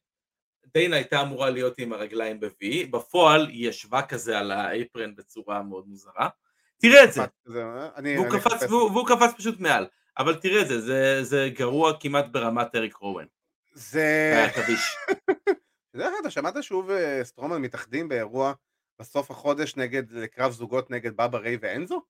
דיינה 0.74 0.96
הייתה 0.96 1.22
אמורה 1.22 1.50
להיות 1.50 1.78
עם 1.78 1.94
הרגליים 1.94 2.40
ב-V, 2.40 2.88
בפועל 2.92 3.48
היא 3.48 3.70
ישבה 3.70 4.02
כזה 4.02 4.40
על 4.40 4.52
האייפרן 4.52 5.16
בצורה 5.16 5.64
מאוד 5.64 5.88
מוזרה. 5.88 6.30
תראה 6.78 7.04
את 7.04 7.14
זה, 7.14 7.22
אה? 7.22 7.90
אני- 7.96 8.18
והוא 8.18 8.28
אני 8.28 8.40
קפץ. 8.40 8.64
והוא, 8.70 8.92
והוא 8.92 9.08
קפץ 9.08 9.34
פשוט 9.38 9.60
מעל, 9.60 9.88
אבל 10.22 10.36
תראה 10.36 10.62
את 10.62 10.68
זה, 10.68 10.82
זה, 10.82 11.24
זה 11.24 11.50
גרוע 11.54 11.94
כמעט 12.00 12.26
ברמת 12.32 12.76
אריק 12.76 12.96
רואן, 12.96 13.26
זה... 13.74 14.32
היה 14.36 14.54
מביש. 14.54 14.96
דרך 15.96 16.08
אגב, 16.08 16.18
אתה 16.22 16.30
שמעת 16.30 16.64
שוב 16.64 16.92
אה, 16.92 17.24
סטרומן 17.24 17.62
מתאחדים 17.62 18.10
באירוע 18.10 18.54
בסוף 19.00 19.32
החודש 19.32 19.76
נגד, 19.76 20.26
קרב 20.26 20.52
זוגות 20.52 20.92
נגד 20.92 21.14
בבא 21.14 21.38
ריי 21.38 21.58
ואנזו? 21.62 22.02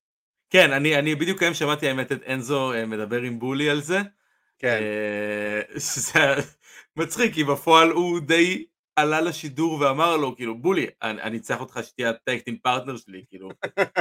כן, 0.49 0.71
אני, 0.71 0.99
אני 0.99 1.15
בדיוק 1.15 1.41
היום 1.41 1.53
שמעתי 1.53 1.87
האמת 1.87 2.11
את 2.11 2.23
אנזו 2.27 2.73
אה, 2.73 2.85
מדבר 2.85 3.21
עם 3.21 3.39
בולי 3.39 3.69
על 3.69 3.81
זה, 3.81 3.99
כן. 4.59 4.79
אה, 4.81 5.79
שזה 5.79 6.11
היה 6.15 6.35
מצחיק, 6.95 7.33
כי 7.33 7.43
בפועל 7.43 7.89
הוא 7.91 8.19
די 8.19 8.65
עלה 9.01 9.21
לשידור 9.21 9.73
ואמר 9.79 10.17
לו, 10.17 10.35
כאילו, 10.35 10.57
בולי, 10.57 10.87
אני 11.01 11.21
אני 11.21 11.39
צריך 11.39 11.59
אותך 11.59 11.79
שתהיה 11.83 12.09
ה 12.09 12.15
tag 12.15 12.33
team 12.33 12.57
partner 12.57 12.97
שלי, 12.97 13.25
כאילו. 13.29 13.49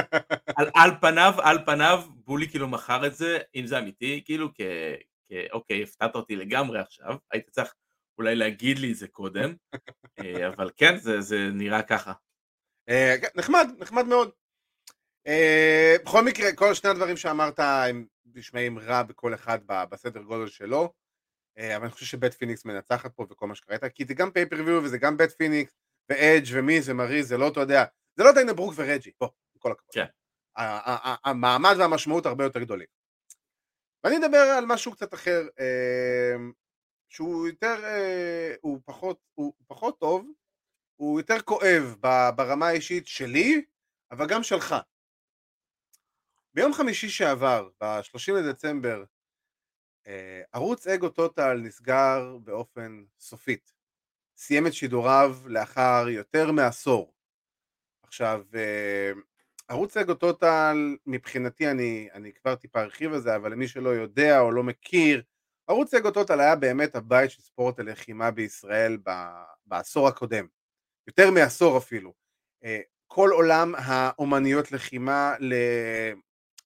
על, 0.57 0.69
על 0.75 0.91
פניו, 1.01 1.33
על 1.37 1.65
פניו, 1.65 2.03
בולי 2.15 2.49
כאילו 2.49 2.67
מכר 2.67 3.07
את 3.07 3.15
זה, 3.15 3.39
אם 3.55 3.65
זה 3.65 3.79
אמיתי, 3.79 4.21
כאילו, 4.25 4.49
כ... 4.53 4.61
כ 5.29 5.33
אוקיי, 5.51 5.83
הפתעת 5.83 6.15
אותי 6.15 6.35
לגמרי 6.35 6.79
עכשיו, 6.79 7.15
היית 7.31 7.49
צריך 7.49 7.73
אולי 8.17 8.35
להגיד 8.35 8.79
לי 8.79 8.91
את 8.91 8.95
זה 8.97 9.07
קודם, 9.07 9.53
אה, 10.19 10.47
אבל 10.55 10.69
כן, 10.77 10.97
זה, 10.97 11.21
זה 11.21 11.49
נראה 11.53 11.81
ככה. 11.81 12.13
אה, 12.89 13.15
כן, 13.21 13.27
נחמד, 13.35 13.67
נחמד 13.79 14.05
מאוד. 14.05 14.31
אה, 15.27 15.95
בכל 16.05 16.25
מקרה, 16.25 16.53
כל 16.55 16.73
שני 16.73 16.89
הדברים 16.89 17.17
שאמרת 17.17 17.59
הם 17.59 18.05
נשמעים 18.25 18.79
רע 18.79 19.03
בכל 19.03 19.33
אחד 19.33 19.59
בסדר 19.67 20.21
גודל 20.21 20.47
שלו, 20.47 20.93
אבל 21.57 21.83
אני 21.83 21.91
חושב 21.91 22.05
שבית 22.05 22.33
פיניקס 22.33 22.65
מנצחת 22.65 23.15
פה 23.15 23.25
וכל 23.29 23.47
מה 23.47 23.55
שקראת, 23.55 23.83
כי 23.83 24.05
זה 24.05 24.13
גם 24.13 24.31
pay-per-view 24.31 24.83
וזה 24.83 24.97
גם 24.97 25.17
בית 25.17 25.31
פיניקס, 25.31 25.73
ואדג' 26.09 26.47
ומיז 26.51 26.89
ומריז, 26.89 27.27
זה 27.27 27.37
לא, 27.37 27.47
אתה 27.47 27.59
יודע, 27.59 27.85
זה 28.15 28.23
לא 28.23 28.31
דיינה 28.31 28.53
ברוק 28.53 28.73
ורג'י, 28.77 29.11
בוא, 29.19 29.29
עם 29.55 29.59
כל 29.59 29.71
הכבוד. 29.71 29.93
כן. 29.93 30.05
המעמד 31.25 31.75
והמשמעות 31.79 32.25
הרבה 32.25 32.43
יותר 32.43 32.59
גדולים. 32.59 32.87
ואני 34.03 34.17
אדבר 34.17 34.37
על 34.37 34.65
משהו 34.65 34.91
קצת 34.91 35.13
אחר, 35.13 35.41
אה, 35.59 36.35
שהוא 37.09 37.47
יותר, 37.47 37.83
אה, 37.83 38.55
הוא 38.61 38.79
פחות, 38.85 39.19
הוא 39.33 39.53
פחות 39.67 39.99
טוב, 39.99 40.27
הוא 40.95 41.19
יותר 41.19 41.41
כואב 41.41 41.95
ברמה 42.35 42.67
האישית 42.67 43.07
שלי, 43.07 43.65
אבל 44.11 44.27
גם 44.27 44.43
שלך. 44.43 44.75
ביום 46.53 46.73
חמישי 46.73 47.09
שעבר, 47.09 47.69
ב-30 47.81 48.33
לדצמבר, 48.33 48.99
אה, 48.99 49.05
ערוץ 50.51 50.87
אגו 50.87 51.09
טוטל 51.09 51.53
נסגר 51.53 52.37
באופן 52.43 53.03
סופית. 53.19 53.73
סיים 54.37 54.67
את 54.67 54.73
שידוריו 54.73 55.37
לאחר 55.45 56.05
יותר 56.09 56.51
מעשור. 56.51 57.13
עכשיו, 58.03 58.43
אה, 58.55 59.11
ערוץ 59.67 59.97
אגו 59.97 60.13
טוטל, 60.13 60.95
מבחינתי, 61.05 61.67
אני, 61.71 62.09
אני 62.13 62.33
כבר 62.33 62.55
טיפה 62.55 62.81
ארחיב 62.81 63.13
על 63.13 63.21
זה, 63.21 63.35
אבל 63.35 63.51
למי 63.51 63.67
שלא 63.67 63.89
יודע 63.89 64.39
או 64.39 64.51
לא 64.51 64.63
מכיר, 64.63 65.23
ערוץ 65.67 65.93
אגו 65.93 66.11
טוטל 66.11 66.39
היה 66.39 66.55
באמת 66.55 66.95
הבית 66.95 67.31
של 67.31 67.41
ספורט 67.41 67.79
הלחימה 67.79 68.31
בישראל 68.31 68.97
בעשור 69.65 70.07
הקודם. 70.07 70.47
יותר 71.07 71.31
מעשור 71.31 71.77
אפילו. 71.77 72.13
אה, 72.63 72.79
כל 73.07 73.29
עולם 73.33 73.75
האומניות 73.77 74.71
לחימה 74.71 75.33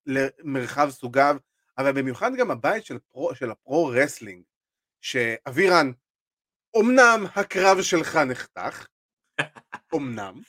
למרחב 0.05 0.89
סוגיו, 0.89 1.37
אבל 1.77 1.91
במיוחד 1.91 2.31
גם 2.37 2.51
הבית 2.51 2.85
של, 2.85 2.99
pro, 2.99 3.35
של 3.35 3.51
ה 3.51 3.60
pro 3.60 3.87
wrestling, 3.87 4.43
שאבירן, 5.01 5.91
אמנם 6.79 7.25
הקרב 7.35 7.81
שלך 7.81 8.15
נחתך, 8.15 8.85
אמנם. 9.95 10.41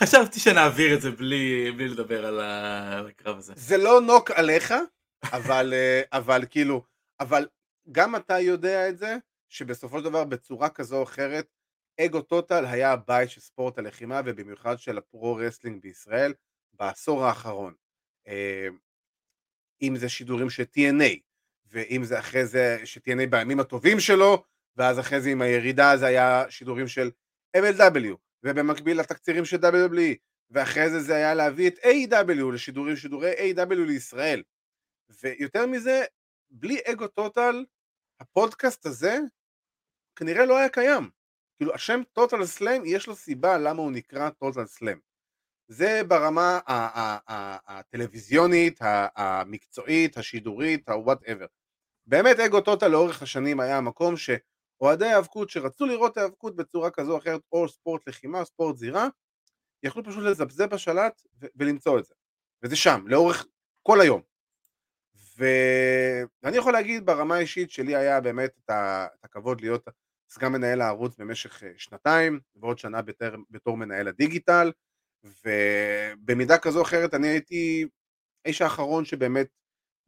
חשבתי 0.00 0.40
שנעביר 0.40 0.96
את 0.96 1.00
זה 1.00 1.10
בלי, 1.10 1.72
בלי 1.76 1.88
לדבר 1.88 2.26
על 2.26 2.40
הקרב 2.40 3.38
הזה. 3.38 3.52
זה 3.56 3.76
לא 3.76 4.00
נוק 4.00 4.30
עליך, 4.30 4.74
אבל, 5.32 5.74
אה, 5.74 6.02
אבל 6.12 6.44
כאילו, 6.50 6.82
אבל 7.20 7.48
גם 7.92 8.16
אתה 8.16 8.38
יודע 8.38 8.88
את 8.88 8.98
זה, 8.98 9.16
שבסופו 9.48 9.98
של 9.98 10.04
דבר 10.04 10.24
בצורה 10.24 10.68
כזו 10.68 10.96
או 10.96 11.02
אחרת, 11.02 11.46
אגו 12.00 12.22
טוטל 12.22 12.64
היה 12.66 12.92
הבית 12.92 13.30
של 13.30 13.40
ספורט 13.40 13.78
הלחימה 13.78 14.20
ובמיוחד 14.24 14.78
של 14.78 14.98
ה 14.98 15.07
pro 15.07 15.34
wrestling 15.36 15.82
בישראל 15.82 16.34
בעשור 16.72 17.24
האחרון. 17.24 17.74
אם 19.82 19.96
זה 19.96 20.08
שידורים 20.08 20.50
של 20.50 20.62
TNA, 20.62 21.18
ואם 21.66 22.04
זה 22.04 22.18
אחרי 22.18 22.46
זה 22.46 22.78
ש-TNA 22.84 23.26
בימים 23.30 23.60
הטובים 23.60 24.00
שלו, 24.00 24.44
ואז 24.76 24.98
אחרי 24.98 25.20
זה 25.20 25.30
עם 25.30 25.42
הירידה 25.42 25.96
זה 25.96 26.06
היה 26.06 26.44
שידורים 26.50 26.88
של 26.88 27.10
MLW, 27.56 28.16
ובמקביל 28.42 29.00
לתקצירים 29.00 29.44
של 29.44 29.56
WWE, 29.56 30.16
ואחרי 30.50 30.90
זה 30.90 31.00
זה 31.00 31.14
היה 31.14 31.34
להביא 31.34 31.68
את 31.68 31.78
A.W. 31.78 32.52
לשידורים, 32.52 32.96
שידורי 32.96 33.32
A.W. 33.32 33.74
לישראל. 33.74 34.42
ויותר 35.22 35.66
מזה, 35.66 36.04
בלי 36.50 36.78
אגו 36.86 37.08
טוטל, 37.08 37.64
הפודקאסט 38.20 38.86
הזה 38.86 39.18
כנראה 40.16 40.46
לא 40.46 40.58
היה 40.58 40.68
קיים. 40.68 41.10
כאילו 41.56 41.74
השם 41.74 42.00
טוטל 42.12 42.46
סלאם 42.46 42.82
יש 42.86 43.06
לו 43.06 43.16
סיבה 43.16 43.58
למה 43.58 43.82
הוא 43.82 43.92
נקרא 43.92 44.30
טוטל 44.30 44.66
סלאם. 44.66 44.98
זה 45.68 46.00
ברמה 46.08 46.60
הטלוויזיונית, 47.66 48.78
המקצועית, 49.16 50.16
השידורית, 50.18 50.88
ה-whatever. 50.88 51.46
באמת 52.06 52.40
אגו 52.40 52.60
טוטל 52.60 52.88
לאורך 52.88 53.22
השנים 53.22 53.60
היה 53.60 53.78
המקום 53.78 54.14
שאוהדי 54.16 55.06
האבקות 55.06 55.50
שרצו 55.50 55.86
לראות 55.86 56.16
האבקות 56.16 56.56
בצורה 56.56 56.90
כזו 56.90 57.12
או 57.12 57.18
אחרת, 57.18 57.40
או 57.52 57.68
ספורט 57.68 58.08
לחימה, 58.08 58.44
ספורט 58.44 58.76
זירה, 58.76 59.08
יכלו 59.82 60.04
פשוט 60.04 60.24
לזפזפ 60.24 60.66
בשלט 60.66 61.22
ולמצוא 61.56 61.98
את 61.98 62.04
זה. 62.04 62.14
וזה 62.62 62.76
שם, 62.76 63.04
לאורך 63.06 63.46
כל 63.82 64.00
היום. 64.00 64.20
ואני 65.36 66.56
יכול 66.56 66.72
להגיד 66.72 67.06
ברמה 67.06 67.36
האישית 67.36 67.70
שלי 67.70 67.96
היה 67.96 68.20
באמת 68.20 68.50
את 68.64 68.70
הכבוד 69.24 69.60
להיות 69.60 69.88
סגן 70.28 70.52
מנהל 70.52 70.80
הערוץ 70.80 71.16
במשך 71.18 71.62
אה, 71.62 71.72
שנתיים, 71.76 72.40
ועוד 72.56 72.78
שנה 72.78 73.02
בתר, 73.02 73.34
בתור 73.50 73.76
מנהל 73.76 74.08
הדיגיטל, 74.08 74.72
ובמידה 75.24 76.58
כזו 76.58 76.78
או 76.78 76.84
אחרת 76.84 77.14
אני 77.14 77.28
הייתי 77.28 77.86
האיש 78.44 78.62
האחרון 78.62 79.04
שבאמת 79.04 79.46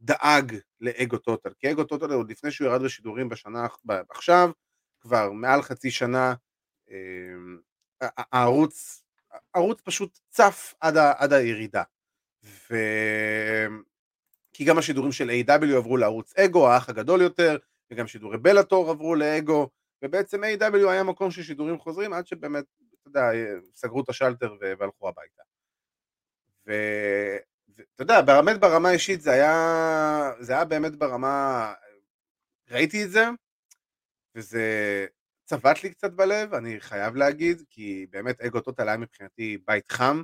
דאג 0.01 0.57
לאגו 0.81 1.19
טוטל, 1.19 1.51
כי 1.59 1.71
אגו 1.71 1.85
טוטל 1.85 2.13
עוד 2.13 2.31
לפני 2.31 2.51
שהוא 2.51 2.69
ירד 2.69 2.83
לשידורים 2.83 3.29
בשנה 3.29 3.67
עכשיו, 4.11 4.51
כבר 5.01 5.33
מעל 5.33 5.63
חצי 5.63 5.91
שנה, 5.91 6.35
אמ, 6.91 7.59
הערוץ, 8.01 9.03
הערוץ 9.55 9.81
פשוט 9.81 10.19
צף 10.29 10.75
עד, 10.81 10.97
ה, 10.97 11.13
עד 11.19 11.33
הירידה. 11.33 11.83
ו... 12.45 12.75
כי 14.53 14.65
גם 14.65 14.79
השידורים 14.79 15.13
של 15.13 15.31
A.W. 15.31 15.77
עברו 15.77 15.97
לערוץ 15.97 16.35
אגו, 16.39 16.69
האח 16.69 16.89
הגדול 16.89 17.21
יותר, 17.21 17.57
וגם 17.91 18.07
שידורי 18.07 18.39
בלאטור 18.39 18.91
עברו 18.91 19.15
לאגו, 19.15 19.69
ובעצם 20.05 20.45
A.W. 20.45 20.89
היה 20.89 21.03
מקום 21.03 21.31
של 21.31 21.43
שידורים 21.43 21.79
חוזרים 21.79 22.13
עד 22.13 22.27
שבאמת, 22.27 22.65
אתה 23.11 23.19
יודע, 23.19 23.49
סגרו 23.75 24.01
את 24.01 24.09
השלטר 24.09 24.55
והלכו 24.79 25.09
הביתה. 25.09 25.43
ואתה 26.67 28.03
יודע, 28.03 28.23
באמת 28.23 28.61
ברמה 28.61 28.89
האישית 28.89 29.21
זה 29.21 29.31
היה, 29.31 30.33
זה 30.41 30.53
היה 30.53 30.65
באמת 30.65 30.97
ברמה, 30.97 31.73
ראיתי 32.71 33.05
את 33.05 33.11
זה, 33.11 33.25
וזה 34.35 35.07
צבט 35.45 35.83
לי 35.83 35.91
קצת 35.91 36.13
בלב, 36.13 36.55
אני 36.55 36.81
חייב 36.81 37.17
להגיד, 37.17 37.63
כי 37.71 38.07
באמת 38.11 38.41
אגו 38.41 38.61
טוטל 38.61 38.89
היה 38.89 38.97
מבחינתי 38.97 39.59
בית 39.67 39.93
חם, 39.93 40.23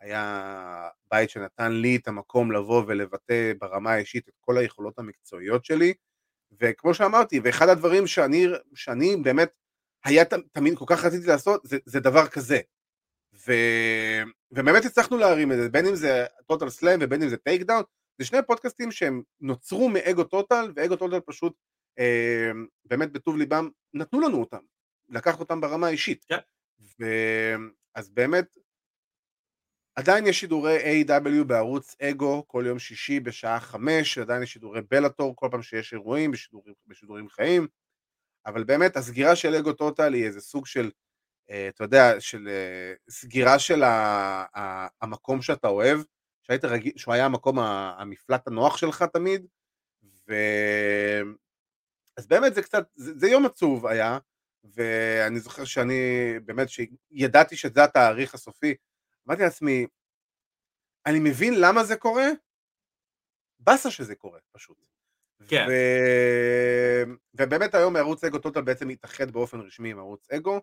היה 0.00 0.88
בית 1.10 1.30
שנתן 1.30 1.72
לי 1.72 1.96
את 1.96 2.08
המקום 2.08 2.52
לבוא 2.52 2.84
ולבטא 2.86 3.52
ברמה 3.60 3.92
האישית 3.92 4.28
את 4.28 4.34
כל 4.40 4.58
היכולות 4.58 4.98
המקצועיות 4.98 5.64
שלי, 5.64 5.94
וכמו 6.60 6.94
שאמרתי, 6.94 7.40
ואחד 7.44 7.68
הדברים 7.68 8.06
שאני, 8.06 8.46
שאני 8.74 9.16
באמת 9.16 9.50
היה 10.08 10.24
תמיד 10.52 10.78
כל 10.78 10.84
כך 10.88 11.04
רציתי 11.04 11.26
לעשות, 11.26 11.60
זה, 11.64 11.78
זה 11.86 12.00
דבר 12.00 12.28
כזה. 12.28 12.60
ו, 13.46 13.52
ובאמת 14.50 14.84
הצלחנו 14.84 15.16
להרים 15.16 15.52
את 15.52 15.56
זה, 15.56 15.68
בין 15.68 15.86
אם 15.86 15.94
זה 15.94 16.24
טוטל 16.46 16.68
סלאם 16.68 16.98
ובין 17.02 17.22
אם 17.22 17.28
זה 17.28 17.36
טייק 17.36 17.62
דאון, 17.62 17.82
זה 18.18 18.24
שני 18.24 18.38
פודקאסטים 18.46 18.92
שהם 18.92 19.22
נוצרו 19.40 19.88
מאגו 19.88 20.24
טוטל, 20.24 20.72
ואגו 20.76 20.96
טוטל 20.96 21.20
פשוט 21.20 21.56
אה, 21.98 22.50
באמת 22.84 23.12
בטוב 23.12 23.36
ליבם 23.36 23.68
נתנו 23.94 24.20
לנו 24.20 24.40
אותם, 24.40 24.60
לקח 25.08 25.40
אותם 25.40 25.60
ברמה 25.60 25.86
האישית. 25.86 26.24
Yeah. 26.32 26.36
ו... 27.00 27.04
אז 27.94 28.10
באמת 28.10 28.56
עדיין 29.96 30.26
יש 30.26 30.40
שידורי 30.40 31.04
AEW 31.04 31.44
בערוץ 31.44 31.96
אגו 32.02 32.44
כל 32.46 32.64
יום 32.66 32.78
שישי 32.78 33.20
בשעה 33.20 33.60
חמש, 33.60 34.18
עדיין 34.18 34.42
יש 34.42 34.52
שידורי 34.52 34.80
Bellator 34.90 35.36
כל 35.36 35.48
פעם 35.50 35.62
שיש 35.62 35.92
אירועים 35.92 36.30
בשידורים, 36.30 36.74
בשידורים 36.86 37.28
חיים, 37.28 37.66
אבל 38.48 38.64
באמת 38.64 38.96
הסגירה 38.96 39.36
של 39.36 39.54
אגו 39.54 39.72
טוטל 39.72 40.14
היא 40.14 40.24
איזה 40.24 40.40
סוג 40.40 40.66
של, 40.66 40.90
אה, 41.50 41.68
אתה 41.68 41.84
יודע, 41.84 42.20
של 42.20 42.48
אה, 42.48 42.94
סגירה 43.10 43.58
של 43.58 43.82
המקום 45.02 45.42
שאתה 45.42 45.68
אוהב, 45.68 46.00
שהיית 46.42 46.64
רגיל, 46.64 46.92
שהוא 46.96 47.14
היה 47.14 47.24
המקום 47.24 47.58
המפלט 47.58 48.46
הנוח 48.46 48.76
שלך 48.76 49.04
תמיד, 49.12 49.46
ו... 50.28 50.34
אז 52.16 52.26
באמת 52.26 52.54
זה 52.54 52.62
קצת, 52.62 52.88
זה, 52.94 53.18
זה 53.18 53.28
יום 53.28 53.46
עצוב 53.46 53.86
היה, 53.86 54.18
ואני 54.64 55.40
זוכר 55.40 55.64
שאני 55.64 55.94
באמת, 56.44 56.68
שידעתי 56.68 57.56
שזה 57.56 57.84
התאריך 57.84 58.34
הסופי, 58.34 58.74
אמרתי 59.28 59.42
לעצמי, 59.42 59.86
אני 61.06 61.18
מבין 61.20 61.54
למה 61.60 61.84
זה 61.84 61.96
קורה, 61.96 62.26
באסה 63.58 63.90
שזה 63.90 64.14
קורה 64.14 64.38
פשוט. 64.52 64.76
כן. 65.46 65.66
ו... 65.68 65.72
ובאמת 67.34 67.74
היום 67.74 67.96
ערוץ 67.96 68.24
אגו 68.24 68.38
טוטל 68.38 68.60
בעצם 68.60 68.88
התאחד 68.88 69.30
באופן 69.30 69.60
רשמי 69.60 69.90
עם 69.90 69.98
ערוץ 69.98 70.30
אגו, 70.30 70.60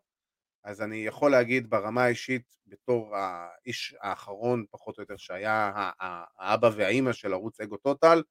אז 0.64 0.82
אני 0.82 0.96
יכול 0.96 1.32
להגיד 1.32 1.70
ברמה 1.70 2.04
האישית, 2.04 2.56
בתור 2.68 3.16
האיש 3.16 3.96
האחרון 4.02 4.66
פחות 4.72 4.98
או 4.98 5.04
יותר 5.04 5.18
שהיה 5.18 5.72
האבא 6.40 6.70
והאימא 6.76 7.14
של 7.14 7.34
ערוץ 7.34 7.60
אגו 7.62 7.78
טוטל, 7.78 8.24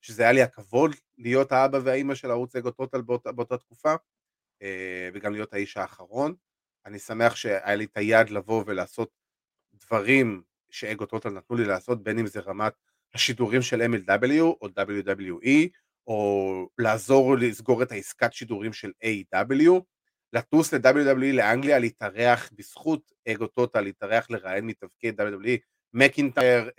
שזה 0.00 0.22
היה 0.22 0.32
לי 0.32 0.42
הכבוד 0.42 0.90
להיות 1.18 1.52
האבא 1.52 1.78
והאימא 1.84 2.14
של 2.14 2.30
ערוץ 2.30 2.56
אגו 2.56 2.70
טוטל 2.70 3.00
באותה, 3.00 3.32
באותה 3.32 3.58
תקופה, 3.58 3.94
אה, 4.62 5.08
וגם 5.14 5.32
להיות 5.32 5.54
האיש 5.54 5.76
האחרון. 5.76 6.34
אני 6.86 6.98
שמח 6.98 7.36
שהיה 7.36 7.74
לי 7.74 7.84
את 7.84 7.96
היד 7.96 8.30
לבוא 8.30 8.64
ולעשות 8.66 9.10
דברים 9.74 10.42
שאגו 10.70 11.06
טוטל 11.06 11.30
נתנו 11.30 11.56
לי 11.56 11.64
לעשות, 11.64 12.02
בין 12.02 12.18
אם 12.18 12.26
זה 12.26 12.40
רמת 12.40 12.74
השידורים 13.14 13.62
של 13.62 13.82
MLW 13.82 14.40
או 14.40 14.68
WWE, 14.78 15.68
או 16.06 16.68
לעזור 16.78 17.36
לסגור 17.36 17.82
את 17.82 17.92
העסקת 17.92 18.32
שידורים 18.32 18.72
של 18.72 18.92
A.W, 19.04 19.80
לטוס 20.32 20.74
ל-WWE 20.74 21.32
לאנגליה, 21.32 21.78
להתארח 21.78 22.50
בזכות 22.52 23.12
אגו 23.28 23.46
טוטל, 23.46 23.80
להתארח 23.80 24.30
לראיין 24.30 24.66
מתפקיד 24.66 25.20
WWE, 25.20 25.58
מקינטייר, 25.94 26.70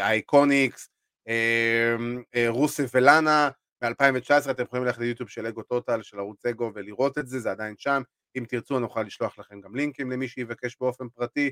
אייקוניקס, 0.00 0.88
אה, 1.28 1.96
אה, 2.34 2.48
רוסף 2.48 2.90
ולאנה, 2.94 3.50
ב-2019 3.82 4.50
אתם 4.50 4.62
יכולים 4.62 4.84
ללכת 4.84 4.98
ליוטיוב 4.98 5.28
של 5.28 5.46
אגו 5.46 5.62
טוטל, 5.62 6.02
של 6.02 6.18
ערוץ 6.18 6.46
אגו 6.46 6.72
ולראות 6.74 7.18
את 7.18 7.28
זה, 7.28 7.40
זה 7.40 7.50
עדיין 7.50 7.74
שם, 7.78 8.02
אם 8.36 8.44
תרצו 8.48 8.76
אני 8.76 8.84
אוכל 8.84 9.02
לשלוח 9.02 9.38
לכם 9.38 9.60
גם 9.60 9.76
לינקים 9.76 10.10
למי 10.10 10.28
שיבקש 10.28 10.76
באופן 10.80 11.08
פרטי, 11.08 11.50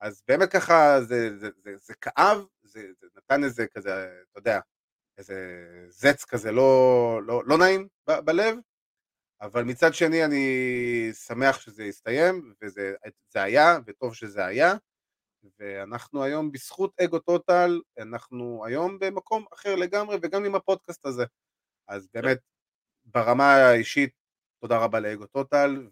אז 0.00 0.22
באמת 0.28 0.52
ככה 0.52 1.00
זה, 1.00 1.38
זה, 1.38 1.50
זה, 1.64 1.76
זה 1.76 1.94
כאב, 1.94 2.44
זה, 2.62 2.80
זה 3.00 3.06
נתן 3.16 3.44
איזה 3.44 3.66
כזה, 3.66 4.20
אתה 4.30 4.38
יודע, 4.38 4.60
איזה 5.18 5.36
זץ 5.88 6.24
כזה 6.24 6.52
לא, 6.52 7.20
לא, 7.26 7.42
לא 7.46 7.58
נעים 7.58 7.88
ב, 8.08 8.12
בלב, 8.12 8.56
אבל 9.40 9.64
מצד 9.64 9.94
שני 9.94 10.24
אני 10.24 11.10
שמח 11.12 11.60
שזה 11.60 11.84
הסתיים, 11.84 12.54
וזה 12.62 12.94
היה, 13.34 13.78
וטוב 13.86 14.14
שזה 14.14 14.46
היה, 14.46 14.74
ואנחנו 15.58 16.24
היום 16.24 16.52
בזכות 16.52 17.00
אגו 17.00 17.18
טוטל, 17.18 17.80
אנחנו 17.98 18.64
היום 18.66 18.98
במקום 18.98 19.44
אחר 19.54 19.76
לגמרי, 19.76 20.16
וגם 20.22 20.44
עם 20.44 20.54
הפודקאסט 20.54 21.06
הזה. 21.06 21.24
אז 21.88 22.08
באמת, 22.14 22.38
ברמה 23.04 23.54
האישית, 23.54 24.12
תודה 24.60 24.78
רבה 24.78 25.00
לאגו 25.00 25.26
טוטל, 25.26 25.88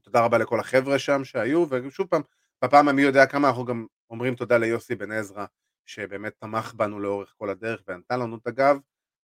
ותודה 0.00 0.24
רבה 0.24 0.38
לכל 0.38 0.60
החבר'ה 0.60 0.98
שם 0.98 1.24
שהיו, 1.24 1.66
ושוב 1.70 2.06
פעם, 2.06 2.22
בפעם 2.64 2.88
המי 2.88 3.02
יודע 3.02 3.26
כמה 3.26 3.48
אנחנו 3.48 3.64
גם 3.64 3.86
אומרים 4.10 4.34
תודה 4.34 4.58
ליוסי 4.58 4.94
בן 4.94 5.12
עזרא, 5.12 5.44
שבאמת 5.86 6.32
תמך 6.40 6.74
בנו 6.74 7.00
לאורך 7.00 7.34
כל 7.38 7.50
הדרך 7.50 7.82
ונתן 7.88 8.20
לנו 8.20 8.36
את 8.36 8.46
הגב 8.46 8.76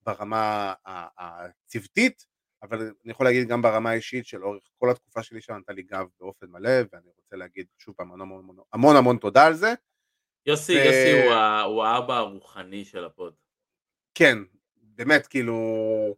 ברמה 0.07 0.73
הצוותית, 1.19 2.27
אבל 2.63 2.81
אני 2.81 3.11
יכול 3.13 3.27
להגיד 3.27 3.49
גם 3.49 3.63
ברמה 3.63 3.91
האישית 3.91 4.27
שלאורך 4.27 4.63
כל 4.79 4.91
התקופה 4.91 5.23
שלי 5.23 5.41
שם 5.41 5.53
נתן 5.53 5.75
לי 5.75 5.83
גב 5.83 6.07
באופן 6.21 6.47
מלא, 6.47 6.71
ואני 6.93 7.07
רוצה 7.17 7.37
להגיד 7.37 7.67
שוב 7.79 7.95
פעם 7.95 8.13
המון 8.13 8.39
המון 8.39 8.57
המון, 8.73 8.97
המון 8.97 9.17
תודה 9.17 9.47
על 9.47 9.55
זה. 9.55 9.75
יוסי, 10.47 10.77
ו... 10.77 10.85
יוסי 10.85 11.23
הוא, 11.23 11.35
הוא 11.65 11.85
האבא 11.85 12.17
הרוחני 12.17 12.85
של 12.85 13.05
הפוד. 13.05 13.35
כן, 14.15 14.39
באמת, 14.77 15.27
כאילו... 15.27 15.57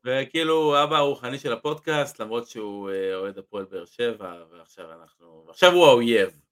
וכאילו 0.05 0.55
הוא 0.55 0.77
האבא 0.77 0.97
הרוחני 0.97 1.39
של 1.39 1.53
הפודקאסט, 1.53 2.21
למרות 2.21 2.49
שהוא 2.49 2.91
אה, 2.91 3.15
אוהד 3.15 3.39
הפועל 3.39 3.65
באר 3.65 3.85
שבע, 3.85 4.45
ועכשיו 4.51 4.93
אנחנו... 4.93 5.47
עכשיו 5.49 5.73
הוא 5.73 5.87
האויב. 5.87 6.43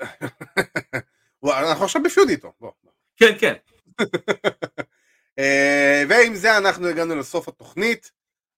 אנחנו 1.44 1.84
עכשיו 1.84 2.02
בפיוד 2.02 2.28
איתו, 2.28 2.52
בוא. 2.60 2.72
כן, 3.16 3.32
כן. 3.40 3.54
אה, 5.38 6.02
ועם 6.08 6.34
זה 6.34 6.58
אנחנו 6.58 6.86
הגענו 6.86 7.16
לסוף 7.16 7.48
התוכנית. 7.48 8.10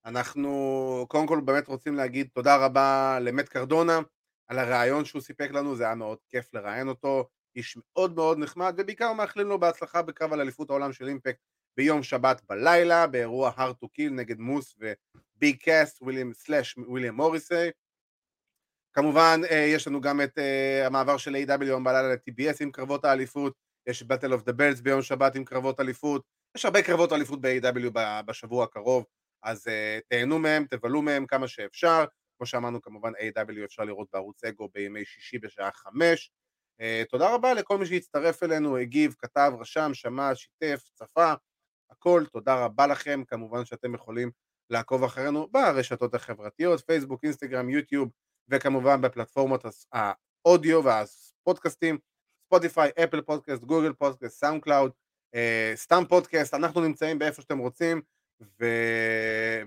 אנחנו 0.05 1.07
קודם 1.09 1.27
כל 1.27 1.41
באמת 1.45 1.69
רוצים 1.69 1.95
להגיד 1.95 2.29
תודה 2.35 2.57
רבה 2.57 3.19
למט 3.21 3.49
קרדונה 3.49 4.01
על 4.49 4.59
הרעיון 4.59 5.05
שהוא 5.05 5.23
סיפק 5.23 5.51
לנו, 5.51 5.77
זה 5.77 5.85
היה 5.85 5.95
מאוד 5.95 6.19
כיף 6.29 6.55
לראיין 6.55 6.89
אותו, 6.89 7.29
איש 7.57 7.79
מאוד 7.79 8.15
מאוד 8.15 8.39
נחמד, 8.39 8.75
ובעיקר 8.77 9.13
מאחלים 9.13 9.47
לו 9.47 9.61
בהצלחה 9.61 10.03
בקרב 10.03 10.33
על 10.33 10.41
אליפות 10.41 10.71
העולם 10.71 10.93
של 10.93 11.09
אימפקט 11.09 11.41
ביום 11.77 12.03
שבת 12.03 12.43
בלילה, 12.49 13.07
באירוע 13.07 13.51
hard 13.57 13.85
to 13.85 13.87
kill 13.87 14.11
נגד 14.11 14.39
מוס 14.39 14.77
וביג 14.79 15.57
קאסט, 15.57 16.03
וויליאם 16.03 16.33
סלאש 16.33 16.79
וויליאם 16.79 17.15
מוריסי. 17.15 17.71
כמובן 18.93 19.41
אה, 19.51 19.57
יש 19.57 19.87
לנו 19.87 20.01
גם 20.01 20.21
את 20.21 20.39
אה, 20.39 20.87
המעבר 20.87 21.17
של 21.17 21.35
A.W. 21.35 21.65
היום 21.65 21.85
בלילה 21.85 22.15
ל-TBS 22.15 22.57
עם 22.61 22.71
קרבות 22.71 23.05
האליפות, 23.05 23.55
יש 23.87 24.03
Battle 24.03 24.33
of 24.33 24.49
the 24.49 24.53
Belts 24.53 24.83
ביום 24.83 25.03
שבת 25.03 25.35
עם 25.35 25.45
קרבות 25.45 25.81
אליפות, 25.81 26.23
יש 26.57 26.65
הרבה 26.65 26.83
קרבות 26.83 27.13
אליפות 27.13 27.41
ב-A.W. 27.41 27.91
בשבוע 28.27 28.65
הקרוב, 28.65 29.05
אז 29.43 29.67
uh, 29.67 29.71
תהנו 30.09 30.39
מהם, 30.39 30.65
תבלו 30.65 31.03
מהם 31.03 31.27
כמה 31.27 31.49
שאפשר, 31.49 32.05
כמו 32.39 32.47
שאמרנו 32.47 32.83
כמובן 32.83 33.13
AEW 33.15 33.65
אפשר 33.65 33.85
לראות 33.85 34.09
בערוץ 34.13 34.45
אגו 34.45 34.69
בימי 34.75 35.05
שישי 35.05 35.39
בשעה 35.39 35.71
חמש. 35.73 36.31
תודה 37.11 37.35
רבה 37.35 37.55
לכל 37.55 37.79
מי 37.79 37.87
שהצטרף 37.87 38.43
אלינו, 38.43 38.77
הגיב, 38.77 39.15
כתב, 39.19 39.53
רשם, 39.61 39.91
שמע, 39.95 40.35
שיתף, 40.35 40.83
צפה, 40.95 41.33
הכל, 41.91 42.25
תודה 42.33 42.65
רבה 42.65 42.87
לכם, 42.87 43.23
כמובן 43.27 43.65
שאתם 43.65 43.95
יכולים 43.95 44.31
לעקוב 44.71 45.05
אחרינו 45.05 45.49
ברשתות 45.51 46.15
החברתיות, 46.15 46.81
פייסבוק, 46.87 47.25
אינסטגרם, 47.25 47.71
יוטיוב, 47.71 48.09
וכמובן 48.51 49.01
בפלטפורמות 49.01 49.65
האודיו 49.93 50.85
והפודקאסטים, 50.85 51.99
ספוטיפיי, 52.47 52.91
אפל 53.05 53.21
פודקאסט, 53.21 53.65
גוגל 53.65 53.93
פודקאסט, 53.93 54.39
סאונד 54.41 54.63
קלאוד, 54.63 54.93
אה, 55.35 55.73
סתם 55.75 56.03
פודקאסט, 56.09 56.55
אנחנו 56.55 56.81
נמצאים 56.81 57.19
באיפה 57.19 57.43
שאתם 57.43 57.59
רוצים, 57.59 58.03
ו... 58.61 58.65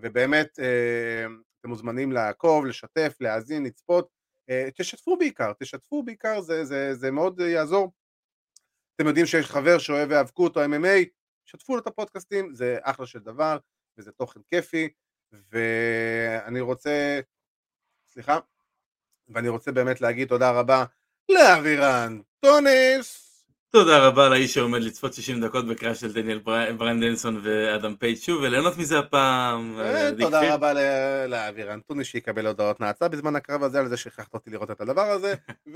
ובאמת 0.01 0.59
אה, 0.59 1.25
אתם 1.59 1.69
מוזמנים 1.69 2.11
לעקוב, 2.11 2.65
לשתף, 2.65 3.17
להאזין, 3.19 3.63
לצפות, 3.63 4.09
אה, 4.49 4.69
תשתפו 4.75 5.17
בעיקר, 5.17 5.53
תשתפו 5.59 6.03
בעיקר, 6.03 6.41
זה, 6.41 6.65
זה, 6.65 6.93
זה 6.93 7.11
מאוד 7.11 7.39
יעזור. 7.39 7.91
אתם 8.95 9.07
יודעים 9.07 9.25
שיש 9.25 9.45
חבר 9.45 9.77
שאוהב 9.77 10.11
היאבקות 10.11 10.57
או 10.57 10.61
MMA, 10.65 11.05
שתפו 11.45 11.73
לו 11.75 11.81
את 11.81 11.87
הפודקאסטים, 11.87 12.53
זה 12.53 12.77
אחלה 12.81 13.05
של 13.05 13.19
דבר, 13.19 13.57
וזה 13.97 14.11
תוכן 14.11 14.39
כיפי, 14.49 14.89
ואני 15.51 16.61
רוצה, 16.61 17.19
סליחה, 18.07 18.39
ואני 19.29 19.49
רוצה 19.49 19.71
באמת 19.71 20.01
להגיד 20.01 20.27
תודה 20.27 20.51
רבה 20.51 20.85
לאבירן 21.29 22.19
טונס. 22.39 23.23
תודה 23.69 24.07
רבה 24.07 24.29
לאיש 24.29 24.53
שעומד 24.53 24.81
לצפות 24.81 25.13
60 25.13 25.41
דקות 25.41 25.67
בקריאה 25.67 25.95
של 25.95 26.13
דניאל 26.13 26.39
ברנדנסון 26.77 27.41
ואדם 27.43 27.95
פייג' 27.95 28.21
שוב 28.21 28.41
וליהנות 28.41 28.77
מזה 28.77 28.99
הפעם. 28.99 29.79
אה, 29.79 30.09
תודה 30.19 30.53
רבה 30.53 30.73
לאבירן 31.27 31.79
טונס 31.79 32.07
שיקבל 32.07 32.47
הודעות 32.47 32.79
נאצה 32.79 33.07
בזמן 33.07 33.35
הקרב 33.35 33.63
הזה 33.63 33.79
על 33.79 33.87
זה 33.87 33.97
שהכרחת 33.97 34.33
אותי 34.33 34.49
לראות 34.49 34.71
את 34.71 34.81
הדבר 34.81 35.11
הזה. 35.11 35.33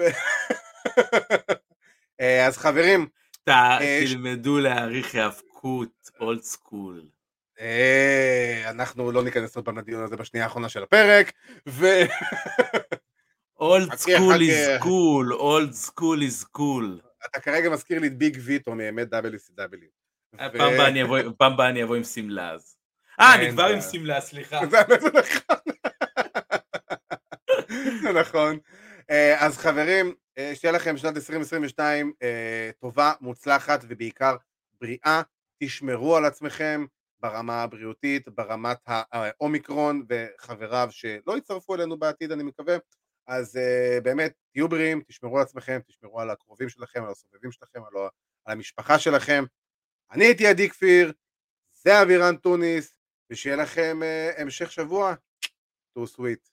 אה, 2.22 2.48
אז 2.48 2.58
חברים. 2.58 3.08
אה, 3.48 4.04
תלמדו 4.06 4.60
להעריך 4.60 5.16
היאבקות 5.16 6.10
old 6.20 6.42
school. 6.42 7.04
אנחנו 8.70 9.12
לא 9.12 9.24
ניכנס 9.24 9.56
עוד 9.56 9.66
פעם 9.66 9.78
לדיון 9.78 10.04
הזה 10.04 10.16
בשנייה 10.18 10.46
האחרונה 10.46 10.70
של 10.70 10.84
הפרק. 10.84 11.32
Old 13.60 13.96
school 13.96 14.42
is 14.42 14.68
cool, 14.80 15.34
old 15.34 15.72
school 15.72 16.22
is 16.22 16.44
cool. 16.44 17.00
אתה 17.26 17.40
כרגע 17.40 17.70
מזכיר 17.70 18.00
לי 18.00 18.08
את 18.08 18.18
ביג 18.18 18.38
ויטו 18.44 18.76
מאמת 18.76 19.14
WCW. 19.14 19.86
אה, 20.40 20.50
פעם 21.38 21.54
הבאה 21.54 21.70
אני 21.72 21.84
אבוא 21.84 21.96
עם 21.96 22.04
שמלה 22.04 22.52
אז. 22.52 22.78
אה, 23.20 23.36
אני 23.36 23.52
כבר 23.52 23.66
עם 23.66 23.82
שמלה, 23.82 24.22
סליחה. 24.22 24.60
זה 28.02 28.12
נכון. 28.20 28.58
אה, 29.10 29.46
אז 29.46 29.58
חברים, 29.58 30.14
אה, 30.38 30.52
שתהיה 30.56 30.72
לכם 30.72 30.98
שנת 30.98 31.16
2022 31.16 32.14
טובה, 32.80 33.14
מוצלחת 33.22 33.80
ובעיקר 33.88 34.36
בריאה. 34.82 35.22
תשמרו 35.64 36.18
על 36.18 36.26
עצמכם 36.26 36.86
ברמה 37.20 37.64
הבריאותית, 37.64 38.30
ברמת 38.30 38.78
האומיקרון 38.88 40.06
וחבריו 40.10 40.88
שלא 40.92 41.38
יצטרפו 41.38 41.76
אלינו 41.76 41.98
בעתיד, 41.98 42.32
אני 42.32 42.44
מקווה. 42.44 42.78
אז 43.28 43.56
uh, 43.56 44.02
באמת, 44.02 44.34
תהיו 44.52 44.68
בריאים, 44.68 45.02
תשמרו 45.08 45.38
על 45.38 45.44
עצמכם, 45.44 45.80
תשמרו 45.88 46.22
על 46.22 46.30
הקרובים 46.30 46.70
שלכם, 46.70 47.04
על 47.04 47.12
הסובבים 47.12 47.52
שלכם, 47.52 47.84
על, 47.84 48.02
על 48.46 48.54
המשפחה 48.54 49.00
שלכם. 49.00 49.44
אני 50.12 50.26
הייתי 50.26 50.48
עדי 50.48 50.70
כפיר, 50.70 51.14
זה 51.74 52.02
אבירן 52.02 52.36
טוניס, 52.38 53.00
ושיהיה 53.30 53.56
לכם 53.56 54.00
uh, 54.02 54.42
המשך 54.42 54.72
שבוע. 54.72 55.16
טו 55.94 56.08
סוויט. 56.08 56.50